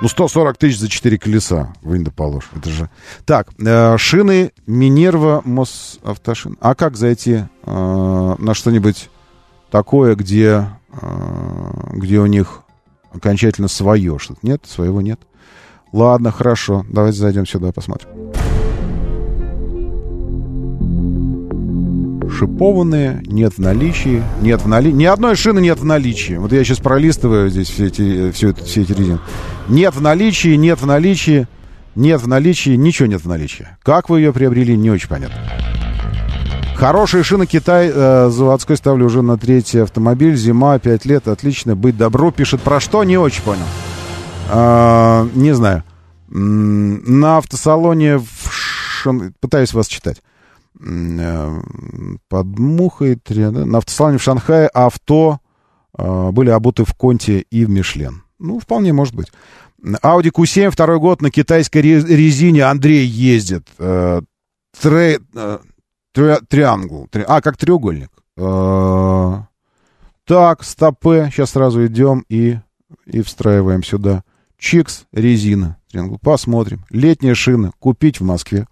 Ну, 0.03 0.09
140 0.09 0.59
тысяч 0.59 0.81
за 0.81 0.89
4 0.89 1.17
колеса, 1.17 1.73
вынь 1.81 2.03
да 2.03 2.11
положь. 2.11 2.49
Это 2.57 2.71
же... 2.71 2.91
Так, 3.25 3.51
э, 3.65 3.97
шины 3.99 4.51
Минерва 4.67 5.43
Мосавтошин. 5.45 6.59
А 6.61 6.75
как 6.75 6.97
зайти 6.97 7.45
э, 7.65 8.35
на 8.37 8.53
что-нибудь 8.53 9.11
такое, 9.71 10.17
где, 10.17 10.67
э, 10.91 11.91
где 11.93 12.19
у 12.19 12.27
них 12.27 12.63
окончательно 13.13 13.69
свое 13.69 14.19
что-то? 14.19 14.41
Нет, 14.43 14.65
своего 14.67 15.01
нет. 15.01 15.21
Ладно, 15.93 16.33
хорошо. 16.33 16.85
Давайте 16.89 17.19
зайдем 17.19 17.47
сюда, 17.47 17.71
посмотрим. 17.71 18.22
Шипованные, 22.43 23.23
нет 23.27 23.55
в 23.55 23.59
наличии, 23.59 24.23
нет 24.41 24.63
в 24.63 24.69
наличии. 24.69 24.97
Ни 24.97 25.05
одной 25.05 25.37
шины 25.37 25.61
нет 25.61 25.79
в 25.79 25.85
наличии. 25.85 26.35
Вот 26.35 26.53
я 26.53 26.65
сейчас 26.65 26.79
пролистываю 26.79 27.49
здесь 27.51 27.71
все 27.71 27.87
эти, 27.87 28.33
все, 28.33 28.51
это, 28.51 28.65
все 28.65 28.83
эти 28.83 28.93
резины. 28.93 29.21
Нет 29.69 29.95
в 29.95 30.01
наличии, 30.01 30.57
нет 30.57 30.81
в 30.81 30.87
наличии, 30.87 31.47
нет 31.95 32.21
в 32.21 32.27
наличии, 32.27 32.71
ничего 32.71 33.07
нет 33.07 33.23
в 33.23 33.29
наличии. 33.29 33.69
Как 33.85 34.09
вы 34.09 34.21
ее 34.21 34.33
приобрели, 34.33 34.77
не 34.77 34.91
очень 34.91 35.09
понятно. 35.09 35.37
Хорошие 36.75 37.23
шины 37.23 37.47
Китай 37.47 37.93
э, 37.95 38.29
заводской 38.29 38.77
ставлю 38.77 39.07
уже 39.07 39.23
на 39.23 39.39
третий 39.39 39.79
автомобиль. 39.79 40.35
Зима, 40.35 40.81
5 40.81 41.05
лет, 41.05 41.29
отлично. 41.29 41.77
Быть 41.77 41.97
добро 41.97 42.33
пишет 42.33 42.61
про 42.61 42.81
что, 42.81 43.05
не 43.05 43.19
очень 43.19 43.43
понял. 43.43 43.67
Э, 44.51 45.29
не 45.35 45.55
знаю. 45.55 45.85
На 46.29 47.37
автосалоне 47.37 48.19
в 48.19 48.51
Шан... 48.51 49.33
Пытаюсь 49.41 49.73
вас 49.75 49.87
читать. 49.87 50.23
Э, 50.81 51.61
под 52.29 52.47
мухой, 52.59 53.21
на 53.29 53.79
автосалоне 53.79 54.19
в 54.19 54.23
Шанхае 54.23 54.69
авто 54.69 55.41
э, 55.97 56.31
были 56.31 56.51
обуты 56.51 56.85
в 56.85 56.95
Конте 56.95 57.41
и 57.41 57.65
в 57.65 57.71
Мишлен. 57.71 58.23
Ну, 58.39 58.59
вполне 58.59 58.93
может 58.93 59.15
быть. 59.15 59.33
Audi 59.83 60.31
Q7 60.33 60.71
второй 60.71 60.99
год 60.99 61.23
на 61.23 61.31
китайской 61.31 61.79
резине 61.79 62.65
Андрей 62.65 63.05
ездит. 63.05 63.69
Э, 63.79 64.23
тре, 64.81 65.21
триангл. 66.13 67.09
А, 67.27 67.41
как 67.41 67.57
треугольник. 67.57 68.11
Так, 70.25 70.63
стопы. 70.65 71.29
Сейчас 71.33 71.51
сразу 71.51 71.85
идем 71.87 72.25
и, 72.29 72.59
и 73.07 73.23
встраиваем 73.23 73.83
сюда. 73.83 74.25
Чикс, 74.57 75.05
резина. 75.13 75.79
Посмотрим. 76.23 76.85
Летняя 76.91 77.35
шина. 77.35 77.73
Купить 77.79 78.21
в 78.21 78.25
Москве. 78.25 78.67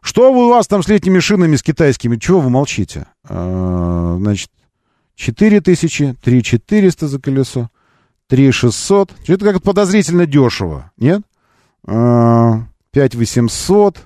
Что 0.00 0.32
у 0.32 0.48
вас 0.48 0.66
там 0.66 0.82
с 0.82 0.88
летними 0.88 1.18
шинами, 1.18 1.56
с 1.56 1.62
китайскими? 1.62 2.16
Чего 2.16 2.40
вы 2.40 2.50
молчите? 2.50 3.06
А, 3.28 4.16
значит, 4.18 4.50
4 5.16 5.60
тысячи, 5.60 6.16
3 6.22 6.42
400 6.42 7.08
за 7.08 7.20
колесо, 7.20 7.70
3 8.28 8.50
600. 8.50 9.12
Это 9.28 9.44
как-то 9.44 9.60
подозрительно 9.60 10.26
дешево, 10.26 10.90
нет? 10.96 11.22
А, 11.86 12.62
5 12.92 13.14
800 13.14 13.98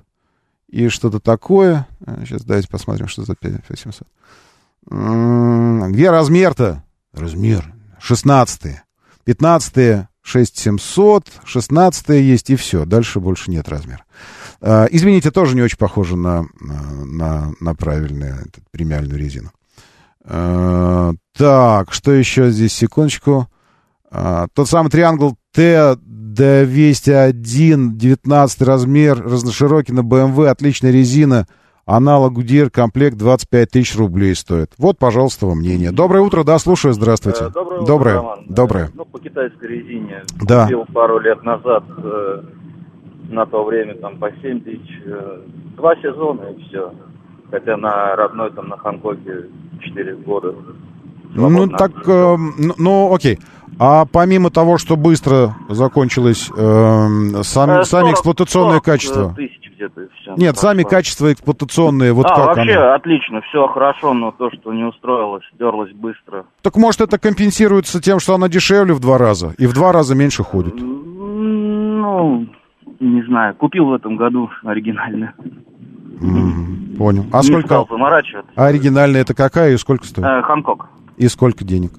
и 0.69 0.89
что-то 0.89 1.21
такое. 1.21 1.87
Сейчас 2.21 2.43
а, 2.43 2.47
давайте 2.47 2.69
посмотрим, 2.69 3.07
что 3.07 3.25
за 3.25 3.37
5 3.37 3.69
800. 3.69 4.09
А, 4.91 5.89
где 5.89 6.11
размер-то? 6.11 6.83
Размер. 7.13 7.73
16 8.01 8.83
15 9.25 10.09
6700, 10.23 11.27
16 11.45 12.09
есть 12.09 12.51
и 12.51 12.57
все. 12.57 12.85
Дальше 12.85 13.21
больше 13.21 13.51
нет 13.51 13.69
размера. 13.69 14.05
А, 14.67 14.87
извините, 14.91 15.31
тоже 15.31 15.55
не 15.55 15.61
очень 15.63 15.77
похоже 15.77 16.17
на, 16.17 16.47
на, 16.59 17.53
на 17.61 17.75
правильную 17.75 18.47
премиальную 18.71 19.19
резину. 19.19 19.51
А, 20.25 21.13
так, 21.37 21.93
что 21.93 22.13
еще 22.13 22.51
здесь? 22.51 22.73
Секундочку. 22.73 23.47
А, 24.11 24.47
тот 24.55 24.67
самый 24.69 24.89
триангл 24.89 25.37
Т-201, 25.53 27.91
19 27.93 28.63
размер, 28.63 29.23
разноширокий 29.23 29.93
на 29.93 30.01
BMW, 30.01 30.49
отличная 30.49 30.93
резина, 30.93 31.47
аналог 31.85 32.33
Гудир, 32.33 32.71
комплект 32.71 33.19
25 33.19 33.71
тысяч 33.71 33.95
рублей 33.97 34.35
стоит. 34.35 34.73
Вот, 34.79 34.97
пожалуйста, 34.99 35.45
вам 35.47 35.59
мнение. 35.59 35.93
Доброе 35.93 36.21
утро, 36.21 36.43
да, 36.43 36.59
слушаю, 36.59 36.95
здравствуйте. 36.95 37.45
Э, 37.45 37.51
доброе 37.51 37.81
утро, 37.81 37.87
Доброе. 37.87 38.17
Роман. 38.17 38.47
Доброе. 38.49 38.91
Ну, 38.95 39.05
по 39.05 39.19
китайской 39.19 39.69
резине. 39.69 40.23
Да. 40.41 40.63
Купил 40.65 40.87
пару 40.87 41.19
лет 41.19 41.43
назад 41.43 41.85
э, 41.99 42.43
на 43.35 43.47
то 43.47 43.65
время 43.65 43.95
там 43.97 44.19
по 44.19 44.31
7 44.31 44.61
тысяч. 44.61 45.03
Э, 45.07 45.41
два 45.77 45.95
сезона 45.97 46.43
и 46.51 46.63
все. 46.65 46.93
Хотя 47.51 47.77
на 47.77 48.17
родной 48.17 48.51
там 48.53 48.69
на 48.69 48.77
Ханкоке 48.79 49.47
4 49.81 50.17
года. 50.17 50.55
Ну, 51.35 51.69
так, 51.69 51.93
э, 52.09 52.37
ну, 52.79 53.13
окей. 53.15 53.39
А 53.79 54.05
помимо 54.05 54.51
того, 54.51 54.79
что 54.79 54.97
быстро 54.97 55.57
закончилось, 55.69 56.49
э, 56.57 57.43
сами, 57.43 57.81
Э, 57.81 57.85
40 57.85 57.87
сами 57.87 58.13
эксплуатационные 58.13 58.75
40 58.81 58.85
качества? 58.85 59.35
тысяч 59.35 59.61
где-то 59.75 60.09
все. 60.21 60.35
Нет, 60.37 60.57
сами 60.57 60.85
качества 60.85 61.33
эксплуатационные, 61.33 62.13
вот 62.13 62.27
а, 62.27 62.35
как 62.37 62.57
вообще 62.57 62.75
оно? 62.77 62.95
отлично, 62.95 63.41
все 63.43 63.67
хорошо, 63.67 64.15
но 64.15 64.31
то, 64.31 64.49
что 64.53 64.73
не 64.73 64.85
устроилось, 64.85 65.43
дерлось 65.59 65.91
быстро. 65.93 66.45
Так 66.63 66.77
может 66.77 67.01
это 67.01 67.19
компенсируется 67.19 68.01
тем, 68.01 68.21
что 68.21 68.35
она 68.37 68.49
дешевле 68.49 68.95
в 68.95 69.01
два 69.01 69.19
раза 69.19 69.55
и 69.59 69.67
в 69.67 69.75
два 69.75 69.91
раза 69.91 70.15
меньше 70.15 70.45
ходит? 70.45 70.75
Ну, 70.81 72.47
не 73.09 73.23
знаю, 73.23 73.55
купил 73.55 73.87
в 73.87 73.95
этом 73.95 74.17
году 74.17 74.51
оригинальную. 74.63 75.33
М, 76.21 76.95
Понял. 76.97 77.27
А 77.33 77.39
не 77.41 77.49
сколько? 77.49 77.85
А 78.57 78.67
оригинальная 78.67 79.23
это 79.23 79.35
какая 79.35 79.73
и 79.73 79.77
сколько 79.77 80.07
стоит? 80.07 80.25
Э, 80.25 80.43
Ханкок. 80.43 80.87
И 81.17 81.29
сколько 81.29 81.65
денег? 81.65 81.93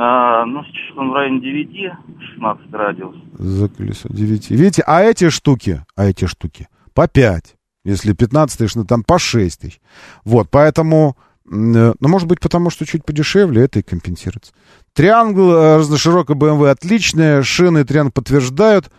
А, 0.00 0.44
ну, 0.46 0.62
сейчас 0.64 0.96
он 0.96 1.10
в 1.10 1.14
районе 1.14 1.40
9, 1.40 1.92
16 2.34 2.72
радиус. 2.72 3.16
За 3.34 3.68
колесо 3.68 4.08
9. 4.08 4.50
Видите, 4.50 4.82
а 4.86 5.02
эти 5.02 5.28
штуки, 5.28 5.82
а 5.96 6.06
эти 6.06 6.26
штуки 6.26 6.68
по 6.94 7.08
5. 7.08 7.56
Если 7.84 8.12
15 8.12 8.58
тысяч, 8.58 8.74
ну 8.74 8.84
там 8.84 9.02
по 9.02 9.18
6 9.18 9.60
тысяч. 9.60 9.80
Вот, 10.24 10.48
поэтому, 10.50 11.16
э, 11.46 11.92
ну, 11.98 12.08
может 12.08 12.28
быть, 12.28 12.40
потому 12.40 12.70
что 12.70 12.86
чуть 12.86 13.04
подешевле, 13.04 13.62
это 13.62 13.80
и 13.80 13.82
компенсируется. 13.82 14.52
Триангл, 14.92 15.52
э, 15.52 15.76
разноширокая 15.78 16.36
BMW 16.36 16.70
отличная, 16.70 17.42
шины 17.42 17.84
Триангл 17.84 18.12
подтверждают. 18.12 18.90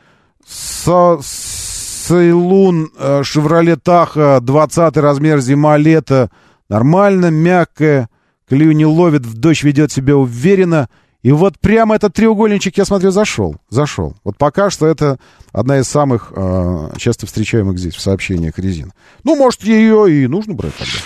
Сейлун, 2.09 2.91
э, 2.97 3.21
Шевроле 3.23 3.75
Таха, 3.75 4.39
20 4.41 4.97
размер, 4.97 5.39
зима-лето, 5.39 6.31
нормально, 6.69 7.27
мягкая, 7.27 8.09
колею 8.47 8.71
не 8.75 8.85
ловит, 8.85 9.25
в 9.25 9.37
дождь 9.37 9.63
ведет 9.63 9.91
себя 9.91 10.17
уверенно. 10.17 10.89
И 11.21 11.31
вот 11.31 11.59
прямо 11.59 11.95
этот 11.95 12.13
треугольничек, 12.13 12.77
я 12.77 12.85
смотрю, 12.85 13.11
зашел. 13.11 13.57
Зашел. 13.69 14.15
Вот 14.23 14.37
пока 14.37 14.69
что 14.69 14.87
это 14.87 15.19
одна 15.51 15.79
из 15.79 15.87
самых 15.87 16.31
э, 16.35 16.91
часто 16.97 17.27
встречаемых 17.27 17.77
здесь 17.77 17.93
в 17.93 18.01
сообщениях 18.01 18.57
резин. 18.57 18.93
Ну, 19.23 19.35
может, 19.35 19.63
ее 19.63 20.11
и 20.11 20.27
нужно 20.27 20.53
брать 20.53 20.73
тогда. 20.77 20.99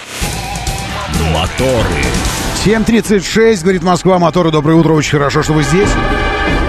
Моторы. 1.34 2.53
7.36, 2.66 3.62
говорит 3.62 3.84
Москва, 3.84 4.20
моторы, 4.20 4.50
доброе 4.50 4.76
утро, 4.76 4.94
очень 4.94 5.12
хорошо, 5.12 5.44
что 5.44 5.52
вы 5.52 5.64
здесь. 5.64 5.90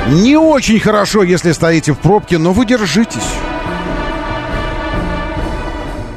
Не 0.08 0.36
очень 0.36 0.80
хорошо, 0.80 1.22
если 1.22 1.52
стоите 1.52 1.92
в 1.92 1.98
пробке, 1.98 2.36
но 2.36 2.52
вы 2.52 2.66
держитесь. 2.66 3.22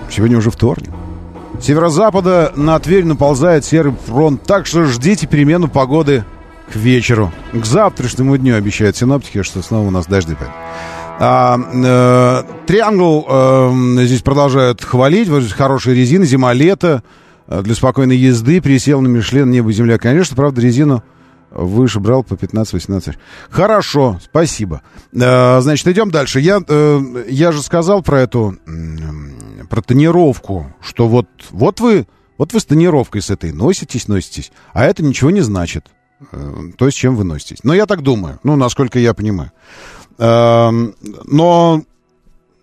Сегодня 0.10 0.40
уже 0.40 0.50
вторник. 0.50 0.90
Северо-запада 1.62 2.54
на 2.56 2.80
Тверь 2.80 3.06
наползает 3.06 3.66
серый 3.66 3.94
фронт, 4.08 4.42
так 4.42 4.66
что 4.66 4.84
ждите 4.86 5.28
перемену 5.28 5.68
погоды 5.68 6.26
к 6.74 6.76
вечеру. 6.76 7.32
К 7.54 7.64
завтрашнему 7.64 8.36
дню 8.36 8.56
обещают 8.56 8.98
синоптики, 8.98 9.44
что 9.44 9.62
снова 9.62 9.90
у 9.90 9.92
нас 9.92 10.08
дожди 10.08 10.34
пойдут. 10.34 10.56
А, 11.20 11.60
э, 11.60 12.44
Триангл 12.66 13.28
э, 13.30 14.06
здесь 14.06 14.24
продолжают 14.24 14.84
хвалить. 14.84 15.30
Вот 15.30 15.44
хорошая 15.52 15.94
резина, 15.94 16.26
зима-лето 16.26 17.04
для 17.48 17.76
спокойной 17.76 18.18
езды. 18.18 18.60
Пересел 18.60 19.02
на 19.02 19.08
Мишлен, 19.08 19.50
небо, 19.50 19.72
земля. 19.72 19.98
Конечно, 19.98 20.36
правда, 20.36 20.62
резину 20.62 21.04
выше 21.52 22.00
брал 22.00 22.24
по 22.24 22.34
15-18. 22.34 23.16
Хорошо, 23.50 24.20
спасибо. 24.24 24.82
Э, 25.14 25.62
значит, 25.62 25.88
идем 25.88 26.12
дальше. 26.12 26.40
Я, 26.40 26.62
э, 26.68 27.26
я 27.30 27.52
же 27.52 27.62
сказал 27.62 28.02
про 28.02 28.22
эту, 28.22 28.58
э, 28.66 29.66
про 29.70 29.82
тонировку, 29.82 30.74
что 30.82 31.08
вот, 31.08 31.28
вот 31.52 31.80
вы, 31.80 32.08
вот 32.38 32.54
вы 32.54 32.60
с 32.60 32.66
тонировкой 32.66 33.22
с 33.22 33.30
этой 33.30 33.52
носитесь, 33.52 34.08
носитесь, 34.08 34.52
а 34.74 34.86
это 34.86 35.04
ничего 35.04 35.32
не 35.32 35.42
значит. 35.42 35.88
Э, 36.32 36.72
то, 36.78 36.90
с 36.90 36.94
чем 36.94 37.16
вы 37.16 37.24
носитесь. 37.24 37.64
Но 37.64 37.74
я 37.74 37.86
так 37.86 38.02
думаю, 38.02 38.40
ну, 38.44 38.56
насколько 38.56 39.00
я 39.00 39.14
понимаю. 39.14 39.52
Эм, 40.18 40.96
но, 41.26 41.84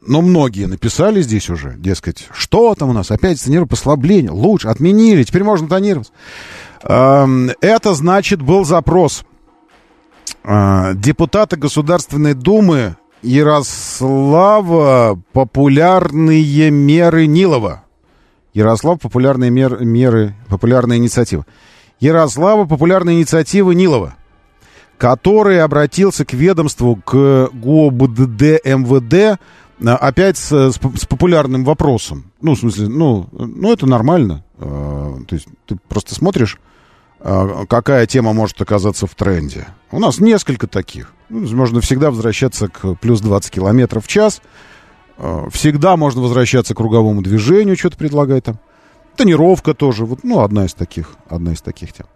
но 0.06 0.20
многие 0.20 0.66
написали 0.66 1.22
здесь 1.22 1.48
уже, 1.50 1.74
дескать, 1.76 2.28
что 2.32 2.74
там 2.74 2.90
у 2.90 2.92
нас, 2.92 3.10
опять 3.10 3.42
тонирование, 3.42 3.68
послабление, 3.68 4.30
лучше, 4.30 4.68
отменили, 4.68 5.22
теперь 5.24 5.44
можно 5.44 5.68
тонировать. 5.68 6.12
Эм, 6.82 7.50
это, 7.60 7.94
значит, 7.94 8.42
был 8.42 8.64
запрос 8.64 9.24
э, 10.42 10.92
депутата 10.94 11.56
Государственной 11.56 12.34
Думы 12.34 12.96
Ярослава 13.22 15.18
«Популярные 15.32 16.70
меры 16.70 17.26
Нилова». 17.26 17.84
Ярослав 18.52 19.00
«Популярные 19.00 19.50
мер, 19.50 19.82
меры», 19.82 20.34
«Популярная 20.48 20.98
инициатива». 20.98 21.46
Ярослава 22.00 22.66
популярная 22.66 23.14
инициатива 23.14 23.70
Нилова, 23.70 24.14
который 24.98 25.62
обратился 25.62 26.24
к 26.24 26.34
ведомству, 26.34 26.96
к 26.96 27.48
ГОБДД 27.52 28.64
МВД, 28.64 29.40
опять 29.82 30.36
с, 30.36 30.72
с, 30.72 30.74
с 30.74 31.06
популярным 31.06 31.64
вопросом. 31.64 32.32
Ну, 32.40 32.54
в 32.54 32.58
смысле, 32.58 32.88
ну, 32.88 33.28
ну 33.32 33.72
это 33.72 33.86
нормально. 33.86 34.44
А, 34.58 35.18
то 35.26 35.34
есть 35.34 35.46
ты 35.66 35.76
просто 35.88 36.14
смотришь, 36.14 36.58
а, 37.20 37.66
какая 37.66 38.06
тема 38.06 38.32
может 38.32 38.60
оказаться 38.60 39.06
в 39.06 39.14
тренде. 39.14 39.66
У 39.90 39.98
нас 39.98 40.20
несколько 40.20 40.66
таких. 40.66 41.12
Ну, 41.28 41.48
можно 41.54 41.80
всегда 41.80 42.10
возвращаться 42.10 42.68
к 42.68 42.94
плюс 42.94 43.20
20 43.20 43.50
километров 43.50 44.04
в 44.04 44.08
час. 44.08 44.42
Всегда 45.50 45.96
можно 45.96 46.22
возвращаться 46.22 46.74
к 46.74 46.76
круговому 46.76 47.22
движению, 47.22 47.76
что-то 47.76 47.96
предлагать 47.96 48.44
там. 48.44 48.58
Тонировка 49.16 49.72
тоже, 49.72 50.04
вот, 50.04 50.24
ну, 50.24 50.40
одна 50.40 50.64
из 50.64 50.74
таких, 50.74 51.14
одна 51.28 51.52
из 51.52 51.62
таких 51.62 51.92
тем. 51.92 52.06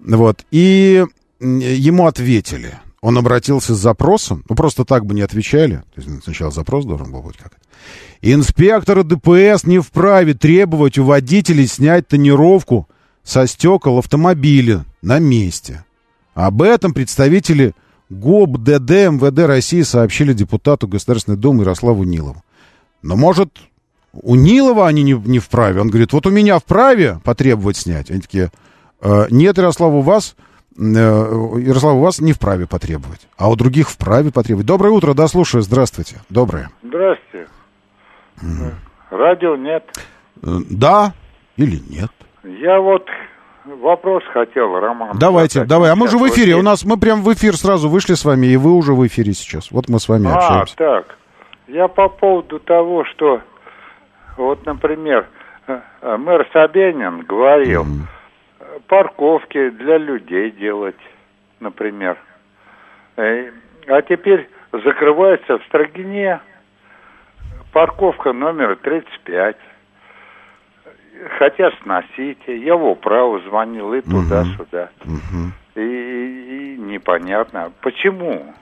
Вот, 0.00 0.44
и 0.50 1.04
ему 1.40 2.06
ответили. 2.06 2.78
Он 3.02 3.16
обратился 3.16 3.74
с 3.74 3.78
запросом, 3.78 4.44
ну, 4.48 4.54
просто 4.54 4.84
так 4.84 5.06
бы 5.06 5.14
не 5.14 5.22
отвечали. 5.22 5.82
То 5.94 6.02
есть 6.02 6.22
сначала 6.24 6.50
запрос 6.50 6.84
должен 6.84 7.10
был 7.10 7.22
быть 7.22 7.38
как 7.38 7.52
это. 7.52 7.56
Инспекторы 8.20 9.04
ДПС 9.04 9.64
не 9.64 9.78
вправе 9.78 10.34
требовать 10.34 10.98
у 10.98 11.04
водителей 11.04 11.66
снять 11.66 12.08
тонировку 12.08 12.88
со 13.22 13.46
стекол 13.46 13.98
автомобиля 13.98 14.84
на 15.00 15.18
месте. 15.18 15.84
Об 16.34 16.60
этом 16.60 16.92
представители 16.92 17.74
ГОБ 18.10 18.58
ДД 18.58 18.90
МВД 18.90 19.46
России 19.46 19.82
сообщили 19.82 20.34
депутату 20.34 20.86
Государственной 20.86 21.38
Думы 21.38 21.62
Ярославу 21.62 22.04
Нилову. 22.04 22.42
Но, 23.02 23.16
может, 23.16 23.50
у 24.12 24.34
Нилова 24.34 24.88
они 24.88 25.02
не, 25.02 25.12
не 25.12 25.38
вправе. 25.38 25.80
Он 25.80 25.88
говорит, 25.88 26.12
вот 26.12 26.26
у 26.26 26.30
меня 26.30 26.58
вправе 26.58 27.20
потребовать 27.24 27.76
снять. 27.76 28.10
Они 28.10 28.20
такие, 28.20 28.50
э, 29.00 29.26
нет, 29.30 29.56
Ярослав, 29.56 29.94
у 29.94 30.00
вас, 30.00 30.36
Ярослав, 30.80 31.96
у 31.96 32.00
вас 32.00 32.20
не 32.20 32.32
вправе 32.32 32.66
потребовать, 32.66 33.28
а 33.36 33.50
у 33.50 33.56
других 33.56 33.90
вправе 33.90 34.32
потребовать. 34.32 34.66
Доброе 34.66 34.90
утро, 34.90 35.12
да, 35.12 35.28
слушаю, 35.28 35.62
здравствуйте. 35.62 36.16
Доброе. 36.30 36.70
Здравствуйте. 36.82 37.48
Mm. 38.42 38.72
Радио 39.10 39.56
нет. 39.56 39.84
Э, 40.42 40.46
да 40.70 41.12
или 41.56 41.80
нет? 41.90 42.10
Я 42.44 42.80
вот 42.80 43.06
вопрос 43.64 44.22
хотел, 44.32 44.78
Роман. 44.80 45.18
Давайте, 45.18 45.64
давай. 45.64 45.90
А 45.90 45.96
мы 45.96 46.08
же 46.08 46.16
в 46.16 46.26
эфире. 46.28 46.56
У 46.56 46.62
нас 46.62 46.84
мы 46.84 46.98
прям 46.98 47.22
в 47.22 47.32
эфир 47.34 47.56
сразу 47.56 47.90
вышли 47.90 48.14
с 48.14 48.24
вами, 48.24 48.46
и 48.46 48.56
вы 48.56 48.72
уже 48.72 48.94
в 48.94 49.06
эфире 49.06 49.34
сейчас. 49.34 49.70
Вот 49.70 49.90
мы 49.90 50.00
с 50.00 50.08
вами 50.08 50.28
а, 50.28 50.36
общаемся. 50.36 50.74
А, 50.78 51.02
так. 51.02 51.16
Я 51.68 51.88
по 51.88 52.08
поводу 52.08 52.58
того, 52.58 53.04
что 53.04 53.42
вот, 54.38 54.64
например, 54.64 55.28
э, 55.66 55.78
э, 56.00 56.16
мэр 56.16 56.48
Собянин 56.52 57.20
говорил, 57.20 57.84
mm-hmm. 57.84 58.19
Парковки 58.90 59.70
для 59.70 59.98
людей 59.98 60.50
делать, 60.50 60.98
например. 61.60 62.18
А 63.16 64.02
теперь 64.02 64.50
закрывается 64.72 65.58
в 65.58 65.64
Строгине 65.66 66.40
парковка 67.72 68.32
номер 68.32 68.76
35. 68.76 69.56
Хотят 71.38 71.72
сносить. 71.82 72.40
Я 72.48 72.74
в 72.74 72.84
управу 72.84 73.38
звонил 73.42 73.94
и 73.94 74.00
туда-сюда. 74.00 74.90
И, 75.76 75.80
и, 75.80 76.74
и 76.74 76.76
непонятно, 76.78 77.72
почему 77.82 78.54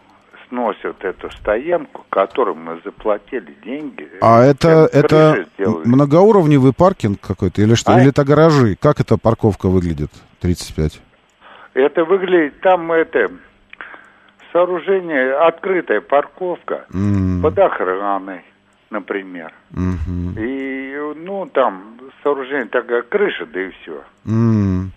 сносят 0.48 1.04
эту 1.04 1.30
стоянку, 1.30 2.04
которую 2.10 2.56
мы 2.56 2.80
заплатили 2.84 3.56
деньги. 3.64 4.08
А 4.20 4.42
это, 4.42 4.88
это 4.92 5.46
многоуровневый 5.58 6.72
паркинг 6.72 7.20
какой-то 7.20 7.62
или 7.62 7.74
что? 7.74 7.92
А? 7.92 8.00
Или 8.00 8.10
это 8.10 8.24
гаражи? 8.24 8.76
Как 8.80 9.00
эта 9.00 9.16
парковка 9.16 9.68
выглядит, 9.68 10.10
35? 10.40 11.00
Это 11.74 12.04
выглядит, 12.04 12.60
там 12.60 12.90
это 12.92 13.30
сооружение, 14.52 15.34
открытая 15.34 16.00
парковка 16.00 16.86
mm. 16.92 17.42
под 17.42 17.58
охраной, 17.58 18.42
например. 18.90 19.52
Mm-hmm. 19.72 20.34
И, 20.38 21.14
ну, 21.24 21.46
там 21.46 21.98
сооружение 22.22 22.66
такая 22.66 23.02
крыша, 23.02 23.46
да 23.46 23.60
и 23.60 23.70
все. 23.70 24.02
Mm. 24.26 24.88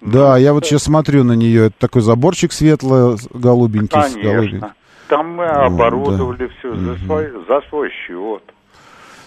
Да, 0.00 0.38
я 0.38 0.52
вот 0.52 0.64
сейчас 0.64 0.84
смотрю 0.84 1.24
на 1.24 1.32
нее. 1.32 1.66
Это 1.66 1.78
такой 1.78 2.02
заборчик 2.02 2.52
светло-голубенький. 2.52 3.88
Конечно. 3.88 4.22
Голубенький. 4.22 4.68
Там 5.08 5.36
мы 5.36 5.46
оборудовали 5.46 6.46
да. 6.46 6.52
все 6.58 6.74
за, 6.74 6.96
свой, 7.04 7.32
за 7.48 7.60
свой 7.68 7.90
счет, 7.90 8.42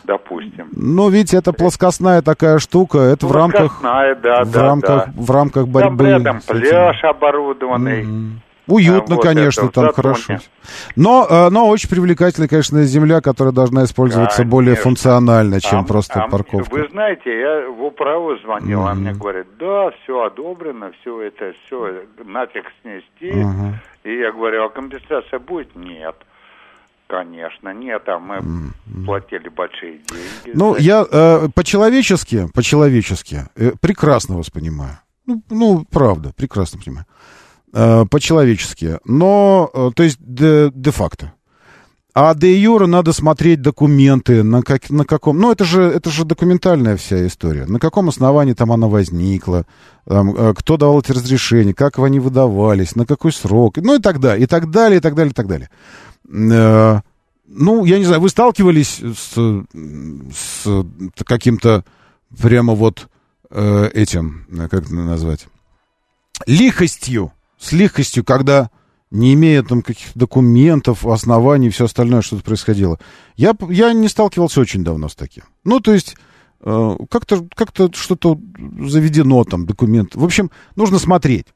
допустим. 0.03 0.69
Ну, 0.71 1.09
видите, 1.09 1.37
это 1.37 1.53
плоскостная 1.53 2.21
такая 2.21 2.59
штука, 2.59 2.99
это 2.99 3.25
в 3.25 3.31
рамках... 3.31 3.81
да, 4.15 4.43
в 4.43 4.51
да, 4.51 4.61
рамках, 4.61 5.05
да. 5.07 5.13
В 5.15 5.31
рамках 5.31 5.67
борьбы. 5.67 5.97
Там 5.97 6.07
рядом 6.07 6.39
пляж 6.47 7.03
оборудованный. 7.03 8.03
Mm-hmm. 8.03 8.31
Уютно, 8.71 9.15
вот 9.15 9.23
конечно, 9.23 9.69
там 9.69 9.85
затоне. 9.85 9.93
хорошо. 9.93 10.37
Но, 10.95 11.27
э, 11.29 11.49
но 11.49 11.67
очень 11.67 11.89
привлекательная, 11.89 12.47
конечно, 12.47 12.83
земля, 12.83 13.21
которая 13.21 13.53
должна 13.53 13.83
использоваться 13.83 14.37
конечно. 14.37 14.51
более 14.51 14.75
функционально, 14.75 15.59
чем 15.59 15.79
а, 15.79 15.83
просто 15.83 16.23
а, 16.23 16.27
парковка. 16.27 16.73
Вы 16.73 16.87
знаете, 16.89 17.29
я 17.29 17.69
в 17.69 17.83
управу 17.83 18.37
звонил, 18.39 18.81
mm-hmm. 18.81 18.89
а 18.89 18.93
мне 18.93 19.13
говорят, 19.13 19.47
да, 19.59 19.91
все 20.01 20.23
одобрено, 20.23 20.91
все 21.01 21.21
это, 21.21 21.53
все 21.65 22.03
нафиг 22.23 22.65
снести. 22.81 23.37
Mm-hmm. 23.37 23.73
И 24.05 24.17
я 24.17 24.31
говорю, 24.31 24.65
а 24.65 24.69
компенсация 24.69 25.39
будет? 25.39 25.75
Нет. 25.75 26.15
Конечно, 27.07 27.73
нет, 27.73 28.03
а 28.07 28.19
мы 28.19 28.37
mm-hmm. 28.37 29.05
платили 29.05 29.49
большие 29.49 29.99
деньги. 30.09 30.57
Ну, 30.57 30.77
я 30.77 31.05
э, 31.11 31.49
по-человечески, 31.53 32.47
по-человечески 32.53 33.49
э, 33.57 33.71
прекрасно 33.81 34.37
вас 34.37 34.49
понимаю. 34.49 34.97
Ну, 35.25 35.41
ну, 35.49 35.85
правда, 35.91 36.31
прекрасно 36.35 36.79
понимаю. 36.83 37.05
Э, 37.73 38.05
по-человечески. 38.09 38.99
Но, 39.05 39.69
э, 39.73 39.91
то 39.95 40.03
есть, 40.03 40.17
де, 40.19 40.71
де-факто. 40.75 41.31
А 42.13 42.33
де 42.33 42.59
юра 42.59 42.87
надо 42.87 43.13
смотреть 43.13 43.61
документы, 43.61 44.43
на, 44.43 44.61
как, 44.61 44.89
на 44.89 45.05
каком... 45.05 45.39
Ну, 45.39 45.53
это 45.53 45.63
же, 45.63 45.81
это 45.83 46.09
же 46.09 46.25
документальная 46.25 46.97
вся 46.97 47.25
история. 47.25 47.65
На 47.67 47.79
каком 47.79 48.09
основании 48.09 48.51
там 48.51 48.73
она 48.73 48.87
возникла, 48.87 49.65
там, 50.05 50.35
э, 50.35 50.53
кто 50.53 50.75
давал 50.75 50.99
эти 50.99 51.13
разрешения, 51.13 51.73
как 51.73 51.97
они 51.99 52.19
выдавались, 52.19 52.97
на 52.97 53.05
какой 53.05 53.31
срок, 53.31 53.77
ну 53.77 53.95
и 53.95 53.99
так 53.99 54.19
далее, 54.19 54.43
и 54.43 54.47
так 54.47 54.69
далее, 54.69 54.97
и 54.97 55.01
так 55.01 55.15
далее, 55.15 55.31
и 55.31 55.33
так 55.33 55.47
далее. 55.47 55.69
Ну, 57.53 57.85
я 57.85 57.99
не 57.99 58.05
знаю, 58.05 58.21
вы 58.21 58.29
сталкивались 58.29 58.99
с, 59.01 59.63
с 60.33 60.85
каким-то 61.25 61.83
прямо 62.41 62.73
вот 62.73 63.07
этим, 63.49 64.45
как 64.69 64.85
это 64.85 64.93
назвать, 64.93 65.47
лихостью 66.47 67.33
с 67.61 67.71
легкостью, 67.71 68.25
когда 68.25 68.71
не 69.11 69.33
имея 69.33 69.61
там 69.61 69.81
каких-то 69.81 70.17
документов, 70.17 71.05
оснований, 71.05 71.69
все 71.69 71.85
остальное 71.85 72.21
что-то 72.21 72.43
происходило. 72.43 72.97
Я, 73.35 73.55
я 73.69 73.93
не 73.93 74.07
сталкивался 74.07 74.61
очень 74.61 74.83
давно 74.83 75.09
с 75.09 75.15
таким. 75.15 75.43
Ну, 75.63 75.79
то 75.79 75.93
есть, 75.93 76.15
э, 76.61 76.97
как-то 77.09 77.45
как 77.53 77.69
что-то 77.93 78.39
заведено 78.79 79.43
там, 79.43 79.65
документ. 79.65 80.15
В 80.15 80.23
общем, 80.23 80.49
нужно 80.75 80.97
смотреть. 80.97 81.47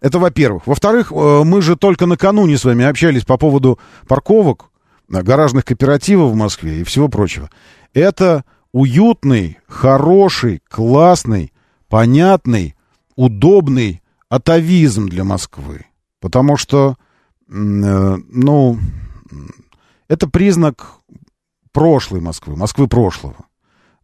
Это 0.00 0.18
во-первых. 0.18 0.66
Во-вторых, 0.66 1.12
э, 1.12 1.42
мы 1.44 1.62
же 1.62 1.76
только 1.76 2.06
накануне 2.06 2.58
с 2.58 2.64
вами 2.64 2.84
общались 2.84 3.24
по 3.24 3.38
поводу 3.38 3.78
парковок, 4.08 4.66
э, 5.08 5.22
гаражных 5.22 5.64
кооперативов 5.64 6.32
в 6.32 6.36
Москве 6.36 6.80
и 6.80 6.84
всего 6.84 7.08
прочего. 7.08 7.48
Это 7.94 8.44
уютный, 8.72 9.58
хороший, 9.68 10.60
классный, 10.68 11.52
понятный, 11.88 12.74
удобный 13.14 14.01
атовизм 14.34 15.08
для 15.08 15.24
Москвы. 15.24 15.86
Потому 16.20 16.56
что, 16.56 16.96
э, 17.48 17.52
ну, 17.52 18.78
это 20.08 20.28
признак 20.28 20.86
прошлой 21.72 22.20
Москвы, 22.20 22.56
Москвы 22.56 22.86
прошлого. 22.86 23.46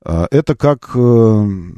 Это 0.04 0.54
как, 0.54 0.94
ну, 0.94 1.74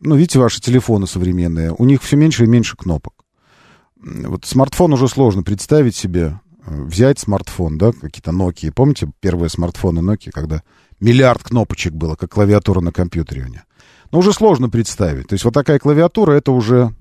видите, 0.00 0.40
ваши 0.40 0.60
телефоны 0.60 1.06
современные, 1.06 1.72
у 1.72 1.84
них 1.84 2.02
все 2.02 2.16
меньше 2.16 2.44
и 2.44 2.48
меньше 2.48 2.76
кнопок 2.76 3.20
вот 4.02 4.44
смартфон 4.44 4.92
уже 4.92 5.08
сложно 5.08 5.42
представить 5.42 5.96
себе, 5.96 6.40
э, 6.66 6.82
взять 6.82 7.18
смартфон, 7.18 7.78
да, 7.78 7.92
какие-то 7.92 8.30
Nokia. 8.30 8.72
Помните 8.72 9.10
первые 9.20 9.50
смартфоны 9.50 10.00
Nokia, 10.00 10.30
когда 10.30 10.62
миллиард 11.00 11.42
кнопочек 11.42 11.92
было, 11.92 12.14
как 12.16 12.32
клавиатура 12.32 12.80
на 12.80 12.92
компьютере 12.92 13.44
у 13.44 13.48
них? 13.48 13.62
Но 14.10 14.18
уже 14.18 14.32
сложно 14.32 14.68
представить. 14.68 15.28
То 15.28 15.34
есть 15.34 15.44
вот 15.44 15.54
такая 15.54 15.78
клавиатура, 15.78 16.32
это 16.32 16.52
уже 16.52 16.94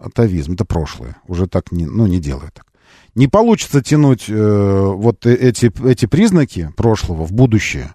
атовизм, 0.00 0.52
это 0.52 0.64
прошлое. 0.64 1.16
Уже 1.26 1.46
так 1.46 1.72
не, 1.72 1.86
ну, 1.86 2.06
не 2.06 2.20
делают 2.20 2.54
так. 2.54 2.66
Не 3.14 3.28
получится 3.28 3.82
тянуть 3.82 4.26
э, 4.28 4.92
вот 4.94 5.24
э, 5.26 5.34
эти, 5.34 5.72
эти 5.88 6.06
признаки 6.06 6.70
прошлого 6.76 7.24
в 7.24 7.32
будущее. 7.32 7.94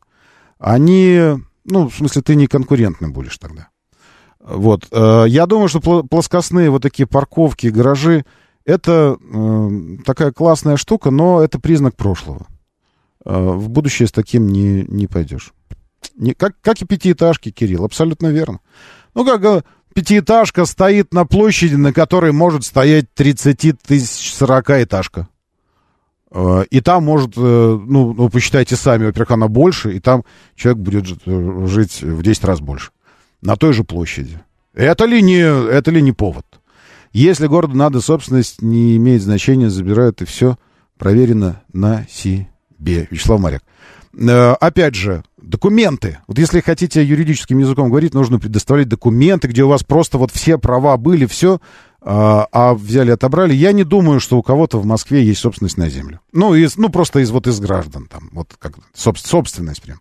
Они, 0.58 1.38
ну, 1.64 1.90
в 1.90 1.96
смысле, 1.96 2.22
ты 2.22 2.36
не 2.36 2.48
конкурентный 2.48 3.10
будешь 3.10 3.38
тогда. 3.38 3.70
Вот. 4.40 4.88
Э, 4.92 5.26
я 5.28 5.46
думаю, 5.46 5.68
что 5.68 6.04
плоскостные 6.04 6.70
вот 6.70 6.82
такие 6.82 7.08
парковки, 7.08 7.68
гаражи, 7.68 8.26
это 8.66 9.18
э, 9.20 9.70
такая 10.06 10.32
классная 10.32 10.78
штука, 10.78 11.12
но 11.12 11.42
это 11.42 11.60
признак 11.60 11.96
прошлого. 11.96 12.48
Э, 13.26 13.40
в 13.40 13.70
будущее 13.70 14.08
с 14.08 14.12
таким 14.12 14.48
не, 14.48 14.84
не 14.88 15.08
пойдешь. 15.08 15.54
Не, 16.16 16.34
как, 16.34 16.60
как 16.62 16.82
и 16.82 16.86
пятиэтажки, 16.86 17.52
Кирилл, 17.52 17.86
абсолютно 17.86 18.28
верно. 18.28 18.60
Ну, 19.14 19.26
как 19.26 19.44
э, 19.44 19.64
пятиэтажка 19.94 20.66
стоит 20.66 21.14
на 21.14 21.26
площади, 21.26 21.76
на 21.76 21.94
которой 21.94 22.32
может 22.32 22.66
стоять 22.66 23.14
30 23.14 23.82
тысяч 23.82 24.34
40 24.34 24.70
этажка. 24.84 25.28
Э, 26.32 26.64
и 26.70 26.82
там 26.82 27.04
может, 27.04 27.34
э, 27.38 27.40
ну, 27.40 28.14
ну, 28.14 28.30
посчитайте 28.30 28.76
сами, 28.76 29.06
во-первых, 29.06 29.32
она 29.32 29.48
больше, 29.48 29.94
и 29.94 30.00
там 30.00 30.24
человек 30.56 30.82
будет 30.82 31.06
жить 31.70 32.02
в 32.02 32.24
10 32.24 32.44
раз 32.44 32.60
больше. 32.60 32.92
На 33.42 33.56
той 33.56 33.74
же 33.74 33.84
площади. 33.84 34.40
Это 34.74 35.06
ли 35.06 35.22
не, 35.22 35.40
это 35.40 35.92
ли 35.92 36.02
не 36.02 36.12
повод? 36.12 36.46
Если 37.12 37.48
городу 37.48 37.76
надо 37.76 38.00
собственность, 38.00 38.62
не 38.62 38.96
имеет 38.96 39.22
значения, 39.22 39.70
забирают 39.70 40.22
и 40.22 40.26
все 40.26 40.58
проверено 40.98 41.62
на 41.74 42.06
себе. 42.10 42.48
Вячеслав 42.80 43.42
Марек. 43.42 43.64
Э, 44.14 44.54
опять 44.60 44.96
же, 44.96 45.24
документы. 45.42 46.20
Вот 46.28 46.38
если 46.38 46.62
хотите 46.62 47.04
юридическим 47.04 47.60
языком 47.60 47.90
говорить, 47.90 48.14
нужно 48.14 48.40
предоставлять 48.40 48.90
документы, 48.90 49.48
где 49.48 49.64
у 49.64 49.68
вас 49.68 49.84
просто 49.84 50.18
вот 50.18 50.32
все 50.32 50.58
права 50.58 50.98
были, 50.98 51.26
все, 51.26 51.60
а, 52.02 52.48
а 52.52 52.74
взяли, 52.74 53.12
отобрали. 53.12 53.54
Я 53.54 53.72
не 53.74 53.84
думаю, 53.84 54.20
что 54.20 54.38
у 54.38 54.44
кого-то 54.44 54.80
в 54.80 54.86
Москве 54.86 55.24
есть 55.24 55.42
собственность 55.42 55.78
на 55.78 55.90
землю. 55.90 56.20
Ну, 56.34 56.56
из, 56.56 56.78
ну 56.78 56.90
просто 56.90 57.20
из, 57.20 57.32
вот 57.32 57.48
из 57.48 57.60
граждан, 57.60 58.08
там, 58.08 58.30
вот 58.32 58.56
как 58.58 58.74
собственность 58.94 59.82
прям. 59.82 60.00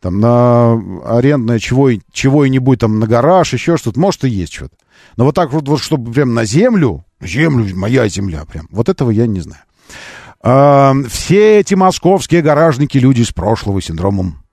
Там 0.00 0.20
на 0.20 0.80
арендное 1.04 1.58
чего, 1.58 1.90
чего-нибудь, 2.12 2.78
там 2.78 3.00
на 3.00 3.06
гараж, 3.06 3.52
еще 3.52 3.76
что-то. 3.76 3.98
Может, 3.98 4.24
и 4.24 4.28
есть 4.28 4.52
что-то. 4.52 4.76
Но 5.16 5.24
вот 5.24 5.34
так 5.34 5.52
вот, 5.52 5.66
вот 5.68 5.80
чтобы 5.80 6.12
прям 6.12 6.34
на 6.34 6.44
землю, 6.44 7.04
землю, 7.20 7.66
моя 7.76 8.08
земля 8.08 8.44
прям, 8.44 8.68
вот 8.70 8.88
этого 8.88 9.10
я 9.10 9.26
не 9.26 9.40
знаю. 9.40 9.62
А, 10.40 10.94
все 11.08 11.60
эти 11.60 11.74
московские 11.74 12.42
гаражники, 12.42 12.98
люди 12.98 13.22
с 13.22 13.32
прошлого 13.32 13.82
синдромом 13.82 14.44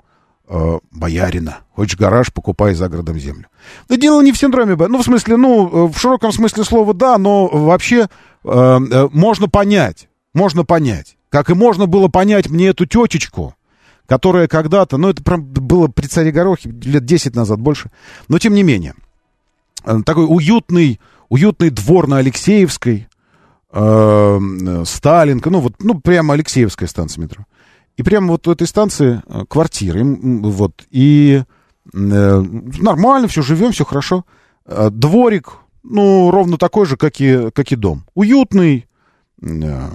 э, 0.47 0.79
боярина. 0.91 1.59
Хочешь 1.75 1.97
гараж, 1.97 2.33
покупай 2.33 2.73
за 2.73 2.89
городом 2.89 3.19
землю. 3.19 3.47
Но 3.89 3.95
дело 3.95 4.21
не 4.21 4.31
в 4.31 4.37
синдроме, 4.37 4.75
ну, 4.75 4.97
в 4.97 5.03
смысле, 5.03 5.37
ну, 5.37 5.87
в 5.87 5.97
широком 5.97 6.31
смысле 6.31 6.63
слова, 6.63 6.93
да, 6.93 7.17
но 7.17 7.47
вообще 7.47 8.07
э, 8.43 8.47
э, 8.47 9.09
можно 9.11 9.47
понять, 9.47 10.09
можно 10.33 10.63
понять. 10.63 11.17
Как 11.29 11.49
и 11.49 11.53
можно 11.53 11.85
было 11.85 12.07
понять 12.07 12.49
мне 12.49 12.67
эту 12.67 12.85
тетечку, 12.85 13.55
которая 14.07 14.47
когда-то, 14.47 14.97
ну, 14.97 15.09
это 15.09 15.21
было 15.37 15.87
при 15.87 16.07
царе 16.07 16.31
Горохе 16.31 16.69
лет 16.69 17.05
10 17.05 17.35
назад, 17.35 17.59
больше, 17.59 17.91
но 18.27 18.39
тем 18.39 18.53
не 18.53 18.63
менее, 18.63 18.95
Э, 19.85 20.01
такой 20.03 20.25
уютный, 20.27 20.99
уютный 21.29 21.69
двор 21.69 22.07
на 22.07 22.17
Алексеевской, 22.17 22.95
э, 22.95 23.14
Сталинка, 23.75 25.49
ну 25.49 25.59
вот, 25.59 25.73
ну 25.79 25.99
прямо 25.99 26.33
Алексеевская 26.33 26.87
станция 26.87 27.23
метро. 27.23 27.45
И 27.97 28.03
прямо 28.03 28.27
вот 28.29 28.47
у 28.47 28.51
этой 28.51 28.67
станции 28.67 29.21
э, 29.25 29.43
квартиры, 29.47 30.03
вот, 30.03 30.83
и 30.91 31.43
э, 31.93 32.41
нормально, 32.41 33.27
все, 33.27 33.41
живем, 33.41 33.71
все 33.71 33.85
хорошо. 33.85 34.25
Э, 34.65 34.89
дворик, 34.91 35.53
ну, 35.83 36.29
ровно 36.31 36.57
такой 36.57 36.85
же, 36.85 36.97
как 36.97 37.21
и, 37.21 37.51
как 37.51 37.71
и 37.71 37.75
дом. 37.75 38.05
Уютный, 38.13 38.87
э, 39.41 39.89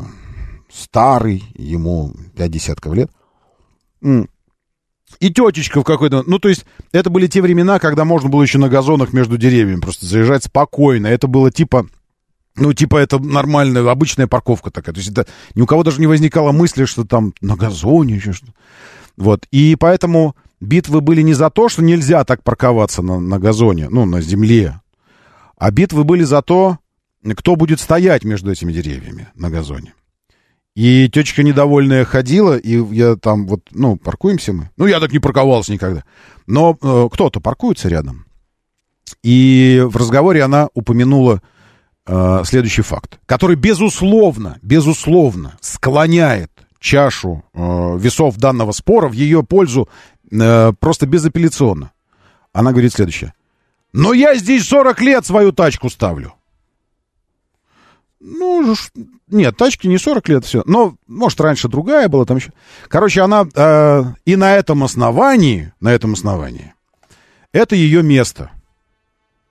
старый, 0.72 1.44
ему 1.54 2.14
пять 2.36 2.50
десятков 2.50 2.94
лет. 2.94 3.10
И 4.02 5.28
тетечка 5.30 5.80
в 5.80 5.84
какой-то... 5.84 6.22
Ну, 6.26 6.38
то 6.38 6.48
есть, 6.48 6.64
это 6.92 7.10
были 7.10 7.26
те 7.26 7.42
времена, 7.42 7.78
когда 7.80 8.04
можно 8.04 8.28
было 8.28 8.42
еще 8.42 8.58
на 8.58 8.68
газонах 8.68 9.12
между 9.12 9.36
деревьями 9.36 9.80
просто 9.80 10.06
заезжать 10.06 10.44
спокойно. 10.44 11.08
Это 11.08 11.26
было 11.26 11.50
типа... 11.50 11.86
Ну, 12.60 12.74
типа, 12.74 12.98
это 12.98 13.18
нормальная, 13.18 13.90
обычная 13.90 14.26
парковка 14.26 14.70
такая. 14.70 14.94
То 14.94 15.00
есть, 15.00 15.10
это 15.10 15.26
ни 15.54 15.62
у 15.62 15.66
кого 15.66 15.82
даже 15.82 15.98
не 15.98 16.06
возникало 16.06 16.52
мысли, 16.52 16.84
что 16.84 17.04
там 17.04 17.32
на 17.40 17.56
газоне 17.56 18.16
еще 18.16 18.32
что-то. 18.32 18.52
Вот. 19.16 19.46
И 19.50 19.76
поэтому 19.80 20.36
битвы 20.60 21.00
были 21.00 21.22
не 21.22 21.32
за 21.32 21.48
то, 21.48 21.70
что 21.70 21.82
нельзя 21.82 22.22
так 22.24 22.44
парковаться 22.44 23.00
на, 23.00 23.18
на 23.18 23.38
газоне, 23.38 23.88
ну, 23.88 24.04
на 24.04 24.20
земле. 24.20 24.80
А 25.56 25.70
битвы 25.70 26.04
были 26.04 26.22
за 26.22 26.42
то, 26.42 26.78
кто 27.34 27.56
будет 27.56 27.80
стоять 27.80 28.24
между 28.24 28.52
этими 28.52 28.72
деревьями 28.72 29.28
на 29.34 29.48
газоне. 29.48 29.94
И 30.76 31.08
тетечка 31.08 31.42
недовольная 31.42 32.04
ходила, 32.04 32.56
и 32.56 32.82
я 32.94 33.16
там 33.16 33.46
вот, 33.46 33.62
ну, 33.70 33.96
паркуемся 33.96 34.52
мы. 34.52 34.70
Ну, 34.76 34.86
я 34.86 35.00
так 35.00 35.12
не 35.12 35.18
парковался 35.18 35.72
никогда. 35.72 36.04
Но 36.46 36.76
э, 36.80 37.08
кто-то 37.10 37.40
паркуется 37.40 37.88
рядом. 37.88 38.26
И 39.22 39.82
в 39.84 39.96
разговоре 39.96 40.42
она 40.42 40.68
упомянула 40.74 41.42
э, 42.10 42.44
следующий 42.44 42.82
факт, 42.82 43.18
который, 43.26 43.56
безусловно, 43.56 44.58
безусловно, 44.62 45.56
склоняет 45.60 46.50
чашу 46.80 47.44
э, 47.54 47.58
весов 47.98 48.36
данного 48.36 48.72
спора 48.72 49.08
в 49.08 49.12
ее 49.12 49.42
пользу 49.42 49.88
э, 50.30 50.72
просто 50.78 51.06
безапелляционно. 51.06 51.92
Она 52.52 52.72
говорит 52.72 52.92
следующее. 52.92 53.34
Но 53.92 54.12
я 54.12 54.34
здесь 54.34 54.66
40 54.66 55.00
лет 55.00 55.26
свою 55.26 55.52
тачку 55.52 55.88
ставлю. 55.88 56.34
Ну, 58.20 58.74
нет, 59.28 59.56
тачки 59.56 59.86
не 59.86 59.98
40 59.98 60.28
лет, 60.28 60.44
все. 60.44 60.62
Но, 60.66 60.96
может, 61.06 61.40
раньше 61.40 61.68
другая 61.68 62.08
была 62.08 62.26
там 62.26 62.36
еще. 62.36 62.52
Короче, 62.88 63.22
она 63.22 63.46
э, 63.54 64.04
и 64.26 64.36
на 64.36 64.56
этом 64.56 64.84
основании, 64.84 65.72
на 65.80 65.92
этом 65.92 66.12
основании, 66.12 66.74
это 67.52 67.76
ее 67.76 68.02
место. 68.02 68.50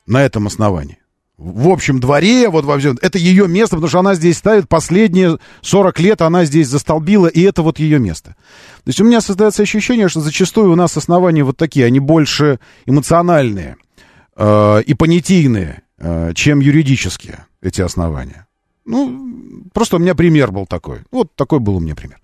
На 0.06 0.24
этом 0.24 0.48
основании. 0.48 0.99
В 1.40 1.70
общем 1.70 2.02
дворе, 2.02 2.50
вот 2.50 2.66
во 2.66 2.78
всем, 2.78 2.98
это 3.02 3.18
ее 3.18 3.48
место, 3.48 3.78
потому 3.78 3.88
что 3.88 4.00
она 4.00 4.14
здесь 4.14 4.38
ставит 4.38 4.68
последние 4.68 5.40
40 5.62 5.98
лет, 6.02 6.22
она 6.22 6.44
здесь 6.44 6.68
застолбила, 6.68 7.28
и 7.28 7.42
это 7.44 7.62
вот 7.62 7.80
ее 7.80 7.98
место. 7.98 8.36
То 8.84 8.88
есть 8.88 9.00
у 9.00 9.06
меня 9.06 9.22
создается 9.22 9.64
ощущение, 9.64 10.10
что 10.10 10.20
зачастую 10.20 10.70
у 10.70 10.76
нас 10.76 10.98
основания 10.98 11.46
вот 11.46 11.56
такие, 11.56 11.86
они 11.86 12.02
больше 12.02 12.60
эмоциональные 12.86 13.78
э, 14.36 14.82
и 14.86 14.94
понятийные, 14.94 15.84
э, 15.98 16.34
чем 16.36 16.60
юридические, 16.60 17.46
эти 17.62 17.80
основания. 17.80 18.46
Ну, 18.84 19.64
просто 19.72 19.96
у 19.96 20.00
меня 20.00 20.16
пример 20.16 20.52
был 20.52 20.66
такой. 20.66 21.00
Вот 21.10 21.34
такой 21.38 21.60
был 21.60 21.78
у 21.78 21.80
меня 21.80 21.96
пример. 21.96 22.20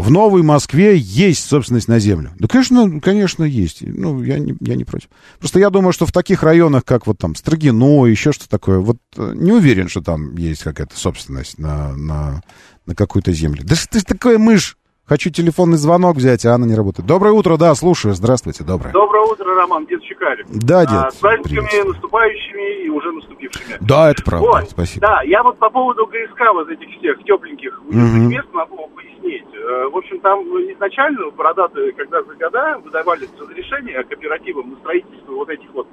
В 0.00 0.10
Новой 0.10 0.42
Москве 0.42 0.96
есть 0.96 1.44
собственность 1.44 1.86
на 1.86 1.98
землю. 1.98 2.32
Да, 2.38 2.48
конечно, 2.48 3.00
конечно, 3.02 3.44
есть. 3.44 3.82
Ну, 3.82 4.22
я 4.22 4.38
не, 4.38 4.56
я 4.60 4.74
не 4.74 4.84
против. 4.84 5.10
Просто 5.38 5.58
я 5.58 5.68
думаю, 5.68 5.92
что 5.92 6.06
в 6.06 6.12
таких 6.12 6.42
районах, 6.42 6.86
как 6.86 7.06
вот 7.06 7.18
там 7.18 7.34
Строгино, 7.34 8.06
еще 8.06 8.32
что 8.32 8.48
такое, 8.48 8.78
вот 8.78 8.96
э, 9.18 9.34
не 9.36 9.52
уверен, 9.52 9.90
что 9.90 10.00
там 10.00 10.38
есть 10.38 10.62
какая-то 10.62 10.96
собственность 10.98 11.58
на, 11.58 11.94
на, 11.96 12.42
на 12.86 12.94
какую-то 12.94 13.30
землю. 13.32 13.62
Да 13.62 13.76
ты 13.90 14.00
такая 14.00 14.38
мышь 14.38 14.78
Хочу 15.10 15.30
телефонный 15.30 15.76
звонок 15.76 16.18
взять, 16.18 16.46
а 16.46 16.54
она 16.54 16.68
не 16.68 16.76
работает. 16.76 17.04
Доброе 17.04 17.32
утро, 17.32 17.56
да, 17.56 17.74
слушаю. 17.74 18.14
Здравствуйте, 18.14 18.62
доброе. 18.62 18.92
Доброе 18.92 19.26
утро, 19.26 19.56
Роман, 19.56 19.84
дед 19.86 20.00
Чекалин. 20.04 20.46
Да, 20.46 20.86
дед. 20.86 20.94
А, 20.94 21.10
с 21.10 21.16
праздниками 21.16 21.88
наступающими 21.88 22.84
и 22.86 22.88
уже 22.90 23.10
наступившими. 23.10 23.76
Да, 23.80 24.12
это 24.12 24.22
правда, 24.22 24.46
вот, 24.46 24.70
спасибо. 24.70 25.08
Да, 25.08 25.22
я 25.22 25.42
вот 25.42 25.58
по 25.58 25.68
поводу 25.68 26.06
ГСК 26.06 26.54
вот 26.54 26.70
этих 26.70 26.86
всех 26.96 27.18
тепленьких 27.24 27.82
угу. 27.88 27.96
мест 28.30 28.46
могу 28.52 28.88
пояснить. 28.94 29.42
Э, 29.52 29.88
в 29.90 29.96
общем, 29.96 30.20
там 30.20 30.44
изначально 30.74 31.28
бородатые, 31.32 31.90
когда 31.90 32.22
за 32.22 32.32
года 32.36 32.78
выдавались 32.78 33.30
разрешения 33.36 34.04
кооперативам 34.04 34.70
на 34.70 34.76
строительство 34.76 35.32
вот 35.32 35.48
этих 35.48 35.74
вот 35.74 35.88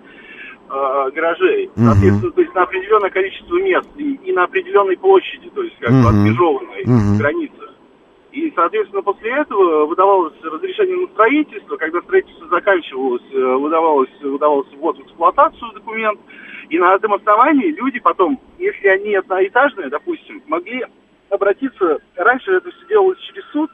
э, 0.69 1.11
гаражей. 1.15 1.71
Соответственно, 1.75 2.31
то 2.33 2.41
есть 2.41 2.53
на 2.53 2.61
определенное 2.61 3.09
количество 3.09 3.55
мест 3.55 3.89
и, 3.97 4.13
и 4.29 4.31
на 4.31 4.43
определенной 4.43 4.95
площади, 4.95 5.49
то 5.55 5.63
есть 5.63 5.75
как 5.79 5.89
бы 5.89 6.07
отмежеванной 6.07 6.83
uh 6.83 7.17
границах. 7.17 7.66
И, 8.37 8.53
соответственно, 8.53 9.01
после 9.01 9.31
этого 9.31 9.87
выдавалось 9.87 10.35
разрешение 10.43 10.95
на 10.95 11.07
строительство. 11.07 11.75
Когда 11.75 11.99
строительство 12.01 12.47
заканчивалось, 12.49 13.23
э, 13.33 13.55
выдавалось, 13.55 14.11
выдавался 14.21 14.75
ввод 14.75 14.95
в 14.95 15.01
эксплуатацию 15.01 15.71
документ. 15.73 16.19
И 16.69 16.77
на 16.77 16.93
этом 16.93 17.15
основании 17.15 17.71
люди 17.71 17.99
потом, 17.99 18.39
если 18.59 18.89
они 18.89 19.15
одноэтажные, 19.15 19.89
допустим, 19.89 20.43
могли 20.45 20.85
обратиться, 21.31 21.97
раньше 22.15 22.51
это 22.51 22.69
все 22.69 22.85
делалось 22.87 23.19
через 23.21 23.43
суд, 23.45 23.71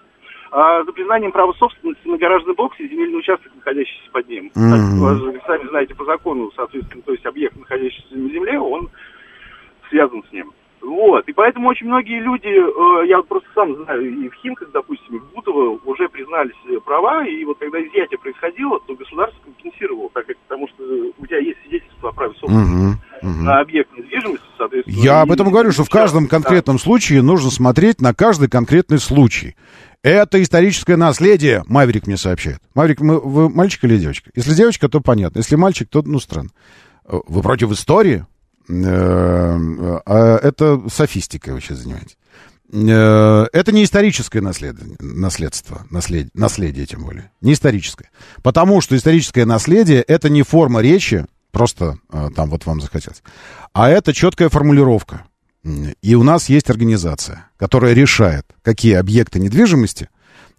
а, 0.51 0.85
за 0.85 0.93
признанием 0.93 1.33
права 1.33 1.51
собственности 1.53 2.07
на 2.07 2.17
гаражный 2.17 2.53
бокс 2.53 2.79
и 2.79 2.87
земельный 2.87 3.19
участок, 3.19 3.51
находящийся 3.55 4.09
под 4.13 4.29
ним. 4.29 4.49
Mm-hmm. 4.55 5.31
Вы 5.31 5.41
сами 5.45 5.67
знаете 5.67 5.93
по 5.93 6.05
закону, 6.05 6.51
соответственно, 6.55 7.01
то 7.01 7.11
есть 7.11 7.25
объект, 7.25 7.57
находящийся 7.57 8.15
на 8.15 8.29
земле, 8.29 8.57
он 8.59 8.89
связан 9.89 10.23
с 10.29 10.31
ним. 10.31 10.53
Вот, 10.83 11.25
и 11.29 11.31
поэтому 11.31 11.69
очень 11.69 11.87
многие 11.87 12.19
люди, 12.19 12.47
э, 12.47 13.07
я 13.07 13.21
просто 13.21 13.47
сам 13.55 13.73
знаю, 13.85 14.03
и 14.03 14.27
в 14.27 14.33
Химках, 14.33 14.69
допустим, 14.73 15.15
и 15.15 15.19
в 15.19 15.33
Бутово 15.33 15.79
уже 15.85 16.09
признались 16.09 16.55
права, 16.83 17.25
и 17.25 17.45
вот 17.45 17.57
когда 17.57 17.79
изъятие 17.79 18.19
происходило, 18.19 18.81
то 18.85 18.93
государство 18.93 19.39
компенсировало, 19.45 20.09
так 20.13 20.25
как, 20.25 20.35
потому 20.39 20.67
что 20.67 20.83
у 21.17 21.25
тебя 21.25 21.39
есть 21.39 21.57
свидетельство 21.61 22.09
о 22.09 22.11
праве 22.11 22.33
собственности 22.33 22.99
угу, 23.21 23.29
угу. 23.29 23.43
на 23.43 23.61
объект 23.61 23.97
недвижимости, 23.97 24.45
соответственно. 24.57 25.01
Я 25.01 25.21
об 25.21 25.31
этом 25.31 25.51
говорю, 25.51 25.71
что 25.71 25.85
в 25.85 25.89
каждом 25.89 26.27
конкретном 26.27 26.75
да. 26.75 26.83
случае 26.83 27.21
нужно 27.21 27.49
смотреть 27.49 28.01
на 28.01 28.13
каждый 28.13 28.49
конкретный 28.49 28.99
случай. 28.99 29.55
Это 30.01 30.41
историческое 30.43 30.97
наследие, 30.97 31.63
Маврик 31.65 32.07
мне 32.07 32.17
сообщает. 32.17 32.59
Маврик, 32.75 32.99
мы, 32.99 33.21
вы 33.21 33.47
мальчик 33.47 33.85
или 33.85 33.97
девочка? 33.97 34.31
Если 34.35 34.53
девочка, 34.53 34.89
то 34.89 34.99
понятно. 34.99 35.37
Если 35.37 35.55
мальчик, 35.55 35.87
то, 35.89 36.01
ну, 36.01 36.19
странно. 36.19 36.49
Вы 37.07 37.41
против 37.41 37.71
истории? 37.71 38.25
Э, 38.69 39.99
а 40.05 40.37
это 40.37 40.81
софистикой 40.89 41.53
вы 41.53 41.61
сейчас 41.61 41.79
занимаетесь. 41.79 42.17
Э, 42.71 43.45
это 43.53 43.71
не 43.71 43.83
историческое 43.83 44.41
наследие, 44.41 44.95
наследство, 44.99 45.85
наследие, 45.89 46.31
наследие 46.33 46.85
тем 46.85 47.03
более, 47.03 47.31
не 47.41 47.53
историческое. 47.53 48.09
Потому 48.41 48.81
что 48.81 48.95
историческое 48.95 49.45
наследие— 49.45 50.01
это 50.07 50.29
не 50.29 50.43
форма 50.43 50.81
речи, 50.81 51.25
просто 51.51 51.97
э, 52.11 52.29
там 52.35 52.49
вот 52.49 52.65
вам 52.65 52.81
захотелось, 52.81 53.21
а 53.73 53.89
это 53.89 54.13
четкая 54.13 54.49
формулировка. 54.49 55.25
И 56.01 56.15
у 56.15 56.23
нас 56.23 56.49
есть 56.49 56.69
организация, 56.69 57.47
которая 57.57 57.93
решает, 57.93 58.45
какие 58.63 58.95
объекты 58.95 59.39
недвижимости 59.39 60.09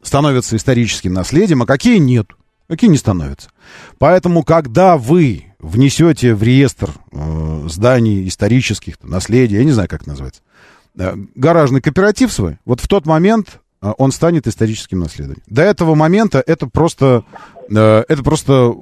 становятся 0.02 0.56
историческим 0.56 1.12
наследием, 1.12 1.62
а 1.62 1.66
какие 1.66 1.98
нет, 1.98 2.28
какие 2.68 2.89
не 2.89 2.97
становятся. 2.97 3.51
Поэтому, 3.98 4.44
когда 4.44 4.97
вы 4.97 5.53
внесете 5.64 6.34
в 6.34 6.42
реестр 6.42 6.90
э, 7.10 7.66
зданий 7.68 8.28
исторических, 8.28 8.96
наследия, 9.02 9.58
я 9.58 9.64
не 9.64 9.72
знаю, 9.72 9.88
как 9.88 10.02
это 10.02 10.10
называется, 10.10 10.42
э, 10.98 11.14
гаражный 11.34 11.80
кооператив 11.80 12.32
свой, 12.32 12.58
вот 12.64 12.80
в 12.80 12.88
тот 12.88 13.06
момент 13.06 13.60
э, 13.80 13.92
он 13.96 14.12
станет 14.12 14.46
историческим 14.46 15.00
наследием. 15.00 15.38
До 15.46 15.62
этого 15.62 15.94
момента 15.94 16.42
это 16.46 16.66
просто, 16.66 17.24
это 17.68 18.22
просто 18.22 18.72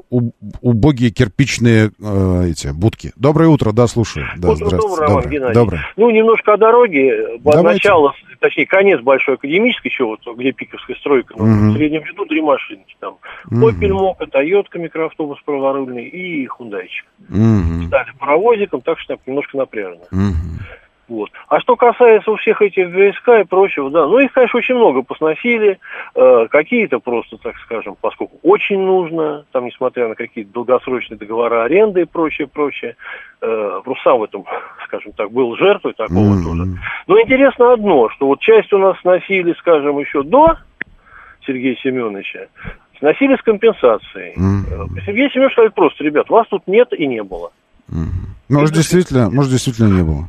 убогие 0.61 1.11
кирпичные 1.11 1.91
э, 2.01 2.45
эти 2.51 2.69
будки. 2.69 3.13
Доброе 3.17 3.49
утро, 3.49 3.73
да, 3.73 3.87
слушаю. 3.87 4.27
Да, 4.37 4.53
утро 4.53 4.71
доброе, 4.71 5.09
Роман 5.09 5.23
Геннадьевич. 5.25 5.55
Доброе. 5.55 5.87
Ну, 5.97 6.11
немножко 6.11 6.55
о 6.55 6.57
дороге. 6.57 7.39
Начало, 7.45 8.15
точнее, 8.41 8.67
конец 8.67 9.01
Большой 9.01 9.35
Академической, 9.35 9.89
еще 9.89 10.05
вот, 10.05 10.21
где 10.37 10.53
пиковская 10.53 10.97
стройка, 10.97 11.33
угу. 11.33 11.45
в 11.45 11.75
среднем 11.75 12.03
ряду 12.05 12.27
три 12.27 12.41
машинки 12.41 12.97
там. 13.01 13.17
Угу. 13.51 13.69
Opel 13.69 13.91
Mokka, 13.91 14.31
Toyota 14.31 14.79
микроавтобус 14.79 15.39
праворульный 15.45 16.09
и 16.09 16.47
Хундайчик. 16.47 17.07
Угу. 17.29 17.87
Стали 17.87 18.13
паровозиком, 18.19 18.81
так 18.81 18.99
что 18.99 19.17
немножко 19.27 19.57
напряжно. 19.57 20.05
Угу. 20.11 20.53
Вот. 21.13 21.31
А 21.49 21.61
что 21.61 21.77
касается 21.77 22.31
у 22.31 22.37
всех 22.37 22.63
этих 22.63 22.91
ГСК 22.91 23.41
и 23.41 23.45
прочего, 23.45 23.91
да, 23.91 24.07
ну 24.07 24.19
их, 24.19 24.33
конечно, 24.33 24.59
очень 24.59 24.77
много 24.77 25.03
посносили, 25.03 25.79
э, 26.15 26.47
какие-то 26.51 27.01
просто, 27.01 27.37
так 27.37 27.55
скажем, 27.67 27.97
поскольку 28.01 28.39
очень 28.43 28.81
нужно, 28.81 29.45
там, 29.53 29.67
несмотря 29.67 30.09
на 30.09 30.15
какие-то 30.15 30.51
долгосрочные 30.55 31.19
договора 31.19 31.65
аренды 31.65 32.01
и 32.01 32.05
прочее, 32.07 32.47
прочее, 32.47 32.97
э, 33.43 33.81
просто 33.85 34.03
сам 34.05 34.21
в 34.21 34.23
этом, 34.23 34.47
скажем 34.87 35.13
так, 35.13 35.31
был 35.31 35.55
жертвой 35.57 35.93
такого 35.93 36.35
mm-hmm. 36.35 36.45
тоже. 36.45 36.63
Но 37.07 37.21
интересно 37.21 37.75
одно, 37.75 38.09
что 38.09 38.29
вот 38.29 38.41
часть 38.41 38.73
у 38.73 38.79
нас 38.79 38.99
сносили, 39.01 39.53
скажем, 39.59 39.99
еще 39.99 40.23
до 40.23 40.57
Сергея 41.47 41.77
Семеновича, 41.83 42.47
сносили 42.99 43.37
с 43.37 43.43
компенсацией. 43.43 44.33
Mm-hmm. 44.33 45.05
Сергей 45.05 45.31
Семенович 45.31 45.57
говорит 45.57 45.75
просто, 45.75 46.05
ребят, 46.05 46.31
вас 46.31 46.47
тут 46.49 46.67
нет 46.67 46.89
и 46.95 47.07
не 47.07 47.23
было. 47.23 47.53
Mm-hmm. 47.91 48.23
Может, 48.49 48.75
действительно, 48.75 49.29
может, 49.29 49.51
действительно 49.51 49.95
не 49.95 50.03
было. 50.03 50.29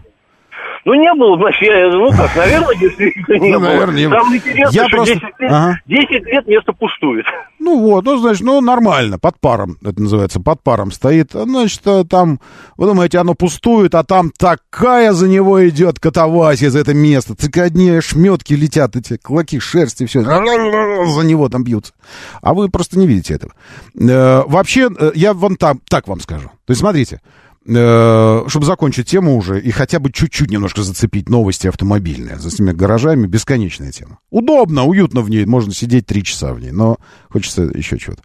Ну, 0.86 0.94
не 0.96 1.14
было, 1.14 1.38
значит, 1.38 1.62
я, 1.62 1.90
ну 1.92 2.12
как, 2.12 2.36
наверное, 2.36 2.76
действительно 2.76 3.40
не 3.40 3.52
ну, 3.52 3.60
было. 3.60 3.68
Наверное, 3.70 3.96
не 3.96 4.10
Самое 4.10 4.38
интересное, 4.38 4.72
я 4.72 4.88
что 4.88 4.98
просто... 4.98 5.14
10, 5.14 5.24
лет, 5.24 5.52
ага. 5.52 5.80
10 5.86 6.10
лет 6.26 6.48
место 6.48 6.74
пустует. 6.74 7.26
Ну 7.60 7.80
вот, 7.80 8.04
ну, 8.04 8.18
значит, 8.18 8.42
ну, 8.42 8.60
нормально, 8.60 9.18
под 9.18 9.40
паром, 9.40 9.78
это 9.82 10.02
называется, 10.02 10.42
под 10.42 10.62
паром 10.62 10.92
стоит. 10.92 11.32
Значит, 11.32 11.82
э, 11.86 12.04
там, 12.04 12.42
вы 12.76 12.88
думаете, 12.88 13.20
оно 13.20 13.34
пустует, 13.34 13.96
а 13.96 14.04
там 14.04 14.32
такая 14.38 15.14
за 15.14 15.30
него 15.30 15.66
идет 15.70 16.00
катавасия 16.00 16.70
за 16.70 16.80
это 16.80 16.94
место. 16.94 17.36
Так 17.36 17.56
одни 17.58 18.02
шметки 18.02 18.54
летят, 18.54 18.98
эти 18.98 19.16
клоки 19.16 19.60
шерсти, 19.60 20.06
все, 20.06 20.22
за 20.24 21.26
него 21.26 21.48
там 21.48 21.64
бьются. 21.64 21.94
А 22.42 22.54
вы 22.54 22.68
просто 22.68 23.00
не 23.00 23.08
видите 23.08 23.36
этого. 23.36 23.54
Э, 23.98 24.44
вообще, 24.46 24.90
э, 25.00 25.12
я 25.16 25.34
вон 25.34 25.56
там, 25.56 25.80
так 25.88 26.10
вам 26.10 26.20
скажу. 26.20 26.50
То 26.66 26.72
есть, 26.72 26.82
смотрите, 26.82 27.22
чтобы 27.66 28.66
закончить 28.66 29.08
тему 29.08 29.38
уже 29.38 29.62
и 29.62 29.72
хотя 29.72 30.00
бы 30.00 30.12
чуть-чуть 30.12 30.52
немножко 30.52 30.84
зацепить 30.84 31.30
новости 31.30 31.68
автомобильные. 31.68 32.38
За 32.38 32.50
этими 32.50 32.72
гаражами 32.72 33.26
бесконечная 33.26 33.92
тема. 33.92 34.20
Удобно, 34.30 34.84
уютно 34.84 35.22
в 35.22 35.30
ней, 35.30 35.46
можно 35.46 35.74
сидеть 35.74 36.06
три 36.06 36.24
часа 36.24 36.54
в 36.54 36.60
ней, 36.60 36.72
но 36.72 36.98
хочется 37.30 37.64
еще 37.64 37.98
чего-то. 37.98 38.22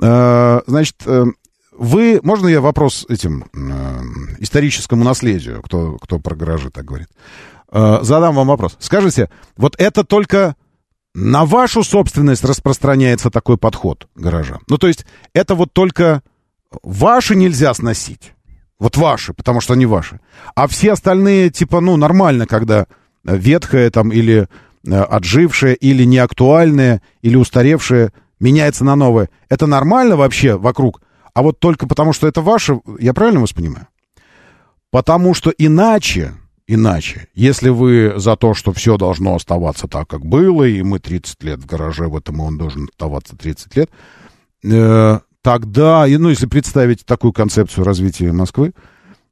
Э, 0.00 0.60
значит, 0.68 0.96
э, 1.04 1.24
вы, 1.76 2.20
можно 2.22 2.46
я 2.46 2.60
вопрос 2.60 3.06
этим 3.08 3.44
историческому 4.38 5.02
наследию, 5.04 5.62
кто, 5.62 5.96
кто 5.96 6.20
про 6.20 6.36
гаражи 6.36 6.70
так 6.70 6.84
говорит, 6.84 7.08
задам 7.70 8.36
вам 8.36 8.46
вопрос. 8.46 8.76
Скажите, 8.78 9.28
вот 9.56 9.74
это 9.78 10.04
только 10.04 10.54
на 11.16 11.44
вашу 11.44 11.82
собственность 11.82 12.44
распространяется 12.44 13.30
такой 13.30 13.56
подход 13.56 14.06
гаража? 14.14 14.60
Ну, 14.68 14.78
то 14.78 14.86
есть 14.86 15.06
это 15.32 15.54
вот 15.54 15.72
только 15.72 16.22
ваши 16.82 17.34
нельзя 17.34 17.72
сносить? 17.74 18.34
Вот 18.78 18.96
ваши, 18.96 19.32
потому 19.32 19.60
что 19.60 19.74
они 19.74 19.86
ваши. 19.86 20.20
А 20.54 20.66
все 20.66 20.92
остальные, 20.92 21.50
типа, 21.50 21.80
ну, 21.80 21.96
нормально, 21.96 22.46
когда 22.46 22.86
ветхое 23.24 23.90
там 23.90 24.10
или 24.10 24.48
э, 24.86 24.94
отжившее, 24.94 25.74
или 25.74 26.04
неактуальное, 26.04 27.00
или 27.22 27.36
устаревшее 27.36 28.12
меняется 28.38 28.84
на 28.84 28.94
новое. 28.96 29.30
Это 29.48 29.66
нормально 29.66 30.16
вообще 30.16 30.56
вокруг? 30.56 31.00
А 31.34 31.42
вот 31.42 31.58
только 31.58 31.86
потому, 31.86 32.12
что 32.12 32.26
это 32.26 32.40
ваше, 32.40 32.80
я 32.98 33.14
правильно 33.14 33.40
вас 33.40 33.52
понимаю? 33.52 33.88
Потому 34.90 35.34
что 35.34 35.50
иначе, 35.50 36.34
иначе, 36.66 37.28
если 37.34 37.68
вы 37.70 38.14
за 38.16 38.36
то, 38.36 38.54
что 38.54 38.72
все 38.72 38.96
должно 38.96 39.34
оставаться 39.34 39.88
так, 39.88 40.08
как 40.08 40.24
было, 40.24 40.64
и 40.64 40.82
мы 40.82 40.98
30 40.98 41.42
лет 41.42 41.58
в 41.60 41.66
гараже 41.66 42.08
в 42.08 42.16
этом, 42.16 42.36
и 42.36 42.44
он 42.44 42.56
должен 42.56 42.88
оставаться 42.90 43.36
30 43.36 43.76
лет, 43.76 43.90
э, 44.64 45.18
тогда, 45.46 46.06
ну, 46.08 46.28
если 46.30 46.46
представить 46.46 47.06
такую 47.06 47.32
концепцию 47.32 47.84
развития 47.84 48.32
Москвы, 48.32 48.72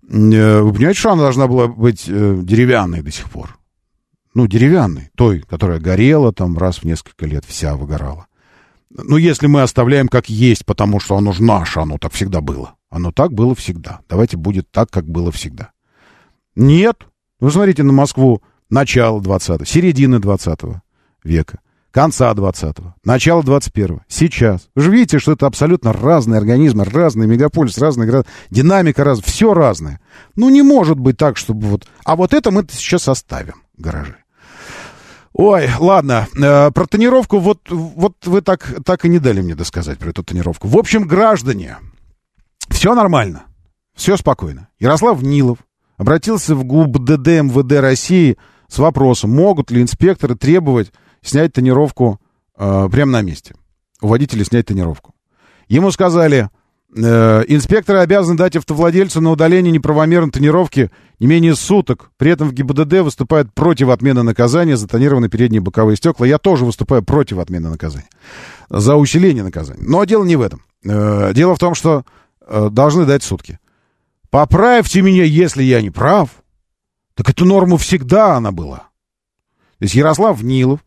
э, 0.08 0.60
вы 0.60 0.72
понимаете, 0.72 1.00
что 1.00 1.10
она 1.10 1.22
должна 1.24 1.48
была 1.48 1.66
быть 1.66 2.04
э, 2.06 2.38
деревянной 2.40 3.02
до 3.02 3.10
сих 3.10 3.28
пор? 3.28 3.58
Ну, 4.32 4.46
деревянной, 4.46 5.10
той, 5.16 5.40
которая 5.40 5.80
горела 5.80 6.32
там 6.32 6.56
раз 6.56 6.78
в 6.78 6.84
несколько 6.84 7.26
лет, 7.26 7.44
вся 7.44 7.74
выгорала. 7.74 8.28
Ну, 8.90 9.16
если 9.16 9.48
мы 9.48 9.62
оставляем 9.62 10.06
как 10.06 10.28
есть, 10.28 10.64
потому 10.64 11.00
что 11.00 11.16
оно 11.16 11.32
же 11.32 11.42
наше, 11.42 11.80
оно 11.80 11.98
так 11.98 12.12
всегда 12.12 12.40
было. 12.40 12.76
Оно 12.90 13.10
так 13.10 13.32
было 13.32 13.56
всегда. 13.56 14.02
Давайте 14.08 14.36
будет 14.36 14.70
так, 14.70 14.90
как 14.90 15.08
было 15.08 15.32
всегда. 15.32 15.72
Нет. 16.54 17.08
Вы 17.40 17.50
смотрите 17.50 17.82
на 17.82 17.92
Москву 17.92 18.40
начала 18.70 19.18
20-го, 19.20 19.64
середины 19.64 20.20
20 20.20 20.60
века 21.24 21.58
конца 21.94 22.32
20-го, 22.32 22.96
начала 23.04 23.40
21-го, 23.42 24.00
сейчас. 24.08 24.68
Вы 24.74 24.82
же 24.82 24.90
видите, 24.90 25.20
что 25.20 25.32
это 25.32 25.46
абсолютно 25.46 25.92
разные 25.92 26.38
организмы, 26.38 26.84
разный 26.84 27.28
мегаполис, 27.28 27.78
разная 27.78 28.24
динамика, 28.50 29.04
раз, 29.04 29.20
все 29.20 29.54
разное. 29.54 30.00
Ну, 30.34 30.50
не 30.50 30.62
может 30.62 30.98
быть 30.98 31.16
так, 31.16 31.36
чтобы 31.36 31.68
вот... 31.68 31.86
А 32.04 32.16
вот 32.16 32.34
это 32.34 32.50
мы 32.50 32.66
сейчас 32.68 33.08
оставим, 33.08 33.62
гаражи. 33.78 34.16
Ой, 35.32 35.68
ладно. 35.78 36.26
Э, 36.36 36.72
про 36.72 36.86
тонировку, 36.86 37.38
вот, 37.38 37.60
вот 37.70 38.14
вы 38.26 38.40
так, 38.40 38.74
так 38.84 39.04
и 39.04 39.08
не 39.08 39.20
дали 39.20 39.40
мне 39.40 39.54
досказать 39.54 39.98
про 39.98 40.10
эту 40.10 40.24
тонировку. 40.24 40.66
В 40.66 40.76
общем, 40.76 41.06
граждане, 41.06 41.76
все 42.70 42.94
нормально, 42.96 43.44
все 43.94 44.16
спокойно. 44.16 44.66
Ярослав 44.80 45.22
Нилов 45.22 45.58
обратился 45.96 46.56
в 46.56 46.64
ГУБДД 46.64 47.26
МВД 47.42 47.80
России 47.80 48.36
с 48.68 48.78
вопросом, 48.78 49.30
могут 49.30 49.70
ли 49.70 49.80
инспекторы 49.80 50.34
требовать 50.34 50.92
снять 51.24 51.52
тонировку 51.52 52.20
э, 52.56 52.88
прямо 52.90 53.12
на 53.12 53.22
месте. 53.22 53.54
У 54.00 54.08
водителя 54.08 54.44
снять 54.44 54.66
тонировку. 54.66 55.14
Ему 55.68 55.90
сказали, 55.90 56.50
Э, 56.96 57.42
инспекторы 57.48 57.98
обязаны 57.98 58.38
дать 58.38 58.54
автовладельцу 58.54 59.20
на 59.20 59.32
удаление 59.32 59.72
неправомерной 59.72 60.30
тонировки 60.30 60.90
не 61.18 61.26
менее 61.26 61.56
суток. 61.56 62.10
При 62.16 62.30
этом 62.30 62.48
в 62.48 62.52
ГИБДД 62.52 63.00
выступают 63.00 63.52
против 63.52 63.88
отмены 63.88 64.22
наказания 64.22 64.76
за 64.76 64.86
тонированные 64.86 65.28
передние 65.28 65.60
боковые 65.60 65.96
стекла. 65.96 66.26
Я 66.26 66.38
тоже 66.38 66.64
выступаю 66.64 67.02
против 67.02 67.38
отмены 67.38 67.68
наказания. 67.68 68.08
За 68.70 68.94
усиление 68.94 69.42
наказания. 69.42 69.82
Но 69.82 70.04
дело 70.04 70.24
не 70.24 70.36
в 70.36 70.42
этом. 70.42 70.62
Э, 70.84 71.32
дело 71.34 71.56
в 71.56 71.58
том, 71.58 71.74
что 71.74 72.04
э, 72.46 72.68
должны 72.70 73.06
дать 73.06 73.24
сутки. 73.24 73.58
Поправьте 74.30 75.02
меня, 75.02 75.24
если 75.24 75.64
я 75.64 75.82
не 75.82 75.90
прав. 75.90 76.30
Так 77.14 77.28
эту 77.28 77.44
норму 77.44 77.76
всегда 77.76 78.36
она 78.36 78.52
была. 78.52 78.88
То 79.78 79.84
есть 79.84 79.94
Ярослав 79.96 80.42
Нилов 80.42 80.80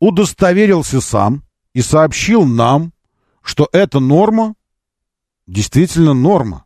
удостоверился 0.00 1.00
сам 1.00 1.42
и 1.72 1.82
сообщил 1.82 2.44
нам, 2.44 2.92
что 3.42 3.68
эта 3.72 4.00
норма 4.00 4.54
действительно 5.46 6.14
норма. 6.14 6.64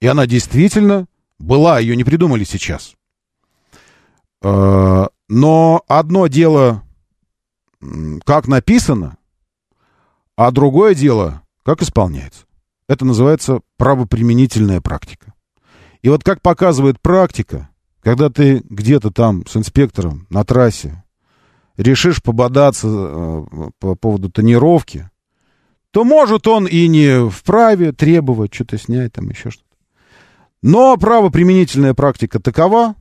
И 0.00 0.06
она 0.06 0.26
действительно 0.26 1.06
была, 1.38 1.78
ее 1.78 1.96
не 1.96 2.04
придумали 2.04 2.44
сейчас. 2.44 2.94
Э, 4.42 5.06
но 5.28 5.84
одно 5.88 6.26
дело, 6.26 6.82
как 8.24 8.46
написано, 8.48 9.16
а 10.36 10.50
другое 10.50 10.94
дело, 10.94 11.42
как 11.62 11.82
исполняется. 11.82 12.44
Это 12.88 13.04
называется 13.04 13.60
правоприменительная 13.76 14.80
практика. 14.80 15.32
И 16.02 16.08
вот 16.08 16.22
как 16.22 16.42
показывает 16.42 17.00
практика, 17.00 17.70
когда 18.02 18.28
ты 18.28 18.62
где-то 18.68 19.10
там 19.10 19.46
с 19.46 19.56
инспектором 19.56 20.26
на 20.28 20.44
трассе 20.44 21.03
решишь 21.76 22.22
пободаться 22.22 22.88
э, 22.88 23.44
по 23.78 23.94
поводу 23.94 24.30
тонировки, 24.30 25.10
то 25.90 26.04
может 26.04 26.46
он 26.48 26.66
и 26.66 26.86
не 26.88 27.28
вправе 27.28 27.92
требовать 27.92 28.54
что-то 28.54 28.78
снять, 28.78 29.12
там 29.12 29.28
еще 29.28 29.50
что-то. 29.50 29.64
Но 30.62 30.96
правоприменительная 30.96 31.94
практика 31.94 32.40
такова, 32.40 32.94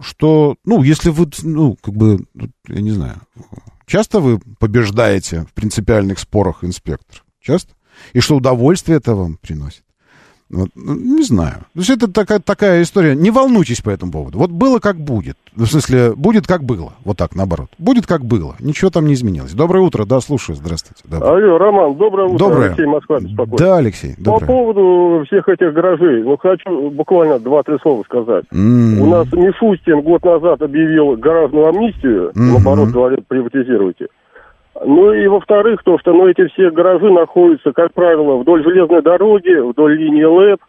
что, 0.00 0.56
ну, 0.64 0.82
если 0.82 1.10
вы, 1.10 1.28
ну, 1.42 1.76
как 1.80 1.94
бы, 1.94 2.26
я 2.68 2.80
не 2.80 2.90
знаю, 2.90 3.20
часто 3.86 4.20
вы 4.20 4.40
побеждаете 4.58 5.42
в 5.42 5.52
принципиальных 5.52 6.18
спорах 6.18 6.64
инспектор? 6.64 7.24
Часто? 7.40 7.74
И 8.12 8.20
что 8.20 8.36
удовольствие 8.36 8.98
это 8.98 9.14
вам 9.14 9.36
приносит? 9.36 9.84
Вот, 10.50 10.68
ну, 10.74 10.94
не 10.96 11.22
знаю. 11.22 11.58
То 11.74 11.78
есть 11.78 11.90
это 11.90 12.12
такая, 12.12 12.40
такая 12.40 12.82
история. 12.82 13.14
Не 13.14 13.30
волнуйтесь 13.30 13.80
по 13.80 13.90
этому 13.90 14.10
поводу. 14.10 14.38
Вот 14.38 14.50
было 14.50 14.80
как 14.80 14.96
будет. 14.96 15.36
В 15.54 15.64
смысле, 15.66 16.12
будет 16.16 16.46
как 16.46 16.64
было. 16.64 16.92
Вот 17.04 17.16
так, 17.18 17.36
наоборот. 17.36 17.68
Будет 17.78 18.06
как 18.06 18.24
было. 18.24 18.56
Ничего 18.58 18.90
там 18.90 19.06
не 19.06 19.14
изменилось. 19.14 19.52
Доброе 19.52 19.80
утро. 19.80 20.04
Да, 20.04 20.20
слушаю. 20.20 20.56
Здравствуйте. 20.56 21.04
Доброе. 21.08 21.30
Алло, 21.30 21.58
Роман, 21.58 21.94
доброе 21.96 22.26
утро. 22.26 22.38
Доброе. 22.38 22.68
Алексей 22.68 22.86
Москва 22.86 23.20
беспокоит. 23.20 23.60
Да, 23.60 23.76
Алексей. 23.76 24.14
Доброе. 24.18 24.40
По 24.40 24.46
поводу 24.46 25.24
всех 25.26 25.48
этих 25.48 25.72
гаражей. 25.72 26.22
Ну, 26.24 26.36
хочу 26.36 26.90
буквально 26.90 27.38
два-три 27.38 27.76
слова 27.80 28.02
сказать. 28.02 28.44
Mm-hmm. 28.52 28.98
У 28.98 29.06
нас 29.06 29.32
Мишустин 29.32 30.02
год 30.02 30.24
назад 30.24 30.62
объявил 30.62 31.16
гаражную 31.16 31.68
амнистию. 31.68 32.30
Mm-hmm. 32.30 32.52
Наоборот, 32.52 32.88
говорит, 32.88 33.26
приватизируйте. 33.28 34.08
Ну 34.82 35.12
и 35.12 35.26
во-вторых, 35.26 35.82
то, 35.84 35.98
что 35.98 36.12
ну, 36.12 36.26
эти 36.26 36.46
все 36.48 36.70
гаражи 36.70 37.10
находятся, 37.10 37.72
как 37.72 37.92
правило, 37.92 38.36
вдоль 38.36 38.62
железной 38.62 39.02
дороги, 39.02 39.70
вдоль 39.70 39.96
линии 39.96 40.24
ЛЭП, 40.24 40.60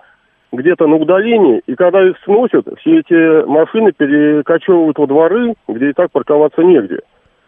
где-то 0.52 0.86
на 0.86 0.98
удалении, 0.98 1.62
и 1.66 1.76
когда 1.76 2.06
их 2.06 2.18
сносят, 2.26 2.68
все 2.80 3.00
эти 3.00 3.46
машины 3.46 3.94
перекочевывают 3.94 4.98
во 4.98 5.08
дворы, 5.08 5.54
где 5.70 5.92
и 5.92 5.94
так 5.94 6.12
парковаться 6.12 6.62
негде. 6.62 7.00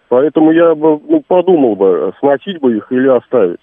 Поэтому 0.07 0.51
я 0.51 0.73
бы 0.73 1.01
ну, 1.09 1.21
подумал 1.27 1.75
бы, 1.75 2.13
сносить 2.19 2.61
бы 2.61 2.77
их 2.77 2.89
или 2.91 3.09
оставить. 3.09 3.59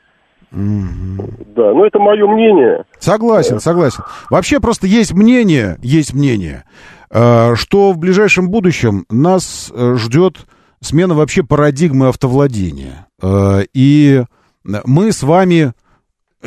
Mm-hmm. 0.52 1.54
Да, 1.54 1.72
но 1.72 1.86
это 1.86 1.98
мое 1.98 2.26
мнение. 2.26 2.84
Согласен, 2.98 3.60
согласен. 3.60 4.02
Вообще 4.28 4.60
просто 4.60 4.86
есть 4.86 5.14
мнение, 5.14 5.76
есть 5.80 6.12
мнение, 6.12 6.64
э, 7.10 7.54
что 7.54 7.92
в 7.92 7.98
ближайшем 7.98 8.50
будущем 8.50 9.04
нас 9.08 9.72
э, 9.74 9.94
ждет 9.94 10.34
смена 10.82 11.14
вообще 11.14 11.42
парадигмы 11.42 12.08
автовладения. 12.08 13.06
Э, 13.22 13.64
и 13.72 14.24
мы 14.64 15.12
с 15.12 15.22
вами 15.22 15.72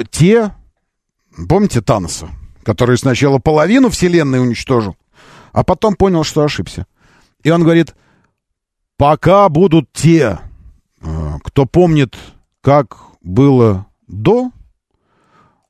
те, 0.09 0.53
помните 1.47 1.81
Таноса, 1.81 2.29
который 2.63 2.97
сначала 2.97 3.39
половину 3.39 3.89
Вселенной 3.89 4.41
уничтожил, 4.41 4.95
а 5.51 5.63
потом 5.63 5.95
понял, 5.95 6.23
что 6.23 6.43
ошибся. 6.43 6.85
И 7.43 7.49
он 7.49 7.63
говорит, 7.63 7.95
пока 8.97 9.49
будут 9.49 9.91
те, 9.93 10.39
э, 11.01 11.33
кто 11.43 11.65
помнит, 11.65 12.17
как 12.61 12.97
было 13.21 13.87
до, 14.07 14.51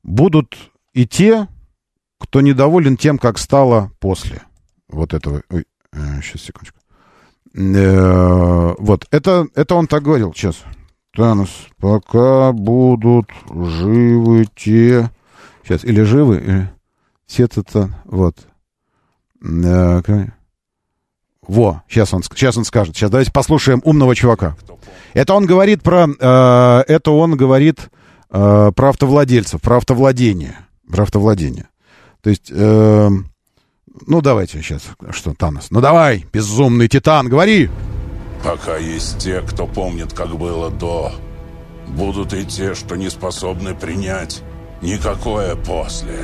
будут 0.02 0.56
и 0.92 1.06
те, 1.06 1.48
кто 2.18 2.40
недоволен 2.40 2.96
тем, 2.96 3.18
как 3.18 3.38
стало 3.38 3.92
после 4.00 4.42
вот 4.88 5.12
этого. 5.12 5.42
Ой, 5.50 5.66
сейчас, 6.22 6.42
э, 6.42 6.46
секундочку. 6.46 6.78
Э, 7.54 8.74
вот, 8.78 9.06
это, 9.10 9.46
это 9.54 9.74
он 9.74 9.86
так 9.86 10.02
говорил, 10.02 10.32
сейчас. 10.34 10.62
Танос, 11.14 11.50
пока 11.78 12.52
будут 12.52 13.30
живы 13.48 14.46
те... 14.56 15.10
Сейчас, 15.62 15.84
или 15.84 16.02
живы, 16.02 16.36
или... 16.38 16.70
Все-то, 17.26 17.90
вот. 18.04 18.36
Э, 19.42 20.02
во, 21.46 21.82
сейчас 21.88 22.12
он, 22.12 22.22
сейчас 22.22 22.56
он 22.56 22.64
скажет. 22.64 22.96
Сейчас 22.96 23.10
давайте 23.10 23.32
послушаем 23.32 23.80
умного 23.84 24.16
чувака. 24.16 24.56
Это 25.12 25.34
он 25.34 25.46
говорит 25.46 25.82
про... 25.82 26.08
Э, 26.18 26.84
это 26.88 27.12
он 27.12 27.36
говорит 27.36 27.88
э, 28.30 28.72
про 28.74 28.88
автовладельцев, 28.88 29.60
про 29.60 29.76
автовладение. 29.76 30.58
Про 30.90 31.04
автовладение. 31.04 31.68
То 32.20 32.30
есть... 32.30 32.50
Э, 32.50 33.10
ну, 34.06 34.20
давайте 34.20 34.60
сейчас. 34.60 34.82
Что, 35.10 35.34
Танос? 35.34 35.68
Ну, 35.70 35.80
давай, 35.80 36.26
безумный 36.32 36.88
титан, 36.88 37.28
говори! 37.28 37.70
Пока 38.42 38.76
есть 38.76 39.18
те, 39.18 39.40
кто 39.40 39.66
помнит, 39.66 40.12
как 40.12 40.36
было 40.36 40.70
до, 40.70 41.12
будут 41.88 42.34
и 42.34 42.44
те, 42.44 42.74
что 42.74 42.96
не 42.96 43.08
способны 43.08 43.74
принять 43.74 44.42
никакое 44.82 45.56
после. 45.56 46.18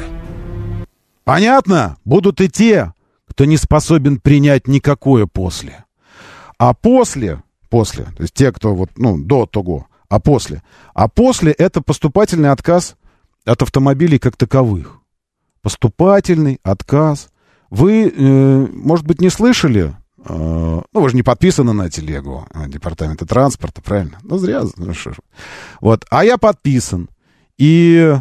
Понятно? 1.24 1.96
Будут 2.04 2.40
и 2.40 2.48
те, 2.48 2.92
кто 3.26 3.44
не 3.44 3.56
способен 3.56 4.20
принять 4.20 4.66
никакое 4.66 5.26
после. 5.26 5.84
А 6.58 6.74
после, 6.74 7.42
после, 7.70 8.04
то 8.04 8.22
есть 8.22 8.34
те, 8.34 8.52
кто 8.52 8.74
вот, 8.74 8.90
ну, 8.96 9.16
до 9.16 9.46
того, 9.46 9.86
а 10.08 10.18
после. 10.18 10.62
А 10.92 11.08
после 11.08 11.52
это 11.52 11.80
поступательный 11.80 12.50
отказ 12.50 12.96
от 13.46 13.62
автомобилей 13.62 14.18
как 14.18 14.36
таковых. 14.36 14.98
Поступательный 15.62 16.58
отказ 16.62 17.29
вы, 17.70 18.08
э, 18.08 18.66
может 18.72 19.06
быть, 19.06 19.20
не 19.20 19.30
слышали, 19.30 19.94
э, 20.24 20.32
ну, 20.92 21.00
вы 21.00 21.08
же 21.08 21.16
не 21.16 21.22
подписаны 21.22 21.72
на 21.72 21.88
телегу 21.88 22.46
э, 22.52 22.68
департамента 22.68 23.26
транспорта, 23.26 23.80
правильно? 23.80 24.18
Ну, 24.22 24.38
зря. 24.38 24.62
Ну, 24.76 24.92
вот. 25.80 26.04
А 26.10 26.24
я 26.24 26.36
подписан. 26.36 27.08
И, 27.56 28.16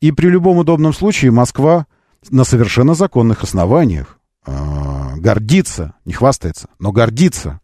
и 0.00 0.12
при 0.12 0.28
любом 0.28 0.58
удобном 0.58 0.92
случае 0.92 1.30
Москва 1.30 1.86
на 2.30 2.44
совершенно 2.44 2.94
законных 2.94 3.42
основаниях 3.42 4.18
гордится, 4.44 5.94
не 6.06 6.14
хвастается, 6.14 6.68
но 6.78 6.90
гордится 6.90 7.60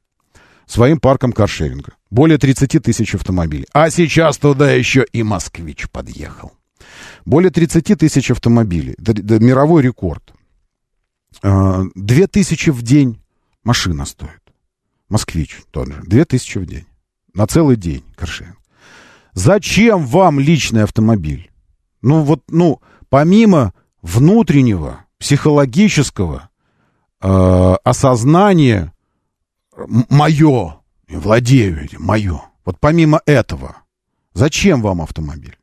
своим 0.67 1.01
парком 1.01 1.33
каршеринга. 1.33 1.95
Более 2.11 2.37
30 2.37 2.83
тысяч 2.83 3.15
автомобилей. 3.15 3.67
А 3.73 3.89
сейчас 3.89 4.37
туда 4.37 4.71
еще 4.71 5.07
и 5.13 5.23
москвич 5.23 5.89
подъехал. 5.91 6.53
Более 7.25 7.51
30 7.51 7.99
тысяч 7.99 8.31
автомобилей. 8.31 8.95
Это 8.99 9.41
мировой 9.41 9.83
рекорд. 9.83 10.35
А, 11.43 11.83
две 11.95 12.27
тысячи 12.27 12.71
в 12.71 12.83
день 12.83 13.21
машина 13.65 14.05
стоит. 14.05 14.43
Москвич 15.09 15.63
тот 15.71 15.89
же. 15.89 16.03
Две 16.05 16.25
тысячи 16.25 16.59
в 16.59 16.67
день. 16.67 16.87
На 17.35 17.47
целый 17.47 17.77
день 17.77 18.05
каршеринг. 18.17 18.57
Зачем 19.33 20.05
вам 20.07 20.41
личный 20.41 20.83
автомобиль? 20.83 21.51
Ну 22.03 22.23
вот, 22.23 22.43
ну, 22.49 22.81
помимо 23.09 23.73
внутреннего, 24.03 25.05
психологического 25.19 26.51
э, 27.21 27.77
осознания 27.85 28.93
мое, 29.87 30.81
владею 31.09 31.85
этим, 31.85 32.03
мое. 32.03 32.43
Вот 32.65 32.79
помимо 32.81 33.21
этого, 33.27 33.77
зачем 34.35 34.83
вам 34.83 35.03
автомобиль? 35.03 35.57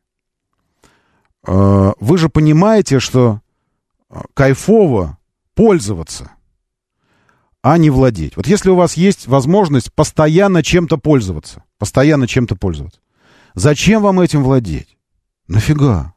Э, 1.45 1.91
вы 1.99 2.17
же 2.17 2.29
понимаете, 2.29 2.99
что 2.99 3.41
кайфово 4.33 5.17
пользоваться. 5.55 6.31
а 7.63 7.79
не 7.79 7.89
владеть. 7.89 8.37
Вот 8.37 8.45
если 8.45 8.69
у 8.69 8.75
вас 8.75 8.95
есть 8.95 9.25
возможность 9.25 9.91
постоянно 9.91 10.61
чем-то 10.61 10.97
пользоваться, 10.97 11.63
постоянно 11.79 12.27
чем-то 12.27 12.55
пользоваться, 12.55 12.99
зачем 13.55 14.03
вам 14.03 14.19
этим 14.19 14.43
владеть? 14.43 14.97
Нафига? 15.47 16.13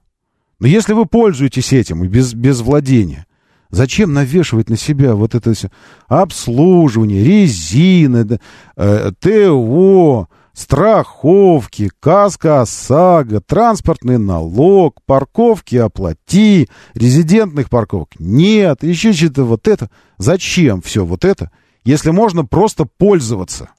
Но 0.59 0.67
если 0.67 0.93
вы 0.93 1.07
пользуетесь 1.07 1.73
этим 1.73 2.07
без, 2.07 2.35
без 2.35 2.61
владения, 2.61 3.27
зачем 3.71 4.13
навешивать 4.13 4.69
на 4.69 4.77
себя 4.77 5.15
вот 5.15 5.35
это 5.35 5.55
все 5.55 5.71
обслуживание, 6.07 7.25
резины, 7.25 8.39
э, 8.77 9.13
ТО, 9.19 10.29
страховки, 10.59 11.89
каска 12.01 12.63
ОСАГО, 12.63 13.41
транспортный 13.41 14.19
налог, 14.19 15.01
парковки 15.07 15.77
оплати, 15.77 16.69
резидентных 16.95 17.71
парковок 17.71 18.09
нет, 18.19 18.83
еще 18.83 19.13
что-то 19.13 19.45
вот 19.45 19.69
это. 19.69 19.89
Зачем 20.17 20.83
все 20.83 21.05
вот 21.05 21.25
это, 21.25 21.53
если 21.85 22.11
можно 22.11 22.45
просто 22.45 22.87
пользоваться 22.87 23.71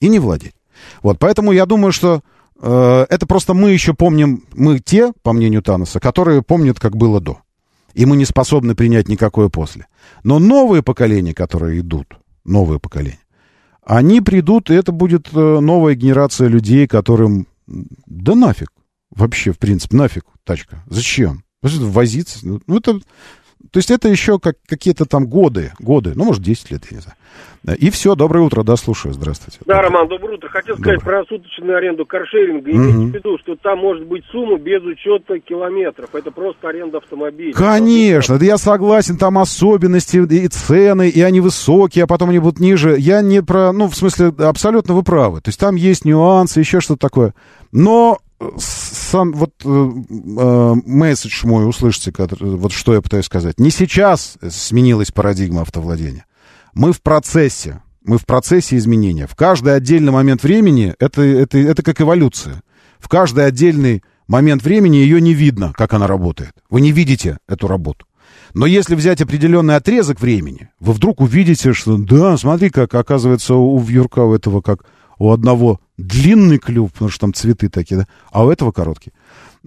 и 0.00 0.08
не 0.08 0.18
владеть? 0.18 0.54
Вот, 1.02 1.18
поэтому 1.18 1.50
я 1.52 1.64
думаю, 1.64 1.92
что 1.92 2.20
э, 2.60 3.06
это 3.08 3.26
просто 3.26 3.54
мы 3.54 3.70
еще 3.70 3.94
помним, 3.94 4.44
мы 4.52 4.80
те, 4.80 5.14
по 5.22 5.32
мнению 5.32 5.62
Таноса, 5.62 5.98
которые 5.98 6.42
помнят, 6.42 6.78
как 6.78 6.94
было 6.94 7.22
до. 7.22 7.38
И 7.94 8.04
мы 8.04 8.18
не 8.18 8.26
способны 8.26 8.74
принять 8.74 9.08
никакое 9.08 9.48
после. 9.48 9.86
Но 10.24 10.38
новые 10.38 10.82
поколения, 10.82 11.32
которые 11.32 11.80
идут, 11.80 12.18
новые 12.44 12.78
поколения, 12.80 13.18
они 13.88 14.20
придут, 14.20 14.70
и 14.70 14.74
это 14.74 14.92
будет 14.92 15.28
э, 15.32 15.60
новая 15.60 15.94
генерация 15.94 16.46
людей, 16.46 16.86
которым... 16.86 17.46
Да 17.66 18.34
нафиг. 18.34 18.68
Вообще, 19.10 19.52
в 19.52 19.58
принципе, 19.58 19.96
нафиг 19.96 20.24
тачка. 20.44 20.84
Зачем? 20.86 21.42
Возиться. 21.62 22.38
Ну, 22.42 22.60
это 22.76 23.00
то 23.70 23.78
есть 23.78 23.90
это 23.90 24.08
еще 24.08 24.38
как, 24.38 24.56
какие-то 24.66 25.04
там 25.04 25.26
годы, 25.26 25.72
годы, 25.78 26.12
ну, 26.14 26.24
может, 26.24 26.42
10 26.42 26.70
лет, 26.70 26.82
я 26.90 26.96
не 26.96 27.02
знаю. 27.02 27.16
И 27.78 27.90
все, 27.90 28.14
доброе 28.14 28.40
утро, 28.40 28.62
да, 28.62 28.76
слушаю, 28.76 29.12
здравствуйте. 29.12 29.58
Да, 29.66 29.82
Роман, 29.82 30.08
доброе 30.08 30.36
утро. 30.36 30.48
Хотел 30.48 30.76
сказать 30.76 31.00
доброе. 31.00 31.24
про 31.24 31.28
суточную 31.28 31.76
аренду 31.76 32.06
каршеринга. 32.06 32.70
Имейте 32.70 32.98
угу. 32.98 33.06
в 33.08 33.14
виду, 33.14 33.38
что 33.38 33.56
там 33.56 33.78
может 33.80 34.06
быть 34.06 34.24
сумма 34.30 34.58
без 34.58 34.82
учета 34.82 35.38
километров. 35.40 36.14
Это 36.14 36.30
просто 36.30 36.68
аренда 36.68 36.98
автомобиля. 36.98 37.52
Конечно, 37.52 38.38
да 38.38 38.44
я 38.44 38.58
согласен, 38.58 39.18
там 39.18 39.38
особенности 39.38 40.16
и 40.16 40.48
цены, 40.48 41.08
и 41.08 41.20
они 41.20 41.40
высокие, 41.40 42.04
а 42.04 42.06
потом 42.06 42.30
они 42.30 42.38
будут 42.38 42.60
ниже. 42.60 42.96
Я 42.98 43.20
не 43.22 43.42
про, 43.42 43.72
ну, 43.72 43.88
в 43.88 43.96
смысле, 43.96 44.32
абсолютно 44.38 44.94
вы 44.94 45.02
правы. 45.02 45.40
То 45.40 45.48
есть 45.48 45.60
там 45.60 45.74
есть 45.74 46.04
нюансы, 46.04 46.60
еще 46.60 46.80
что-то 46.80 47.00
такое. 47.00 47.34
Но 47.72 48.18
сам 48.58 49.32
вот 49.32 49.52
э, 49.64 49.68
э, 49.68 50.74
месседж 50.86 51.46
мой 51.46 51.68
услышите, 51.68 52.12
который, 52.12 52.56
вот 52.56 52.72
что 52.72 52.94
я 52.94 53.02
пытаюсь 53.02 53.26
сказать. 53.26 53.58
Не 53.58 53.70
сейчас 53.70 54.36
сменилась 54.48 55.10
парадигма 55.10 55.62
автовладения. 55.62 56.26
Мы 56.74 56.92
в 56.92 57.02
процессе, 57.02 57.82
мы 58.04 58.18
в 58.18 58.26
процессе 58.26 58.76
изменения. 58.76 59.26
В 59.26 59.34
каждый 59.34 59.74
отдельный 59.74 60.12
момент 60.12 60.42
времени 60.42 60.94
это, 60.98 61.22
это, 61.22 61.58
это 61.58 61.82
как 61.82 62.00
эволюция. 62.00 62.62
В 62.98 63.08
каждый 63.08 63.46
отдельный 63.46 64.02
момент 64.28 64.62
времени 64.62 64.96
ее 64.96 65.20
не 65.20 65.34
видно, 65.34 65.72
как 65.76 65.94
она 65.94 66.06
работает. 66.06 66.52
Вы 66.70 66.80
не 66.80 66.92
видите 66.92 67.38
эту 67.48 67.66
работу. 67.66 68.06
Но 68.54 68.66
если 68.66 68.94
взять 68.94 69.20
определенный 69.20 69.76
отрезок 69.76 70.20
времени, 70.20 70.70
вы 70.80 70.92
вдруг 70.92 71.20
увидите, 71.20 71.72
что 71.72 71.96
да, 71.96 72.36
смотри, 72.36 72.70
как 72.70 72.94
оказывается 72.94 73.54
у 73.54 73.78
Вьюрка 73.78 74.20
у 74.20 74.34
этого 74.34 74.60
как 74.60 74.84
у 75.18 75.30
одного 75.30 75.80
длинный 75.96 76.58
клюв, 76.58 76.92
потому 76.92 77.10
что 77.10 77.20
там 77.20 77.34
цветы 77.34 77.68
такие, 77.68 77.98
да, 77.98 78.06
а 78.30 78.44
у 78.44 78.50
этого 78.50 78.72
короткий. 78.72 79.12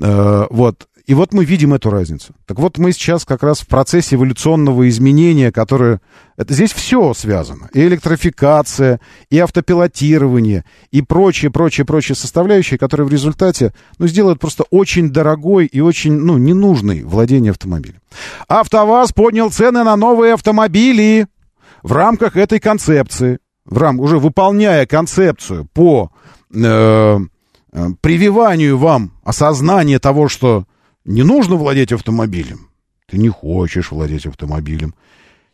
Э, 0.01 0.47
вот. 0.49 0.87
И 1.07 1.13
вот 1.13 1.33
мы 1.33 1.45
видим 1.45 1.73
эту 1.73 1.89
разницу. 1.89 2.33
Так 2.45 2.59
вот, 2.59 2.77
мы 2.77 2.91
сейчас 2.91 3.25
как 3.25 3.43
раз 3.43 3.61
в 3.61 3.67
процессе 3.67 4.15
эволюционного 4.15 4.87
изменения, 4.87 5.51
которое... 5.51 5.99
Это, 6.37 6.53
здесь 6.53 6.71
все 6.71 7.13
связано. 7.13 7.69
И 7.73 7.81
электрификация, 7.81 9.01
и 9.29 9.37
автопилотирование, 9.39 10.63
и 10.91 11.01
прочие, 11.01 11.51
прочие, 11.51 11.85
прочие 11.85 12.15
составляющие, 12.15 12.77
которые 12.77 13.07
в 13.07 13.11
результате 13.11 13.73
ну, 13.97 14.07
сделают 14.07 14.39
просто 14.39 14.63
очень 14.69 15.09
дорогой 15.09 15.65
и 15.65 15.81
очень 15.81 16.13
ну, 16.13 16.37
ненужный 16.37 17.03
владение 17.03 17.51
автомобилем. 17.51 17.99
АвтоВАЗ 18.47 19.11
поднял 19.11 19.49
цены 19.49 19.83
на 19.83 19.95
новые 19.95 20.35
автомобили 20.35 21.27
в 21.83 21.91
рамках 21.91 22.37
этой 22.37 22.59
концепции 22.59 23.39
в 23.65 23.77
рам, 23.77 23.99
уже 23.99 24.19
выполняя 24.19 24.85
концепцию 24.85 25.67
по 25.73 26.11
э, 26.53 26.59
э, 26.59 27.87
прививанию 28.01 28.77
вам 28.77 29.13
осознания 29.23 29.99
того, 29.99 30.27
что 30.27 30.65
не 31.05 31.23
нужно 31.23 31.55
владеть 31.55 31.91
автомобилем. 31.91 32.67
Ты 33.07 33.17
не 33.17 33.29
хочешь 33.29 33.91
владеть 33.91 34.25
автомобилем. 34.25 34.95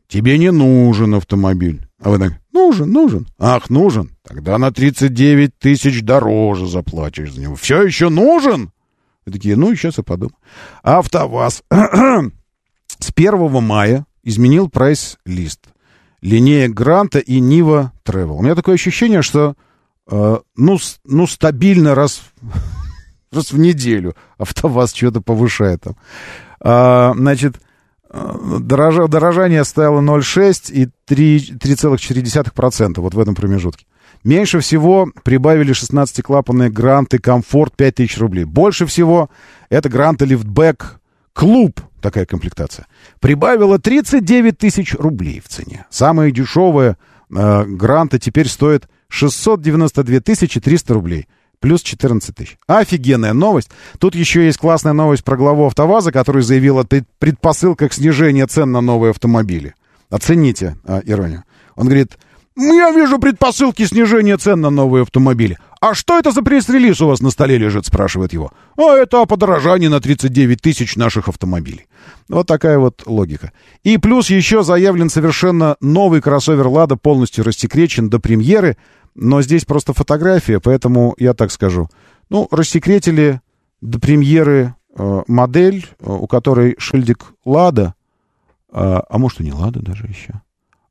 Тебе 0.07 0.38
не 0.38 0.51
нужен 0.51 1.15
автомобиль. 1.15 1.85
А 2.01 2.09
вы 2.09 2.19
так, 2.19 2.34
нужен, 2.53 2.91
нужен. 2.91 3.27
Ах, 3.39 3.69
нужен. 3.69 4.11
Тогда 4.23 4.57
на 4.57 4.71
39 4.71 5.57
тысяч 5.57 6.01
дороже 6.01 6.67
заплатишь 6.67 7.34
за 7.34 7.41
него. 7.41 7.55
Все 7.55 7.84
еще 7.84 8.09
нужен? 8.09 8.71
Вы 9.25 9.34
такие, 9.34 9.55
ну, 9.57 9.75
сейчас 9.75 9.97
я 9.97 10.03
подумаю. 10.03 10.35
АвтоВАЗ 10.84 11.63
с 11.69 13.11
1 13.15 13.63
мая 13.63 14.05
изменил 14.23 14.69
прайс-лист 14.69 15.67
линеек 16.22 16.73
Гранта 16.73 17.19
и 17.19 17.39
Нива 17.39 17.94
Тревел. 18.03 18.38
У 18.38 18.41
меня 18.41 18.56
такое 18.56 18.76
ощущение, 18.76 19.22
что 19.22 19.56
э, 20.10 20.38
ну, 20.56 20.77
ну, 21.06 21.27
стабильно 21.27 21.95
раз, 21.95 22.22
раз 23.31 23.52
в 23.52 23.60
неделю 23.60 24.15
АвтоВАЗ 24.38 24.94
что-то 24.94 25.22
повышает 25.22 25.81
там. 25.81 25.95
А, 26.60 27.14
значит, 27.15 27.60
э, 28.10 28.38
дорож, 28.60 29.10
дорожание 29.10 29.64
стояло 29.64 30.02
0,6 30.02 30.72
и 30.72 30.89
3,4% 31.07 32.99
вот 32.99 33.14
в 33.14 33.19
этом 33.19 33.35
промежутке. 33.35 33.85
Меньше 34.23 34.60
всего 34.60 35.10
прибавили 35.23 35.73
16-клапанные 35.73 36.69
гранты 36.69 37.19
«Комфорт» 37.19 37.76
5000 37.76 38.18
рублей. 38.18 38.44
Больше 38.45 38.85
всего 38.85 39.30
это 39.69 39.89
гранты 39.89 40.26
«Лифтбэк 40.26 40.99
Клуб» 41.34 41.80
такая 42.07 42.25
комплектация, 42.25 42.88
прибавила 43.19 43.79
39 43.79 44.57
тысяч 44.57 44.93
рублей 44.93 45.41
в 45.43 45.49
цене. 45.49 45.85
Самые 45.89 46.31
дешевые 46.31 46.95
э, 47.29 47.65
гранты 47.65 48.17
теперь 48.17 48.47
стоят 48.47 48.88
692 49.09 50.21
тысячи 50.21 50.61
300 50.61 50.93
рублей. 50.93 51.27
Плюс 51.59 51.81
14 51.81 52.35
тысяч. 52.35 52.57
Офигенная 52.67 53.34
новость. 53.34 53.71
Тут 53.99 54.15
еще 54.15 54.45
есть 54.45 54.59
классная 54.59 54.93
новость 54.93 55.23
про 55.23 55.35
главу 55.35 55.65
АвтоВАЗа, 55.65 56.11
который 56.11 56.43
заявил 56.43 56.79
о 56.79 56.85
предпосылках 56.85 57.93
снижения 57.93 58.45
цен 58.45 58.71
на 58.71 58.79
новые 58.79 59.09
автомобили. 59.09 59.73
Оцените 60.09 60.77
а, 60.85 61.01
иронию. 61.03 61.43
Он 61.75 61.88
говорит, 61.88 62.19
я 62.57 62.91
вижу 62.91 63.19
предпосылки 63.19 63.85
снижения 63.85 64.35
цен 64.38 64.61
на 64.61 64.69
новые 64.69 65.03
автомобили. 65.03 65.59
«А 65.79 65.93
что 65.93 66.17
это 66.17 66.31
за 66.31 66.41
пресс-релиз 66.41 66.99
у 67.01 67.07
вас 67.07 67.21
на 67.21 67.29
столе 67.29 67.57
лежит?»— 67.57 67.85
спрашивает 67.88 68.34
его. 68.34 68.51
«А 68.77 68.95
это 68.95 69.21
о 69.21 69.25
подорожании 69.27 69.88
на 69.88 70.01
39 70.01 70.59
тысяч 70.59 70.95
наших 70.95 71.27
автомобилей». 71.27 71.88
Вот 72.29 72.47
такая 72.47 72.79
вот 72.79 73.03
логика. 73.05 73.51
И 73.84 73.99
плюс 73.99 74.31
еще 74.31 74.63
заявлен 74.63 75.09
совершенно 75.09 75.77
новый 75.81 76.19
кроссовер 76.19 76.67
«Лада», 76.67 76.95
полностью 76.95 77.43
рассекречен 77.43 78.09
до 78.09 78.19
премьеры, 78.19 78.77
но 79.13 79.43
здесь 79.43 79.65
просто 79.65 79.93
фотография, 79.93 80.59
поэтому 80.59 81.13
я 81.19 81.34
так 81.35 81.51
скажу. 81.51 81.89
Ну, 82.29 82.47
рассекретили 82.49 83.39
до 83.81 83.99
премьеры 83.99 84.73
э, 84.97 85.21
модель, 85.27 85.85
э, 85.99 86.11
у 86.11 86.25
которой 86.25 86.75
шильдик 86.79 87.34
«Лада», 87.45 87.93
э, 88.71 88.73
а 88.73 89.17
может 89.19 89.41
и 89.41 89.43
не 89.43 89.53
«Лада» 89.53 89.79
даже 89.79 90.07
еще 90.07 90.41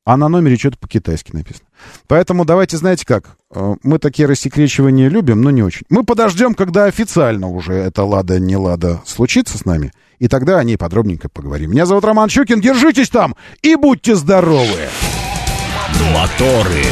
а 0.06 0.16
на 0.16 0.28
номере 0.28 0.56
что-то 0.56 0.78
по-китайски 0.78 1.32
написано. 1.34 1.66
Поэтому 2.06 2.44
давайте, 2.44 2.76
знаете 2.76 3.04
как, 3.04 3.36
э, 3.52 3.74
мы 3.82 3.98
такие 3.98 4.26
рассекречивания 4.26 5.08
любим, 5.08 5.42
но 5.42 5.50
не 5.50 5.62
очень. 5.62 5.82
Мы 5.90 6.04
подождем, 6.04 6.54
когда 6.54 6.84
официально 6.84 7.48
уже 7.48 7.74
это 7.74 8.04
«Лада, 8.04 8.38
не 8.38 8.56
Лада» 8.56 9.02
случится 9.04 9.58
с 9.58 9.64
нами, 9.64 9.92
и 10.20 10.28
тогда 10.28 10.58
о 10.58 10.64
ней 10.64 10.78
подробненько 10.78 11.28
поговорим. 11.28 11.72
Меня 11.72 11.86
зовут 11.86 12.04
Роман 12.04 12.30
Щукин, 12.30 12.60
держитесь 12.60 13.10
там 13.10 13.34
и 13.62 13.74
будьте 13.74 14.14
здоровы! 14.14 14.88
Моторы. 16.14 16.84